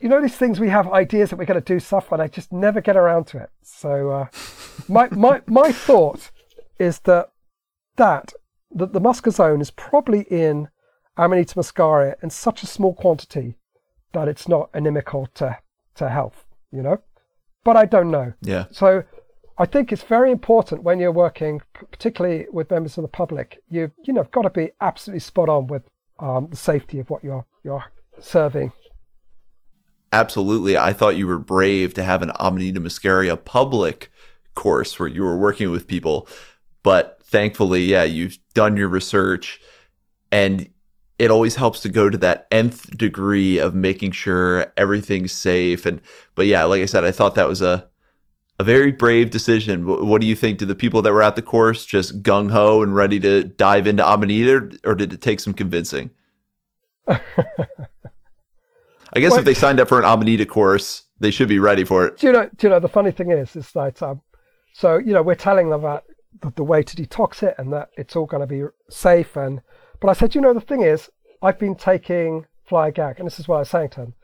you 0.00 0.08
know 0.08 0.20
these 0.20 0.36
things 0.36 0.60
we 0.60 0.68
have 0.68 0.92
ideas 0.92 1.30
that 1.30 1.36
we're 1.36 1.46
going 1.46 1.60
to 1.60 1.74
do 1.74 1.80
stuff 1.80 2.12
and 2.12 2.20
I 2.20 2.28
just 2.28 2.52
never 2.52 2.80
get 2.80 2.96
around 2.96 3.26
to 3.28 3.38
it. 3.38 3.50
So 3.62 4.10
uh, 4.10 4.26
my 4.86 5.08
my 5.10 5.40
my 5.46 5.72
thought 5.72 6.30
is 6.78 6.98
that 7.00 7.30
that 7.96 8.32
that 8.72 8.92
the 8.92 9.00
muscazone 9.00 9.60
is 9.60 9.70
probably 9.70 10.22
in 10.22 10.68
Amanita 11.16 11.54
muscaria 11.54 12.14
in 12.22 12.30
such 12.30 12.62
a 12.62 12.66
small 12.66 12.94
quantity 12.94 13.56
that 14.12 14.28
it's 14.28 14.48
not 14.48 14.70
inimical 14.74 15.26
to 15.34 15.58
to 15.96 16.08
health, 16.08 16.44
you 16.72 16.82
know. 16.82 17.00
But 17.62 17.76
I 17.76 17.84
don't 17.86 18.10
know. 18.10 18.32
Yeah. 18.42 18.66
So 18.70 19.04
I 19.58 19.66
think 19.66 19.92
it's 19.92 20.02
very 20.02 20.32
important 20.32 20.82
when 20.82 20.98
you're 20.98 21.12
working, 21.12 21.62
particularly 21.90 22.46
with 22.52 22.70
members 22.70 22.98
of 22.98 23.02
the 23.02 23.08
public. 23.08 23.62
You 23.68 23.92
you 24.04 24.12
know 24.12 24.24
got 24.24 24.42
to 24.42 24.50
be 24.50 24.70
absolutely 24.80 25.20
spot 25.20 25.48
on 25.48 25.68
with 25.68 25.82
um, 26.18 26.48
the 26.50 26.56
safety 26.56 26.98
of 26.98 27.10
what 27.10 27.22
you're 27.22 27.46
you're 27.62 27.84
serving 28.18 28.72
absolutely. 30.14 30.76
I 30.76 30.92
thought 30.92 31.16
you 31.16 31.26
were 31.26 31.38
brave 31.38 31.92
to 31.94 32.04
have 32.04 32.22
an 32.22 32.30
Amanita 32.38 32.80
muscaria 32.80 33.42
public 33.42 34.10
course 34.54 34.98
where 34.98 35.08
you 35.08 35.22
were 35.22 35.36
working 35.36 35.70
with 35.70 35.88
people. 35.88 36.28
But 36.82 37.18
thankfully, 37.34 37.82
yeah, 37.82 38.04
you've 38.04 38.38
done 38.54 38.76
your 38.76 38.86
research 38.86 39.60
and 40.30 40.70
it 41.18 41.32
always 41.32 41.56
helps 41.56 41.80
to 41.80 41.88
go 41.88 42.08
to 42.08 42.16
that 42.18 42.46
nth 42.52 42.96
degree 42.96 43.58
of 43.58 43.74
making 43.74 44.12
sure 44.12 44.72
everything's 44.76 45.32
safe. 45.32 45.84
And, 45.84 46.00
but 46.36 46.46
yeah, 46.46 46.62
like 46.62 46.80
I 46.80 46.86
said, 46.86 47.02
I 47.04 47.10
thought 47.10 47.34
that 47.34 47.48
was 47.48 47.60
a, 47.60 47.88
a 48.60 48.64
very 48.64 48.92
brave 48.92 49.30
decision. 49.30 49.84
What 49.84 50.20
do 50.20 50.28
you 50.28 50.36
think? 50.36 50.58
Did 50.58 50.68
the 50.68 50.76
people 50.76 51.02
that 51.02 51.12
were 51.12 51.24
at 51.24 51.34
the 51.34 51.42
course 51.42 51.84
just 51.84 52.22
gung 52.22 52.52
ho 52.52 52.82
and 52.82 52.94
ready 52.94 53.18
to 53.20 53.42
dive 53.42 53.88
into 53.88 54.08
Amanita, 54.08 54.78
or 54.84 54.94
did 54.94 55.12
it 55.12 55.20
take 55.20 55.40
some 55.40 55.54
convincing? 55.54 56.10
I 57.08 57.18
guess 59.16 59.32
what? 59.32 59.40
if 59.40 59.44
they 59.44 59.54
signed 59.54 59.80
up 59.80 59.88
for 59.88 59.98
an 59.98 60.04
Amanita 60.04 60.46
course, 60.46 61.02
they 61.18 61.32
should 61.32 61.48
be 61.48 61.58
ready 61.58 61.82
for 61.82 62.06
it. 62.06 62.18
Do 62.18 62.28
you 62.28 62.32
know? 62.32 62.48
Do 62.56 62.68
you 62.68 62.70
know? 62.70 62.78
The 62.78 62.88
funny 62.88 63.10
thing 63.10 63.32
is, 63.32 63.56
is 63.56 63.72
that 63.72 64.00
um, 64.04 64.22
so 64.72 64.98
you 64.98 65.12
know 65.12 65.22
we're 65.22 65.34
telling 65.34 65.70
them 65.70 65.80
about 65.80 66.04
the, 66.40 66.52
the 66.56 66.64
way 66.64 66.82
to 66.82 66.96
detox 66.96 67.42
it 67.42 67.54
and 67.58 67.72
that 67.72 67.90
it's 67.96 68.16
all 68.16 68.26
going 68.26 68.40
to 68.40 68.46
be 68.46 68.64
safe. 68.88 69.36
And 69.36 69.60
but 70.00 70.08
I 70.10 70.12
said, 70.12 70.34
you 70.34 70.40
know, 70.40 70.54
the 70.54 70.60
thing 70.60 70.82
is, 70.82 71.10
I've 71.42 71.58
been 71.58 71.74
taking 71.74 72.46
fly 72.64 72.90
agaric, 72.90 73.18
and 73.18 73.26
this 73.26 73.38
is 73.38 73.48
what 73.48 73.56
I 73.56 73.60
was 73.60 73.70
saying 73.70 73.90
to 73.90 74.00
him, 74.00 74.14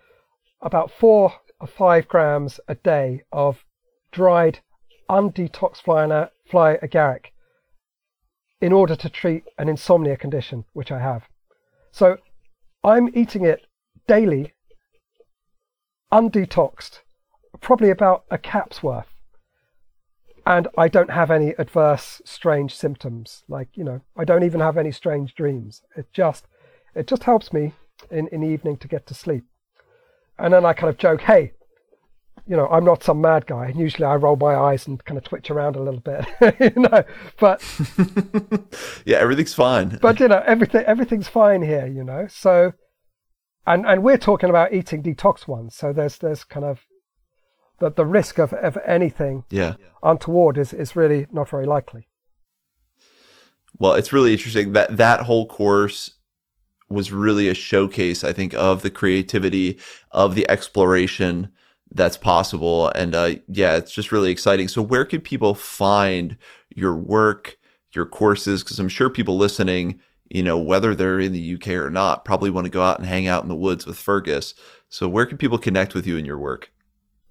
about 0.63 0.91
four 0.91 1.35
or 1.61 1.67
five 1.67 2.09
grams 2.09 2.59
a 2.69 2.75
day 2.75 3.23
of 3.33 3.65
dried, 4.13 4.61
undetoxed 5.09 5.83
fly, 5.83 6.29
fly 6.51 6.79
agaric 6.83 7.27
in 8.61 8.73
order 8.73 8.97
to 8.97 9.09
treat 9.09 9.45
an 9.59 9.69
insomnia 9.69 10.17
condition, 10.17 10.65
which 10.73 10.93
I 10.93 10.99
have. 10.99 11.25
So 11.93 12.19
I'm 12.85 13.09
eating 13.15 13.45
it 13.45 13.67
daily, 14.07 14.53
undetoxed, 16.13 17.01
probably 17.61 17.91
about 17.91 18.25
a 18.31 18.39
cap's 18.39 18.83
worth. 18.83 19.20
And 20.51 20.67
I 20.77 20.89
don't 20.89 21.13
have 21.13 21.31
any 21.31 21.55
adverse, 21.59 22.21
strange 22.25 22.75
symptoms. 22.75 23.45
Like, 23.49 23.69
you 23.75 23.85
know, 23.85 24.01
I 24.17 24.25
don't 24.25 24.43
even 24.43 24.59
have 24.59 24.77
any 24.77 24.91
strange 24.91 25.33
dreams. 25.37 25.83
It 25.97 26.13
just, 26.13 26.49
it 26.93 27.07
just 27.07 27.23
helps 27.23 27.53
me 27.53 27.75
in, 28.11 28.27
in 28.33 28.41
the 28.41 28.49
evening 28.49 28.77
to 28.79 28.89
get 28.89 29.07
to 29.07 29.15
sleep. 29.15 29.45
And 30.41 30.53
then 30.53 30.67
I 30.67 30.73
kind 30.73 30.91
of 30.91 30.99
joke, 30.99 31.21
hey, 31.21 31.53
you 32.49 32.57
know, 32.57 32.67
I'm 32.67 32.85
not 32.85 33.05
some 33.05 33.21
mad 33.21 33.47
guy. 33.47 33.67
And 33.67 33.79
usually 33.79 34.07
I 34.07 34.17
roll 34.17 34.35
my 34.35 34.57
eyes 34.57 34.89
and 34.89 35.05
kind 35.05 35.19
of 35.19 35.23
twitch 35.23 35.53
around 35.53 35.77
a 35.77 35.83
little 35.83 36.01
bit, 36.01 36.27
you 36.59 36.83
know. 36.83 37.05
But 37.39 37.63
yeah, 39.05 39.19
everything's 39.19 39.55
fine. 39.55 40.01
But 40.03 40.19
you 40.19 40.27
know, 40.27 40.43
everything 40.45 40.83
everything's 40.85 41.29
fine 41.29 41.63
here, 41.63 41.87
you 41.87 42.03
know. 42.03 42.27
So, 42.29 42.73
and 43.69 43.87
and 43.87 44.03
we're 44.03 44.19
talking 44.19 44.51
about 44.51 44.75
eating 44.75 45.01
detox 45.01 45.47
ones. 45.47 45.77
So 45.77 45.93
there's 45.93 46.19
there's 46.19 46.43
kind 46.43 46.67
of 46.67 46.81
the 47.81 47.91
the 47.91 48.07
risk 48.07 48.39
of 48.39 48.53
of 48.53 48.79
anything 48.87 49.45
yeah 49.51 49.75
untoward 50.03 50.57
is 50.57 50.73
is 50.73 50.97
really 50.97 51.27
not 51.33 51.49
very 51.49 51.67
likely. 51.67 52.07
Well, 53.79 53.95
it's 53.95 54.13
really 54.13 54.33
interesting 54.33 54.73
that 54.73 54.97
that 54.97 55.21
whole 55.23 55.47
course 55.47 56.13
was 56.89 57.13
really 57.13 57.49
a 57.49 57.55
showcase, 57.55 58.25
I 58.25 58.33
think, 58.33 58.53
of 58.55 58.83
the 58.83 58.91
creativity, 58.91 59.79
of 60.11 60.35
the 60.35 60.49
exploration 60.51 61.51
that's 61.93 62.17
possible. 62.17 62.89
And 62.89 63.15
uh, 63.15 63.37
yeah, 63.49 63.77
it's 63.77 63.93
just 63.93 64.13
really 64.13 64.31
exciting. 64.31 64.69
So, 64.69 64.83
where 64.83 65.05
can 65.05 65.21
people 65.21 65.55
find 65.55 66.37
your 66.75 66.97
work, 66.97 67.59
your 67.95 68.07
courses? 68.07 68.63
Because 68.63 68.79
I'm 68.79 68.89
sure 68.89 69.09
people 69.09 69.37
listening, 69.37 70.01
you 70.29 70.43
know, 70.43 70.59
whether 70.59 70.95
they're 70.95 71.21
in 71.21 71.33
the 71.33 71.55
UK 71.55 71.69
or 71.69 71.91
not, 71.91 72.25
probably 72.25 72.51
want 72.51 72.67
to 72.67 72.71
go 72.71 72.83
out 72.83 72.99
and 72.99 73.07
hang 73.07 73.27
out 73.27 73.43
in 73.43 73.49
the 73.49 73.57
woods 73.57 73.87
with 73.87 73.97
Fergus. 73.97 74.55
So, 74.89 75.09
where 75.09 75.27
can 75.27 75.39
people 75.39 75.59
connect 75.59 75.95
with 75.95 76.07
you 76.07 76.17
and 76.17 76.27
your 76.27 76.39
work? 76.39 76.73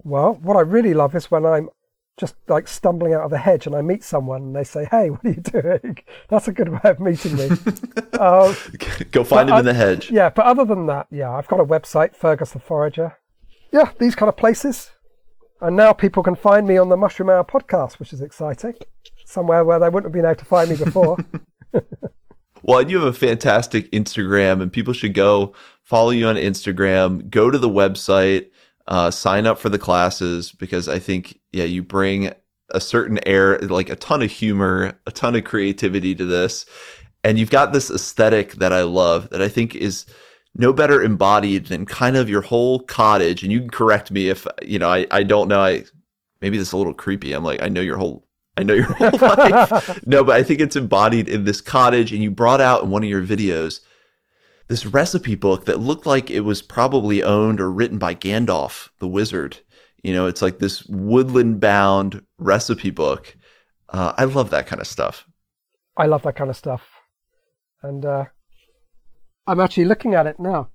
Well, 0.03 0.35
what 0.41 0.57
I 0.57 0.61
really 0.61 0.93
love 0.93 1.15
is 1.15 1.29
when 1.29 1.45
I'm 1.45 1.69
just 2.17 2.35
like 2.47 2.67
stumbling 2.67 3.13
out 3.13 3.21
of 3.21 3.31
the 3.31 3.37
hedge 3.37 3.65
and 3.65 3.75
I 3.75 3.81
meet 3.81 4.03
someone 4.03 4.41
and 4.41 4.55
they 4.55 4.63
say, 4.63 4.85
Hey, 4.89 5.09
what 5.09 5.25
are 5.25 5.29
you 5.29 5.35
doing? 5.35 5.97
That's 6.29 6.47
a 6.47 6.53
good 6.53 6.69
way 6.69 6.79
of 6.83 6.99
meeting 6.99 7.35
me. 7.35 7.49
uh, 8.13 8.53
Go 9.11 9.23
find 9.23 9.49
him 9.49 9.55
I, 9.55 9.59
in 9.59 9.65
the 9.65 9.73
hedge. 9.73 10.11
Yeah, 10.11 10.29
but 10.29 10.45
other 10.45 10.65
than 10.65 10.85
that, 10.87 11.07
yeah, 11.11 11.31
I've 11.31 11.47
got 11.47 11.59
a 11.59 11.65
website, 11.65 12.15
Fergus 12.15 12.51
the 12.51 12.59
Forager 12.59 13.17
yeah, 13.71 13.91
these 13.99 14.15
kind 14.15 14.29
of 14.29 14.37
places. 14.37 14.91
And 15.61 15.75
now 15.75 15.93
people 15.93 16.23
can 16.23 16.35
find 16.35 16.67
me 16.67 16.77
on 16.77 16.89
the 16.89 16.97
Mushroom 16.97 17.29
Hour 17.29 17.43
podcast, 17.43 17.99
which 17.99 18.13
is 18.13 18.21
exciting. 18.21 18.75
Somewhere 19.25 19.63
where 19.63 19.79
they 19.79 19.89
wouldn't 19.89 20.05
have 20.05 20.13
been 20.13 20.25
able 20.25 20.39
to 20.39 20.45
find 20.45 20.69
me 20.69 20.77
before. 20.77 21.17
well, 22.63 22.89
you 22.89 22.99
have 22.99 23.07
a 23.07 23.13
fantastic 23.13 23.91
Instagram, 23.91 24.61
and 24.61 24.71
people 24.71 24.93
should 24.93 25.13
go 25.13 25.53
follow 25.83 26.11
you 26.11 26.27
on 26.27 26.35
Instagram, 26.35 27.29
go 27.29 27.51
to 27.51 27.57
the 27.57 27.69
website, 27.69 28.49
uh, 28.89 29.11
sign 29.11 29.45
up 29.47 29.59
for 29.59 29.69
the 29.69 29.79
classes, 29.79 30.51
because 30.51 30.89
I 30.89 30.99
think, 30.99 31.39
yeah, 31.51 31.63
you 31.63 31.83
bring 31.83 32.33
a 32.71 32.81
certain 32.81 33.19
air, 33.25 33.57
like 33.59 33.89
a 33.89 33.95
ton 33.95 34.21
of 34.21 34.31
humor, 34.31 34.99
a 35.05 35.11
ton 35.11 35.35
of 35.35 35.43
creativity 35.43 36.13
to 36.15 36.25
this. 36.25 36.65
And 37.23 37.37
you've 37.37 37.51
got 37.51 37.71
this 37.71 37.89
aesthetic 37.89 38.53
that 38.53 38.73
I 38.73 38.81
love 38.81 39.29
that 39.29 39.41
I 39.41 39.47
think 39.47 39.75
is 39.75 40.05
no 40.55 40.73
better 40.73 41.03
embodied 41.03 41.67
than 41.67 41.85
kind 41.85 42.17
of 42.17 42.29
your 42.29 42.41
whole 42.41 42.79
cottage. 42.79 43.43
And 43.43 43.51
you 43.51 43.59
can 43.59 43.69
correct 43.69 44.11
me 44.11 44.29
if, 44.29 44.47
you 44.61 44.79
know, 44.79 44.89
I, 44.89 45.05
I 45.11 45.23
don't 45.23 45.47
know. 45.47 45.61
I, 45.61 45.83
maybe 46.41 46.57
this 46.57 46.69
is 46.69 46.73
a 46.73 46.77
little 46.77 46.93
creepy. 46.93 47.33
I'm 47.33 47.43
like, 47.43 47.61
I 47.61 47.69
know 47.69 47.81
your 47.81 47.97
whole, 47.97 48.25
I 48.57 48.63
know 48.63 48.73
your 48.73 48.91
whole 48.93 49.11
life. 49.21 50.03
no, 50.07 50.23
but 50.23 50.35
I 50.35 50.43
think 50.43 50.61
it's 50.61 50.75
embodied 50.75 51.29
in 51.29 51.43
this 51.43 51.61
cottage. 51.61 52.11
And 52.11 52.23
you 52.23 52.31
brought 52.31 52.61
out 52.61 52.83
in 52.83 52.89
one 52.89 53.03
of 53.03 53.09
your 53.09 53.23
videos 53.23 53.81
this 54.69 54.85
recipe 54.85 55.33
book 55.35 55.65
that 55.65 55.79
looked 55.79 56.05
like 56.05 56.29
it 56.29 56.41
was 56.41 56.61
probably 56.61 57.23
owned 57.23 57.59
or 57.59 57.71
written 57.71 57.97
by 57.97 58.13
Gandalf 58.13 58.89
the 58.99 59.07
wizard. 59.07 59.57
You 60.03 60.13
know, 60.13 60.27
it's 60.27 60.43
like 60.43 60.59
this 60.59 60.85
woodland 60.85 61.59
bound 61.59 62.23
recipe 62.37 62.91
book. 62.91 63.35
Uh, 63.89 64.13
I 64.15 64.25
love 64.25 64.51
that 64.51 64.67
kind 64.67 64.79
of 64.79 64.87
stuff. 64.87 65.27
I 65.97 66.05
love 66.05 66.21
that 66.21 66.35
kind 66.35 66.51
of 66.51 66.55
stuff. 66.55 66.87
And 67.81 68.05
uh, 68.05 68.25
I'm 69.47 69.59
actually 69.59 69.85
looking 69.85 70.13
at 70.13 70.27
it 70.27 70.39
now. 70.39 70.69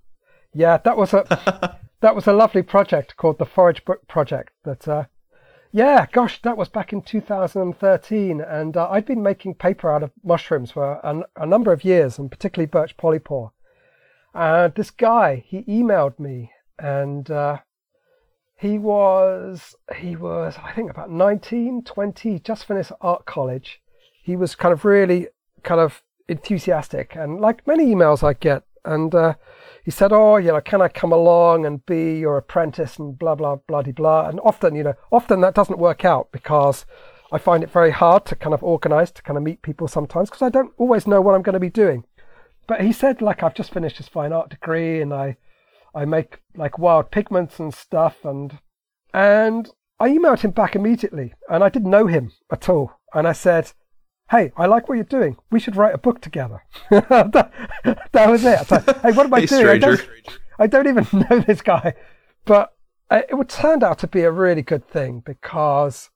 Yeah, 0.52 0.76
that 0.78 0.96
was 0.96 1.14
a 1.14 1.78
that 2.00 2.14
was 2.16 2.26
a 2.26 2.32
lovely 2.32 2.62
project 2.62 3.16
called 3.16 3.38
the 3.38 3.46
Forage 3.46 3.84
Book 3.84 4.06
Project. 4.08 4.50
That 4.64 4.88
uh, 4.88 5.04
yeah, 5.70 6.06
gosh, 6.12 6.42
that 6.42 6.56
was 6.56 6.68
back 6.68 6.92
in 6.92 7.02
2013, 7.02 8.40
and 8.40 8.76
uh, 8.76 8.88
I'd 8.90 9.06
been 9.06 9.22
making 9.22 9.54
paper 9.54 9.90
out 9.92 10.02
of 10.02 10.12
mushrooms 10.22 10.72
for 10.72 10.94
a, 10.94 11.22
a 11.36 11.46
number 11.46 11.72
of 11.72 11.84
years, 11.84 12.18
and 12.18 12.30
particularly 12.30 12.66
birch 12.66 12.96
polypore. 12.96 13.50
And 14.35 14.74
this 14.74 14.90
guy, 14.90 15.44
he 15.47 15.62
emailed 15.62 16.19
me, 16.19 16.51
and 16.78 17.31
uh, 17.31 17.59
he 18.56 18.78
was 18.78 19.77
he 19.97 20.16
was 20.16 20.56
I 20.62 20.73
think 20.73 20.90
about 20.90 21.11
19, 21.11 21.85
20, 21.85 22.39
just 22.40 22.65
finished 22.65 22.93
art 23.01 23.27
college. 23.27 23.81
He 24.23 24.36
was 24.36 24.55
kind 24.55 24.73
of 24.73 24.85
really 24.85 25.28
kind 25.62 25.81
of 25.81 26.02
enthusiastic 26.28 27.15
and 27.15 27.40
like 27.40 27.66
many 27.66 27.86
emails 27.86 28.23
I 28.23 28.32
get. 28.32 28.65
And 28.85 29.15
uh, 29.15 29.35
he 29.85 29.90
said, 29.90 30.12
"Oh, 30.12 30.36
you 30.36 30.48
know, 30.48 30.61
can 30.61 30.82
I 30.82 30.89
come 30.89 31.12
along 31.12 31.65
and 31.65 31.86
be 31.86 32.19
your 32.19 32.36
apprentice 32.36 32.98
and 32.98 33.19
blah 33.19 33.35
blah 33.35 33.56
bloody 33.56 33.93
blah." 33.93 34.28
And 34.28 34.40
often, 34.40 34.74
you 34.74 34.82
know, 34.82 34.94
often 35.12 35.40
that 35.40 35.55
doesn't 35.55 35.78
work 35.78 36.05
out 36.05 36.32
because 36.32 36.85
I 37.32 37.39
find 37.39 37.62
it 37.62 37.70
very 37.70 37.93
hard 37.93 38.27
to 38.27 38.36
kind 38.36 38.52
of 38.52 38.62
organise 38.62 39.11
to 39.12 39.23
kind 39.23 39.36
of 39.36 39.43
meet 39.43 39.62
people 39.62 39.89
sometimes 39.89 40.28
because 40.28 40.43
I 40.43 40.51
don't 40.51 40.73
always 40.77 41.06
know 41.06 41.20
what 41.20 41.35
I'm 41.35 41.43
going 41.43 41.55
to 41.55 41.61
be 41.61 41.70
doing. 41.70 42.05
But 42.66 42.81
he 42.81 42.93
said, 42.93 43.20
like, 43.20 43.43
I've 43.43 43.55
just 43.55 43.73
finished 43.73 43.99
his 43.99 44.09
fine 44.09 44.32
art 44.32 44.51
degree 44.51 45.01
and 45.01 45.12
I, 45.12 45.36
I 45.95 46.05
make 46.05 46.41
like 46.57 46.78
wild 46.78 47.11
pigments 47.11 47.59
and 47.59 47.74
stuff 47.74 48.24
and, 48.24 48.59
and 49.12 49.69
I 50.01 50.09
emailed 50.09 50.41
him 50.41 50.51
back 50.51 50.74
immediately 50.74 51.35
and 51.49 51.62
I 51.62 51.69
didn't 51.69 51.91
know 51.91 52.07
him 52.07 52.32
at 52.51 52.69
all. 52.69 52.93
And 53.12 53.28
I 53.28 53.32
said, 53.32 53.73
hey, 54.31 54.53
I 54.57 54.66
like 54.66 54.89
what 54.89 54.97
you're 54.97 55.05
doing. 55.05 55.36
We 55.51 55.61
should 55.61 55.77
write 55.77 55.95
a 55.95 55.99
book 55.99 56.20
together. 56.20 56.65
that, 56.91 57.53
that, 58.12 58.31
was 58.31 58.45
it. 58.45 58.70
Like, 58.70 59.03
hey, 59.03 59.12
what 59.12 59.27
am 59.27 59.35
I 59.35 59.41
hey, 59.41 59.47
doing? 59.47 59.69
I 59.69 59.78
don't, 59.78 60.09
I 60.59 60.66
don't, 60.66 60.89
even 60.89 61.07
know 61.31 61.41
this 61.41 61.62
guy. 61.62 61.95
But 62.45 62.74
it 63.11 63.36
would 63.36 63.49
turned 63.49 63.85
out 63.85 63.99
to 64.01 64.07
be 64.07 64.23
a 64.23 64.31
really 64.31 64.62
good 64.62 64.89
thing 64.89 65.23
because 65.24 66.11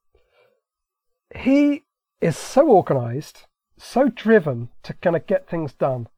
he 1.37 1.85
is 2.21 2.37
so 2.37 2.69
organized, 2.69 3.43
so 3.77 4.09
driven 4.09 4.71
to 4.83 4.95
kind 4.95 5.17
of 5.17 5.27
get 5.27 5.49
things 5.49 5.73
done. 5.73 6.09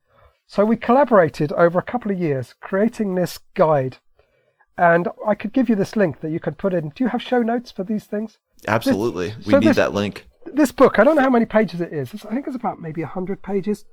So 0.50 0.64
we 0.64 0.76
collaborated 0.76 1.52
over 1.52 1.78
a 1.78 1.82
couple 1.82 2.10
of 2.10 2.18
years 2.18 2.54
creating 2.60 3.14
this 3.14 3.38
guide. 3.54 3.98
And 4.76 5.06
I 5.24 5.36
could 5.36 5.52
give 5.52 5.68
you 5.68 5.76
this 5.76 5.94
link 5.94 6.20
that 6.20 6.32
you 6.32 6.40
could 6.40 6.58
put 6.58 6.74
in. 6.74 6.88
Do 6.88 7.04
you 7.04 7.08
have 7.10 7.22
show 7.22 7.40
notes 7.42 7.70
for 7.70 7.84
these 7.84 8.04
things? 8.04 8.38
Absolutely. 8.66 9.28
This, 9.28 9.46
we 9.46 9.52
so 9.52 9.58
need 9.60 9.68
this, 9.68 9.76
that 9.76 9.94
link 9.94 10.26
this 10.46 10.72
book, 10.72 10.98
I 10.98 11.04
don't 11.04 11.16
know 11.16 11.22
how 11.22 11.30
many 11.30 11.46
pages 11.46 11.80
it 11.80 11.92
is. 11.92 12.12
I 12.24 12.34
think 12.34 12.46
it's 12.48 12.56
about 12.56 12.80
maybe 12.80 13.02
100 13.02 13.42
pages. 13.42 13.84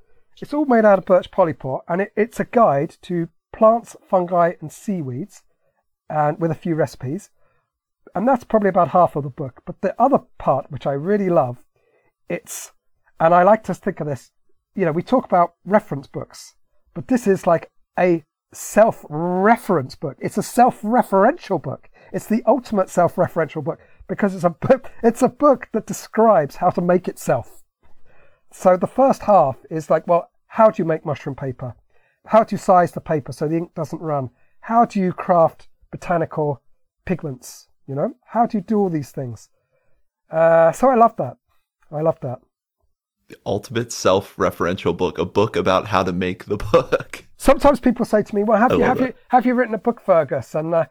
It's 0.42 0.54
all 0.54 0.66
made 0.66 0.86
out 0.86 0.98
of 0.98 1.06
birch 1.06 1.32
polypore, 1.32 1.82
and 1.88 2.02
it, 2.02 2.14
it's 2.16 2.40
a 2.40 2.46
guide 2.46 2.96
to 3.04 3.30
plants, 3.54 3.96
fungi, 4.08 4.54
and 4.62 4.72
seaweeds, 4.72 5.44
and 6.10 6.40
with 6.40 6.52
a 6.52 6.56
few 6.56 6.76
recipes. 6.76 7.30
And 8.16 8.28
that's 8.28 8.44
probably 8.44 8.70
about 8.70 8.90
half 8.90 9.16
of 9.16 9.24
the 9.24 9.30
book. 9.30 9.62
But 9.66 9.82
the 9.82 9.96
other 10.02 10.20
part, 10.38 10.72
which 10.72 10.88
I 10.88 10.94
really 10.94 11.30
love, 11.30 11.64
it's, 12.30 12.72
and 13.20 13.34
I 13.34 13.44
like 13.44 13.64
to 13.66 13.74
think 13.74 14.00
of 14.00 14.08
this, 14.08 14.32
you 14.78 14.86
know, 14.86 14.92
we 14.92 15.02
talk 15.02 15.26
about 15.26 15.56
reference 15.66 16.06
books, 16.06 16.54
but 16.94 17.08
this 17.08 17.26
is 17.26 17.48
like 17.48 17.72
a 17.98 18.24
self 18.54 19.04
reference 19.10 19.96
book. 19.96 20.18
It's 20.20 20.38
a 20.38 20.44
self 20.44 20.84
referential 20.84 21.62
book. 21.62 21.90
It's 22.14 22.28
the 22.28 22.44
ultimate 22.46 22.90
self 22.90 23.16
referential 23.16 23.64
book 23.64 23.80
because 24.08 24.36
it's 24.36 24.44
a 24.44 24.52
book, 24.52 24.92
it's 25.02 25.24
a 25.24 25.30
book 25.30 25.68
that 25.74 25.88
describes 25.88 26.58
how 26.58 26.70
to 26.70 26.82
make 26.82 27.08
itself. 27.08 27.64
So 28.54 28.78
the 28.78 28.88
first 28.88 29.24
half 29.24 29.58
is 29.72 29.90
like, 29.90 30.08
well, 30.08 30.30
how 30.46 30.70
do 30.70 30.82
you 30.82 30.86
make 30.86 31.06
mushroom 31.06 31.36
paper? 31.36 31.76
How 32.28 32.44
do 32.44 32.54
you 32.54 32.60
size 32.60 32.92
the 32.92 33.02
paper 33.02 33.32
so 33.32 33.48
the 33.48 33.58
ink 33.58 33.74
doesn't 33.74 34.02
run? 34.02 34.30
How 34.62 34.86
do 34.86 35.00
you 35.00 35.12
craft 35.12 35.70
botanical 35.92 36.62
pigments? 37.04 37.68
You 37.88 37.96
know, 37.96 38.14
how 38.26 38.46
do 38.46 38.60
you 38.60 38.64
do 38.64 38.78
all 38.78 38.90
these 38.90 39.10
things? 39.10 39.50
Uh, 40.30 40.72
so 40.72 40.90
I 40.90 40.96
love 40.96 41.16
that. 41.18 41.38
I 41.92 42.02
love 42.02 42.20
that. 42.22 42.40
The 43.30 43.38
ultimate 43.46 43.92
self-referential 43.92 44.96
book, 44.96 45.18
a 45.18 45.26
book 45.26 45.56
about 45.56 45.88
how 45.88 46.04
to 46.04 46.14
make 46.14 46.46
the 46.46 46.58
book. 46.72 47.26
Sometimes 47.38 47.80
people 47.80 48.06
say 48.06 48.24
to 48.24 48.36
me, 48.36 48.44
"Well, 48.44 48.58
have 48.58 48.72
I 48.72 48.76
you 48.76 48.84
have 48.84 49.02
you 49.02 49.14
have 49.30 49.46
you 49.46 49.54
written 49.54 49.76
a 49.76 49.80
book, 49.80 50.00
Fergus?" 50.00 50.56
And 50.56 50.74
uh, 50.74 50.86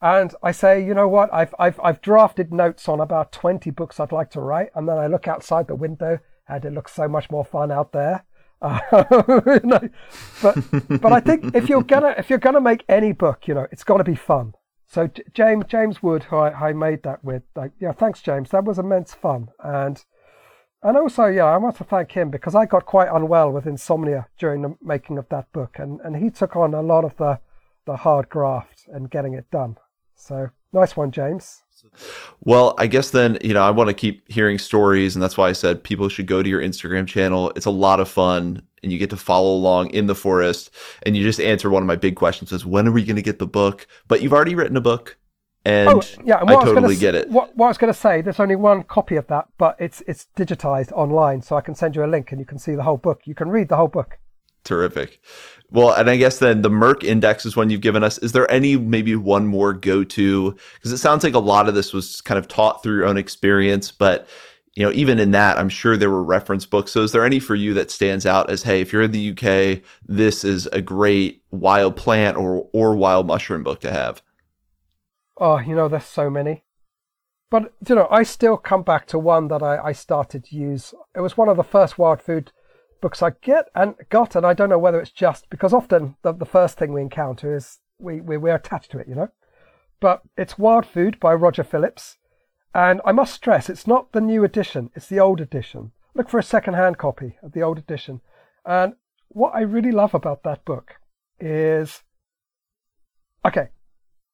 and 0.00 0.34
I 0.42 0.50
say, 0.50 0.84
you 0.84 0.94
know 0.94 1.06
what? 1.06 1.32
I've 1.32 1.54
I've 1.58 1.78
I've 1.82 2.00
drafted 2.00 2.52
notes 2.52 2.88
on 2.88 3.00
about 3.00 3.30
twenty 3.30 3.70
books 3.70 4.00
I'd 4.00 4.10
like 4.10 4.30
to 4.30 4.40
write, 4.40 4.70
and 4.74 4.88
then 4.88 4.98
I 4.98 5.06
look 5.06 5.28
outside 5.28 5.68
the 5.68 5.76
window, 5.76 6.18
and 6.48 6.64
it 6.64 6.72
looks 6.72 6.92
so 6.92 7.08
much 7.08 7.30
more 7.30 7.44
fun 7.44 7.70
out 7.70 7.92
there. 7.92 8.24
Uh, 8.60 8.80
you 9.46 9.68
know, 9.68 9.88
but 10.42 10.56
but 11.00 11.12
I 11.12 11.20
think 11.20 11.54
if 11.54 11.68
you're 11.68 11.82
gonna 11.82 12.14
if 12.18 12.30
you're 12.30 12.38
gonna 12.38 12.60
make 12.60 12.84
any 12.88 13.12
book, 13.12 13.46
you 13.46 13.54
know, 13.54 13.66
it's 13.70 13.84
got 13.84 13.98
to 13.98 14.04
be 14.04 14.16
fun. 14.16 14.54
So 14.86 15.06
J- 15.06 15.22
James 15.34 15.64
James 15.68 16.02
Wood, 16.02 16.24
who 16.24 16.36
I, 16.36 16.70
I 16.70 16.72
made 16.72 17.02
that 17.04 17.24
with, 17.24 17.42
like, 17.54 17.72
yeah, 17.78 17.92
thanks 17.92 18.22
James. 18.22 18.50
That 18.50 18.64
was 18.64 18.78
immense 18.78 19.14
fun, 19.14 19.48
and 19.62 20.04
and 20.82 20.96
also, 20.96 21.26
yeah, 21.26 21.44
I 21.44 21.56
want 21.56 21.76
to 21.76 21.84
thank 21.84 22.12
him 22.12 22.30
because 22.30 22.54
I 22.54 22.66
got 22.66 22.86
quite 22.86 23.08
unwell 23.12 23.50
with 23.50 23.66
insomnia 23.66 24.26
during 24.38 24.62
the 24.62 24.76
making 24.82 25.18
of 25.18 25.28
that 25.28 25.52
book, 25.52 25.76
and, 25.78 26.00
and 26.00 26.16
he 26.16 26.30
took 26.30 26.56
on 26.56 26.74
a 26.74 26.82
lot 26.82 27.04
of 27.04 27.16
the, 27.16 27.38
the 27.86 27.96
hard 27.96 28.28
graft 28.28 28.86
and 28.92 29.10
getting 29.10 29.34
it 29.34 29.50
done. 29.50 29.76
So 30.16 30.50
nice 30.72 30.96
one, 30.96 31.10
James. 31.10 31.62
Well, 32.40 32.74
I 32.78 32.86
guess 32.86 33.10
then, 33.10 33.38
you 33.42 33.54
know, 33.54 33.62
I 33.62 33.70
want 33.70 33.88
to 33.88 33.94
keep 33.94 34.30
hearing 34.30 34.58
stories, 34.58 35.14
and 35.14 35.22
that's 35.22 35.36
why 35.36 35.48
I 35.48 35.52
said 35.52 35.82
people 35.82 36.08
should 36.08 36.26
go 36.26 36.42
to 36.42 36.48
your 36.48 36.60
Instagram 36.60 37.06
channel. 37.06 37.52
It's 37.56 37.66
a 37.66 37.70
lot 37.70 38.00
of 38.00 38.08
fun, 38.08 38.62
and 38.82 38.92
you 38.92 38.98
get 38.98 39.10
to 39.10 39.16
follow 39.16 39.54
along 39.54 39.90
in 39.90 40.06
the 40.06 40.14
forest, 40.14 40.70
and 41.04 41.16
you 41.16 41.22
just 41.22 41.40
answer 41.40 41.70
one 41.70 41.82
of 41.82 41.86
my 41.86 41.96
big 41.96 42.16
questions 42.16 42.52
is 42.52 42.64
when 42.64 42.86
are 42.86 42.92
we 42.92 43.04
going 43.04 43.16
to 43.16 43.22
get 43.22 43.38
the 43.38 43.46
book? 43.46 43.86
But 44.08 44.22
you've 44.22 44.32
already 44.32 44.54
written 44.54 44.76
a 44.76 44.80
book 44.80 45.16
and 45.64 45.88
oh, 45.88 46.02
yeah, 46.24 46.40
and 46.40 46.50
I 46.50 46.54
totally 46.64 46.96
get 46.96 47.14
it. 47.14 47.28
What, 47.28 47.56
what 47.56 47.66
I 47.66 47.68
was 47.68 47.78
going 47.78 47.92
to 47.92 47.98
say, 47.98 48.20
there's 48.20 48.40
only 48.40 48.56
one 48.56 48.82
copy 48.82 49.16
of 49.16 49.26
that, 49.28 49.48
but 49.58 49.76
it's 49.78 50.02
it's 50.06 50.26
digitized 50.36 50.90
online, 50.92 51.42
so 51.42 51.56
I 51.56 51.60
can 51.60 51.74
send 51.74 51.94
you 51.94 52.04
a 52.04 52.06
link 52.06 52.32
and 52.32 52.40
you 52.40 52.46
can 52.46 52.58
see 52.58 52.74
the 52.74 52.82
whole 52.82 52.96
book. 52.96 53.22
You 53.24 53.34
can 53.34 53.48
read 53.48 53.68
the 53.68 53.76
whole 53.76 53.88
book. 53.88 54.18
Terrific. 54.64 55.20
Well, 55.70 55.92
and 55.92 56.10
I 56.10 56.16
guess 56.16 56.38
then 56.38 56.62
the 56.62 56.68
Merck 56.68 57.02
Index 57.02 57.46
is 57.46 57.56
one 57.56 57.70
you've 57.70 57.80
given 57.80 58.04
us. 58.04 58.18
Is 58.18 58.32
there 58.32 58.50
any 58.50 58.76
maybe 58.76 59.16
one 59.16 59.46
more 59.46 59.72
go 59.72 60.04
to? 60.04 60.56
Because 60.74 60.92
it 60.92 60.98
sounds 60.98 61.24
like 61.24 61.34
a 61.34 61.40
lot 61.40 61.68
of 61.68 61.74
this 61.74 61.92
was 61.92 62.20
kind 62.20 62.38
of 62.38 62.46
taught 62.46 62.82
through 62.82 62.96
your 62.96 63.06
own 63.06 63.16
experience, 63.16 63.90
but 63.90 64.28
you 64.74 64.84
know, 64.84 64.92
even 64.92 65.18
in 65.18 65.32
that, 65.32 65.58
I'm 65.58 65.68
sure 65.68 65.96
there 65.96 66.10
were 66.10 66.22
reference 66.22 66.64
books. 66.64 66.92
So 66.92 67.02
is 67.02 67.12
there 67.12 67.26
any 67.26 67.38
for 67.40 67.54
you 67.54 67.74
that 67.74 67.90
stands 67.90 68.24
out 68.24 68.50
as, 68.50 68.62
hey, 68.62 68.80
if 68.80 68.92
you're 68.92 69.02
in 69.02 69.12
the 69.12 69.30
UK, 69.30 69.82
this 70.06 70.44
is 70.44 70.66
a 70.68 70.80
great 70.80 71.42
wild 71.50 71.94
plant 71.94 72.36
or 72.36 72.68
or 72.72 72.96
wild 72.96 73.26
mushroom 73.26 73.62
book 73.62 73.80
to 73.80 73.92
have? 73.92 74.22
Oh, 75.38 75.58
you 75.58 75.74
know, 75.74 75.88
there's 75.88 76.04
so 76.04 76.30
many. 76.30 76.64
But, 77.50 77.74
you 77.86 77.94
know, 77.94 78.08
I 78.10 78.22
still 78.22 78.56
come 78.56 78.82
back 78.82 79.06
to 79.08 79.18
one 79.18 79.48
that 79.48 79.62
I, 79.62 79.76
I 79.78 79.92
started 79.92 80.44
to 80.44 80.56
use. 80.56 80.94
It 81.14 81.20
was 81.20 81.36
one 81.36 81.48
of 81.48 81.56
the 81.56 81.62
first 81.62 81.98
wild 81.98 82.22
food 82.22 82.52
books 83.02 83.22
I 83.22 83.30
get 83.42 83.66
and 83.74 83.94
got, 84.08 84.34
and 84.34 84.46
I 84.46 84.54
don't 84.54 84.70
know 84.70 84.78
whether 84.78 85.00
it's 85.00 85.10
just 85.10 85.50
because 85.50 85.74
often 85.74 86.16
the, 86.22 86.32
the 86.32 86.46
first 86.46 86.78
thing 86.78 86.92
we 86.92 87.02
encounter 87.02 87.54
is 87.54 87.80
we, 87.98 88.20
we, 88.20 88.38
we're 88.38 88.54
attached 88.54 88.90
to 88.92 88.98
it, 88.98 89.08
you 89.08 89.14
know? 89.14 89.28
But 90.00 90.22
it's 90.36 90.58
Wild 90.58 90.86
Food 90.86 91.20
by 91.20 91.34
Roger 91.34 91.62
Phillips. 91.62 92.16
And 92.74 93.02
I 93.04 93.12
must 93.12 93.34
stress, 93.34 93.68
it's 93.68 93.86
not 93.86 94.12
the 94.12 94.20
new 94.20 94.44
edition, 94.44 94.90
it's 94.94 95.08
the 95.08 95.20
old 95.20 95.40
edition. 95.40 95.92
Look 96.14 96.30
for 96.30 96.38
a 96.38 96.42
second 96.42 96.74
hand 96.74 96.96
copy 96.96 97.36
of 97.42 97.52
the 97.52 97.62
old 97.62 97.78
edition. 97.78 98.22
And 98.64 98.94
what 99.28 99.54
I 99.54 99.60
really 99.60 99.92
love 99.92 100.14
about 100.14 100.42
that 100.44 100.64
book 100.64 100.94
is 101.38 102.02
okay, 103.44 103.68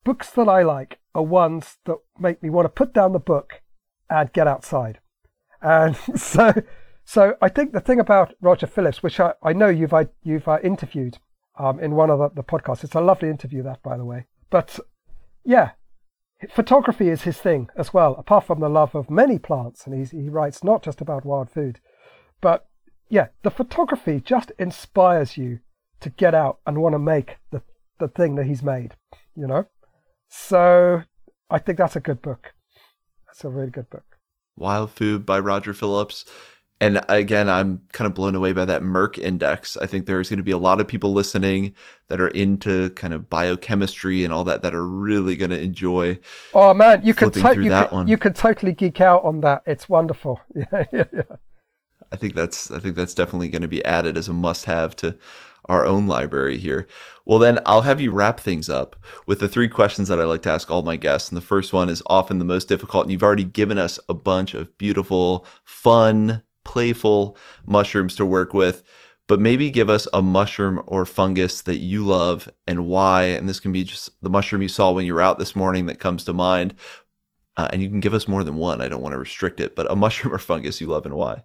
books 0.04 0.30
that 0.30 0.48
I 0.48 0.62
like 0.62 0.98
are 1.14 1.22
ones 1.22 1.78
that 1.84 1.98
make 2.18 2.42
me 2.42 2.50
want 2.50 2.66
to 2.66 2.70
put 2.70 2.92
down 2.92 3.12
the 3.12 3.18
book 3.18 3.62
and 4.08 4.32
get 4.32 4.46
outside. 4.46 5.00
And 5.60 5.96
so, 6.16 6.52
so 7.04 7.36
I 7.40 7.48
think 7.48 7.72
the 7.72 7.80
thing 7.80 8.00
about 8.00 8.34
Roger 8.40 8.66
Phillips, 8.66 9.02
which 9.02 9.20
I, 9.20 9.34
I 9.42 9.52
know 9.52 9.68
you've 9.68 9.94
you've 10.22 10.48
uh, 10.48 10.58
interviewed 10.62 11.18
um, 11.58 11.80
in 11.80 11.94
one 11.94 12.10
of 12.10 12.18
the, 12.18 12.42
the 12.42 12.44
podcasts, 12.44 12.84
it's 12.84 12.94
a 12.94 13.00
lovely 13.00 13.28
interview 13.28 13.62
that, 13.64 13.82
by 13.82 13.96
the 13.96 14.04
way. 14.04 14.26
But 14.50 14.78
yeah, 15.44 15.72
photography 16.50 17.08
is 17.08 17.22
his 17.22 17.38
thing 17.38 17.68
as 17.76 17.92
well. 17.92 18.14
Apart 18.16 18.44
from 18.44 18.60
the 18.60 18.68
love 18.68 18.94
of 18.94 19.10
many 19.10 19.38
plants, 19.38 19.86
and 19.86 19.98
he's, 19.98 20.12
he 20.12 20.28
writes 20.28 20.62
not 20.62 20.82
just 20.82 21.00
about 21.00 21.24
wild 21.24 21.50
food, 21.50 21.80
but 22.40 22.68
yeah, 23.08 23.28
the 23.42 23.50
photography 23.50 24.20
just 24.20 24.52
inspires 24.58 25.36
you 25.36 25.60
to 26.00 26.10
get 26.10 26.34
out 26.34 26.60
and 26.66 26.78
want 26.78 26.94
to 26.94 26.98
make 26.98 27.38
the 27.50 27.62
the 27.98 28.08
thing 28.08 28.36
that 28.36 28.46
he's 28.46 28.62
made. 28.62 28.94
You 29.34 29.46
know. 29.46 29.66
So 30.28 31.02
I 31.50 31.58
think 31.58 31.78
that's 31.78 31.96
a 31.96 32.00
good 32.00 32.22
book. 32.22 32.52
That's 33.26 33.44
a 33.44 33.48
really 33.48 33.70
good 33.70 33.90
book. 33.90 34.04
Wild 34.56 34.90
Food 34.90 35.24
by 35.24 35.38
Roger 35.38 35.72
Phillips. 35.72 36.24
And 36.80 37.00
again, 37.08 37.48
I'm 37.48 37.82
kind 37.92 38.06
of 38.06 38.14
blown 38.14 38.36
away 38.36 38.52
by 38.52 38.64
that 38.64 38.82
Merck 38.82 39.18
index. 39.18 39.76
I 39.76 39.86
think 39.86 40.06
there's 40.06 40.28
going 40.28 40.36
to 40.36 40.44
be 40.44 40.52
a 40.52 40.58
lot 40.58 40.80
of 40.80 40.86
people 40.86 41.12
listening 41.12 41.74
that 42.06 42.20
are 42.20 42.28
into 42.28 42.90
kind 42.90 43.12
of 43.12 43.28
biochemistry 43.28 44.22
and 44.22 44.32
all 44.32 44.44
that 44.44 44.62
that 44.62 44.76
are 44.76 44.86
really 44.86 45.34
going 45.34 45.50
to 45.50 45.60
enjoy. 45.60 46.20
Oh 46.54 46.72
man, 46.74 47.00
you 47.04 47.14
can 47.14 47.32
to- 47.32 47.40
you 47.64 48.04
you 48.06 48.16
can 48.16 48.32
totally 48.32 48.72
geek 48.72 49.00
out 49.00 49.24
on 49.24 49.40
that. 49.40 49.62
It's 49.66 49.88
wonderful. 49.88 50.40
Yeah, 50.54 50.84
yeah, 50.92 51.04
yeah. 51.12 51.22
I 52.12 52.16
think 52.16 52.34
that's 52.34 52.70
I 52.70 52.78
think 52.78 52.94
that's 52.94 53.14
definitely 53.14 53.48
going 53.48 53.62
to 53.62 53.68
be 53.68 53.84
added 53.84 54.16
as 54.16 54.28
a 54.28 54.32
must-have 54.32 54.94
to 54.96 55.16
our 55.68 55.84
own 55.84 56.06
library 56.06 56.58
here. 56.58 56.86
Well, 57.24 57.38
then 57.38 57.58
I'll 57.66 57.82
have 57.82 58.00
you 58.00 58.10
wrap 58.10 58.40
things 58.40 58.68
up 58.68 58.96
with 59.26 59.40
the 59.40 59.48
three 59.48 59.68
questions 59.68 60.08
that 60.08 60.20
I 60.20 60.24
like 60.24 60.42
to 60.42 60.50
ask 60.50 60.70
all 60.70 60.82
my 60.82 60.96
guests. 60.96 61.28
And 61.28 61.36
the 61.36 61.42
first 61.42 61.72
one 61.72 61.88
is 61.88 62.02
often 62.06 62.38
the 62.38 62.44
most 62.44 62.68
difficult. 62.68 63.04
And 63.04 63.12
you've 63.12 63.22
already 63.22 63.44
given 63.44 63.78
us 63.78 63.98
a 64.08 64.14
bunch 64.14 64.54
of 64.54 64.76
beautiful, 64.78 65.44
fun, 65.64 66.42
playful 66.64 67.36
mushrooms 67.66 68.16
to 68.16 68.24
work 68.24 68.54
with. 68.54 68.82
But 69.26 69.40
maybe 69.40 69.70
give 69.70 69.90
us 69.90 70.08
a 70.14 70.22
mushroom 70.22 70.82
or 70.86 71.04
fungus 71.04 71.60
that 71.62 71.78
you 71.78 72.06
love 72.06 72.48
and 72.66 72.86
why. 72.86 73.24
And 73.24 73.46
this 73.46 73.60
can 73.60 73.72
be 73.72 73.84
just 73.84 74.10
the 74.22 74.30
mushroom 74.30 74.62
you 74.62 74.68
saw 74.68 74.92
when 74.92 75.04
you 75.04 75.12
were 75.12 75.20
out 75.20 75.38
this 75.38 75.54
morning 75.54 75.84
that 75.86 76.00
comes 76.00 76.24
to 76.24 76.32
mind. 76.32 76.74
Uh, 77.58 77.68
and 77.72 77.82
you 77.82 77.90
can 77.90 78.00
give 78.00 78.14
us 78.14 78.26
more 78.26 78.42
than 78.42 78.54
one. 78.54 78.80
I 78.80 78.88
don't 78.88 79.02
want 79.02 79.12
to 79.12 79.18
restrict 79.18 79.60
it, 79.60 79.76
but 79.76 79.90
a 79.90 79.96
mushroom 79.96 80.32
or 80.32 80.38
fungus 80.38 80.80
you 80.80 80.86
love 80.86 81.04
and 81.04 81.14
why. 81.14 81.42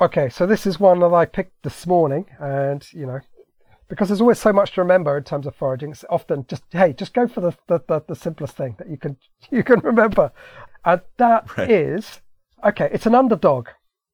Okay, 0.00 0.28
so 0.28 0.44
this 0.44 0.66
is 0.66 0.80
one 0.80 0.98
that 1.00 1.14
I 1.14 1.24
picked 1.24 1.62
this 1.62 1.86
morning, 1.86 2.26
and 2.40 2.84
you 2.92 3.06
know, 3.06 3.20
because 3.94 4.08
there's 4.08 4.20
always 4.20 4.40
so 4.40 4.52
much 4.52 4.72
to 4.72 4.80
remember 4.80 5.16
in 5.16 5.22
terms 5.22 5.46
of 5.46 5.54
foraging. 5.54 5.92
It's 5.92 6.04
often 6.10 6.44
just 6.48 6.64
hey, 6.70 6.92
just 6.92 7.14
go 7.14 7.28
for 7.28 7.40
the 7.40 7.52
the, 7.68 7.80
the, 7.86 8.02
the 8.08 8.16
simplest 8.16 8.56
thing 8.56 8.74
that 8.78 8.90
you 8.90 8.96
can 8.96 9.16
you 9.50 9.62
can 9.62 9.78
remember, 9.80 10.32
and 10.84 11.00
that 11.18 11.56
right. 11.56 11.70
is 11.70 12.20
okay. 12.64 12.88
It's 12.92 13.06
an 13.06 13.14
underdog 13.14 13.68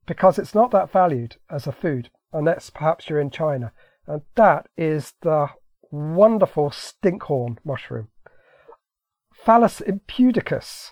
because 0.06 0.38
it's 0.38 0.54
not 0.54 0.70
that 0.72 0.92
valued 0.92 1.36
as 1.48 1.66
a 1.66 1.72
food, 1.72 2.10
unless 2.30 2.68
perhaps 2.68 3.08
you're 3.08 3.20
in 3.20 3.30
China, 3.30 3.72
and 4.06 4.20
that 4.34 4.68
is 4.76 5.14
the 5.22 5.48
wonderful 5.90 6.70
stinkhorn 6.70 7.56
mushroom, 7.64 8.08
Phallus 9.32 9.80
impudicus, 9.80 10.90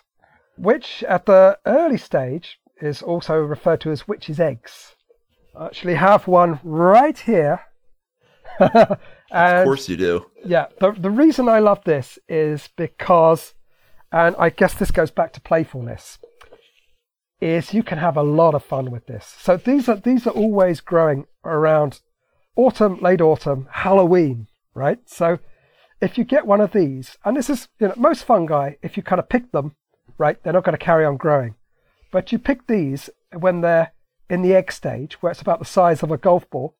which 0.57 1.05
at 1.05 1.27
the 1.27 1.59
early 1.67 1.99
stage 1.99 2.59
is 2.81 3.03
also 3.03 3.37
referred 3.37 3.83
to 3.83 3.91
as 3.91 4.09
witch's 4.09 4.41
eggs. 4.41 4.95
I 5.55 5.67
actually 5.67 5.97
have 5.97 6.27
one 6.27 6.61
right 6.63 7.19
here 7.19 7.61
and, 9.31 9.59
of 9.59 9.65
course 9.65 9.89
you 9.89 9.97
do. 9.97 10.27
Yeah, 10.45 10.67
the, 10.81 10.93
the 10.93 11.11
reason 11.11 11.49
I 11.49 11.59
love 11.59 11.83
this 11.85 12.19
is 12.29 12.69
because, 12.77 13.55
and 14.13 14.35
I 14.39 14.51
guess 14.51 14.75
this 14.75 14.91
goes 14.91 15.11
back 15.11 15.33
to 15.35 15.41
playfulness, 15.41 16.19
is 17.41 17.75
you 17.75 17.83
can 17.83 17.99
have 17.99 18.17
a 18.17 18.23
lot 18.23 18.55
of 18.55 18.65
fun 18.65 18.91
with 18.91 19.07
this. 19.07 19.37
So 19.39 19.57
these 19.57 19.89
are 19.89 19.97
these 19.97 20.27
are 20.27 20.31
always 20.31 20.81
growing 20.81 21.27
around 21.45 22.01
autumn, 22.57 22.99
late 23.01 23.21
autumn, 23.21 23.69
Halloween, 23.71 24.49
right? 24.75 24.99
So 25.07 25.39
if 26.01 26.19
you 26.19 26.25
get 26.25 26.47
one 26.47 26.61
of 26.61 26.73
these, 26.73 27.17
and 27.25 27.37
this 27.37 27.49
is 27.49 27.69
you 27.79 27.89
know 27.89 27.95
most 27.97 28.25
fungi, 28.25 28.75
if 28.83 28.97
you 28.97 29.03
kind 29.03 29.21
of 29.21 29.29
pick 29.29 29.53
them, 29.53 29.77
right, 30.17 30.43
they're 30.43 30.53
not 30.53 30.65
going 30.65 30.77
to 30.77 30.85
carry 30.85 31.05
on 31.05 31.17
growing, 31.17 31.55
but 32.11 32.33
you 32.33 32.39
pick 32.39 32.67
these 32.67 33.11
when 33.33 33.61
they're 33.61 33.93
in 34.29 34.43
the 34.43 34.55
egg 34.55 34.73
stage, 34.73 35.15
where 35.23 35.33
it's 35.33 35.41
about 35.41 35.59
the 35.59 35.65
size 35.65 36.03
of 36.03 36.11
a 36.11 36.19
golf 36.19 36.49
ball. 36.51 36.75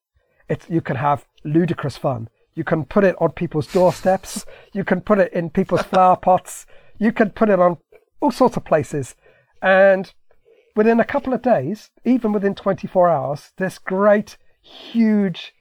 It's, 0.49 0.69
you 0.69 0.81
can 0.81 0.95
have 0.95 1.25
ludicrous 1.43 1.97
fun. 1.97 2.29
You 2.55 2.63
can 2.63 2.85
put 2.85 3.03
it 3.03 3.15
on 3.19 3.31
people's 3.31 3.67
doorsteps. 3.67 4.45
You 4.73 4.83
can 4.83 5.01
put 5.01 5.19
it 5.19 5.31
in 5.33 5.49
people's 5.49 5.83
flower 5.91 6.17
pots. 6.17 6.65
You 6.97 7.11
can 7.11 7.29
put 7.29 7.49
it 7.49 7.59
on 7.59 7.77
all 8.19 8.31
sorts 8.31 8.57
of 8.57 8.65
places. 8.65 9.15
And 9.61 10.11
within 10.75 10.99
a 10.99 11.05
couple 11.05 11.33
of 11.33 11.41
days, 11.41 11.91
even 12.03 12.33
within 12.33 12.55
24 12.55 13.09
hours, 13.09 13.51
this 13.57 13.77
great, 13.77 14.37
huge, 14.61 15.53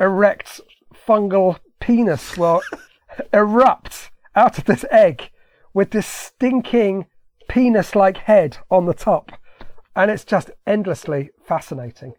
erect 0.00 0.60
fungal 1.06 1.58
penis 1.80 2.36
will 2.36 2.62
erupt 3.32 4.10
out 4.34 4.58
of 4.58 4.64
this 4.64 4.84
egg 4.90 5.30
with 5.72 5.90
this 5.90 6.06
stinking 6.06 7.06
penis 7.48 7.94
like 7.94 8.18
head 8.18 8.58
on 8.70 8.86
the 8.86 8.94
top. 8.94 9.32
And 9.96 10.10
it's 10.10 10.24
just 10.24 10.50
endlessly 10.66 11.30
fascinating. 11.46 12.14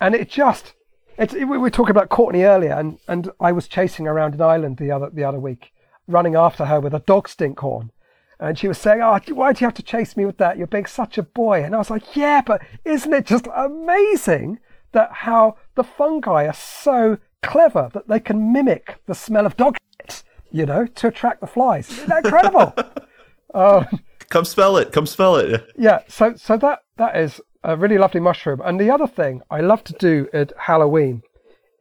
and 0.00 0.14
it 0.14 0.28
just 0.28 0.74
it's 1.18 1.34
we 1.34 1.44
were 1.44 1.70
talking 1.70 1.90
about 1.90 2.08
Courtney 2.08 2.42
earlier, 2.42 2.72
and 2.72 2.98
and 3.08 3.30
I 3.40 3.52
was 3.52 3.68
chasing 3.68 4.06
around 4.06 4.34
an 4.34 4.42
island 4.42 4.76
the 4.76 4.90
other 4.90 5.10
the 5.10 5.24
other 5.24 5.38
week, 5.38 5.72
running 6.06 6.34
after 6.34 6.66
her 6.66 6.80
with 6.80 6.94
a 6.94 7.00
dog 7.00 7.28
stink 7.28 7.58
horn. 7.58 7.90
And 8.38 8.58
she 8.58 8.68
was 8.68 8.78
saying, 8.78 9.00
Oh, 9.00 9.18
why 9.30 9.52
do 9.52 9.62
you 9.62 9.66
have 9.66 9.74
to 9.74 9.82
chase 9.82 10.16
me 10.16 10.26
with 10.26 10.38
that? 10.38 10.58
You're 10.58 10.66
being 10.66 10.86
such 10.86 11.16
a 11.16 11.22
boy. 11.22 11.62
And 11.62 11.74
I 11.74 11.78
was 11.78 11.90
like, 11.90 12.14
Yeah, 12.14 12.42
but 12.44 12.60
isn't 12.84 13.12
it 13.12 13.26
just 13.26 13.46
amazing 13.54 14.58
that 14.92 15.10
how 15.10 15.56
the 15.74 15.84
fungi 15.84 16.46
are 16.46 16.52
so 16.52 17.18
clever 17.42 17.90
that 17.94 18.08
they 18.08 18.20
can 18.20 18.52
mimic 18.52 19.00
the 19.06 19.14
smell 19.14 19.46
of 19.46 19.56
dog 19.56 19.78
shit, 20.00 20.22
you 20.50 20.66
know, 20.66 20.86
to 20.86 21.08
attract 21.08 21.40
the 21.40 21.46
flies? 21.46 21.90
Isn't 21.90 22.08
that 22.08 22.24
incredible? 22.24 22.74
um, 23.54 23.86
Come 24.28 24.44
smell 24.44 24.76
it. 24.76 24.92
Come 24.92 25.06
smell 25.06 25.36
it. 25.36 25.70
Yeah. 25.78 26.00
So, 26.08 26.34
so 26.36 26.56
that, 26.58 26.80
that 26.96 27.16
is 27.16 27.40
a 27.66 27.76
really 27.76 27.98
lovely 27.98 28.20
mushroom. 28.20 28.62
And 28.64 28.80
the 28.80 28.90
other 28.90 29.08
thing 29.08 29.42
I 29.50 29.60
love 29.60 29.82
to 29.84 29.92
do 29.92 30.28
at 30.32 30.52
Halloween 30.56 31.22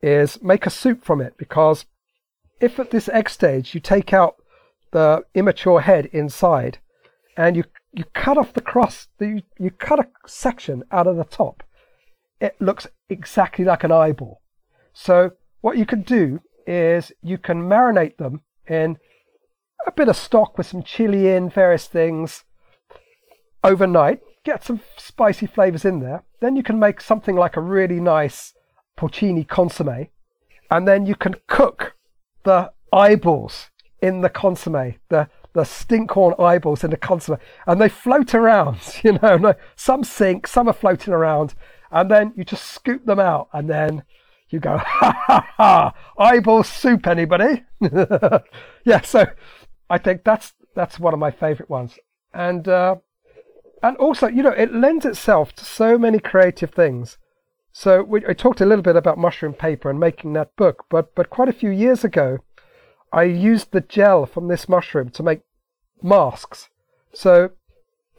is 0.02 0.42
make 0.42 0.66
a 0.66 0.72
soup 0.72 1.06
from 1.06 1.22
it 1.22 1.36
because 1.38 1.86
if 2.60 2.80
at 2.80 2.90
this 2.90 3.08
egg 3.10 3.30
stage 3.30 3.76
you 3.76 3.80
take 3.80 4.12
out 4.12 4.36
the 4.92 5.24
immature 5.36 5.82
head 5.82 6.08
inside, 6.08 6.80
and 7.38 7.56
you 7.56 7.64
you 7.92 8.04
cut 8.14 8.38
off 8.38 8.54
the 8.54 8.62
crust, 8.62 9.10
you, 9.20 9.42
you 9.60 9.70
cut 9.70 10.00
a 10.00 10.08
section 10.28 10.84
out 10.92 11.08
of 11.08 11.18
the 11.18 11.24
top. 11.24 11.64
It 12.42 12.56
looks 12.60 12.88
exactly 13.10 13.64
like 13.64 13.84
an 13.84 13.92
eyeball. 13.92 14.42
So 14.94 15.32
what 15.62 15.78
you 15.78 15.86
can 15.86 16.02
do 16.02 16.42
is 16.68 17.12
you 17.22 17.38
can 17.38 17.70
marinate 17.70 18.18
them 18.18 18.42
in 18.68 18.98
a 19.86 19.92
bit 19.92 20.10
of 20.10 20.18
stock 20.18 20.58
with 20.58 20.68
some 20.68 20.84
chili 20.84 21.30
in, 21.30 21.50
various 21.50 21.88
things 21.88 22.44
overnight. 23.64 24.20
Get 24.46 24.64
some 24.64 24.80
spicy 24.96 25.48
flavors 25.48 25.86
in 25.86 26.00
there. 26.00 26.24
Then 26.40 26.56
you 26.56 26.64
can 26.64 26.80
make 26.80 27.02
something 27.02 27.36
like 27.36 27.58
a 27.58 27.62
really 27.62 28.00
nice 28.00 28.54
porcini 28.96 29.46
consomme, 29.48 30.08
and 30.70 30.88
then 30.88 31.06
you 31.08 31.16
can 31.16 31.36
cook 31.48 31.96
the 32.44 32.72
eyeballs 32.94 33.72
in 34.02 34.22
the 34.22 34.30
consomme, 34.30 34.96
the 35.10 35.28
the 35.54 35.64
stinkhorn 35.64 36.40
eyeballs 36.40 36.84
in 36.84 36.92
the 36.92 36.98
consomme, 36.98 37.40
and 37.66 37.82
they 37.82 37.90
float 37.90 38.36
around. 38.36 38.78
You 39.04 39.14
know, 39.14 39.56
some 39.76 40.04
sink, 40.04 40.48
some 40.48 40.68
are 40.68 40.74
floating 40.74 41.14
around, 41.14 41.56
and 41.92 42.12
then 42.12 42.34
you 42.36 42.44
just 42.44 42.66
scoop 42.66 43.06
them 43.06 43.20
out, 43.20 43.50
and 43.52 43.68
then 43.68 44.04
you 44.50 44.60
go, 44.60 44.78
ha 44.86 45.24
ha 45.26 45.48
ha, 45.58 45.94
eyeball 46.20 46.64
soup, 46.64 47.08
anybody? 47.08 47.64
yeah, 48.86 49.02
so 49.02 49.26
I 49.90 49.98
think 49.98 50.24
that's 50.24 50.54
that's 50.76 51.00
one 51.00 51.14
of 51.14 51.20
my 51.20 51.32
favourite 51.32 51.70
ones, 51.70 51.98
and 52.34 52.68
uh, 52.68 52.98
and 53.86 53.96
also, 53.98 54.28
you 54.28 54.42
know, 54.42 54.50
it 54.50 54.74
lends 54.74 55.06
itself 55.06 55.54
to 55.54 55.64
so 55.64 55.96
many 55.96 56.18
creative 56.18 56.72
things. 56.72 57.20
So 57.72 58.02
we, 58.02 58.26
I 58.26 58.34
talked 58.34 58.60
a 58.60 58.66
little 58.66 58.82
bit 58.82 58.96
about 58.96 59.20
mushroom 59.20 59.54
paper 59.54 59.92
and 59.92 60.00
making 60.00 60.34
that 60.34 60.56
book, 60.56 60.86
but 60.90 61.14
but 61.14 61.30
quite 61.30 61.50
a 61.50 61.54
few 61.54 61.70
years 61.70 62.04
ago, 62.04 62.40
I 63.14 63.24
used 63.24 63.72
the 63.72 63.82
gel 63.82 64.26
from 64.26 64.48
this 64.48 64.68
mushroom 64.68 65.10
to 65.12 65.22
make 65.22 65.42
masks. 66.02 66.70
So 67.14 67.52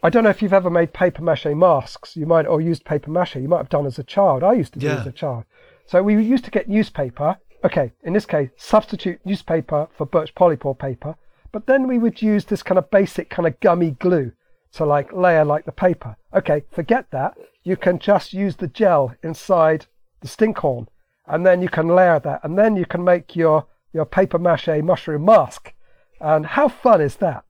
I 0.01 0.09
don't 0.09 0.23
know 0.23 0.29
if 0.29 0.41
you've 0.41 0.53
ever 0.53 0.69
made 0.69 0.93
paper 0.93 1.21
mache 1.21 1.53
masks. 1.53 2.15
You 2.15 2.25
might, 2.25 2.47
or 2.47 2.61
used 2.61 2.85
paper 2.85 3.11
mache. 3.11 3.35
You 3.35 3.49
might 3.49 3.57
have 3.57 3.69
done 3.69 3.85
as 3.85 3.99
a 3.99 4.05
child. 4.05 4.43
I 4.43 4.53
used 4.53 4.71
to 4.73 4.79
do 4.79 4.87
yeah. 4.87 5.01
as 5.01 5.07
a 5.07 5.11
child. 5.11 5.43
So 5.85 6.01
we 6.01 6.13
used 6.23 6.45
to 6.45 6.51
get 6.51 6.69
newspaper. 6.69 7.39
Okay, 7.65 7.91
in 8.03 8.13
this 8.13 8.25
case, 8.25 8.51
substitute 8.55 9.19
newspaper 9.25 9.89
for 9.97 10.05
birch 10.05 10.33
polypore 10.33 10.79
paper. 10.79 11.17
But 11.51 11.65
then 11.65 11.87
we 11.87 11.99
would 11.99 12.21
use 12.21 12.45
this 12.45 12.63
kind 12.63 12.77
of 12.77 12.89
basic 12.89 13.29
kind 13.29 13.47
of 13.47 13.59
gummy 13.59 13.91
glue 13.91 14.31
to 14.73 14.85
like 14.85 15.13
layer 15.13 15.45
like 15.45 15.65
the 15.65 15.71
paper. 15.71 16.15
Okay, 16.33 16.63
forget 16.71 17.09
that. 17.11 17.37
You 17.63 17.75
can 17.77 17.99
just 17.99 18.33
use 18.33 18.55
the 18.55 18.67
gel 18.67 19.15
inside 19.23 19.85
the 20.21 20.27
stinkhorn, 20.27 20.87
and 21.25 21.45
then 21.45 21.61
you 21.61 21.69
can 21.69 21.87
layer 21.87 22.19
that, 22.19 22.41
and 22.43 22.57
then 22.57 22.75
you 22.75 22.85
can 22.85 23.03
make 23.03 23.35
your 23.35 23.65
your 23.93 24.05
paper 24.05 24.39
mache 24.39 24.81
mushroom 24.83 25.25
mask. 25.25 25.73
And 26.19 26.45
how 26.45 26.67
fun 26.67 27.01
is 27.01 27.17
that? 27.17 27.43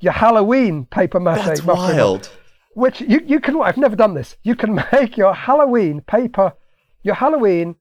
Your 0.00 0.12
Halloween 0.12 0.86
paper 0.86 1.20
mache 1.20 1.44
That's 1.44 1.62
mushroom 1.62 1.96
wild. 1.96 2.20
Mask, 2.20 2.32
which 2.74 3.00
you, 3.00 3.22
you 3.26 3.40
can, 3.40 3.60
I've 3.60 3.76
never 3.76 3.96
done 3.96 4.14
this. 4.14 4.36
You 4.42 4.56
can 4.56 4.74
make 4.92 5.16
your 5.16 5.34
Halloween 5.34 6.00
paper, 6.00 6.54
your 7.02 7.14
Halloween 7.14 7.76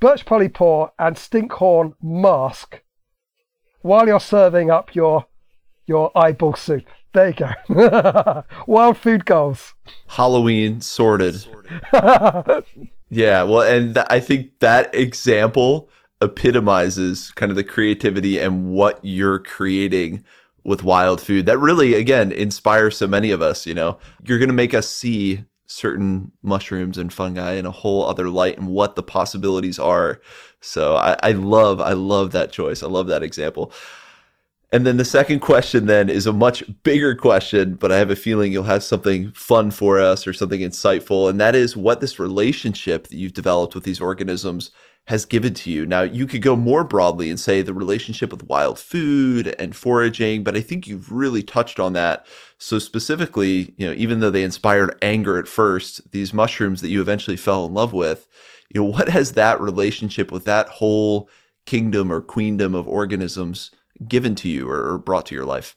birch 0.00 0.26
polypore 0.26 0.90
and 0.98 1.16
stinkhorn 1.16 1.94
mask 2.02 2.82
while 3.80 4.06
you're 4.06 4.20
serving 4.20 4.70
up 4.70 4.94
your 4.94 5.26
your 5.86 6.10
eyeball 6.16 6.54
soup. 6.54 6.86
There 7.14 7.28
you 7.28 7.34
go. 7.68 8.44
Wild 8.66 8.98
food 8.98 9.24
goals. 9.24 9.74
Halloween 10.08 10.80
sorted. 10.80 11.46
yeah, 13.08 13.44
well, 13.44 13.60
and 13.60 13.94
th- 13.94 14.06
I 14.10 14.18
think 14.18 14.58
that 14.58 14.92
example 14.92 15.88
epitomizes 16.20 17.30
kind 17.36 17.50
of 17.50 17.56
the 17.56 17.62
creativity 17.62 18.40
and 18.40 18.72
what 18.72 18.98
you're 19.02 19.38
creating 19.38 20.24
with 20.64 20.82
wild 20.82 21.20
food 21.20 21.44
that 21.44 21.58
really 21.58 21.92
again 21.92 22.32
inspires 22.32 22.96
so 22.96 23.06
many 23.06 23.30
of 23.30 23.42
us 23.42 23.66
you 23.66 23.74
know 23.74 23.98
you're 24.24 24.38
going 24.38 24.48
to 24.48 24.54
make 24.54 24.72
us 24.72 24.88
see 24.88 25.44
certain 25.66 26.32
mushrooms 26.42 26.96
and 26.96 27.12
fungi 27.12 27.52
in 27.52 27.66
a 27.66 27.70
whole 27.70 28.06
other 28.06 28.30
light 28.30 28.56
and 28.56 28.68
what 28.68 28.94
the 28.94 29.02
possibilities 29.02 29.78
are 29.78 30.20
so 30.62 30.96
I, 30.96 31.16
I 31.22 31.32
love 31.32 31.82
i 31.82 31.92
love 31.92 32.30
that 32.30 32.52
choice 32.52 32.82
i 32.82 32.86
love 32.86 33.08
that 33.08 33.22
example 33.22 33.72
and 34.74 34.84
then 34.84 34.96
the 34.96 35.04
second 35.04 35.38
question 35.38 35.86
then 35.86 36.08
is 36.08 36.26
a 36.26 36.32
much 36.32 36.64
bigger 36.82 37.14
question, 37.14 37.76
but 37.76 37.92
I 37.92 37.98
have 37.98 38.10
a 38.10 38.16
feeling 38.16 38.50
you'll 38.50 38.64
have 38.64 38.82
something 38.82 39.30
fun 39.30 39.70
for 39.70 40.00
us 40.00 40.26
or 40.26 40.32
something 40.32 40.62
insightful. 40.62 41.30
And 41.30 41.40
that 41.40 41.54
is 41.54 41.76
what 41.76 42.00
this 42.00 42.18
relationship 42.18 43.06
that 43.06 43.16
you've 43.16 43.34
developed 43.34 43.76
with 43.76 43.84
these 43.84 44.00
organisms 44.00 44.72
has 45.06 45.26
given 45.26 45.54
to 45.54 45.70
you. 45.70 45.86
Now, 45.86 46.02
you 46.02 46.26
could 46.26 46.42
go 46.42 46.56
more 46.56 46.82
broadly 46.82 47.30
and 47.30 47.38
say 47.38 47.62
the 47.62 47.72
relationship 47.72 48.32
with 48.32 48.48
wild 48.48 48.76
food 48.80 49.54
and 49.60 49.76
foraging, 49.76 50.42
but 50.42 50.56
I 50.56 50.60
think 50.60 50.88
you've 50.88 51.12
really 51.12 51.44
touched 51.44 51.78
on 51.78 51.92
that. 51.92 52.26
So 52.58 52.80
specifically, 52.80 53.74
you 53.76 53.86
know, 53.86 53.92
even 53.92 54.18
though 54.18 54.30
they 54.30 54.42
inspired 54.42 54.98
anger 55.02 55.38
at 55.38 55.46
first, 55.46 56.10
these 56.10 56.34
mushrooms 56.34 56.80
that 56.80 56.90
you 56.90 57.00
eventually 57.00 57.36
fell 57.36 57.64
in 57.64 57.74
love 57.74 57.92
with, 57.92 58.26
you 58.74 58.80
know, 58.80 58.88
what 58.88 59.08
has 59.08 59.34
that 59.34 59.60
relationship 59.60 60.32
with 60.32 60.46
that 60.46 60.68
whole 60.68 61.28
kingdom 61.64 62.10
or 62.10 62.20
queendom 62.20 62.74
of 62.74 62.88
organisms 62.88 63.70
given 64.06 64.34
to 64.36 64.48
you 64.48 64.68
or 64.68 64.98
brought 64.98 65.26
to 65.26 65.34
your 65.34 65.44
life? 65.44 65.76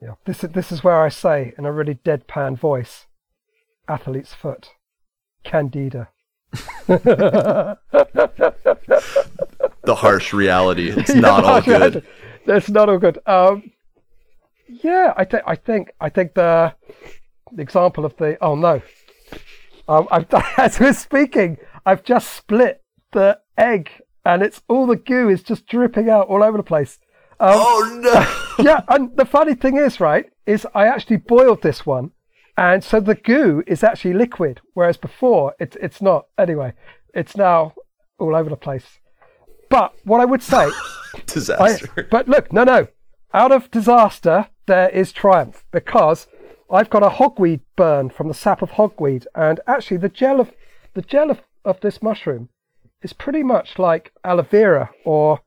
Yeah, 0.00 0.14
this 0.24 0.42
is 0.42 0.50
this 0.50 0.72
is 0.72 0.82
where 0.82 1.00
I 1.00 1.08
say 1.08 1.54
in 1.56 1.64
a 1.64 1.72
really 1.72 1.94
deadpan 1.94 2.58
voice, 2.58 3.06
athlete's 3.88 4.34
foot, 4.34 4.70
candida. 5.44 6.08
the 6.86 7.78
harsh 9.88 10.32
reality. 10.32 10.90
It's 10.90 11.14
not 11.14 11.44
all 11.44 11.62
good. 11.62 12.04
It's 12.46 12.68
not 12.68 12.88
all 12.88 12.98
good. 12.98 13.18
Um, 13.26 13.70
yeah, 14.68 15.14
I 15.16 15.24
think 15.24 15.42
I 15.46 15.54
think 15.54 15.92
I 16.00 16.08
think 16.08 16.34
the, 16.34 16.74
the 17.52 17.62
example 17.62 18.04
of 18.04 18.16
the 18.16 18.36
oh 18.40 18.54
no, 18.54 18.82
um, 19.88 20.08
I've, 20.10 20.26
as 20.56 20.80
we're 20.80 20.92
speaking, 20.92 21.58
I've 21.86 22.02
just 22.02 22.32
split 22.32 22.82
the 23.12 23.38
egg 23.56 23.90
and 24.24 24.42
it's 24.42 24.62
all 24.68 24.86
the 24.86 24.96
goo 24.96 25.28
is 25.28 25.42
just 25.42 25.66
dripping 25.66 26.08
out 26.08 26.28
all 26.28 26.42
over 26.42 26.56
the 26.56 26.62
place. 26.62 26.98
Um, 27.42 27.54
oh 27.54 28.00
no! 28.58 28.64
yeah, 28.64 28.82
and 28.88 29.16
the 29.16 29.24
funny 29.24 29.54
thing 29.54 29.76
is, 29.76 30.00
right, 30.00 30.26
is 30.46 30.66
I 30.74 30.86
actually 30.86 31.16
boiled 31.18 31.62
this 31.62 31.84
one 31.84 32.12
and 32.56 32.84
so 32.84 33.00
the 33.00 33.14
goo 33.14 33.62
is 33.66 33.82
actually 33.82 34.12
liquid, 34.12 34.60
whereas 34.74 34.96
before 34.96 35.54
it's 35.58 35.76
it's 35.76 36.02
not. 36.02 36.26
Anyway, 36.36 36.74
it's 37.14 37.36
now 37.36 37.74
all 38.18 38.36
over 38.36 38.50
the 38.50 38.56
place. 38.56 38.98
But 39.70 39.94
what 40.04 40.20
I 40.20 40.26
would 40.26 40.42
say, 40.42 40.70
disaster. 41.26 41.88
I, 41.96 42.02
but 42.02 42.28
look, 42.28 42.52
no, 42.52 42.64
no. 42.64 42.88
Out 43.32 43.52
of 43.52 43.70
disaster, 43.70 44.48
there 44.66 44.90
is 44.90 45.12
triumph 45.12 45.64
because 45.70 46.26
I've 46.70 46.90
got 46.90 47.02
a 47.02 47.08
hogweed 47.08 47.60
burn 47.74 48.10
from 48.10 48.28
the 48.28 48.34
sap 48.34 48.60
of 48.60 48.72
hogweed, 48.72 49.26
and 49.34 49.60
actually 49.66 49.96
the 49.96 50.10
gel 50.10 50.38
of 50.38 50.52
the 50.92 51.02
gel 51.02 51.30
of, 51.30 51.40
of 51.64 51.80
this 51.80 52.02
mushroom 52.02 52.50
is 53.02 53.14
pretty 53.14 53.42
much 53.42 53.78
like 53.78 54.12
aloe 54.22 54.42
vera 54.42 54.90
or 55.06 55.40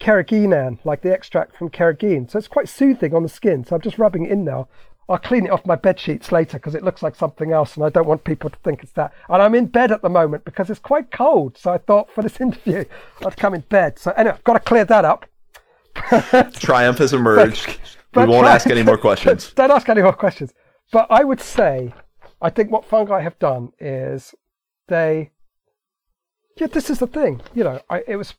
carrageenan, 0.00 0.78
like 0.84 1.02
the 1.02 1.12
extract 1.12 1.56
from 1.56 1.70
carrageen. 1.70 2.30
So 2.30 2.38
it's 2.38 2.48
quite 2.48 2.68
soothing 2.68 3.14
on 3.14 3.22
the 3.22 3.28
skin. 3.28 3.64
So 3.64 3.74
I'm 3.74 3.82
just 3.82 3.98
rubbing 3.98 4.26
it 4.26 4.32
in 4.32 4.44
now. 4.44 4.68
I'll 5.08 5.18
clean 5.18 5.44
it 5.44 5.50
off 5.50 5.66
my 5.66 5.76
bed 5.76 6.00
sheets 6.00 6.32
later 6.32 6.56
because 6.58 6.74
it 6.74 6.82
looks 6.82 7.02
like 7.02 7.14
something 7.14 7.52
else 7.52 7.76
and 7.76 7.84
I 7.84 7.90
don't 7.90 8.06
want 8.06 8.24
people 8.24 8.48
to 8.48 8.58
think 8.64 8.82
it's 8.82 8.92
that. 8.92 9.12
And 9.28 9.42
I'm 9.42 9.54
in 9.54 9.66
bed 9.66 9.92
at 9.92 10.00
the 10.00 10.08
moment 10.08 10.44
because 10.44 10.70
it's 10.70 10.80
quite 10.80 11.10
cold. 11.10 11.58
So 11.58 11.72
I 11.72 11.78
thought 11.78 12.10
for 12.10 12.22
this 12.22 12.40
interview, 12.40 12.84
I'd 13.24 13.36
come 13.36 13.54
in 13.54 13.60
bed. 13.62 13.98
So 13.98 14.12
anyway, 14.12 14.36
I've 14.36 14.44
got 14.44 14.54
to 14.54 14.60
clear 14.60 14.84
that 14.86 15.04
up. 15.04 15.26
Triumph 16.54 16.98
has 16.98 17.12
emerged. 17.12 17.66
But, 17.66 17.78
but 18.12 18.28
we 18.28 18.34
won't 18.34 18.46
ask 18.46 18.68
any 18.68 18.82
more 18.82 18.98
questions. 18.98 19.52
don't 19.52 19.70
ask 19.70 19.88
any 19.88 20.02
more 20.02 20.12
questions. 20.12 20.54
But 20.90 21.06
I 21.10 21.22
would 21.24 21.40
say, 21.40 21.92
I 22.40 22.50
think 22.50 22.70
what 22.70 22.84
fungi 22.84 23.20
have 23.20 23.38
done 23.38 23.72
is 23.78 24.34
they, 24.88 25.32
yeah, 26.56 26.66
this 26.68 26.88
is 26.88 26.98
the 26.98 27.06
thing. 27.06 27.42
You 27.54 27.64
know, 27.64 27.80
I, 27.90 28.02
it 28.06 28.16
was 28.16 28.34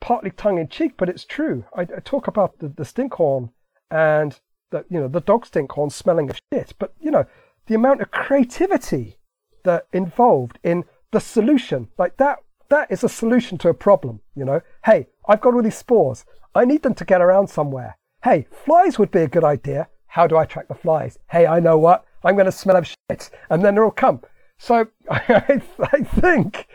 partly 0.00 0.30
tongue 0.30 0.58
in 0.58 0.68
cheek, 0.68 0.94
but 0.96 1.08
it's 1.08 1.24
true. 1.24 1.64
I, 1.74 1.82
I 1.82 2.00
talk 2.04 2.26
about 2.26 2.58
the, 2.58 2.68
the 2.68 2.84
stinkhorn 2.84 3.50
and 3.90 4.38
that 4.70 4.84
you 4.90 5.00
know 5.00 5.08
the 5.08 5.20
dog 5.20 5.46
stinkhorn 5.46 5.92
smelling 5.92 6.28
of 6.30 6.40
shit, 6.52 6.74
but 6.78 6.94
you 7.00 7.10
know 7.10 7.26
the 7.66 7.74
amount 7.74 8.00
of 8.00 8.10
creativity 8.10 9.16
that 9.64 9.86
involved 9.92 10.58
in 10.62 10.84
the 11.12 11.20
solution. 11.20 11.88
Like 11.98 12.16
that, 12.16 12.38
that 12.68 12.90
is 12.90 13.04
a 13.04 13.08
solution 13.08 13.58
to 13.58 13.68
a 13.68 13.74
problem. 13.74 14.20
You 14.34 14.44
know, 14.44 14.60
hey, 14.84 15.08
I've 15.28 15.40
got 15.40 15.54
all 15.54 15.62
these 15.62 15.76
spores. 15.76 16.24
I 16.54 16.64
need 16.64 16.82
them 16.82 16.94
to 16.94 17.04
get 17.04 17.20
around 17.20 17.48
somewhere. 17.48 17.98
Hey, 18.24 18.46
flies 18.50 18.98
would 18.98 19.10
be 19.10 19.20
a 19.20 19.28
good 19.28 19.44
idea. 19.44 19.88
How 20.06 20.26
do 20.26 20.36
I 20.36 20.46
track 20.46 20.68
the 20.68 20.74
flies? 20.74 21.18
Hey, 21.30 21.46
I 21.46 21.60
know 21.60 21.76
what. 21.76 22.04
I'm 22.24 22.34
going 22.34 22.46
to 22.46 22.52
smell 22.52 22.76
of 22.76 22.86
shit, 22.86 23.30
and 23.50 23.64
then 23.64 23.74
they'll 23.74 23.90
come. 23.90 24.22
So 24.58 24.86
I, 25.10 25.60
I 25.92 25.98
think, 26.02 26.66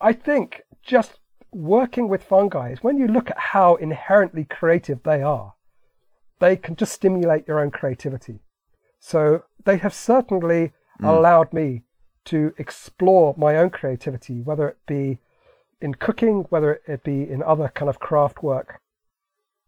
I 0.00 0.12
think 0.12 0.62
just 0.82 1.18
working 1.54 2.08
with 2.08 2.22
fungi 2.22 2.72
is 2.72 2.82
when 2.82 2.98
you 2.98 3.06
look 3.06 3.30
at 3.30 3.38
how 3.38 3.76
inherently 3.76 4.44
creative 4.44 5.02
they 5.02 5.22
are, 5.22 5.54
they 6.40 6.56
can 6.56 6.76
just 6.76 6.92
stimulate 6.92 7.46
your 7.46 7.60
own 7.60 7.70
creativity. 7.70 8.40
So 8.98 9.44
they 9.64 9.78
have 9.78 9.94
certainly 9.94 10.72
mm. 11.00 11.08
allowed 11.08 11.52
me 11.52 11.82
to 12.26 12.54
explore 12.58 13.34
my 13.36 13.56
own 13.56 13.70
creativity, 13.70 14.40
whether 14.40 14.68
it 14.68 14.78
be 14.86 15.18
in 15.80 15.94
cooking, 15.94 16.46
whether 16.48 16.80
it 16.86 17.04
be 17.04 17.28
in 17.28 17.42
other 17.42 17.70
kind 17.74 17.88
of 17.88 18.00
craft 18.00 18.42
work. 18.42 18.80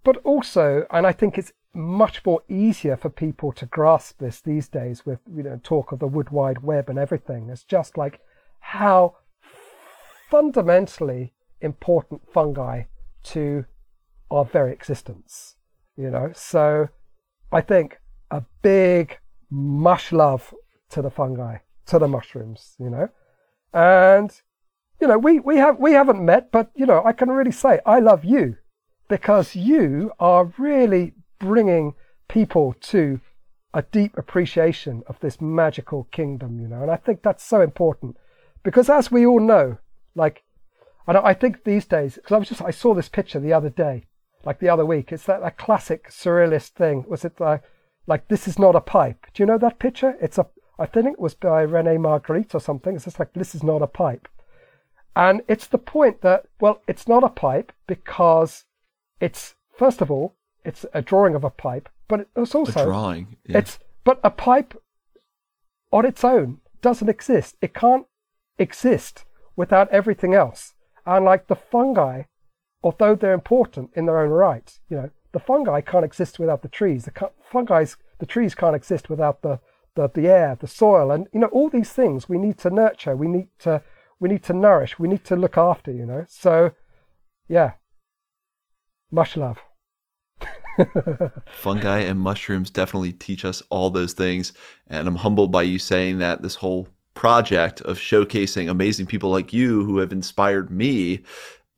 But 0.03 0.17
also, 0.19 0.87
and 0.91 1.07
I 1.07 1.13
think 1.13 1.37
it's 1.37 1.53
much 1.75 2.25
more 2.25 2.43
easier 2.49 2.97
for 2.97 3.11
people 3.11 3.53
to 3.53 3.67
grasp 3.67 4.19
this 4.19 4.41
these 4.41 4.67
days 4.67 5.05
with 5.05 5.19
you 5.35 5.43
know 5.43 5.61
talk 5.63 5.93
of 5.93 5.99
the 5.99 6.07
wood 6.07 6.31
wide 6.31 6.63
web 6.63 6.89
and 6.89 6.99
everything. 6.99 7.51
It's 7.51 7.65
just 7.65 7.99
like 7.99 8.21
how 8.61 9.17
fundamentally 10.31 11.35
important 11.61 12.23
fungi 12.33 12.85
to 13.25 13.65
our 14.31 14.45
very 14.45 14.73
existence. 14.73 15.57
You 15.97 16.11
know, 16.11 16.33
so 16.35 16.89
I 17.51 17.61
think 17.61 18.01
a 18.31 18.43
big 18.63 19.19
mush 19.51 20.13
love 20.13 20.53
to 20.91 21.01
the 21.01 21.11
fungi, 21.11 21.59
to 21.87 21.99
the 21.99 22.09
mushrooms, 22.09 22.75
you 22.79 22.91
know. 22.91 23.09
And 23.73 24.31
you 25.01 25.07
know, 25.07 25.19
we, 25.19 25.41
we 25.41 25.57
have 25.57 25.79
we 25.79 25.93
haven't 25.93 26.25
met, 26.25 26.51
but 26.53 26.71
you 26.75 26.87
know, 26.87 27.03
I 27.05 27.13
can 27.13 27.31
really 27.31 27.53
say 27.53 27.81
I 27.87 28.01
love 28.01 28.25
you 28.25 28.57
because 29.09 29.55
you 29.55 30.13
are 30.19 30.53
really 30.59 31.15
bringing 31.39 31.95
people 32.29 32.75
to 32.81 33.21
a 33.75 33.83
deep 33.83 34.17
appreciation 34.17 35.03
of 35.07 35.21
this 35.21 35.41
magical 35.41 36.05
kingdom, 36.11 36.61
you 36.61 36.67
know. 36.67 36.83
And 36.83 36.91
I 36.91 36.97
think 36.97 37.23
that's 37.23 37.45
so 37.45 37.61
important 37.61 38.17
because 38.63 38.89
as 38.89 39.11
we 39.11 39.27
all 39.27 39.41
know, 39.41 39.79
like, 40.15 40.43
and 41.07 41.17
I 41.17 41.35
think 41.35 41.65
these 41.65 41.85
days, 41.85 42.17
because 42.17 42.33
I 42.33 42.39
was 42.39 42.49
just 42.49 42.63
I 42.63 42.71
saw 42.71 42.95
this 42.95 43.09
picture 43.09 43.41
the 43.41 43.53
other 43.53 43.71
day, 43.71 44.05
like 44.45 44.59
the 44.59 44.69
other 44.69 44.85
week. 44.85 45.13
It's 45.13 45.25
that, 45.25 45.41
that 45.41 45.59
classic 45.59 46.11
surrealist 46.11 46.71
thing. 46.71 47.05
Was 47.09 47.25
it 47.25 47.41
like 47.41 47.63
like 48.07 48.29
this 48.29 48.47
is 48.49 48.59
not 48.59 48.77
a 48.77 48.81
pipe? 48.81 49.27
Do 49.35 49.43
you 49.43 49.47
know 49.47 49.59
that 49.59 49.79
picture? 49.79 50.17
It's 50.21 50.39
a 50.39 50.47
I 50.79 50.87
think 50.87 51.07
it 51.07 51.21
was 51.21 51.35
by 51.35 51.63
Rene 51.63 51.99
Marguerite 51.99 52.55
or 52.55 52.61
something. 52.61 52.95
It's 52.95 53.05
just 53.05 53.19
like 53.19 53.33
this 53.33 53.55
is 53.55 53.63
not 53.63 53.83
a 53.83 53.87
pipe. 53.87 54.29
And 55.17 55.41
it's 55.49 55.67
the 55.67 55.79
point 55.79 56.21
that, 56.21 56.45
well, 56.61 56.83
it's 56.87 57.09
not 57.09 57.25
a 57.25 57.31
pipe 57.31 57.73
because 57.87 58.65
it's, 59.19 59.55
first 59.75 60.03
of 60.03 60.11
all, 60.11 60.35
it's 60.63 60.85
a 60.93 61.01
drawing 61.01 61.35
of 61.35 61.43
a 61.43 61.49
pipe, 61.49 61.89
but 62.07 62.29
it's 62.37 62.55
also 62.55 62.83
a 62.83 62.85
drawing. 62.85 63.37
Yeah. 63.47 63.59
It's 63.59 63.79
but 64.05 64.21
a 64.23 64.31
pipe 64.31 64.81
on 65.91 66.05
its 66.05 66.23
own 66.23 66.59
doesn't 66.83 67.09
exist. 67.09 67.57
It 67.63 67.73
can't 67.73 68.07
exist 68.59 69.25
without 69.57 69.89
everything 69.89 70.35
else. 70.35 70.75
And 71.07 71.25
like 71.25 71.47
the 71.47 71.57
fungi, 71.57 72.25
although 72.83 73.15
they're 73.15 73.33
important 73.33 73.91
in 73.95 74.07
their 74.07 74.19
own 74.19 74.31
right, 74.31 74.79
you 74.91 74.97
know, 74.97 75.11
the 75.33 75.41
fungi 75.41 75.81
can't 75.81 76.05
exist 76.05 76.39
without 76.39 76.63
the 76.63 76.69
trees. 76.69 77.05
The 77.05 77.31
fungi, 77.51 77.87
the 78.19 78.27
trees 78.27 78.55
can't 78.55 78.77
exist 78.77 79.09
without 79.09 79.43
the, 79.43 79.61
the 79.95 80.09
the 80.09 80.29
air, 80.29 80.57
the 80.59 80.67
soil, 80.67 81.11
and 81.11 81.27
you 81.33 81.41
know 81.41 81.49
all 81.49 81.69
these 81.71 81.93
things 81.93 82.29
we 82.29 82.39
need 82.39 82.59
to 82.59 82.71
nurture. 82.71 83.15
We 83.17 83.29
need 83.29 83.49
to 83.61 83.83
we 84.19 84.29
need 84.29 84.43
to 84.45 84.53
nourish, 84.53 84.99
we 84.99 85.09
need 85.09 85.25
to 85.25 85.37
look 85.37 85.59
after, 85.59 85.93
you 85.93 86.07
know. 86.07 86.25
So, 86.29 86.73
yeah, 87.49 87.73
much 89.11 89.37
love. 89.37 89.59
Fungi 91.47 92.01
and 92.01 92.21
mushrooms 92.21 92.71
definitely 92.71 93.13
teach 93.13 93.45
us 93.45 93.63
all 93.71 93.91
those 93.91 94.13
things. 94.13 94.53
And 94.87 95.07
I'm 95.09 95.17
humbled 95.17 95.53
by 95.53 95.63
you 95.63 95.79
saying 95.79 96.19
that 96.19 96.43
this 96.43 96.57
whole 96.57 96.89
project 97.17 97.81
of 97.81 97.99
showcasing 97.99 98.71
amazing 98.71 99.07
people 99.07 99.31
like 99.31 99.53
you 99.53 99.85
who 99.85 99.99
have 99.99 100.13
inspired 100.13 100.71
me 100.71 101.23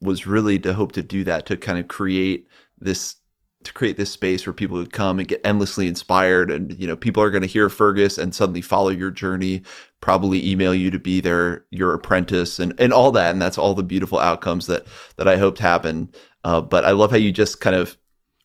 was 0.02 0.26
really 0.26 0.58
to 0.58 0.74
hope 0.74 0.92
to 0.92 1.02
do 1.02 1.24
that, 1.24 1.46
to 1.46 1.56
kind 1.56 1.78
of 1.78 1.88
create 1.88 2.46
this 2.78 3.16
to 3.64 3.72
create 3.72 3.96
this 3.96 4.12
space 4.12 4.46
where 4.46 4.52
people 4.52 4.76
would 4.76 4.92
come 4.92 5.18
and 5.18 5.26
get 5.26 5.40
endlessly 5.44 5.88
inspired. 5.88 6.50
And 6.50 6.78
you 6.78 6.86
know 6.86 6.96
people 6.96 7.22
are 7.22 7.30
going 7.30 7.42
to 7.42 7.48
hear 7.48 7.70
fergus 7.70 8.18
and 8.18 8.34
suddenly 8.34 8.60
follow 8.60 8.90
your 8.90 9.10
journey 9.10 9.62
probably 10.00 10.48
email 10.48 10.72
you 10.74 10.90
to 10.90 10.98
be 10.98 11.20
their 11.20 11.64
your 11.70 11.94
apprentice 11.94 12.58
and 12.58 12.74
and 12.78 12.92
all 12.92 13.10
that. 13.12 13.30
And 13.30 13.40
that's 13.40 13.58
all 13.58 13.74
the 13.74 13.82
beautiful 13.82 14.18
outcomes 14.18 14.66
that 14.66 14.86
that 15.16 15.28
i 15.28 15.36
hoped 15.36 15.58
happen 15.58 16.10
uh, 16.44 16.60
but 16.60 16.84
i 16.84 16.90
love 16.92 17.10
how 17.10 17.16
you 17.16 17.32
just 17.32 17.60
kind 17.60 17.76
of 17.76 17.96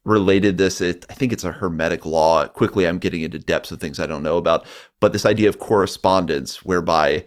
related 0.05 0.57
this 0.57 0.81
it, 0.81 1.05
i 1.09 1.13
think 1.13 1.31
it's 1.31 1.43
a 1.43 1.51
hermetic 1.51 2.05
law 2.05 2.45
quickly 2.47 2.85
i'm 2.87 2.99
getting 2.99 3.21
into 3.21 3.39
depths 3.39 3.71
of 3.71 3.79
things 3.79 3.99
i 3.99 4.05
don't 4.05 4.23
know 4.23 4.37
about 4.37 4.65
but 4.99 5.13
this 5.13 5.25
idea 5.25 5.47
of 5.47 5.59
correspondence 5.59 6.65
whereby 6.65 7.23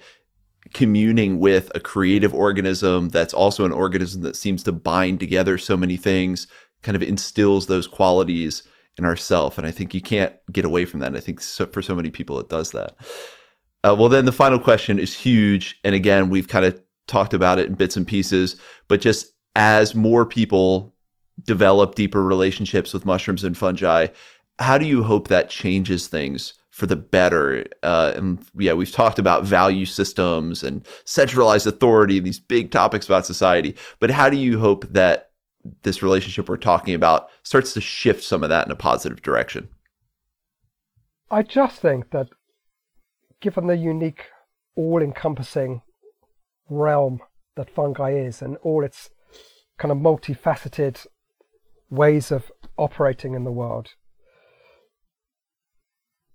communing 0.74 1.38
with 1.38 1.70
a 1.74 1.80
creative 1.80 2.34
organism 2.34 3.08
that's 3.08 3.32
also 3.32 3.64
an 3.64 3.72
organism 3.72 4.22
that 4.22 4.36
seems 4.36 4.62
to 4.62 4.72
bind 4.72 5.20
together 5.20 5.56
so 5.56 5.76
many 5.76 5.96
things 5.96 6.46
kind 6.82 6.96
of 6.96 7.02
instills 7.02 7.66
those 7.66 7.86
qualities 7.86 8.62
in 8.98 9.04
ourself. 9.04 9.58
And 9.58 9.66
I 9.66 9.70
think 9.70 9.94
you 9.94 10.00
can't 10.00 10.34
get 10.52 10.64
away 10.64 10.84
from 10.84 11.00
that. 11.00 11.08
And 11.08 11.16
I 11.16 11.20
think 11.20 11.40
so, 11.40 11.66
for 11.66 11.82
so 11.82 11.94
many 11.94 12.10
people, 12.10 12.38
it 12.40 12.48
does 12.48 12.72
that. 12.72 12.96
Uh, 13.84 13.94
well, 13.98 14.08
then 14.08 14.24
the 14.24 14.32
final 14.32 14.58
question 14.58 14.98
is 14.98 15.14
huge. 15.14 15.78
And 15.84 15.94
again, 15.94 16.30
we've 16.30 16.48
kind 16.48 16.64
of 16.64 16.80
talked 17.06 17.34
about 17.34 17.58
it 17.58 17.66
in 17.66 17.74
bits 17.74 17.96
and 17.96 18.06
pieces, 18.06 18.56
but 18.88 19.00
just 19.00 19.32
as 19.54 19.94
more 19.94 20.26
people 20.26 20.94
develop 21.44 21.94
deeper 21.94 22.22
relationships 22.22 22.92
with 22.92 23.04
mushrooms 23.04 23.44
and 23.44 23.56
fungi, 23.56 24.08
how 24.58 24.78
do 24.78 24.86
you 24.86 25.02
hope 25.02 25.28
that 25.28 25.50
changes 25.50 26.06
things 26.06 26.54
for 26.70 26.86
the 26.86 26.96
better? 26.96 27.66
Uh, 27.82 28.12
and 28.16 28.44
yeah, 28.56 28.72
we've 28.72 28.92
talked 28.92 29.18
about 29.18 29.44
value 29.44 29.84
systems 29.84 30.62
and 30.62 30.86
centralized 31.04 31.66
authority, 31.66 32.20
these 32.20 32.40
big 32.40 32.70
topics 32.70 33.06
about 33.06 33.26
society. 33.26 33.76
But 34.00 34.10
how 34.10 34.30
do 34.30 34.36
you 34.36 34.58
hope 34.58 34.86
that 34.92 35.30
this 35.82 36.02
relationship 36.02 36.48
we're 36.48 36.56
talking 36.56 36.94
about 36.94 37.28
starts 37.42 37.72
to 37.74 37.80
shift 37.80 38.22
some 38.22 38.42
of 38.42 38.48
that 38.50 38.66
in 38.66 38.72
a 38.72 38.76
positive 38.76 39.22
direction? 39.22 39.68
I 41.30 41.42
just 41.42 41.80
think 41.80 42.10
that 42.10 42.28
given 43.40 43.66
the 43.66 43.76
unique, 43.76 44.26
all 44.76 45.02
encompassing 45.02 45.82
realm 46.68 47.20
that 47.56 47.70
fungi 47.70 48.12
is 48.12 48.42
and 48.42 48.56
all 48.58 48.84
its 48.84 49.10
kind 49.78 49.90
of 49.90 49.98
multifaceted 49.98 51.06
ways 51.90 52.30
of 52.30 52.50
operating 52.76 53.34
in 53.34 53.44
the 53.44 53.52
world, 53.52 53.94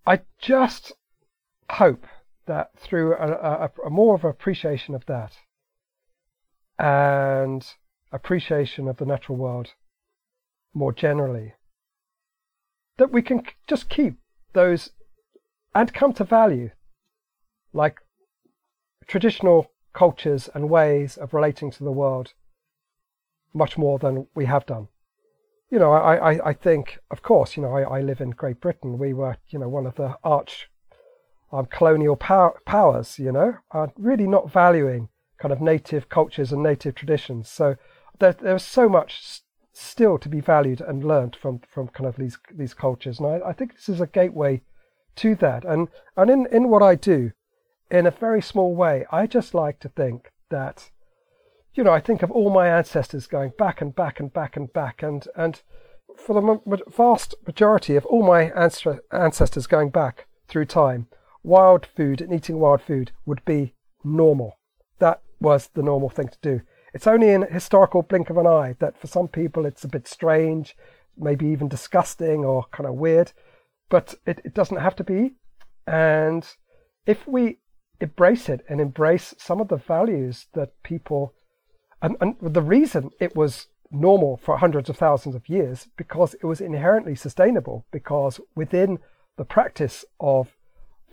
I 0.06 0.22
just 0.40 0.94
hope 1.70 2.06
that 2.48 2.72
through 2.78 3.16
a, 3.16 3.32
a, 3.32 3.72
a 3.86 3.90
more 3.90 4.16
of 4.16 4.24
appreciation 4.24 4.96
of 4.96 5.06
that 5.06 5.34
and 6.80 7.66
appreciation 8.12 8.88
of 8.88 8.98
the 8.98 9.06
natural 9.06 9.38
world 9.38 9.74
more 10.74 10.92
generally, 10.92 11.54
that 12.98 13.12
we 13.12 13.22
can 13.22 13.44
just 13.68 13.90
keep 13.90 14.16
those 14.54 14.92
and 15.74 15.94
come 15.94 16.14
to 16.14 16.24
value 16.24 16.72
like 17.74 18.00
traditional 19.08 19.72
cultures 19.94 20.50
and 20.54 20.70
ways 20.70 21.18
of 21.18 21.34
relating 21.34 21.72
to 21.72 21.84
the 21.84 21.92
world 21.92 22.34
much 23.54 23.78
more 23.78 24.00
than 24.00 24.28
we 24.34 24.46
have 24.46 24.66
done. 24.66 24.88
You 25.72 25.80
know, 25.80 25.94
I, 25.94 26.34
I, 26.34 26.50
I 26.50 26.54
think, 26.54 27.00
of 27.10 27.22
course, 27.22 27.56
you 27.56 27.64
know, 27.64 27.74
I, 27.74 28.00
I 28.00 28.02
live 28.02 28.20
in 28.20 28.32
Great 28.32 28.60
Britain. 28.60 29.00
We 29.00 29.14
were, 29.14 29.38
you 29.50 29.58
know, 29.58 29.70
one 29.70 29.88
of 29.88 29.96
the 29.96 30.18
arch 30.22 30.70
um, 31.52 31.66
colonial 31.66 32.18
power, 32.18 32.60
powers, 32.66 33.18
you 33.18 33.32
know, 33.32 33.56
are 33.72 33.92
really 33.98 34.28
not 34.28 34.52
valuing 34.52 35.08
kind 35.40 35.54
of 35.54 35.62
native 35.62 36.10
cultures 36.10 36.52
and 36.52 36.62
native 36.62 36.94
traditions. 36.94 37.50
So 37.50 37.78
there, 38.20 38.34
there's 38.34 38.64
so 38.64 38.90
much 38.90 39.42
still 39.74 40.18
to 40.18 40.30
be 40.30 40.42
valued 40.42 40.82
and 40.82 41.06
learned 41.06 41.36
from 41.36 41.62
from 41.74 41.88
kind 41.88 42.08
of 42.08 42.18
these 42.18 42.38
these 42.54 42.74
cultures, 42.74 43.20
and 43.20 43.28
I, 43.28 43.50
I 43.50 43.54
think 43.54 43.74
this 43.74 43.88
is 43.90 44.02
a 44.02 44.08
gateway 44.08 44.62
to 45.16 45.36
that. 45.36 45.64
And 45.64 45.88
and 46.18 46.30
in 46.30 46.48
in 46.52 46.70
what 46.70 46.84
I 46.84 46.96
do, 46.96 47.32
in 47.90 48.06
a 48.06 48.12
very 48.12 48.42
small 48.42 48.76
way, 48.76 49.06
I 49.12 49.26
just 49.26 49.54
like 49.54 49.80
to 49.80 49.90
think 49.90 50.32
that, 50.50 50.92
you 51.74 51.84
know, 51.84 51.94
I 51.94 52.00
think 52.00 52.22
of 52.22 52.32
all 52.32 52.50
my 52.50 52.68
ancestors 52.68 53.28
going 53.28 53.54
back 53.58 53.82
and 53.82 53.96
back 53.96 54.20
and 54.20 54.32
back 54.32 54.58
and 54.58 54.72
back, 54.72 55.02
and 55.02 55.28
and 55.36 55.62
for 56.18 56.34
the 56.34 56.80
vast 56.90 57.36
majority 57.48 57.96
of 57.96 58.06
all 58.06 58.24
my 58.24 58.52
ancestors 59.12 59.68
going 59.68 59.90
back 59.90 60.28
through 60.48 60.66
time, 60.66 61.08
wild 61.44 61.86
food 61.86 62.22
and 62.22 62.34
eating 62.34 62.60
wild 62.60 62.82
food 62.82 63.12
would 63.26 63.44
be 63.46 63.74
normal. 64.04 64.58
That 65.00 65.22
was 65.40 65.70
the 65.74 65.84
normal 65.84 66.10
thing 66.10 66.28
to 66.28 66.38
do. 66.42 66.62
It's 66.94 67.08
only 67.08 67.30
in 67.30 67.44
a 67.44 67.54
historical 67.54 68.02
blink 68.02 68.30
of 68.30 68.38
an 68.38 68.48
eye 68.48 68.76
that 68.80 69.00
for 69.00 69.08
some 69.08 69.30
people 69.30 69.66
it's 69.66 69.84
a 69.84 69.90
bit 69.90 70.08
strange, 70.08 70.76
maybe 71.18 71.48
even 71.48 71.70
disgusting 71.70 72.44
or 72.44 72.66
kind 72.72 72.88
of 72.88 72.96
weird, 72.96 73.32
but 73.90 74.16
it, 74.26 74.42
it 74.44 74.54
doesn't 74.54 74.78
have 74.78 74.96
to 74.98 75.04
be. 75.04 75.36
And 75.88 76.46
if 77.06 77.26
we 77.28 77.60
embrace 78.02 78.50
it 78.50 78.66
and 78.68 78.82
embrace 78.82 79.34
some 79.38 79.62
of 79.62 79.70
the 79.70 79.78
values 79.78 80.48
that 80.54 80.74
people 80.84 81.34
and, 82.02 82.16
and 82.22 82.36
the 82.42 82.62
reason 82.62 83.12
it 83.20 83.36
was 83.36 83.68
normal 83.92 84.38
for 84.38 84.58
hundreds 84.58 84.90
of 84.90 84.98
thousands 84.98 85.36
of 85.36 85.50
years 85.50 85.88
because 85.98 86.34
it 86.36 86.46
was 86.46 86.62
inherently 86.62 87.16
sustainable 87.16 87.86
because 87.92 88.40
within 88.56 89.00
the 89.38 89.46
practice 89.46 90.06
of 90.20 90.56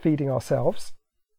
feeding 0.00 0.30
ourselves 0.30 0.92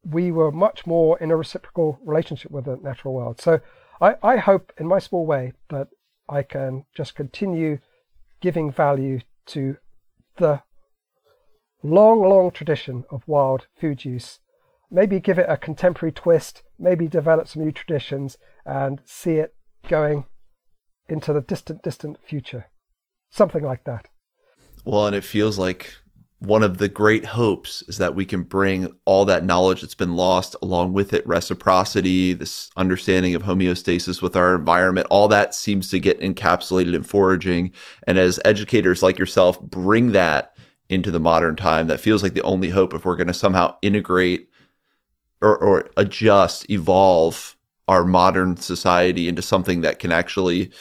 we 0.03 0.31
were 0.31 0.51
much 0.51 0.85
more 0.85 1.17
in 1.19 1.31
a 1.31 1.35
reciprocal 1.35 1.99
relationship 2.03 2.51
with 2.51 2.65
the 2.65 2.77
natural 2.77 3.13
world. 3.13 3.39
So 3.41 3.59
I, 4.01 4.15
I 4.23 4.37
hope 4.37 4.71
in 4.77 4.87
my 4.87 4.99
small 4.99 5.25
way 5.25 5.53
that 5.69 5.89
i 6.29 6.43
can 6.43 6.85
just 6.95 7.15
continue 7.15 7.79
giving 8.39 8.71
value 8.71 9.19
to 9.47 9.77
the 10.37 10.61
long 11.81 12.21
long 12.21 12.51
tradition 12.51 13.03
of 13.09 13.27
wild 13.27 13.67
food 13.79 14.05
use. 14.05 14.39
Maybe 14.91 15.19
give 15.19 15.37
it 15.39 15.49
a 15.49 15.57
contemporary 15.57 16.11
twist, 16.11 16.63
maybe 16.77 17.07
develop 17.07 17.47
some 17.47 17.63
new 17.63 17.71
traditions 17.71 18.37
and 18.69 19.01
see 19.03 19.33
it 19.33 19.55
going 19.87 20.25
into 21.07 21.33
the 21.33 21.41
distant, 21.41 21.81
distant 21.81 22.17
future. 22.23 22.67
Something 23.31 23.63
like 23.63 23.83
that. 23.85 24.07
Well, 24.85 25.07
and 25.07 25.15
it 25.15 25.23
feels 25.23 25.57
like 25.57 25.93
one 26.37 26.63
of 26.63 26.77
the 26.77 26.87
great 26.87 27.25
hopes 27.25 27.81
is 27.87 27.97
that 27.97 28.15
we 28.15 28.25
can 28.25 28.43
bring 28.43 28.93
all 29.05 29.25
that 29.25 29.43
knowledge 29.43 29.81
that's 29.81 29.95
been 29.95 30.15
lost 30.15 30.55
along 30.61 30.93
with 30.93 31.11
it 31.11 31.27
reciprocity 31.27 32.31
this 32.31 32.69
understanding 32.77 33.35
of 33.35 33.43
homeostasis 33.43 34.21
with 34.21 34.37
our 34.37 34.55
environment 34.55 35.05
all 35.09 35.27
that 35.27 35.53
seems 35.53 35.89
to 35.89 35.99
get 35.99 36.17
encapsulated 36.21 36.95
in 36.95 37.03
foraging 37.03 37.69
and 38.07 38.17
as 38.17 38.39
educators 38.45 39.03
like 39.03 39.19
yourself 39.19 39.59
bring 39.59 40.13
that 40.13 40.55
into 40.87 41.11
the 41.11 41.19
modern 41.19 41.57
time 41.57 41.87
that 41.87 41.99
feels 41.99 42.23
like 42.23 42.35
the 42.35 42.41
only 42.43 42.69
hope 42.69 42.93
if 42.93 43.03
we're 43.03 43.17
going 43.17 43.27
to 43.27 43.33
somehow 43.33 43.75
integrate 43.81 44.49
or, 45.41 45.57
or 45.57 45.89
adjust, 45.97 46.69
evolve 46.69 47.55
our 47.89 48.05
modern 48.05 48.55
society 48.55 49.27
into 49.27 49.41
something 49.41 49.81
that 49.81 49.97
can 49.97 50.11
actually 50.11 50.71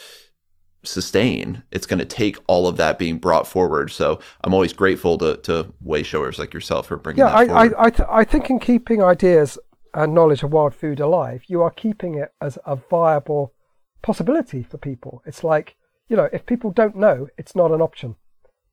sustain, 0.83 1.63
it's 1.71 1.87
going 1.87 1.97
to 1.97 2.05
take 2.05 2.37
all 2.47 2.67
of 2.67 2.77
that 2.77 2.99
being 2.99 3.17
brought 3.17 3.47
forward. 3.47 3.91
So 3.91 4.19
I'm 4.43 4.53
always 4.53 4.73
grateful 4.73 5.17
to, 5.17 5.37
to 5.37 5.73
way 5.81 6.03
showers 6.03 6.37
like 6.37 6.53
yourself 6.53 6.85
for 6.85 6.97
bringing 6.97 7.25
yeah, 7.25 7.31
that 7.31 7.47
forward. 7.47 7.73
I, 7.75 7.83
I, 7.85 7.89
th- 7.89 8.09
I 8.11 8.23
think 8.23 8.51
in 8.51 8.59
keeping 8.59 9.01
ideas 9.01 9.57
and 9.95 10.13
knowledge 10.13 10.43
of 10.43 10.53
wild 10.53 10.75
food 10.75 10.99
alive, 10.99 11.41
you 11.47 11.63
are 11.63 11.71
keeping 11.71 12.13
it 12.13 12.31
as 12.39 12.59
a 12.63 12.75
viable 12.75 13.53
possibility 14.03 14.61
for 14.61 14.77
people. 14.77 15.23
It's 15.25 15.43
like, 15.43 15.75
you 16.09 16.15
know, 16.15 16.29
if 16.31 16.45
people 16.45 16.69
don't 16.69 16.95
know, 16.95 17.27
it's 17.39 17.55
not 17.55 17.71
an 17.71 17.81
option. 17.81 18.15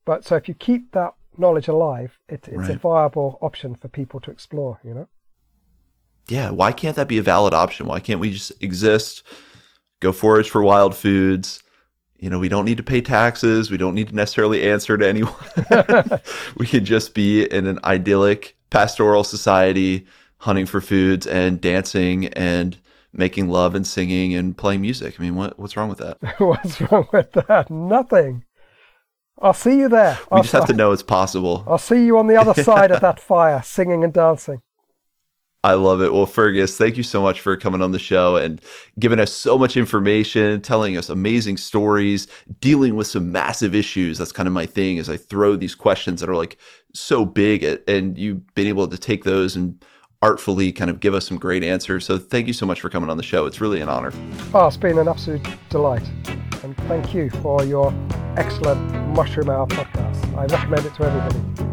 But 0.05 0.23
so 0.23 0.35
if 0.35 0.47
you 0.47 0.53
keep 0.53 0.91
that 0.91 1.15
knowledge 1.39 1.67
alive, 1.67 2.19
it, 2.29 2.47
it's 2.47 2.69
right. 2.69 2.75
a 2.75 2.77
viable 2.77 3.39
option 3.41 3.73
for 3.73 3.87
people 3.87 4.19
to 4.21 4.31
explore, 4.31 4.79
you 4.83 4.93
know? 4.93 5.07
Yeah, 6.29 6.49
why 6.49 6.71
can't 6.71 6.95
that 6.95 7.07
be 7.07 7.17
a 7.17 7.23
valid 7.23 7.53
option? 7.53 7.87
Why 7.87 7.99
can't 7.99 8.19
we 8.19 8.31
just 8.31 8.51
exist, 8.61 9.23
go 9.99 10.11
forage 10.11 10.49
for 10.49 10.61
wild 10.61 10.95
foods? 10.95 11.63
You 12.17 12.29
know, 12.29 12.39
we 12.39 12.49
don't 12.49 12.65
need 12.65 12.77
to 12.77 12.83
pay 12.83 13.01
taxes. 13.01 13.69
We 13.69 13.77
don't 13.77 13.93
need 13.93 14.09
to 14.09 14.15
necessarily 14.15 14.69
answer 14.69 14.97
to 14.97 15.07
anyone. 15.07 15.33
we 16.57 16.65
could 16.65 16.83
just 16.83 17.13
be 17.13 17.43
in 17.43 17.67
an 17.67 17.79
idyllic 17.83 18.57
pastoral 18.69 19.23
society, 19.23 20.07
hunting 20.39 20.65
for 20.65 20.81
foods 20.81 21.27
and 21.27 21.61
dancing 21.61 22.27
and 22.29 22.77
making 23.13 23.49
love 23.49 23.75
and 23.75 23.85
singing 23.85 24.33
and 24.33 24.57
playing 24.57 24.81
music. 24.81 25.19
I 25.19 25.23
mean, 25.23 25.35
what, 25.35 25.57
what's 25.59 25.77
wrong 25.77 25.89
with 25.89 25.99
that? 25.99 26.17
what's 26.39 26.81
wrong 26.81 27.07
with 27.11 27.31
that? 27.33 27.69
Nothing. 27.69 28.43
I'll 29.39 29.53
see 29.53 29.77
you 29.77 29.89
there. 29.89 30.17
We 30.31 30.37
I'll, 30.37 30.41
just 30.41 30.53
have 30.53 30.65
to 30.65 30.73
know 30.73 30.91
it's 30.91 31.03
possible. 31.03 31.63
I'll 31.67 31.77
see 31.77 32.05
you 32.05 32.17
on 32.17 32.27
the 32.27 32.37
other 32.37 32.55
side 32.63 32.91
of 32.91 33.01
that 33.01 33.19
fire, 33.19 33.61
singing 33.63 34.03
and 34.03 34.11
dancing. 34.11 34.61
I 35.67 35.73
love 35.73 36.01
it. 36.01 36.13
Well, 36.13 36.25
Fergus, 36.25 36.77
thank 36.77 36.95
you 36.95 37.03
so 37.03 37.21
much 37.21 37.41
for 37.41 37.57
coming 37.57 37.81
on 37.81 37.91
the 37.91 37.99
show 37.99 38.37
and 38.37 38.61
giving 38.99 39.19
us 39.19 39.33
so 39.33 39.57
much 39.57 39.75
information, 39.75 40.61
telling 40.61 40.95
us 40.95 41.09
amazing 41.09 41.57
stories, 41.57 42.25
dealing 42.61 42.95
with 42.95 43.07
some 43.07 43.33
massive 43.33 43.75
issues. 43.75 44.17
That's 44.17 44.31
kind 44.31 44.47
of 44.47 44.53
my 44.53 44.65
thing 44.65 44.95
is 44.95 45.09
I 45.09 45.17
throw 45.17 45.57
these 45.57 45.75
questions 45.75 46.21
that 46.21 46.29
are 46.29 46.37
like 46.37 46.57
so 46.93 47.25
big 47.25 47.65
and 47.85 48.17
you've 48.17 48.55
been 48.55 48.67
able 48.67 48.87
to 48.87 48.97
take 48.97 49.25
those 49.25 49.57
and 49.57 49.83
artfully 50.21 50.71
kind 50.71 50.89
of 50.89 51.01
give 51.01 51.13
us 51.13 51.27
some 51.27 51.37
great 51.37 51.65
answers. 51.65 52.05
So 52.05 52.17
thank 52.17 52.47
you 52.47 52.53
so 52.53 52.65
much 52.65 52.79
for 52.79 52.89
coming 52.89 53.09
on 53.09 53.17
the 53.17 53.23
show. 53.23 53.45
It's 53.45 53.59
really 53.59 53.81
an 53.81 53.89
honor. 53.89 54.13
Oh, 54.53 54.67
it's 54.67 54.77
been 54.77 54.97
an 54.97 55.09
absolute 55.09 55.45
delight. 55.67 56.09
And 56.63 56.77
thank 56.87 57.13
you 57.13 57.29
for 57.29 57.61
your 57.65 57.93
excellent 58.37 58.79
Mushroom 59.13 59.49
Hour 59.49 59.67
podcast. 59.67 60.33
I 60.37 60.45
recommend 60.45 60.85
it 60.85 60.95
to 60.95 61.03
everybody. 61.03 61.66